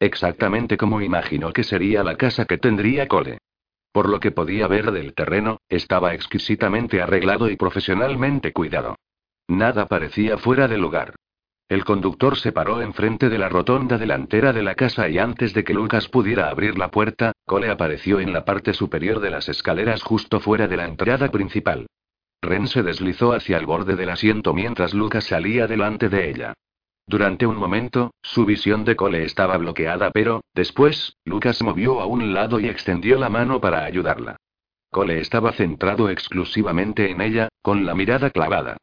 Exactamente 0.00 0.76
como 0.76 1.02
imaginó 1.02 1.52
que 1.52 1.62
sería 1.62 2.02
la 2.02 2.16
casa 2.16 2.46
que 2.46 2.58
tendría 2.58 3.06
Cole. 3.06 3.38
Por 3.92 4.08
lo 4.08 4.18
que 4.18 4.32
podía 4.32 4.66
ver 4.66 4.90
del 4.90 5.14
terreno, 5.14 5.58
estaba 5.68 6.14
exquisitamente 6.14 7.00
arreglado 7.00 7.48
y 7.48 7.54
profesionalmente 7.54 8.52
cuidado. 8.52 8.96
Nada 9.46 9.86
parecía 9.86 10.36
fuera 10.36 10.66
de 10.66 10.78
lugar. 10.78 11.14
El 11.68 11.84
conductor 11.84 12.36
se 12.36 12.52
paró 12.52 12.82
enfrente 12.82 13.30
de 13.30 13.38
la 13.38 13.48
rotonda 13.48 13.96
delantera 13.96 14.52
de 14.52 14.62
la 14.62 14.74
casa 14.74 15.08
y 15.08 15.18
antes 15.18 15.54
de 15.54 15.64
que 15.64 15.72
Lucas 15.72 16.08
pudiera 16.08 16.50
abrir 16.50 16.76
la 16.76 16.90
puerta, 16.90 17.32
Cole 17.46 17.70
apareció 17.70 18.20
en 18.20 18.32
la 18.32 18.44
parte 18.44 18.74
superior 18.74 19.20
de 19.20 19.30
las 19.30 19.48
escaleras 19.48 20.02
justo 20.02 20.40
fuera 20.40 20.68
de 20.68 20.76
la 20.76 20.84
entrada 20.84 21.30
principal. 21.30 21.86
Ren 22.42 22.68
se 22.68 22.82
deslizó 22.82 23.32
hacia 23.32 23.56
el 23.56 23.64
borde 23.64 23.96
del 23.96 24.10
asiento 24.10 24.52
mientras 24.52 24.92
Lucas 24.92 25.24
salía 25.24 25.66
delante 25.66 26.10
de 26.10 26.28
ella. 26.28 26.52
Durante 27.06 27.46
un 27.46 27.56
momento, 27.56 28.12
su 28.22 28.44
visión 28.44 28.84
de 28.84 28.96
Cole 28.96 29.24
estaba 29.24 29.56
bloqueada, 29.56 30.10
pero, 30.10 30.42
después, 30.54 31.16
Lucas 31.24 31.62
movió 31.62 32.00
a 32.00 32.06
un 32.06 32.34
lado 32.34 32.60
y 32.60 32.68
extendió 32.68 33.18
la 33.18 33.30
mano 33.30 33.60
para 33.60 33.84
ayudarla. 33.84 34.36
Cole 34.90 35.18
estaba 35.20 35.52
centrado 35.52 36.10
exclusivamente 36.10 37.10
en 37.10 37.20
ella, 37.20 37.48
con 37.62 37.84
la 37.84 37.94
mirada 37.94 38.30
clavada. 38.30 38.76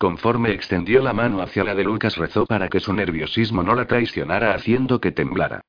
Conforme 0.00 0.52
extendió 0.52 1.02
la 1.02 1.12
mano 1.12 1.42
hacia 1.42 1.62
la 1.62 1.74
de 1.74 1.84
Lucas 1.84 2.16
rezó 2.16 2.46
para 2.46 2.70
que 2.70 2.80
su 2.80 2.94
nerviosismo 2.94 3.62
no 3.62 3.74
la 3.74 3.86
traicionara 3.86 4.54
haciendo 4.54 4.98
que 4.98 5.12
temblara. 5.12 5.60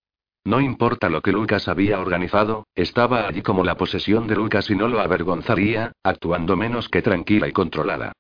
No 0.45 0.61
importa 0.61 1.09
lo 1.09 1.21
que 1.21 1.33
Lucas 1.33 1.67
había 1.67 1.99
organizado, 1.99 2.65
estaba 2.73 3.27
allí 3.27 3.41
como 3.41 3.65
la 3.65 3.75
posesión 3.75 4.27
de 4.27 4.37
Lucas 4.37 4.69
y 4.69 4.75
no 4.75 4.87
lo 4.87 5.01
avergonzaría, 5.01 5.91
actuando 6.01 6.55
menos 6.55 6.87
que 6.87 7.01
tranquila 7.01 7.49
y 7.49 7.51
controlada. 7.51 8.13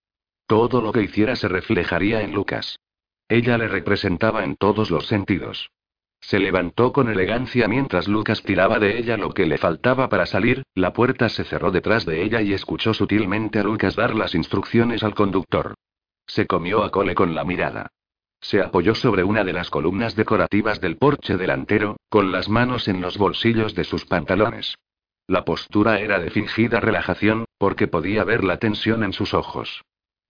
Todo 0.47 0.81
lo 0.81 0.91
que 0.91 1.01
hiciera 1.01 1.37
se 1.37 1.47
reflejaría 1.47 2.21
en 2.21 2.33
Lucas. 2.33 2.77
Ella 3.29 3.57
le 3.57 3.69
representaba 3.69 4.43
en 4.43 4.57
todos 4.57 4.91
los 4.91 5.07
sentidos. 5.07 5.71
Se 6.19 6.39
levantó 6.39 6.91
con 6.91 7.07
elegancia 7.07 7.69
mientras 7.69 8.09
Lucas 8.09 8.43
tiraba 8.43 8.79
de 8.79 8.99
ella 8.99 9.15
lo 9.15 9.29
que 9.33 9.45
le 9.45 9.57
faltaba 9.57 10.09
para 10.09 10.25
salir, 10.25 10.63
la 10.75 10.91
puerta 10.91 11.29
se 11.29 11.45
cerró 11.45 11.71
detrás 11.71 12.05
de 12.05 12.21
ella 12.21 12.41
y 12.41 12.51
escuchó 12.51 12.93
sutilmente 12.93 13.59
a 13.59 13.63
Lucas 13.63 13.95
dar 13.95 14.13
las 14.13 14.35
instrucciones 14.35 15.03
al 15.03 15.15
conductor. 15.15 15.73
Se 16.33 16.47
comió 16.47 16.85
a 16.85 16.91
Cole 16.91 17.13
con 17.13 17.35
la 17.35 17.43
mirada. 17.43 17.91
Se 18.39 18.61
apoyó 18.61 18.95
sobre 18.95 19.25
una 19.25 19.43
de 19.43 19.51
las 19.51 19.69
columnas 19.69 20.15
decorativas 20.15 20.79
del 20.79 20.95
porche 20.95 21.35
delantero, 21.35 21.97
con 22.07 22.31
las 22.31 22.47
manos 22.47 22.87
en 22.87 23.01
los 23.01 23.17
bolsillos 23.17 23.75
de 23.75 23.83
sus 23.83 24.05
pantalones. 24.05 24.75
La 25.27 25.43
postura 25.43 25.99
era 25.99 26.19
de 26.19 26.29
fingida 26.29 26.79
relajación, 26.79 27.43
porque 27.57 27.89
podía 27.89 28.23
ver 28.23 28.45
la 28.45 28.59
tensión 28.59 29.03
en 29.03 29.11
sus 29.11 29.33
ojos. 29.33 29.83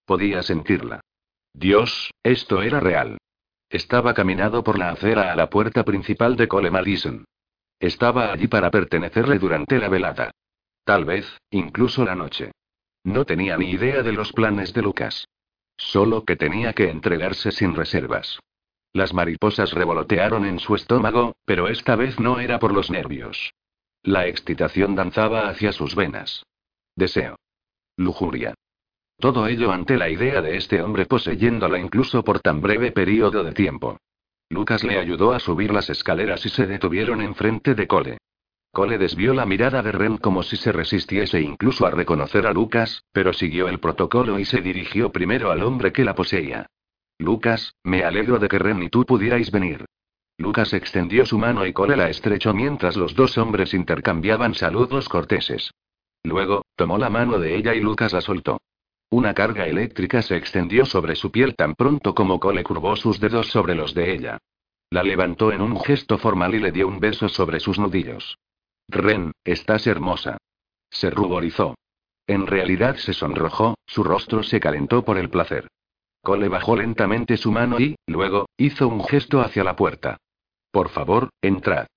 Podía 0.03 0.41
sentirla. 0.41 1.01
Dios, 1.53 2.09
esto 2.23 2.63
era 2.63 2.79
real. 2.79 3.19
Estaba 3.69 4.15
caminado 4.15 4.63
por 4.63 4.79
la 4.79 4.89
acera 4.89 5.31
a 5.31 5.35
la 5.35 5.51
puerta 5.51 5.83
principal 5.83 6.35
de 6.35 6.47
Cole 6.47 6.71
Madison. 6.71 7.25
Estaba 7.79 8.33
allí 8.33 8.47
para 8.47 8.71
pertenecerle 8.71 9.37
durante 9.37 9.77
la 9.77 9.87
velada. 9.87 10.31
Tal 10.83 11.05
vez, 11.05 11.37
incluso 11.51 12.03
la 12.03 12.15
noche. 12.15 12.53
No 13.03 13.23
tenía 13.23 13.55
ni 13.55 13.69
idea 13.69 14.01
de 14.01 14.13
los 14.13 14.33
planes 14.33 14.73
de 14.73 14.81
Lucas. 14.81 15.27
Solo 15.81 16.23
que 16.25 16.35
tenía 16.35 16.73
que 16.73 16.89
entregarse 16.89 17.51
sin 17.51 17.75
reservas. 17.75 18.39
Las 18.93 19.13
mariposas 19.13 19.73
revolotearon 19.73 20.45
en 20.45 20.59
su 20.59 20.75
estómago, 20.75 21.35
pero 21.43 21.67
esta 21.67 21.95
vez 21.95 22.19
no 22.19 22.39
era 22.39 22.59
por 22.59 22.73
los 22.73 22.91
nervios. 22.91 23.53
La 24.03 24.27
excitación 24.27 24.95
danzaba 24.95 25.49
hacia 25.49 25.71
sus 25.71 25.95
venas. 25.95 26.45
Deseo. 26.95 27.35
Lujuria. 27.97 28.53
Todo 29.17 29.47
ello 29.47 29.71
ante 29.71 29.97
la 29.97 30.09
idea 30.09 30.41
de 30.41 30.55
este 30.55 30.81
hombre 30.81 31.05
poseyéndola 31.05 31.79
incluso 31.79 32.23
por 32.23 32.39
tan 32.39 32.61
breve 32.61 32.91
periodo 32.91 33.43
de 33.43 33.51
tiempo. 33.51 33.97
Lucas 34.49 34.83
le 34.83 34.97
ayudó 34.97 35.33
a 35.33 35.39
subir 35.39 35.73
las 35.73 35.89
escaleras 35.89 36.45
y 36.45 36.49
se 36.49 36.67
detuvieron 36.67 37.21
enfrente 37.21 37.73
de 37.73 37.87
Cole. 37.87 38.17
Cole 38.73 38.98
desvió 38.98 39.34
la 39.34 39.45
mirada 39.45 39.84
de 39.84 39.91
Ren 39.91 40.15
como 40.18 40.43
si 40.43 40.56
se 40.56 40.72
resistiese 40.72 41.41
incluso 41.41 41.85
a 41.85 41.91
reconocer 41.91 42.48
a 42.48 42.53
Lucas, 42.53 43.03
pero 43.11 43.34
siguió 43.34 43.68
el 43.68 43.81
protocolo 43.81 44.39
y 44.39 44.45
se 44.45 44.61
dirigió 44.61 45.11
primero 45.11 45.52
al 45.52 45.61
hombre 45.64 45.91
que 45.91 46.06
la 46.06 46.15
poseía. 46.15 46.68
Lucas, 47.19 47.76
me 47.84 48.06
alegro 48.06 48.39
de 48.39 48.48
que 48.48 48.60
Ren 48.60 48.81
y 48.81 48.89
tú 48.89 49.06
pudierais 49.06 49.52
venir. 49.52 49.84
Lucas 50.38 50.72
extendió 50.72 51.26
su 51.26 51.38
mano 51.38 51.65
y 51.65 51.73
Cole 51.73 51.98
la 51.98 52.10
estrechó 52.10 52.53
mientras 52.53 52.95
los 52.95 53.14
dos 53.14 53.38
hombres 53.38 53.73
intercambiaban 53.73 54.56
saludos 54.56 55.10
corteses. 55.10 55.72
Luego, 56.23 56.64
tomó 56.77 56.98
la 56.98 57.10
mano 57.10 57.39
de 57.39 57.57
ella 57.57 57.76
y 57.76 57.81
Lucas 57.81 58.14
la 58.14 58.22
soltó. 58.22 58.61
Una 59.10 59.34
carga 59.34 59.68
eléctrica 59.68 60.22
se 60.22 60.38
extendió 60.38 60.85
sobre 60.85 61.18
su 61.18 61.30
piel 61.30 61.56
tan 61.57 61.76
pronto 61.76 62.15
como 62.15 62.39
Cole 62.39 62.64
curvó 62.64 62.95
sus 62.95 63.19
dedos 63.19 63.48
sobre 63.48 63.76
los 63.76 63.93
de 63.93 64.14
ella. 64.14 64.38
La 64.89 65.03
levantó 65.03 65.52
en 65.52 65.60
un 65.60 65.77
gesto 65.81 66.18
formal 66.18 66.56
y 66.56 66.60
le 66.60 66.72
dio 66.72 66.88
un 66.88 67.02
beso 67.02 67.27
sobre 67.27 67.60
sus 67.60 67.77
nudillos. 67.77 68.38
Ren, 68.91 69.31
estás 69.45 69.88
hermosa. 69.88 70.38
Se 70.89 71.09
ruborizó. 71.09 71.76
En 72.27 72.45
realidad 72.45 72.97
se 72.97 73.13
sonrojó, 73.13 73.76
su 73.85 74.03
rostro 74.03 74.43
se 74.43 74.59
calentó 74.59 75.03
por 75.05 75.18
el 75.18 75.30
placer. 75.30 75.69
Cole 76.22 76.49
bajó 76.49 76.76
lentamente 76.76 77.38
su 77.38 77.51
mano 77.51 77.80
y, 77.80 77.95
luego, 78.05 78.47
hizo 78.57 78.88
un 78.89 79.03
gesto 79.05 79.39
hacia 79.39 79.63
la 79.63 79.76
puerta. 79.76 80.18
Por 80.72 80.89
favor, 80.89 81.30
entrad. 81.41 81.88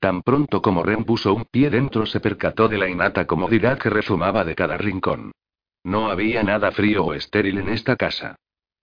Tan 0.00 0.22
pronto 0.22 0.62
como 0.62 0.82
Ren 0.82 1.04
puso 1.04 1.34
un 1.34 1.44
pie 1.44 1.68
dentro 1.68 2.06
se 2.06 2.20
percató 2.20 2.68
de 2.68 2.78
la 2.78 2.88
innata 2.88 3.26
comodidad 3.26 3.78
que 3.78 3.90
rezumaba 3.90 4.44
de 4.44 4.54
cada 4.54 4.78
rincón. 4.78 5.32
No 5.84 6.10
había 6.10 6.42
nada 6.42 6.72
frío 6.72 7.04
o 7.04 7.12
estéril 7.12 7.58
en 7.58 7.68
esta 7.68 7.96
casa. 7.96 8.36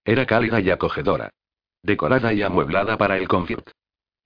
Era 0.06 0.28
cálida 0.28 0.62
y 0.62 0.70
acogedora. 0.70 1.32
Decorada 1.82 2.34
y 2.34 2.44
amueblada 2.44 2.98
para 2.98 3.18
el 3.18 3.28
confort. 3.28 3.72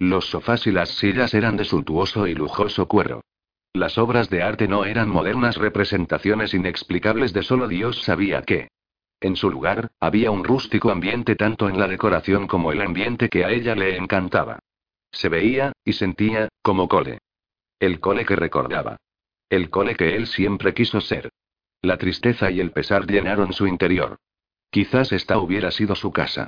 Los 0.01 0.31
sofás 0.31 0.65
y 0.65 0.71
las 0.71 0.89
sillas 0.89 1.35
eran 1.35 1.57
de 1.57 1.63
suntuoso 1.63 2.25
y 2.25 2.33
lujoso 2.33 2.87
cuero. 2.87 3.23
Las 3.71 3.99
obras 3.99 4.31
de 4.31 4.41
arte 4.41 4.67
no 4.67 4.83
eran 4.83 5.07
modernas 5.07 5.57
representaciones 5.57 6.55
inexplicables 6.55 7.33
de 7.33 7.43
solo 7.43 7.67
Dios 7.67 8.01
sabía 8.01 8.41
qué. 8.41 8.69
En 9.19 9.35
su 9.35 9.51
lugar, 9.51 9.91
había 9.99 10.31
un 10.31 10.43
rústico 10.43 10.89
ambiente 10.89 11.35
tanto 11.35 11.69
en 11.69 11.77
la 11.77 11.87
decoración 11.87 12.47
como 12.47 12.71
el 12.71 12.81
ambiente 12.81 13.29
que 13.29 13.45
a 13.45 13.51
ella 13.51 13.75
le 13.75 13.95
encantaba. 13.95 14.57
Se 15.11 15.29
veía, 15.29 15.71
y 15.85 15.93
sentía, 15.93 16.49
como 16.63 16.87
cole. 16.87 17.19
El 17.79 17.99
cole 17.99 18.25
que 18.25 18.35
recordaba. 18.35 18.97
El 19.51 19.69
cole 19.69 19.95
que 19.95 20.15
él 20.15 20.25
siempre 20.25 20.73
quiso 20.73 20.99
ser. 20.99 21.29
La 21.83 21.99
tristeza 21.99 22.49
y 22.49 22.59
el 22.59 22.71
pesar 22.71 23.05
llenaron 23.05 23.53
su 23.53 23.67
interior. 23.67 24.17
Quizás 24.71 25.11
esta 25.11 25.37
hubiera 25.37 25.69
sido 25.69 25.93
su 25.93 26.11
casa. 26.11 26.47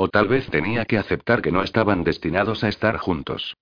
O 0.00 0.08
tal 0.08 0.28
vez 0.28 0.46
tenía 0.46 0.84
que 0.84 0.96
aceptar 0.96 1.42
que 1.42 1.50
no 1.50 1.64
estaban 1.64 2.04
destinados 2.04 2.62
a 2.62 2.68
estar 2.68 2.98
juntos. 2.98 3.56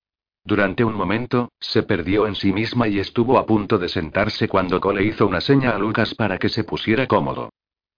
Durante 0.45 0.85
un 0.85 0.93
momento, 0.93 1.51
se 1.59 1.83
perdió 1.83 2.27
en 2.27 2.35
sí 2.35 2.53
misma 2.53 2.89
y 2.89 2.99
estuvo 2.99 3.39
a 3.39 3.47
punto 3.47 3.79
de 3.79 3.89
sentarse 3.89 4.47
cuando 4.47 4.79
Cole 4.79 5.03
hizo 5.03 5.27
una 5.27 5.41
seña 5.41 5.71
a 5.71 5.79
Lucas 5.79 6.15
para 6.15 6.37
que 6.39 6.51
se 6.51 6.63
pusiera 6.63 7.07
cómodo. 7.07 7.49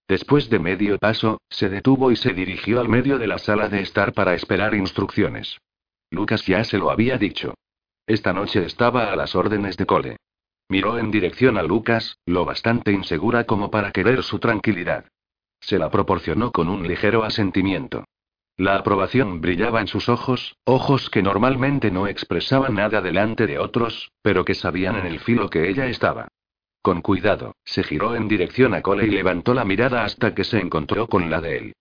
Después 0.07 0.49
de 0.49 0.57
medio 0.57 0.97
paso, 0.97 1.41
se 1.49 1.67
detuvo 1.67 2.11
y 2.11 2.15
se 2.15 2.33
dirigió 2.33 2.79
al 2.79 2.87
medio 2.87 3.19
de 3.19 3.27
la 3.27 3.39
sala 3.39 3.67
de 3.67 3.81
estar 3.81 4.13
para 4.13 4.33
esperar 4.35 4.73
instrucciones. 4.73 5.57
Lucas 6.09 6.45
ya 6.45 6.63
se 6.63 6.77
lo 6.77 6.91
había 6.91 7.17
dicho. 7.17 7.55
Esta 8.07 8.31
noche 8.31 8.65
estaba 8.65 9.11
a 9.11 9.17
las 9.17 9.35
órdenes 9.35 9.75
de 9.75 9.85
Cole. 9.85 10.15
Miró 10.69 10.97
en 10.97 11.11
dirección 11.11 11.57
a 11.57 11.63
Lucas, 11.63 12.17
lo 12.25 12.45
bastante 12.45 12.93
insegura 12.93 13.43
como 13.43 13.69
para 13.69 13.91
querer 13.91 14.23
su 14.23 14.39
tranquilidad. 14.39 15.05
Se 15.59 15.77
la 15.77 15.91
proporcionó 15.91 16.53
con 16.53 16.69
un 16.69 16.87
ligero 16.87 17.25
asentimiento. 17.25 18.05
La 18.59 18.75
aprobación 18.75 19.39
brillaba 19.39 19.79
en 19.79 19.87
sus 19.87 20.09
ojos, 20.09 20.57
ojos 20.65 21.09
que 21.09 21.23
normalmente 21.23 21.91
no 21.91 22.07
expresaban 22.07 22.75
nada 22.75 22.99
delante 22.99 23.47
de 23.47 23.57
otros, 23.57 24.11
pero 24.21 24.43
que 24.43 24.53
sabían 24.53 24.97
en 24.97 25.05
el 25.05 25.21
filo 25.21 25.49
que 25.49 25.69
ella 25.69 25.85
estaba. 25.85 26.27
Con 26.81 27.01
cuidado, 27.01 27.55
se 27.63 27.83
giró 27.83 28.17
en 28.17 28.27
dirección 28.27 28.73
a 28.73 28.81
Cole 28.81 29.07
y 29.07 29.11
levantó 29.11 29.53
la 29.53 29.63
mirada 29.63 30.03
hasta 30.03 30.35
que 30.35 30.43
se 30.43 30.59
encontró 30.59 31.07
con 31.07 31.29
la 31.29 31.39
de 31.39 31.57
él. 31.57 31.73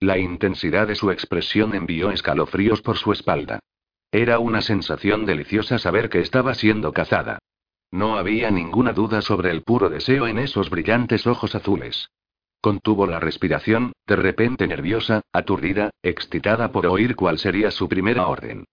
La 0.00 0.18
intensidad 0.18 0.88
de 0.88 0.96
su 0.96 1.12
expresión 1.12 1.72
envió 1.72 2.10
escalofríos 2.10 2.82
por 2.82 2.96
su 2.96 3.12
espalda. 3.12 3.60
Era 4.10 4.40
una 4.40 4.60
sensación 4.60 5.26
deliciosa 5.26 5.78
saber 5.78 6.08
que 6.08 6.18
estaba 6.18 6.54
siendo 6.54 6.92
cazada. 6.92 7.38
No 7.92 8.16
había 8.16 8.50
ninguna 8.50 8.92
duda 8.92 9.22
sobre 9.22 9.52
el 9.52 9.62
puro 9.62 9.88
deseo 9.88 10.26
en 10.26 10.40
esos 10.40 10.68
brillantes 10.68 11.28
ojos 11.28 11.54
azules. 11.54 12.10
Contuvo 12.64 13.06
la 13.06 13.20
respiración, 13.20 13.92
de 14.06 14.16
repente 14.16 14.66
nerviosa, 14.66 15.20
aturdida, 15.34 15.90
excitada 16.02 16.72
por 16.72 16.86
oír 16.86 17.14
cuál 17.14 17.38
sería 17.38 17.70
su 17.70 17.90
primera 17.90 18.26
orden. 18.26 18.64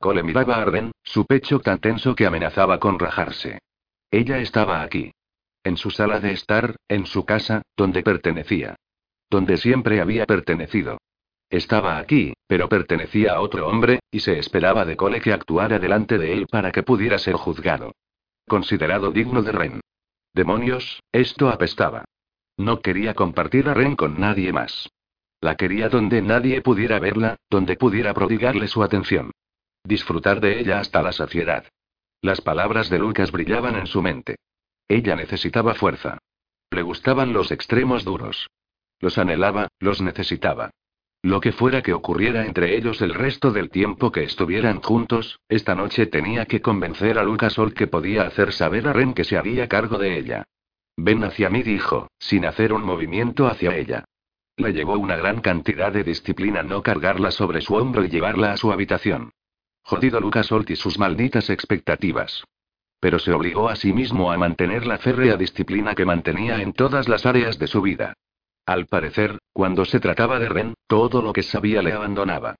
Cole 0.00 0.22
miraba 0.22 0.62
a 0.62 0.64
Ren, 0.64 0.92
su 1.02 1.26
pecho 1.26 1.60
tan 1.60 1.78
tenso 1.78 2.14
que 2.14 2.24
amenazaba 2.24 2.80
con 2.80 2.98
rajarse. 2.98 3.58
Ella 4.10 4.38
estaba 4.38 4.80
aquí. 4.80 5.12
En 5.62 5.76
su 5.76 5.90
sala 5.90 6.20
de 6.20 6.32
estar, 6.32 6.76
en 6.88 7.04
su 7.04 7.26
casa, 7.26 7.60
donde 7.76 8.02
pertenecía. 8.02 8.76
Donde 9.28 9.58
siempre 9.58 10.00
había 10.00 10.24
pertenecido. 10.24 10.96
Estaba 11.50 11.98
aquí, 11.98 12.32
pero 12.46 12.70
pertenecía 12.70 13.34
a 13.34 13.40
otro 13.42 13.68
hombre, 13.68 14.00
y 14.10 14.20
se 14.20 14.38
esperaba 14.38 14.86
de 14.86 14.96
Cole 14.96 15.20
que 15.20 15.34
actuara 15.34 15.78
delante 15.78 16.16
de 16.16 16.32
él 16.32 16.46
para 16.46 16.72
que 16.72 16.82
pudiera 16.82 17.18
ser 17.18 17.34
juzgado. 17.34 17.92
Considerado 18.48 19.10
digno 19.10 19.42
de 19.42 19.52
Ren. 19.52 19.80
Demonios, 20.32 21.02
esto 21.12 21.50
apestaba. 21.50 22.06
No 22.56 22.80
quería 22.80 23.14
compartir 23.14 23.68
a 23.68 23.74
Ren 23.74 23.96
con 23.96 24.20
nadie 24.20 24.52
más. 24.52 24.90
La 25.40 25.56
quería 25.56 25.88
donde 25.88 26.22
nadie 26.22 26.62
pudiera 26.62 26.98
verla, 26.98 27.36
donde 27.50 27.76
pudiera 27.76 28.14
prodigarle 28.14 28.68
su 28.68 28.82
atención. 28.82 29.32
Disfrutar 29.82 30.40
de 30.40 30.60
ella 30.60 30.78
hasta 30.78 31.02
la 31.02 31.12
saciedad. 31.12 31.64
Las 32.22 32.40
palabras 32.40 32.88
de 32.88 32.98
Lucas 32.98 33.32
brillaban 33.32 33.76
en 33.76 33.86
su 33.86 34.00
mente. 34.00 34.36
Ella 34.88 35.16
necesitaba 35.16 35.74
fuerza. 35.74 36.18
Le 36.70 36.82
gustaban 36.82 37.32
los 37.32 37.50
extremos 37.50 38.04
duros. 38.04 38.48
Los 39.00 39.18
anhelaba, 39.18 39.68
los 39.80 40.00
necesitaba. 40.00 40.70
Lo 41.22 41.40
que 41.40 41.52
fuera 41.52 41.82
que 41.82 41.92
ocurriera 41.92 42.46
entre 42.46 42.76
ellos 42.76 43.00
el 43.00 43.14
resto 43.14 43.50
del 43.50 43.70
tiempo 43.70 44.12
que 44.12 44.24
estuvieran 44.24 44.80
juntos, 44.80 45.40
esta 45.48 45.74
noche 45.74 46.06
tenía 46.06 46.46
que 46.46 46.60
convencer 46.60 47.18
a 47.18 47.24
Lucas 47.24 47.54
Sol 47.54 47.74
que 47.74 47.86
podía 47.86 48.22
hacer 48.22 48.52
saber 48.52 48.88
a 48.88 48.92
Ren 48.92 49.14
que 49.14 49.24
se 49.24 49.36
haría 49.36 49.68
cargo 49.68 49.98
de 49.98 50.18
ella. 50.18 50.44
Ven 50.96 51.24
hacia 51.24 51.50
mí, 51.50 51.62
dijo, 51.62 52.08
sin 52.18 52.44
hacer 52.44 52.72
un 52.72 52.82
movimiento 52.82 53.46
hacia 53.46 53.76
ella. 53.76 54.04
Le 54.56 54.72
llevó 54.72 54.96
una 54.98 55.16
gran 55.16 55.40
cantidad 55.40 55.92
de 55.92 56.04
disciplina 56.04 56.62
no 56.62 56.82
cargarla 56.82 57.30
sobre 57.30 57.60
su 57.60 57.74
hombro 57.74 58.04
y 58.04 58.08
llevarla 58.08 58.52
a 58.52 58.56
su 58.56 58.72
habitación. 58.72 59.32
Jodido 59.82 60.20
Lucas 60.20 60.50
Holt 60.52 60.70
y 60.70 60.76
sus 60.76 60.98
malditas 60.98 61.50
expectativas 61.50 62.44
pero 63.04 63.18
se 63.18 63.34
obligó 63.34 63.68
a 63.68 63.76
sí 63.76 63.92
mismo 63.92 64.32
a 64.32 64.38
mantener 64.38 64.86
la 64.86 64.96
férrea 64.96 65.36
disciplina 65.36 65.94
que 65.94 66.06
mantenía 66.06 66.62
en 66.62 66.72
todas 66.72 67.06
las 67.06 67.26
áreas 67.26 67.58
de 67.58 67.66
su 67.66 67.82
vida. 67.82 68.14
Al 68.64 68.86
parecer, 68.86 69.40
cuando 69.52 69.84
se 69.84 70.00
trataba 70.00 70.38
de 70.38 70.48
Ren, 70.48 70.72
todo 70.86 71.20
lo 71.20 71.34
que 71.34 71.42
sabía 71.42 71.82
le 71.82 71.92
abandonaba. 71.92 72.56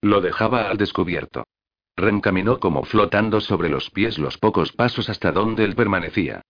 Lo 0.00 0.20
dejaba 0.20 0.70
al 0.70 0.76
descubierto. 0.76 1.48
Ren 1.96 2.20
caminó 2.20 2.60
como 2.60 2.84
flotando 2.84 3.40
sobre 3.40 3.70
los 3.70 3.90
pies 3.90 4.20
los 4.20 4.38
pocos 4.38 4.70
pasos 4.70 5.08
hasta 5.08 5.32
donde 5.32 5.64
él 5.64 5.74
permanecía. 5.74 6.42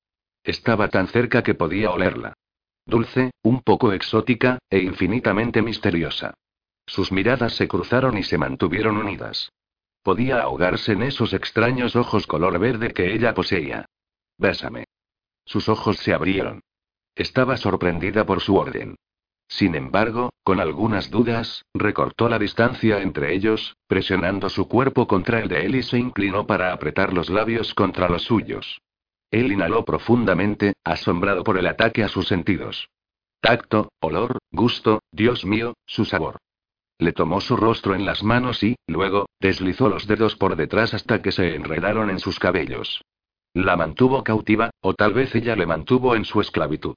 Estaba 0.48 0.88
tan 0.88 1.08
cerca 1.08 1.42
que 1.42 1.54
podía 1.54 1.90
olerla. 1.90 2.32
Dulce, 2.86 3.32
un 3.42 3.60
poco 3.60 3.92
exótica, 3.92 4.58
e 4.70 4.78
infinitamente 4.78 5.60
misteriosa. 5.60 6.32
Sus 6.86 7.12
miradas 7.12 7.52
se 7.52 7.68
cruzaron 7.68 8.16
y 8.16 8.22
se 8.22 8.38
mantuvieron 8.38 8.96
unidas. 8.96 9.52
Podía 10.02 10.40
ahogarse 10.40 10.92
en 10.92 11.02
esos 11.02 11.34
extraños 11.34 11.96
ojos 11.96 12.26
color 12.26 12.58
verde 12.58 12.94
que 12.94 13.12
ella 13.12 13.34
poseía. 13.34 13.84
Bésame. 14.38 14.84
Sus 15.44 15.68
ojos 15.68 15.98
se 15.98 16.14
abrieron. 16.14 16.62
Estaba 17.14 17.58
sorprendida 17.58 18.24
por 18.24 18.40
su 18.40 18.56
orden. 18.56 18.96
Sin 19.48 19.74
embargo, 19.74 20.30
con 20.44 20.60
algunas 20.60 21.10
dudas, 21.10 21.66
recortó 21.74 22.30
la 22.30 22.38
distancia 22.38 23.02
entre 23.02 23.34
ellos, 23.34 23.76
presionando 23.86 24.48
su 24.48 24.66
cuerpo 24.66 25.06
contra 25.06 25.40
el 25.40 25.48
de 25.48 25.66
él 25.66 25.74
y 25.74 25.82
se 25.82 25.98
inclinó 25.98 26.46
para 26.46 26.72
apretar 26.72 27.12
los 27.12 27.28
labios 27.28 27.74
contra 27.74 28.08
los 28.08 28.22
suyos. 28.22 28.80
Él 29.30 29.52
inhaló 29.52 29.84
profundamente, 29.84 30.74
asombrado 30.84 31.44
por 31.44 31.58
el 31.58 31.66
ataque 31.66 32.02
a 32.02 32.08
sus 32.08 32.28
sentidos. 32.28 32.88
Tacto, 33.40 33.90
olor, 34.00 34.38
gusto, 34.50 35.00
Dios 35.12 35.44
mío, 35.44 35.74
su 35.86 36.04
sabor. 36.04 36.38
Le 36.98 37.12
tomó 37.12 37.40
su 37.40 37.56
rostro 37.56 37.94
en 37.94 38.04
las 38.04 38.24
manos 38.24 38.62
y, 38.64 38.76
luego, 38.86 39.26
deslizó 39.40 39.88
los 39.88 40.06
dedos 40.06 40.34
por 40.34 40.56
detrás 40.56 40.94
hasta 40.94 41.22
que 41.22 41.30
se 41.30 41.54
enredaron 41.54 42.10
en 42.10 42.18
sus 42.18 42.40
cabellos. 42.40 43.02
La 43.54 43.76
mantuvo 43.76 44.24
cautiva, 44.24 44.70
o 44.80 44.94
tal 44.94 45.14
vez 45.14 45.34
ella 45.34 45.54
le 45.54 45.66
mantuvo 45.66 46.16
en 46.16 46.24
su 46.24 46.40
esclavitud. 46.40 46.96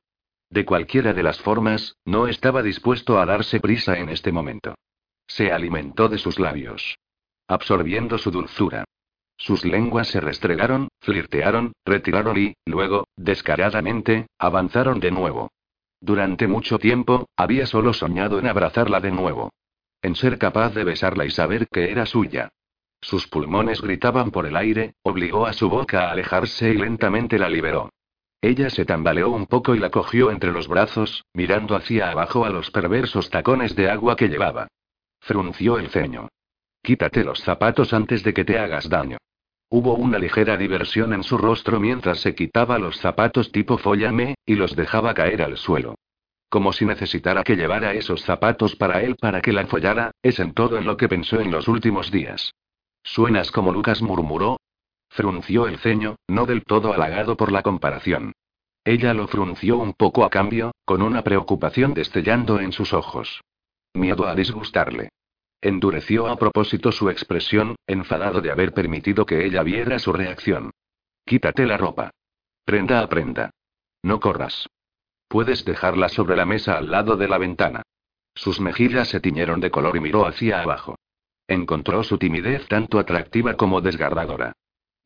De 0.49 0.65
cualquiera 0.65 1.13
de 1.13 1.23
las 1.23 1.39
formas, 1.39 1.95
no 2.03 2.27
estaba 2.27 2.63
dispuesto 2.63 3.19
a 3.19 3.25
darse 3.25 3.59
prisa 3.59 3.97
en 3.97 4.09
este 4.09 4.31
momento. 4.31 4.75
Se 5.27 5.51
alimentó 5.51 6.09
de 6.09 6.17
sus 6.17 6.39
labios. 6.39 6.97
Absorbiendo 7.47 8.17
su 8.17 8.31
dulzura. 8.31 8.83
Sus 9.41 9.65
lenguas 9.65 10.07
se 10.07 10.21
restregaron, 10.21 10.87
flirtearon, 10.99 11.73
retiraron 11.85 12.37
y, 12.37 12.53
luego, 12.65 13.07
descaradamente, 13.15 14.27
avanzaron 14.37 14.99
de 14.99 15.11
nuevo. 15.11 15.49
Durante 15.99 16.47
mucho 16.47 16.79
tiempo, 16.79 17.27
había 17.35 17.65
solo 17.65 17.93
soñado 17.93 18.39
en 18.39 18.47
abrazarla 18.47 18.99
de 18.99 19.11
nuevo 19.11 19.51
en 20.01 20.15
ser 20.15 20.37
capaz 20.37 20.73
de 20.73 20.83
besarla 20.83 21.25
y 21.25 21.31
saber 21.31 21.67
que 21.67 21.91
era 21.91 22.05
suya. 22.05 22.49
Sus 23.01 23.27
pulmones 23.27 23.81
gritaban 23.81 24.31
por 24.31 24.45
el 24.45 24.55
aire, 24.55 24.95
obligó 25.03 25.45
a 25.45 25.53
su 25.53 25.69
boca 25.69 26.07
a 26.07 26.11
alejarse 26.11 26.69
y 26.69 26.77
lentamente 26.77 27.39
la 27.39 27.49
liberó. 27.49 27.89
Ella 28.41 28.69
se 28.69 28.85
tambaleó 28.85 29.29
un 29.29 29.45
poco 29.45 29.75
y 29.75 29.79
la 29.79 29.91
cogió 29.91 30.31
entre 30.31 30.51
los 30.51 30.67
brazos, 30.67 31.25
mirando 31.33 31.75
hacia 31.75 32.09
abajo 32.09 32.45
a 32.45 32.49
los 32.49 32.71
perversos 32.71 33.29
tacones 33.29 33.75
de 33.75 33.89
agua 33.89 34.15
que 34.15 34.29
llevaba. 34.29 34.67
Frunció 35.19 35.77
el 35.77 35.89
ceño. 35.89 36.27
Quítate 36.81 37.23
los 37.23 37.39
zapatos 37.41 37.93
antes 37.93 38.23
de 38.23 38.33
que 38.33 38.43
te 38.43 38.57
hagas 38.57 38.89
daño. 38.89 39.17
Hubo 39.73 39.95
una 39.95 40.19
ligera 40.19 40.57
diversión 40.57 41.13
en 41.13 41.23
su 41.23 41.37
rostro 41.37 41.79
mientras 41.79 42.19
se 42.19 42.35
quitaba 42.35 42.77
los 42.77 42.97
zapatos 42.97 43.53
tipo 43.53 43.77
follame, 43.77 44.35
y 44.45 44.55
los 44.55 44.75
dejaba 44.75 45.13
caer 45.13 45.41
al 45.41 45.55
suelo. 45.55 45.95
Como 46.49 46.73
si 46.73 46.85
necesitara 46.85 47.45
que 47.45 47.55
llevara 47.55 47.93
esos 47.93 48.21
zapatos 48.23 48.75
para 48.75 49.01
él 49.01 49.15
para 49.15 49.41
que 49.41 49.53
la 49.53 49.65
follara, 49.65 50.11
es 50.21 50.41
en 50.41 50.53
todo 50.53 50.77
en 50.77 50.85
lo 50.85 50.97
que 50.97 51.07
pensó 51.07 51.39
en 51.39 51.51
los 51.51 51.69
últimos 51.69 52.11
días. 52.11 52.53
Suenas 53.01 53.49
como 53.49 53.71
Lucas 53.71 54.01
murmuró. 54.01 54.59
Frunció 55.07 55.69
el 55.69 55.77
ceño, 55.77 56.17
no 56.27 56.45
del 56.45 56.65
todo 56.65 56.91
halagado 56.91 57.37
por 57.37 57.53
la 57.53 57.63
comparación. 57.63 58.33
Ella 58.83 59.13
lo 59.13 59.29
frunció 59.29 59.77
un 59.77 59.93
poco 59.93 60.25
a 60.25 60.29
cambio, 60.29 60.73
con 60.83 61.01
una 61.01 61.23
preocupación 61.23 61.93
destellando 61.93 62.59
en 62.59 62.73
sus 62.73 62.91
ojos. 62.91 63.39
Miedo 63.93 64.27
a 64.27 64.35
disgustarle. 64.35 65.11
Endureció 65.61 66.27
a 66.27 66.37
propósito 66.37 66.91
su 66.91 67.11
expresión, 67.11 67.75
enfadado 67.85 68.41
de 68.41 68.51
haber 68.51 68.73
permitido 68.73 69.27
que 69.27 69.45
ella 69.45 69.61
viera 69.61 69.99
su 69.99 70.11
reacción. 70.11 70.71
Quítate 71.23 71.67
la 71.67 71.77
ropa. 71.77 72.09
Prenda 72.65 73.01
a 73.01 73.07
prenda. 73.07 73.51
No 74.01 74.19
corras. 74.19 74.67
Puedes 75.27 75.63
dejarla 75.63 76.09
sobre 76.09 76.35
la 76.35 76.45
mesa 76.45 76.77
al 76.77 76.89
lado 76.89 77.15
de 77.15 77.27
la 77.27 77.37
ventana. 77.37 77.83
Sus 78.33 78.59
mejillas 78.59 79.09
se 79.09 79.19
tiñeron 79.19 79.59
de 79.59 79.69
color 79.69 79.95
y 79.97 79.99
miró 79.99 80.25
hacia 80.25 80.61
abajo. 80.61 80.95
Encontró 81.47 82.03
su 82.03 82.17
timidez 82.17 82.67
tanto 82.67 82.97
atractiva 82.97 83.53
como 83.55 83.81
desgarradora. 83.81 84.53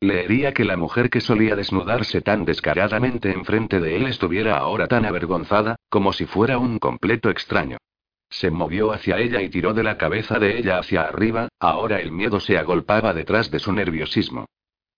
Leería 0.00 0.54
que 0.54 0.64
la 0.64 0.76
mujer 0.76 1.10
que 1.10 1.20
solía 1.20 1.56
desnudarse 1.56 2.22
tan 2.22 2.44
descaradamente 2.44 3.30
enfrente 3.30 3.80
de 3.80 3.96
él 3.96 4.06
estuviera 4.06 4.56
ahora 4.58 4.86
tan 4.88 5.04
avergonzada, 5.04 5.76
como 5.88 6.12
si 6.12 6.26
fuera 6.26 6.58
un 6.58 6.78
completo 6.78 7.30
extraño. 7.30 7.78
Se 8.28 8.50
movió 8.50 8.92
hacia 8.92 9.18
ella 9.18 9.40
y 9.40 9.48
tiró 9.48 9.72
de 9.72 9.82
la 9.82 9.96
cabeza 9.96 10.38
de 10.38 10.58
ella 10.58 10.78
hacia 10.78 11.02
arriba, 11.02 11.48
ahora 11.60 12.00
el 12.00 12.12
miedo 12.12 12.40
se 12.40 12.58
agolpaba 12.58 13.12
detrás 13.14 13.50
de 13.50 13.58
su 13.58 13.72
nerviosismo. 13.72 14.46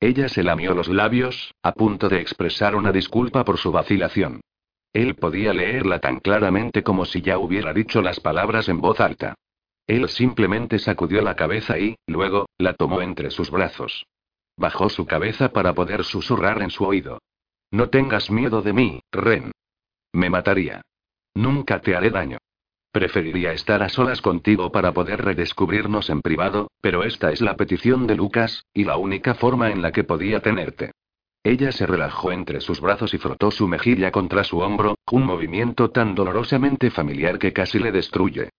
Ella 0.00 0.28
se 0.28 0.42
lamió 0.42 0.74
los 0.74 0.88
labios, 0.88 1.54
a 1.62 1.72
punto 1.72 2.08
de 2.08 2.20
expresar 2.20 2.76
una 2.76 2.92
disculpa 2.92 3.44
por 3.44 3.58
su 3.58 3.72
vacilación. 3.72 4.40
Él 4.92 5.16
podía 5.16 5.52
leerla 5.52 5.98
tan 5.98 6.20
claramente 6.20 6.82
como 6.82 7.04
si 7.04 7.20
ya 7.20 7.38
hubiera 7.38 7.72
dicho 7.72 8.00
las 8.00 8.20
palabras 8.20 8.68
en 8.68 8.80
voz 8.80 9.00
alta. 9.00 9.34
Él 9.86 10.08
simplemente 10.08 10.78
sacudió 10.78 11.22
la 11.22 11.34
cabeza 11.34 11.78
y, 11.78 11.96
luego, 12.06 12.48
la 12.58 12.74
tomó 12.74 13.02
entre 13.02 13.30
sus 13.30 13.50
brazos. 13.50 14.06
Bajó 14.56 14.88
su 14.88 15.06
cabeza 15.06 15.50
para 15.50 15.74
poder 15.74 16.04
susurrar 16.04 16.62
en 16.62 16.70
su 16.70 16.84
oído. 16.84 17.20
No 17.70 17.90
tengas 17.90 18.30
miedo 18.30 18.62
de 18.62 18.72
mí, 18.72 19.00
Ren. 19.12 19.52
Me 20.12 20.30
mataría. 20.30 20.82
Nunca 21.34 21.80
te 21.80 21.94
haré 21.94 22.10
daño. 22.10 22.38
Preferiría 22.90 23.52
estar 23.52 23.82
a 23.82 23.88
solas 23.88 24.22
contigo 24.22 24.72
para 24.72 24.92
poder 24.92 25.22
redescubrirnos 25.22 26.08
en 26.08 26.22
privado, 26.22 26.70
pero 26.80 27.04
esta 27.04 27.30
es 27.32 27.40
la 27.42 27.56
petición 27.56 28.06
de 28.06 28.16
Lucas, 28.16 28.64
y 28.72 28.84
la 28.84 28.96
única 28.96 29.34
forma 29.34 29.70
en 29.70 29.82
la 29.82 29.92
que 29.92 30.04
podía 30.04 30.40
tenerte. 30.40 30.92
Ella 31.44 31.70
se 31.70 31.86
relajó 31.86 32.32
entre 32.32 32.60
sus 32.60 32.80
brazos 32.80 33.14
y 33.14 33.18
frotó 33.18 33.50
su 33.50 33.68
mejilla 33.68 34.10
contra 34.10 34.42
su 34.42 34.58
hombro, 34.58 34.96
un 35.10 35.24
movimiento 35.24 35.90
tan 35.90 36.14
dolorosamente 36.14 36.90
familiar 36.90 37.38
que 37.38 37.52
casi 37.52 37.78
le 37.78 37.92
destruye. 37.92 38.50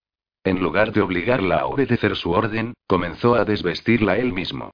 En 0.44 0.60
lugar 0.60 0.92
de 0.92 1.02
obligarla 1.02 1.58
a 1.58 1.66
obedecer 1.66 2.16
su 2.16 2.30
orden, 2.30 2.74
comenzó 2.86 3.34
a 3.34 3.44
desvestirla 3.44 4.16
él 4.16 4.32
mismo. 4.32 4.70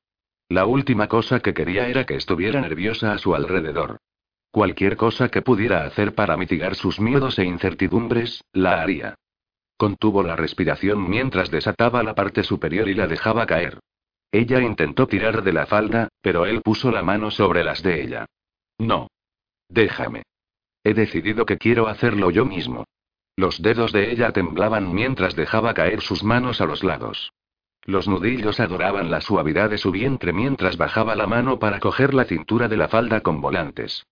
La 0.48 0.66
última 0.66 1.08
cosa 1.08 1.40
que 1.40 1.54
quería 1.54 1.88
era 1.88 2.04
que 2.04 2.14
estuviera 2.14 2.60
nerviosa 2.60 3.12
a 3.12 3.18
su 3.18 3.34
alrededor. 3.34 3.98
Cualquier 4.52 4.96
cosa 4.96 5.28
que 5.28 5.42
pudiera 5.42 5.84
hacer 5.84 6.14
para 6.14 6.36
mitigar 6.36 6.76
sus 6.76 7.00
miedos 7.00 7.38
e 7.38 7.44
incertidumbres, 7.44 8.44
la 8.52 8.80
haría. 8.80 9.16
Contuvo 9.76 10.22
la 10.22 10.36
respiración 10.36 11.08
mientras 11.08 11.50
desataba 11.50 12.02
la 12.02 12.14
parte 12.14 12.42
superior 12.42 12.88
y 12.88 12.94
la 12.94 13.06
dejaba 13.06 13.46
caer. 13.46 13.78
Ella 14.32 14.60
intentó 14.60 15.06
tirar 15.06 15.42
de 15.42 15.52
la 15.52 15.66
falda, 15.66 16.08
pero 16.20 16.46
él 16.46 16.62
puso 16.62 16.90
la 16.90 17.02
mano 17.02 17.30
sobre 17.30 17.62
las 17.62 17.82
de 17.82 18.02
ella. 18.02 18.26
No. 18.78 19.08
Déjame. 19.68 20.22
He 20.84 20.94
decidido 20.94 21.46
que 21.46 21.58
quiero 21.58 21.88
hacerlo 21.88 22.30
yo 22.30 22.44
mismo. 22.44 22.84
Los 23.36 23.60
dedos 23.60 23.92
de 23.92 24.12
ella 24.12 24.32
temblaban 24.32 24.94
mientras 24.94 25.36
dejaba 25.36 25.74
caer 25.74 26.00
sus 26.00 26.24
manos 26.24 26.60
a 26.60 26.66
los 26.66 26.82
lados. 26.82 27.32
Los 27.84 28.08
nudillos 28.08 28.60
adoraban 28.60 29.10
la 29.10 29.20
suavidad 29.20 29.70
de 29.70 29.78
su 29.78 29.92
vientre 29.92 30.32
mientras 30.32 30.76
bajaba 30.76 31.14
la 31.14 31.26
mano 31.26 31.58
para 31.58 31.80
coger 31.80 32.14
la 32.14 32.24
cintura 32.24 32.68
de 32.68 32.76
la 32.76 32.88
falda 32.88 33.20
con 33.20 33.40
volantes. 33.40 34.06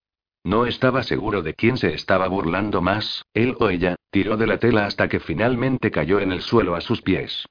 No 0.45 0.67
estaba 0.67 1.03
seguro 1.03 1.43
de 1.43 1.55
quién 1.55 1.79
se 1.79 1.95
estaba 1.95 2.29
burlando 2.29 2.83
más, 2.83 3.25
él 3.33 3.57
o 3.59 3.71
ella, 3.71 3.97
tiró 4.15 4.37
de 4.37 4.47
la 4.47 4.59
tela 4.59 4.87
hasta 4.87 5.09
que 5.09 5.19
finalmente 5.19 5.91
cayó 5.91 6.21
en 6.21 6.31
el 6.31 6.41
suelo 6.41 6.77
a 6.77 6.81
sus 6.81 7.03
pies. 7.03 7.49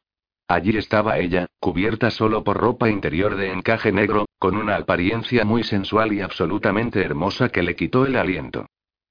Allí 0.47 0.77
estaba 0.77 1.17
ella, 1.17 1.47
cubierta 1.59 2.09
solo 2.09 2.45
por 2.45 2.55
ropa 2.55 2.89
interior 2.89 3.35
de 3.35 3.51
encaje 3.51 3.91
negro, 3.91 4.27
con 4.39 4.55
una 4.55 4.77
apariencia 4.77 5.43
muy 5.43 5.63
sensual 5.63 6.13
y 6.13 6.21
absolutamente 6.21 7.01
hermosa 7.01 7.49
que 7.49 7.63
le 7.63 7.75
quitó 7.75 8.05
el 8.05 8.15
aliento. 8.15 8.65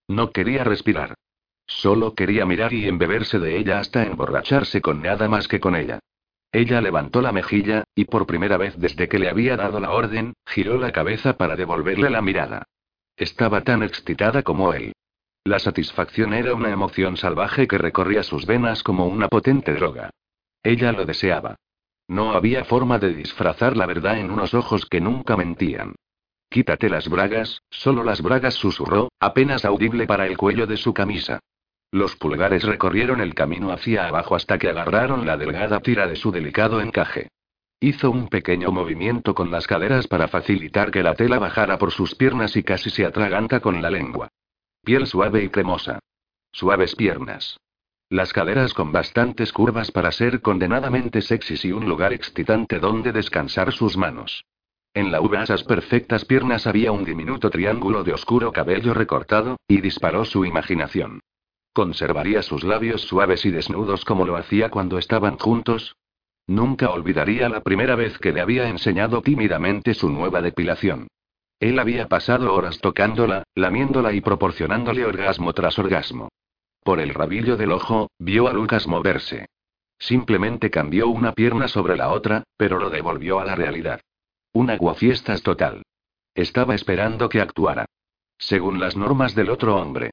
No 0.09 0.31
quería 0.31 0.65
respirar. 0.65 1.13
Solo 1.67 2.15
quería 2.15 2.47
mirar 2.47 2.73
y 2.73 2.89
embeberse 2.89 3.39
de 3.39 3.59
ella 3.59 3.81
hasta 3.81 4.03
emborracharse 4.03 4.81
con 4.81 5.03
nada 5.03 5.29
más 5.29 5.47
que 5.47 5.61
con 5.61 5.77
ella. 5.77 5.99
Ella 6.53 6.81
levantó 6.81 7.21
la 7.21 7.33
mejilla, 7.33 7.85
y 7.95 8.07
por 8.07 8.27
primera 8.27 8.57
vez 8.57 8.79
desde 8.79 9.11
que 9.11 9.19
le 9.19 9.29
había 9.29 9.59
dado 9.59 9.79
la 9.79 9.91
orden, 9.91 10.33
giró 10.47 10.79
la 10.79 10.91
cabeza 10.91 11.37
para 11.37 11.55
devolverle 11.55 12.09
la 12.09 12.23
mirada. 12.23 12.63
Estaba 13.15 13.61
tan 13.61 13.83
excitada 13.83 14.43
como 14.43 14.73
él. 14.73 14.95
La 15.45 15.59
satisfacción 15.59 16.35
era 16.35 16.55
una 16.55 16.71
emoción 16.71 17.17
salvaje 17.17 17.67
que 17.67 17.77
recorría 17.77 18.23
sus 18.23 18.47
venas 18.47 18.85
como 18.85 19.07
una 19.07 19.27
potente 19.27 19.75
droga. 19.75 20.11
Ella 20.63 20.93
lo 20.93 21.05
deseaba. 21.05 21.57
No 22.07 22.33
había 22.33 22.65
forma 22.65 23.01
de 23.01 23.13
disfrazar 23.13 23.77
la 23.77 23.87
verdad 23.87 24.19
en 24.19 24.31
unos 24.31 24.55
ojos 24.55 24.87
que 24.87 25.01
nunca 25.01 25.37
mentían. 25.37 25.97
Quítate 26.49 26.89
las 26.89 27.09
bragas, 27.09 27.63
solo 27.71 28.05
las 28.05 28.23
bragas 28.23 28.55
susurró, 28.55 29.11
apenas 29.19 29.65
audible 29.65 30.07
para 30.07 30.27
el 30.27 30.37
cuello 30.37 30.67
de 30.67 30.77
su 30.77 30.95
camisa. 30.95 31.41
Los 31.91 32.15
pulgares 32.15 32.63
recorrieron 32.63 33.21
el 33.21 33.35
camino 33.35 33.73
hacia 33.73 34.07
abajo 34.07 34.37
hasta 34.37 34.59
que 34.59 34.69
agarraron 34.69 35.27
la 35.27 35.37
delgada 35.37 35.81
tira 35.81 36.07
de 36.07 36.17
su 36.17 36.31
delicado 36.31 36.81
encaje. 36.81 37.29
Hizo 37.81 38.13
un 38.13 38.29
pequeño 38.29 38.71
movimiento 38.71 39.35
con 39.35 39.51
las 39.51 39.67
caderas 39.67 40.07
para 40.07 40.29
facilitar 40.29 40.93
que 40.93 41.03
la 41.03 41.15
tela 41.15 41.41
bajara 41.41 41.79
por 41.79 41.91
sus 41.91 42.15
piernas 42.15 42.57
y 42.57 42.63
casi 42.63 42.91
se 42.91 43.05
atraganta 43.05 43.59
con 43.59 43.83
la 43.83 43.91
lengua. 43.91 44.29
Piel 44.85 45.07
suave 45.07 45.45
y 45.45 45.49
cremosa. 45.49 46.01
Suaves 46.51 46.97
piernas. 46.97 47.57
Las 48.09 48.33
caderas 48.33 48.75
con 48.75 48.91
bastantes 48.91 49.53
curvas 49.53 49.93
para 49.93 50.11
ser 50.11 50.41
condenadamente 50.41 51.23
sexys 51.23 51.65
y 51.65 51.71
un 51.71 51.89
lugar 51.89 52.13
excitante 52.13 52.81
donde 52.81 53.13
descansar 53.13 53.73
sus 53.73 53.97
manos. 53.97 54.45
En 54.93 55.13
la 55.13 55.21
uva 55.21 55.45
esas 55.45 55.63
perfectas 55.63 56.25
piernas 56.25 56.67
había 56.67 56.91
un 56.91 57.05
diminuto 57.05 57.49
triángulo 57.49 58.03
de 58.03 58.13
oscuro 58.13 58.51
cabello 58.51 58.93
recortado, 58.93 59.57
y 59.69 59.81
disparó 59.81 60.25
su 60.25 60.45
imaginación. 60.45 61.21
Conservaría 61.73 62.43
sus 62.43 62.65
labios 62.65 63.03
suaves 63.03 63.47
y 63.47 63.53
desnudos 63.53 64.05
como 64.05 64.27
lo 64.27 64.37
hacía 64.37 64.69
cuando 64.69 64.99
estaban 64.99 65.39
juntos, 65.39 65.95
Nunca 66.49 66.91
olvidaría 66.91 67.49
la 67.49 67.61
primera 67.61 67.95
vez 67.95 68.19
que 68.19 68.33
le 68.33 68.41
había 68.41 68.69
enseñado 68.69 69.23
tímidamente 69.23 69.95
su 69.95 70.11
nueva 70.11 70.43
depilación. 70.43 71.07
Él 71.63 71.79
había 71.79 72.09
pasado 72.09 72.53
horas 72.53 72.81
tocándola, 72.81 73.45
lamiéndola 73.55 74.13
y 74.13 74.21
proporcionándole 74.21 75.05
orgasmo 75.05 75.53
tras 75.53 75.79
orgasmo. 75.79 76.29
Por 76.83 76.99
el 76.99 77.15
rabillo 77.15 77.57
del 77.57 77.71
ojo, 77.71 78.11
vio 78.19 78.49
a 78.49 78.53
Lucas 78.53 78.89
moverse. 78.89 79.47
Simplemente 79.97 80.73
cambió 80.73 81.07
una 81.07 81.31
pierna 81.35 81.69
sobre 81.69 81.97
la 81.97 82.09
otra, 82.09 82.43
pero 82.57 82.81
lo 82.81 82.91
devolvió 82.91 83.39
a 83.39 83.45
la 83.45 83.55
realidad. 83.55 84.01
Un 84.53 84.71
aguafiestas 84.71 85.45
total. 85.45 85.85
Estaba 86.35 86.75
esperando 86.75 87.29
que 87.29 87.41
actuara. 87.41 87.87
Según 88.39 88.81
las 88.81 88.97
normas 88.97 89.37
del 89.37 89.49
otro 89.49 89.77
hombre. 89.77 90.11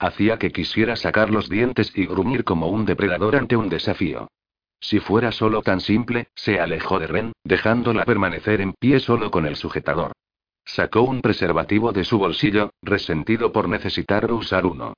Hacía 0.00 0.40
que 0.40 0.50
quisiera 0.50 0.96
sacar 0.96 1.30
los 1.30 1.48
dientes 1.48 1.92
y 1.94 2.06
gruñir 2.06 2.42
como 2.42 2.66
un 2.66 2.84
depredador 2.84 3.36
ante 3.36 3.56
un 3.56 3.68
desafío. 3.68 4.26
Si 4.80 4.98
fuera 4.98 5.30
solo 5.30 5.62
tan 5.62 5.80
simple, 5.80 6.26
se 6.34 6.58
alejó 6.58 6.98
de 6.98 7.06
Ren, 7.06 7.32
dejándola 7.44 8.04
permanecer 8.04 8.60
en 8.60 8.72
pie 8.72 8.98
solo 8.98 9.30
con 9.30 9.46
el 9.46 9.54
sujetador. 9.54 10.10
Sacó 10.68 11.00
un 11.00 11.22
preservativo 11.22 11.92
de 11.92 12.04
su 12.04 12.18
bolsillo, 12.18 12.74
resentido 12.82 13.52
por 13.52 13.70
necesitar 13.70 14.30
usar 14.30 14.66
uno. 14.66 14.92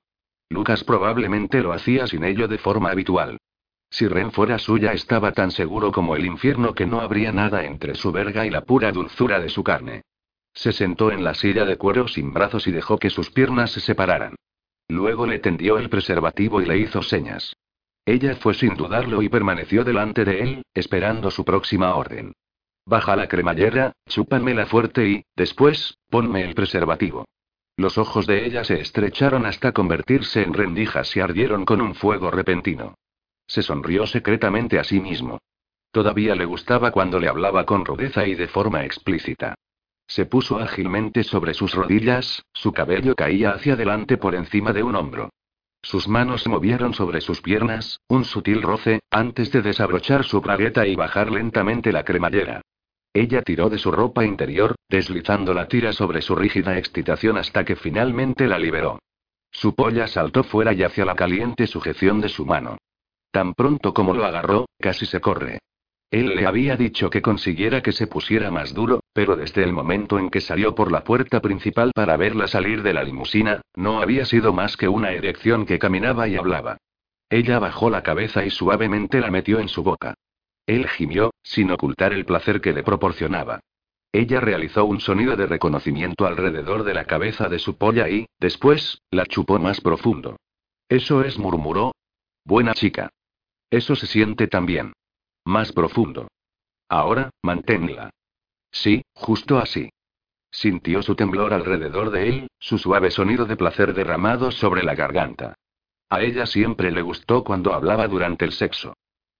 Lucas 0.49 0.83
probablemente 0.83 1.61
lo 1.61 1.71
hacía 1.71 2.07
sin 2.07 2.25
ello 2.25 2.49
de 2.49 2.57
forma 2.57 2.91
habitual. 2.91 3.37
Si 3.89 4.05
Ren 4.05 4.33
fuera 4.33 4.59
suya 4.59 4.91
estaba 4.91 5.31
tan 5.31 5.49
seguro 5.49 5.93
como 5.93 6.17
el 6.17 6.25
infierno 6.25 6.73
que 6.73 6.85
no 6.85 6.99
habría 6.99 7.31
nada 7.31 7.63
entre 7.63 7.95
su 7.95 8.11
verga 8.11 8.45
y 8.45 8.49
la 8.49 8.65
pura 8.65 8.91
dulzura 8.91 9.39
de 9.39 9.47
su 9.47 9.63
carne. 9.63 10.01
Se 10.53 10.73
sentó 10.73 11.09
en 11.09 11.23
la 11.23 11.33
silla 11.33 11.63
de 11.63 11.77
cuero 11.77 12.09
sin 12.09 12.33
brazos 12.33 12.67
y 12.67 12.71
dejó 12.71 12.97
que 12.97 13.09
sus 13.09 13.31
piernas 13.31 13.71
se 13.71 13.79
separaran. 13.79 14.35
Luego 14.89 15.25
le 15.25 15.39
tendió 15.39 15.77
el 15.77 15.89
preservativo 15.89 16.61
y 16.61 16.65
le 16.65 16.79
hizo 16.79 17.01
señas. 17.01 17.53
Ella 18.05 18.35
fue 18.35 18.55
sin 18.55 18.75
dudarlo 18.75 19.21
y 19.21 19.29
permaneció 19.29 19.85
delante 19.85 20.25
de 20.25 20.41
él, 20.41 20.63
esperando 20.73 21.31
su 21.31 21.45
próxima 21.45 21.95
orden. 21.95 22.33
Baja 22.85 23.15
la 23.15 23.27
cremallera, 23.27 23.93
chúpamela 24.07 24.65
fuerte 24.65 25.07
y, 25.07 25.25
después, 25.35 25.97
ponme 26.09 26.43
el 26.43 26.55
preservativo. 26.55 27.25
Los 27.77 27.97
ojos 27.97 28.27
de 28.27 28.45
ella 28.45 28.63
se 28.63 28.79
estrecharon 28.79 29.45
hasta 29.45 29.71
convertirse 29.71 30.41
en 30.41 30.53
rendijas 30.53 31.15
y 31.15 31.19
ardieron 31.19 31.65
con 31.65 31.81
un 31.81 31.95
fuego 31.95 32.31
repentino. 32.31 32.95
Se 33.47 33.61
sonrió 33.61 34.05
secretamente 34.05 34.79
a 34.79 34.83
sí 34.83 34.99
mismo. 34.99 35.39
Todavía 35.91 36.35
le 36.35 36.45
gustaba 36.45 36.91
cuando 36.91 37.19
le 37.19 37.27
hablaba 37.27 37.65
con 37.65 37.85
rudeza 37.85 38.25
y 38.25 38.35
de 38.35 38.47
forma 38.47 38.85
explícita. 38.85 39.55
Se 40.07 40.25
puso 40.25 40.59
ágilmente 40.59 41.23
sobre 41.23 41.53
sus 41.53 41.73
rodillas, 41.73 42.43
su 42.53 42.71
cabello 42.71 43.15
caía 43.15 43.51
hacia 43.51 43.73
adelante 43.73 44.17
por 44.17 44.35
encima 44.35 44.73
de 44.73 44.83
un 44.83 44.95
hombro. 44.95 45.29
Sus 45.81 46.07
manos 46.07 46.43
se 46.43 46.49
movieron 46.49 46.93
sobre 46.93 47.21
sus 47.21 47.41
piernas, 47.41 47.99
un 48.07 48.25
sutil 48.25 48.61
roce, 48.61 48.99
antes 49.09 49.51
de 49.51 49.61
desabrochar 49.61 50.23
su 50.23 50.39
bragueta 50.41 50.85
y 50.85 50.95
bajar 50.95 51.31
lentamente 51.31 51.91
la 51.91 52.03
cremallera. 52.03 52.61
Ella 53.13 53.41
tiró 53.41 53.69
de 53.69 53.77
su 53.77 53.91
ropa 53.91 54.23
interior, 54.25 54.75
deslizando 54.89 55.53
la 55.53 55.67
tira 55.67 55.91
sobre 55.91 56.21
su 56.21 56.35
rígida 56.35 56.77
excitación 56.77 57.37
hasta 57.37 57.65
que 57.65 57.75
finalmente 57.75 58.47
la 58.47 58.57
liberó. 58.57 58.99
Su 59.51 59.75
polla 59.75 60.07
saltó 60.07 60.43
fuera 60.43 60.71
y 60.73 60.83
hacia 60.83 61.03
la 61.03 61.15
caliente 61.15 61.67
sujeción 61.67 62.21
de 62.21 62.29
su 62.29 62.45
mano. 62.45 62.77
Tan 63.31 63.53
pronto 63.53 63.93
como 63.93 64.13
lo 64.13 64.25
agarró, 64.25 64.65
casi 64.79 65.05
se 65.05 65.19
corre. 65.19 65.59
Él 66.09 66.35
le 66.35 66.45
había 66.45 66.75
dicho 66.75 67.09
que 67.09 67.21
consiguiera 67.21 67.81
que 67.81 67.93
se 67.93 68.07
pusiera 68.07 68.51
más 68.51 68.73
duro, 68.73 69.01
pero 69.13 69.35
desde 69.37 69.63
el 69.63 69.71
momento 69.71 70.19
en 70.19 70.29
que 70.29 70.41
salió 70.41 70.75
por 70.75 70.91
la 70.91 71.03
puerta 71.03 71.41
principal 71.41 71.91
para 71.93 72.17
verla 72.17 72.47
salir 72.47 72.83
de 72.83 72.93
la 72.93 73.03
limusina, 73.03 73.61
no 73.75 74.01
había 74.01 74.25
sido 74.25 74.51
más 74.51 74.75
que 74.75 74.89
una 74.89 75.11
erección 75.11 75.65
que 75.65 75.79
caminaba 75.79 76.27
y 76.27 76.35
hablaba. 76.35 76.77
Ella 77.29 77.59
bajó 77.59 77.89
la 77.89 78.03
cabeza 78.03 78.45
y 78.45 78.49
suavemente 78.49 79.21
la 79.21 79.31
metió 79.31 79.59
en 79.59 79.69
su 79.69 79.83
boca. 79.83 80.15
Él 80.65 80.87
gimió, 80.87 81.31
sin 81.43 81.71
ocultar 81.71 82.13
el 82.13 82.25
placer 82.25 82.61
que 82.61 82.73
le 82.73 82.83
proporcionaba. 82.83 83.59
Ella 84.13 84.41
realizó 84.41 84.85
un 84.85 84.99
sonido 84.99 85.35
de 85.35 85.47
reconocimiento 85.47 86.25
alrededor 86.25 86.83
de 86.83 86.93
la 86.93 87.05
cabeza 87.05 87.47
de 87.47 87.59
su 87.59 87.77
polla 87.77 88.09
y, 88.09 88.27
después, 88.39 89.01
la 89.09 89.25
chupó 89.25 89.57
más 89.57 89.79
profundo. 89.79 90.37
Eso 90.89 91.23
es, 91.23 91.37
murmuró. 91.37 91.93
Buena 92.43 92.73
chica. 92.73 93.09
Eso 93.69 93.95
se 93.95 94.07
siente 94.07 94.47
también. 94.47 94.93
Más 95.45 95.71
profundo. 95.71 96.27
Ahora, 96.89 97.29
manténla. 97.41 98.09
Sí, 98.71 99.03
justo 99.13 99.57
así. 99.57 99.89
Sintió 100.51 101.01
su 101.01 101.15
temblor 101.15 101.53
alrededor 101.53 102.11
de 102.11 102.27
él, 102.27 102.47
su 102.59 102.77
suave 102.77 103.11
sonido 103.11 103.45
de 103.45 103.55
placer 103.55 103.93
derramado 103.93 104.51
sobre 104.51 104.83
la 104.83 104.95
garganta. 104.95 105.55
A 106.09 106.21
ella 106.21 106.45
siempre 106.45 106.91
le 106.91 107.01
gustó 107.01 107.45
cuando 107.45 107.73
hablaba 107.73 108.09
durante 108.09 108.43
el 108.43 108.51
sexo. 108.51 108.93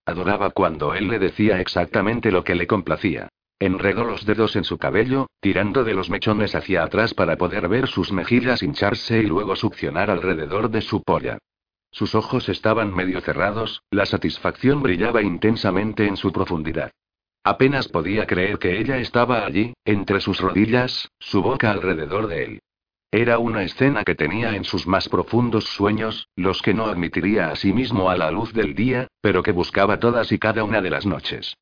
Adoraba 0.06 0.50
cuando 0.50 0.94
él 0.94 1.08
le 1.08 1.20
decía 1.20 1.60
exactamente 1.60 2.32
lo 2.32 2.44
que 2.44 2.56
le 2.56 2.68
complacía. 2.68 3.30
Enredó 3.60 4.04
los 4.04 4.26
dedos 4.26 4.56
en 4.56 4.64
su 4.64 4.80
cabello, 4.80 5.28
tirando 5.40 5.84
de 5.84 5.94
los 5.94 6.10
mechones 6.10 6.56
hacia 6.56 6.84
atrás 6.84 7.14
para 7.14 7.38
poder 7.38 7.68
ver 7.68 7.88
sus 7.88 8.12
mejillas 8.12 8.64
hincharse 8.64 9.20
y 9.20 9.28
luego 9.28 9.56
succionar 9.56 10.10
alrededor 10.10 10.72
de 10.72 10.82
su 10.82 11.04
polla. 11.04 11.38
Sus 11.92 12.16
ojos 12.16 12.50
estaban 12.50 12.96
medio 12.96 13.22
cerrados, 13.22 13.84
la 13.92 14.06
satisfacción 14.06 14.82
brillaba 14.82 15.22
intensamente 15.22 16.08
en 16.08 16.18
su 16.18 16.32
profundidad. 16.32 16.92
Apenas 17.44 17.88
podía 17.88 18.26
creer 18.26 18.58
que 18.60 18.80
ella 18.80 18.98
estaba 18.98 19.46
allí, 19.46 19.74
entre 19.86 20.22
sus 20.22 20.40
rodillas, 20.40 21.10
su 21.20 21.42
boca 21.42 21.70
alrededor 21.70 22.28
de 22.28 22.44
él. 22.44 22.60
Era 23.14 23.40
una 23.40 23.64
escena 23.64 24.06
que 24.06 24.16
tenía 24.16 24.56
en 24.56 24.64
sus 24.64 24.88
más 24.88 25.10
profundos 25.10 25.66
sueños, 25.66 26.30
los 26.38 26.62
que 26.62 26.74
no 26.74 26.86
admitiría 26.86 27.50
a 27.50 27.58
sí 27.58 27.74
mismo 27.74 28.10
a 28.10 28.16
la 28.16 28.32
luz 28.32 28.54
del 28.54 28.74
día, 28.74 29.08
pero 29.20 29.44
que 29.44 29.52
buscaba 29.52 30.00
todas 30.00 30.32
y 30.32 30.40
cada 30.40 30.64
una 30.64 30.82
de 30.82 30.90
las 30.90 31.06
noches. 31.06 31.58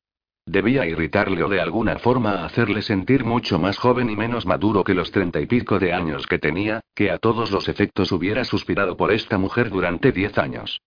Debía 0.46 0.86
irritarle 0.86 1.42
o 1.42 1.48
de 1.48 1.60
alguna 1.60 1.98
forma 1.98 2.44
hacerle 2.44 2.82
sentir 2.82 3.24
mucho 3.24 3.58
más 3.58 3.78
joven 3.78 4.10
y 4.10 4.16
menos 4.16 4.46
maduro 4.46 4.84
que 4.84 4.94
los 4.94 5.10
treinta 5.10 5.40
y 5.40 5.46
pico 5.46 5.80
de 5.80 5.92
años 5.92 6.28
que 6.28 6.38
tenía, 6.38 6.82
que 6.94 7.10
a 7.10 7.18
todos 7.18 7.50
los 7.50 7.68
efectos 7.68 8.12
hubiera 8.12 8.44
suspirado 8.44 8.96
por 8.96 9.10
esta 9.10 9.36
mujer 9.36 9.70
durante 9.70 10.12
diez 10.12 10.38
años. 10.38 10.80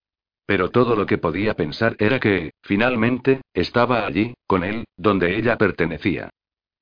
Pero 0.45 0.69
todo 0.69 0.95
lo 0.95 1.05
que 1.05 1.17
podía 1.17 1.55
pensar 1.55 1.97
era 1.99 2.21
que, 2.21 2.53
finalmente, 2.61 3.41
estaba 3.53 4.05
allí, 4.05 4.33
con 4.47 4.63
él, 4.63 4.85
donde 4.95 5.37
ella 5.37 5.57
pertenecía. 5.57 6.29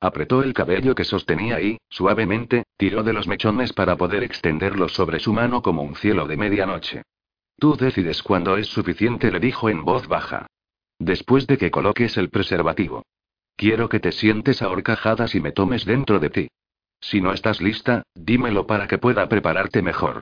Apretó 0.02 0.42
el 0.42 0.54
cabello 0.54 0.96
que 0.96 1.04
sostenía 1.04 1.62
y, 1.62 1.78
suavemente, 1.88 2.64
tiró 2.76 3.04
de 3.04 3.14
los 3.14 3.28
mechones 3.28 3.72
para 3.72 3.96
poder 3.98 4.24
extenderlos 4.24 4.94
sobre 4.94 5.20
su 5.20 5.32
mano 5.32 5.62
como 5.62 5.84
un 5.84 5.96
cielo 5.96 6.28
de 6.28 6.38
medianoche. 6.38 7.04
Tú 7.60 7.76
decides 7.76 8.24
cuándo 8.24 8.58
es 8.58 8.68
suficiente, 8.68 9.32
le 9.32 9.40
dijo 9.40 9.70
en 9.70 9.86
voz 9.86 10.08
baja. 10.08 10.48
Después 10.98 11.46
de 11.46 11.60
que 11.60 11.70
coloques 11.70 12.18
el 12.18 12.32
preservativo. 12.32 13.04
Quiero 13.56 13.90
que 13.90 14.00
te 14.00 14.12
sientes 14.12 14.64
a 14.64 14.70
horcajadas 14.70 15.36
y 15.36 15.40
me 15.40 15.52
tomes 15.52 15.86
dentro 15.86 16.20
de 16.20 16.32
ti. 16.32 16.48
Si 17.00 17.22
no 17.22 17.32
estás 17.32 17.62
lista, 17.62 18.02
dímelo 18.16 18.66
para 18.66 18.88
que 18.88 18.98
pueda 18.98 19.30
prepararte 19.30 19.84
mejor. 19.84 20.22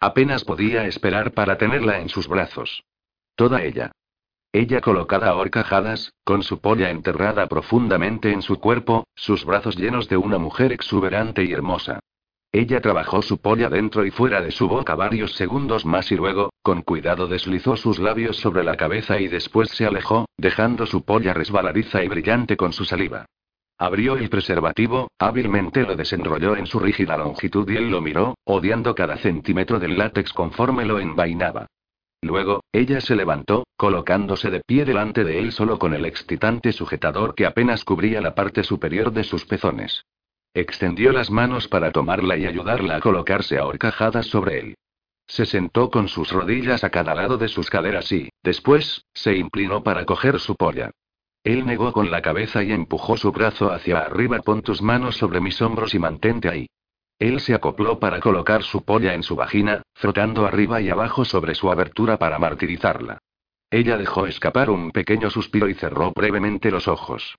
Apenas 0.00 0.44
podía 0.44 0.86
esperar 0.86 1.32
para 1.32 1.58
tenerla 1.58 2.00
en 2.00 2.08
sus 2.08 2.28
brazos. 2.28 2.82
Toda 3.34 3.62
ella. 3.62 3.92
Ella 4.52 4.80
colocada 4.80 5.28
a 5.28 5.34
horcajadas, 5.34 6.14
con 6.24 6.42
su 6.42 6.60
polla 6.60 6.90
enterrada 6.90 7.46
profundamente 7.48 8.32
en 8.32 8.40
su 8.40 8.58
cuerpo, 8.58 9.06
sus 9.14 9.44
brazos 9.44 9.76
llenos 9.76 10.08
de 10.08 10.16
una 10.16 10.38
mujer 10.38 10.72
exuberante 10.72 11.44
y 11.44 11.52
hermosa. 11.52 12.00
Ella 12.50 12.80
trabajó 12.80 13.20
su 13.20 13.42
polla 13.42 13.68
dentro 13.68 14.06
y 14.06 14.10
fuera 14.10 14.40
de 14.40 14.50
su 14.50 14.66
boca 14.66 14.94
varios 14.94 15.34
segundos 15.34 15.84
más 15.84 16.10
y 16.10 16.16
luego, 16.16 16.50
con 16.62 16.80
cuidado 16.80 17.28
deslizó 17.28 17.76
sus 17.76 17.98
labios 17.98 18.38
sobre 18.38 18.64
la 18.64 18.76
cabeza 18.76 19.20
y 19.20 19.28
después 19.28 19.68
se 19.68 19.84
alejó, 19.84 20.24
dejando 20.38 20.86
su 20.86 21.04
polla 21.04 21.34
resbaladiza 21.34 22.02
y 22.02 22.08
brillante 22.08 22.56
con 22.56 22.72
su 22.72 22.86
saliva. 22.86 23.26
Abrió 23.76 24.16
el 24.16 24.30
preservativo, 24.30 25.08
hábilmente 25.18 25.82
lo 25.82 25.94
desenrolló 25.94 26.56
en 26.56 26.66
su 26.66 26.80
rígida 26.80 27.18
longitud 27.18 27.68
y 27.68 27.76
él 27.76 27.90
lo 27.90 28.00
miró, 28.00 28.34
odiando 28.44 28.94
cada 28.94 29.18
centímetro 29.18 29.78
del 29.78 29.98
látex 29.98 30.32
conforme 30.32 30.86
lo 30.86 30.98
envainaba. 30.98 31.66
Luego, 32.20 32.64
ella 32.72 33.00
se 33.00 33.14
levantó, 33.14 33.66
colocándose 33.76 34.50
de 34.50 34.60
pie 34.60 34.84
delante 34.84 35.24
de 35.24 35.38
él 35.38 35.52
solo 35.52 35.78
con 35.78 35.94
el 35.94 36.04
excitante 36.04 36.72
sujetador 36.72 37.34
que 37.34 37.46
apenas 37.46 37.84
cubría 37.84 38.20
la 38.20 38.34
parte 38.34 38.64
superior 38.64 39.12
de 39.12 39.24
sus 39.24 39.44
pezones. 39.44 40.04
Extendió 40.52 41.12
las 41.12 41.30
manos 41.30 41.68
para 41.68 41.92
tomarla 41.92 42.36
y 42.36 42.46
ayudarla 42.46 42.96
a 42.96 43.00
colocarse 43.00 43.58
a 43.58 43.66
horcajadas 43.66 44.26
sobre 44.26 44.58
él. 44.58 44.74
Se 45.28 45.46
sentó 45.46 45.90
con 45.90 46.08
sus 46.08 46.32
rodillas 46.32 46.82
a 46.84 46.90
cada 46.90 47.14
lado 47.14 47.36
de 47.36 47.48
sus 47.48 47.70
caderas 47.70 48.10
y, 48.10 48.30
después, 48.42 49.04
se 49.12 49.36
inclinó 49.36 49.84
para 49.84 50.04
coger 50.06 50.40
su 50.40 50.56
polla. 50.56 50.90
Él 51.44 51.66
negó 51.66 51.92
con 51.92 52.10
la 52.10 52.22
cabeza 52.22 52.64
y 52.64 52.72
empujó 52.72 53.16
su 53.16 53.30
brazo 53.30 53.70
hacia 53.70 53.98
arriba. 53.98 54.40
Pon 54.40 54.62
tus 54.62 54.82
manos 54.82 55.16
sobre 55.16 55.40
mis 55.40 55.60
hombros 55.62 55.94
y 55.94 55.98
mantente 55.98 56.48
ahí. 56.48 56.66
Él 57.18 57.40
se 57.40 57.54
acopló 57.54 57.98
para 57.98 58.20
colocar 58.20 58.62
su 58.62 58.84
polla 58.84 59.14
en 59.14 59.22
su 59.22 59.34
vagina, 59.34 59.82
frotando 59.94 60.46
arriba 60.46 60.80
y 60.80 60.88
abajo 60.88 61.24
sobre 61.24 61.54
su 61.54 61.70
abertura 61.70 62.16
para 62.16 62.38
martirizarla. 62.38 63.18
Ella 63.70 63.98
dejó 63.98 64.26
escapar 64.26 64.70
un 64.70 64.92
pequeño 64.92 65.28
suspiro 65.28 65.68
y 65.68 65.74
cerró 65.74 66.12
brevemente 66.12 66.70
los 66.70 66.88
ojos. 66.88 67.36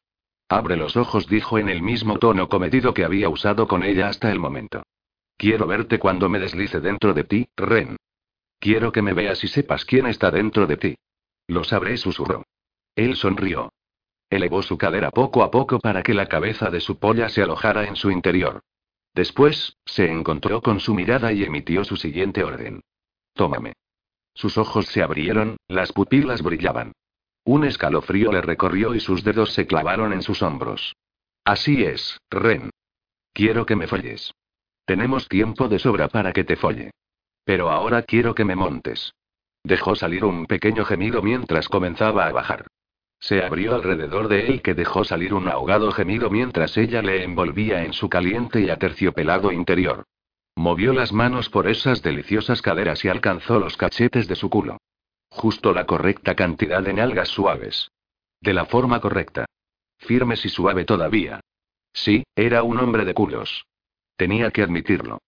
Abre 0.49 0.75
los 0.75 0.97
ojos, 0.97 1.27
dijo 1.27 1.57
en 1.57 1.69
el 1.69 1.81
mismo 1.81 2.19
tono 2.19 2.49
comedido 2.49 2.93
que 2.93 3.05
había 3.05 3.29
usado 3.29 3.67
con 3.67 3.83
ella 3.83 4.09
hasta 4.09 4.31
el 4.31 4.39
momento. 4.39 4.83
Quiero 5.37 5.67
verte 5.67 5.99
cuando 5.99 6.27
me 6.27 6.39
deslice 6.39 6.81
dentro 6.81 7.13
de 7.13 7.23
ti, 7.23 7.47
Ren. 7.55 7.95
Quiero 8.59 8.91
que 8.91 9.01
me 9.01 9.13
veas 9.13 9.43
y 9.43 9.47
sepas 9.47 9.85
quién 9.85 10.05
está 10.07 10.31
dentro 10.31 10.67
de 10.67 10.75
ti. 10.75 10.95
Lo 11.47 11.63
sabré, 11.63 11.97
susurró. 11.97 12.43
Él 12.95 13.15
sonrió. 13.15 13.71
Elevó 14.29 14.61
su 14.61 14.77
cadera 14.77 15.11
poco 15.11 15.41
a 15.43 15.49
poco 15.49 15.79
para 15.79 16.03
que 16.03 16.13
la 16.13 16.27
cabeza 16.27 16.69
de 16.69 16.81
su 16.81 16.99
polla 16.99 17.29
se 17.29 17.41
alojara 17.41 17.85
en 17.85 17.95
su 17.95 18.11
interior. 18.11 18.61
Después, 19.19 19.75
se 19.85 20.09
encontró 20.09 20.61
con 20.61 20.79
su 20.79 20.95
mirada 20.95 21.33
y 21.33 21.43
emitió 21.43 21.83
su 21.83 21.97
siguiente 21.97 22.41
orden. 22.41 22.79
Tómame. 23.33 23.73
Sus 24.33 24.57
ojos 24.57 24.85
se 24.85 25.03
abrieron, 25.03 25.57
las 25.67 25.91
pupilas 25.91 26.41
brillaban. 26.41 26.93
Un 27.43 27.65
escalofrío 27.65 28.31
le 28.31 28.39
recorrió 28.39 28.95
y 28.95 29.01
sus 29.01 29.25
dedos 29.25 29.51
se 29.51 29.67
clavaron 29.67 30.13
en 30.13 30.21
sus 30.21 30.41
hombros. 30.41 30.95
Así 31.43 31.83
es, 31.83 32.17
Ren. 32.31 32.69
Quiero 33.33 33.65
que 33.65 33.75
me 33.75 33.87
folles. 33.87 34.31
Tenemos 34.85 35.27
tiempo 35.27 35.67
de 35.67 35.79
sobra 35.79 36.07
para 36.07 36.31
que 36.31 36.45
te 36.45 36.55
folle. 36.55 36.91
Pero 37.43 37.71
ahora 37.71 38.03
quiero 38.03 38.33
que 38.33 38.45
me 38.45 38.55
montes. 38.55 39.11
Dejó 39.65 39.95
salir 39.95 40.23
un 40.23 40.45
pequeño 40.45 40.85
gemido 40.85 41.21
mientras 41.21 41.67
comenzaba 41.67 42.25
a 42.25 42.31
bajar. 42.31 42.67
Se 43.19 43.43
abrió 43.43 43.75
alrededor 43.75 44.29
de 44.29 44.47
él 44.47 44.61
que 44.61 44.73
dejó 44.73 45.03
salir 45.03 45.33
un 45.33 45.47
ahogado 45.47 45.91
gemido 45.91 46.29
mientras 46.29 46.77
ella 46.77 47.01
le 47.01 47.23
envolvía 47.23 47.83
en 47.83 47.93
su 47.93 48.09
caliente 48.09 48.61
y 48.61 48.69
aterciopelado 48.69 49.51
interior. 49.51 50.05
Movió 50.55 50.93
las 50.93 51.11
manos 51.11 51.49
por 51.49 51.67
esas 51.67 52.01
deliciosas 52.01 52.61
caderas 52.61 53.03
y 53.05 53.09
alcanzó 53.09 53.59
los 53.59 53.77
cachetes 53.77 54.27
de 54.27 54.35
su 54.35 54.49
culo. 54.49 54.77
Justo 55.29 55.73
la 55.73 55.85
correcta 55.85 56.35
cantidad 56.35 56.81
de 56.81 56.93
nalgas 56.93 57.29
suaves. 57.29 57.91
De 58.41 58.53
la 58.53 58.65
forma 58.65 58.99
correcta. 58.99 59.45
Firmes 59.97 60.45
y 60.45 60.49
suave 60.49 60.85
todavía. 60.85 61.41
Sí, 61.93 62.23
era 62.35 62.63
un 62.63 62.79
hombre 62.79 63.05
de 63.05 63.13
culos. 63.13 63.65
Tenía 64.15 64.51
que 64.51 64.63
admitirlo. 64.63 65.19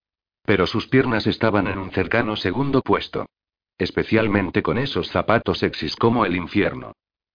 Pero 0.44 0.66
sus 0.66 0.88
piernas 0.88 1.26
estaban 1.26 1.66
en 1.66 1.78
un 1.78 1.90
cercano 1.92 2.36
segundo 2.36 2.82
puesto. 2.82 3.26
Especialmente 3.78 4.62
con 4.62 4.78
esos 4.78 5.08
zapatos 5.08 5.58
sexys 5.58 5.96
como 5.96 6.24
el 6.24 6.36
infierno. 6.36 6.92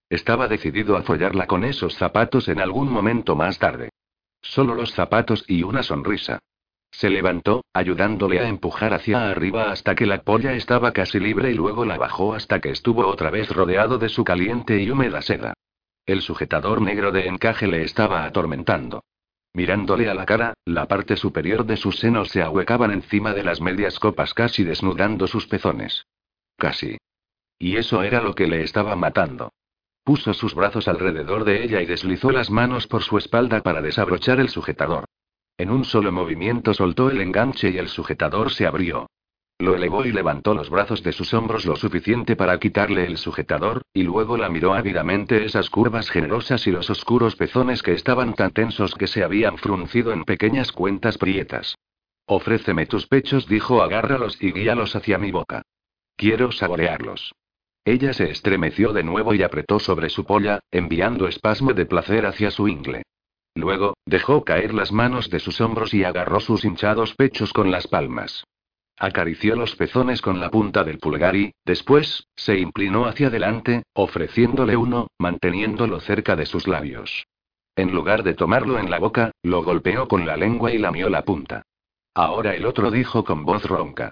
Estaba 0.09 0.47
decidido 0.47 0.95
a 0.95 1.03
follarla 1.03 1.47
con 1.47 1.65
esos 1.65 1.95
zapatos 1.95 2.47
en 2.47 2.59
algún 2.59 2.89
momento 2.89 3.35
más 3.35 3.59
tarde. 3.59 3.89
Solo 4.41 4.73
los 4.75 4.93
zapatos 4.93 5.43
y 5.47 5.63
una 5.63 5.83
sonrisa. 5.83 6.39
Se 6.91 7.09
levantó, 7.09 7.65
ayudándole 7.73 8.39
a 8.39 8.47
empujar 8.47 8.93
hacia 8.93 9.29
arriba 9.29 9.71
hasta 9.71 9.95
que 9.95 10.05
la 10.05 10.21
polla 10.21 10.53
estaba 10.53 10.93
casi 10.93 11.19
libre 11.19 11.51
y 11.51 11.53
luego 11.53 11.83
la 11.83 11.97
bajó 11.97 12.33
hasta 12.33 12.61
que 12.61 12.69
estuvo 12.69 13.05
otra 13.05 13.29
vez 13.29 13.49
rodeado 13.49 13.97
de 13.97 14.09
su 14.09 14.23
caliente 14.23 14.81
y 14.81 14.89
húmeda 14.89 15.21
seda. 15.21 15.53
El 16.05 16.21
sujetador 16.21 16.81
negro 16.81 17.11
de 17.11 17.27
encaje 17.27 17.67
le 17.67 17.83
estaba 17.83 18.23
atormentando. 18.23 19.03
Mirándole 19.53 20.09
a 20.09 20.13
la 20.13 20.25
cara, 20.25 20.53
la 20.65 20.87
parte 20.87 21.17
superior 21.17 21.65
de 21.65 21.75
sus 21.75 21.99
senos 21.99 22.29
se 22.29 22.41
ahuecaban 22.41 22.91
encima 22.91 23.33
de 23.33 23.43
las 23.43 23.59
medias 23.59 23.99
copas 23.99 24.33
casi 24.33 24.63
desnudando 24.63 25.27
sus 25.27 25.47
pezones. 25.47 26.05
Casi. 26.55 26.97
Y 27.59 27.75
eso 27.75 28.03
era 28.03 28.21
lo 28.21 28.33
que 28.33 28.47
le 28.47 28.63
estaba 28.63 28.95
matando. 28.95 29.51
Puso 30.07 30.33
sus 30.33 30.55
brazos 30.55 30.87
alrededor 30.87 31.43
de 31.43 31.65
ella 31.65 31.81
y 31.81 31.85
deslizó 31.85 32.31
las 32.31 32.49
manos 32.49 32.87
por 32.87 33.03
su 33.03 33.17
espalda 33.17 33.61
para 33.61 33.81
desabrochar 33.81 34.39
el 34.39 34.47
sujetador. 34.47 35.03
En 35.57 35.69
un 35.69 35.83
solo 35.83 36.13
movimiento 36.13 36.73
soltó 36.73 37.09
el 37.09 37.19
enganche 37.19 37.71
y 37.71 37.77
el 37.77 37.89
sujetador 37.89 38.53
se 38.53 38.65
abrió. 38.65 39.07
Lo 39.59 39.75
elevó 39.75 40.05
y 40.05 40.13
levantó 40.13 40.53
los 40.53 40.69
brazos 40.69 41.03
de 41.03 41.11
sus 41.11 41.33
hombros 41.33 41.65
lo 41.65 41.75
suficiente 41.75 42.37
para 42.37 42.57
quitarle 42.57 43.03
el 43.03 43.17
sujetador, 43.17 43.81
y 43.93 44.03
luego 44.03 44.37
la 44.37 44.47
miró 44.47 44.73
ávidamente 44.75 45.43
esas 45.43 45.69
curvas 45.69 46.09
generosas 46.09 46.65
y 46.67 46.71
los 46.71 46.89
oscuros 46.89 47.35
pezones 47.35 47.83
que 47.83 47.91
estaban 47.91 48.33
tan 48.33 48.51
tensos 48.51 48.95
que 48.95 49.07
se 49.07 49.25
habían 49.25 49.57
fruncido 49.57 50.13
en 50.13 50.23
pequeñas 50.23 50.71
cuentas 50.71 51.17
prietas. 51.17 51.75
Ofréceme 52.27 52.85
tus 52.85 53.07
pechos, 53.07 53.45
dijo, 53.45 53.81
agárralos 53.81 54.41
y 54.41 54.53
guíalos 54.53 54.95
hacia 54.95 55.17
mi 55.17 55.31
boca. 55.31 55.63
Quiero 56.15 56.53
saborearlos. 56.53 57.33
Ella 57.87 58.11
se 58.11 58.29
estremeció 58.29 58.91
de 58.91 59.01
nuevo 59.01 59.33
y 59.33 59.43
apretó 59.43 59.79
sobre 59.79 60.09
su 60.09 60.25
polla, 60.25 60.59
enviando 60.71 61.25
espasmo 61.25 61.71
de 61.71 61.85
placer 61.85 62.25
hacia 62.25 62.51
su 62.51 62.67
ingle. 62.67 63.03
Luego, 63.55 63.95
dejó 64.05 64.43
caer 64.43 64.73
las 64.73 64.91
manos 64.91 65.29
de 65.29 65.39
sus 65.39 65.61
hombros 65.61 65.93
y 65.93 66.03
agarró 66.03 66.41
sus 66.41 66.65
hinchados 66.65 67.15
pechos 67.15 67.53
con 67.53 67.71
las 67.71 67.87
palmas. 67.87 68.43
Acarició 68.99 69.55
los 69.55 69.77
pezones 69.77 70.21
con 70.21 70.41
la 70.41 70.51
punta 70.51 70.83
del 70.83 70.97
pulgar 70.97 71.37
y, 71.37 71.53
después, 71.63 72.27
se 72.35 72.59
inclinó 72.59 73.05
hacia 73.05 73.27
adelante, 73.27 73.83
ofreciéndole 73.93 74.75
uno, 74.75 75.07
manteniéndolo 75.17 76.01
cerca 76.01 76.35
de 76.35 76.45
sus 76.45 76.67
labios. 76.67 77.25
En 77.77 77.93
lugar 77.93 78.23
de 78.23 78.33
tomarlo 78.33 78.79
en 78.79 78.91
la 78.91 78.99
boca, 78.99 79.31
lo 79.43 79.63
golpeó 79.63 80.09
con 80.09 80.25
la 80.25 80.35
lengua 80.35 80.73
y 80.73 80.77
lamió 80.77 81.07
la 81.09 81.23
punta. 81.23 81.63
Ahora 82.13 82.53
el 82.53 82.65
otro 82.65 82.91
dijo 82.91 83.23
con 83.23 83.45
voz 83.45 83.63
ronca. 83.63 84.11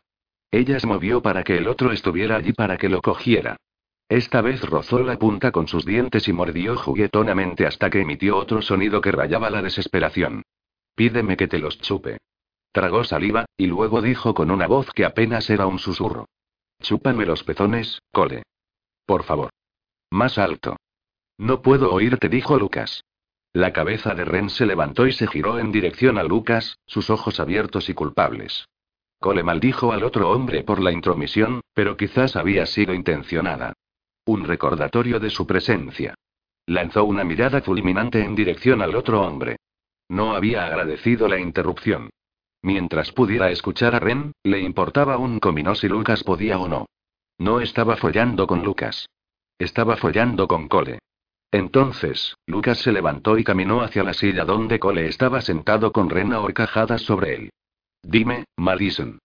Ella 0.49 0.79
se 0.79 0.87
movió 0.87 1.21
para 1.21 1.43
que 1.43 1.57
el 1.57 1.67
otro 1.67 1.91
estuviera 1.91 2.37
allí 2.37 2.53
para 2.53 2.77
que 2.77 2.87
lo 2.87 3.01
cogiera. 3.01 3.57
Esta 4.07 4.41
vez 4.41 4.61
rozó 4.61 4.99
la 4.99 5.17
punta 5.17 5.51
con 5.51 5.67
sus 5.67 5.83
dientes 5.83 6.27
y 6.27 6.33
mordió 6.33 6.77
juguetonamente 6.77 7.65
hasta 7.65 7.89
que 7.89 8.01
emitió 8.01 8.37
otro 8.37 8.61
sonido 8.61 9.01
que 9.01 9.11
rayaba 9.11 9.49
la 9.49 9.63
desesperación. 9.63 10.43
Pídeme 10.95 11.35
que 11.37 11.47
te 11.47 11.57
los 11.57 11.79
chupe. 11.79 12.19
Tragó 12.71 13.03
saliva, 13.03 13.45
y 13.57 13.67
luego 13.67 14.01
dijo 14.01 14.33
con 14.33 14.51
una 14.51 14.67
voz 14.67 14.91
que 14.91 15.05
apenas 15.05 15.49
era 15.49 15.65
un 15.65 15.79
susurro. 15.79 16.27
Chúpame 16.81 17.25
los 17.25 17.43
pezones, 17.43 17.99
Cole. 18.11 18.43
Por 19.05 19.23
favor. 19.23 19.49
Más 20.11 20.37
alto. 20.37 20.77
No 21.37 21.61
puedo 21.61 21.91
oírte, 21.91 22.29
dijo 22.29 22.59
Lucas. 22.59 23.03
La 23.53 23.73
cabeza 23.73 24.13
de 24.13 24.25
Ren 24.25 24.49
se 24.49 24.65
levantó 24.65 25.07
y 25.07 25.13
se 25.13 25.27
giró 25.27 25.57
en 25.57 25.71
dirección 25.71 26.17
a 26.17 26.23
Lucas, 26.23 26.77
sus 26.85 27.09
ojos 27.09 27.39
abiertos 27.39 27.89
y 27.89 27.93
culpables. 27.93 28.67
Cole 29.19 29.43
maldijo 29.43 29.93
al 29.93 30.03
otro 30.03 30.29
hombre 30.29 30.63
por 30.63 30.81
la 30.81 30.91
intromisión, 30.91 31.61
pero 31.73 31.97
quizás 31.97 32.35
había 32.35 32.65
sido 32.65 32.93
intencionada. 32.93 33.73
Un 34.25 34.43
recordatorio 34.43 35.19
de 35.19 35.29
su 35.29 35.45
presencia. 35.45 36.15
Lanzó 36.65 37.05
una 37.05 37.23
mirada 37.23 37.61
fulminante 37.61 38.23
en 38.23 38.33
dirección 38.33 38.81
al 38.81 38.95
otro 38.95 39.21
hombre. 39.21 39.57
No 40.09 40.35
había 40.35 40.65
agradecido 40.65 41.27
la 41.27 41.39
interrupción. 41.39 42.09
Mientras 42.63 43.11
pudiera 43.11 43.51
escuchar 43.51 43.93
a 43.93 43.99
Ren, 43.99 44.31
le 44.43 44.59
importaba 44.59 45.17
un 45.17 45.39
comino 45.39 45.75
si 45.75 45.87
Lucas 45.87 46.23
podía 46.23 46.57
o 46.57 46.67
no. 46.67 46.87
No 47.37 47.61
estaba 47.61 47.97
follando 47.97 48.47
con 48.47 48.63
Lucas. 48.63 49.07
Estaba 49.59 49.95
follando 49.95 50.47
con 50.47 50.67
Cole. 50.67 50.99
Entonces, 51.51 52.35
Lucas 52.47 52.79
se 52.79 52.91
levantó 52.91 53.37
y 53.37 53.43
caminó 53.43 53.81
hacia 53.81 54.03
la 54.03 54.13
silla 54.13 54.43
donde 54.43 54.79
Cole 54.79 55.07
estaba 55.07 55.41
sentado 55.41 55.91
con 55.91 56.09
Rena 56.09 56.39
horcajadas 56.39 57.03
sobre 57.03 57.35
él. 57.35 57.49
Dime, 58.01 58.45
Madison. 58.57 59.19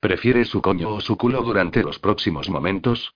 ¿Prefieres 0.00 0.48
su 0.48 0.60
coño 0.60 0.90
o 0.90 1.00
su 1.00 1.16
culo 1.16 1.42
durante 1.42 1.82
los 1.82 1.98
próximos 1.98 2.50
momentos? 2.50 3.14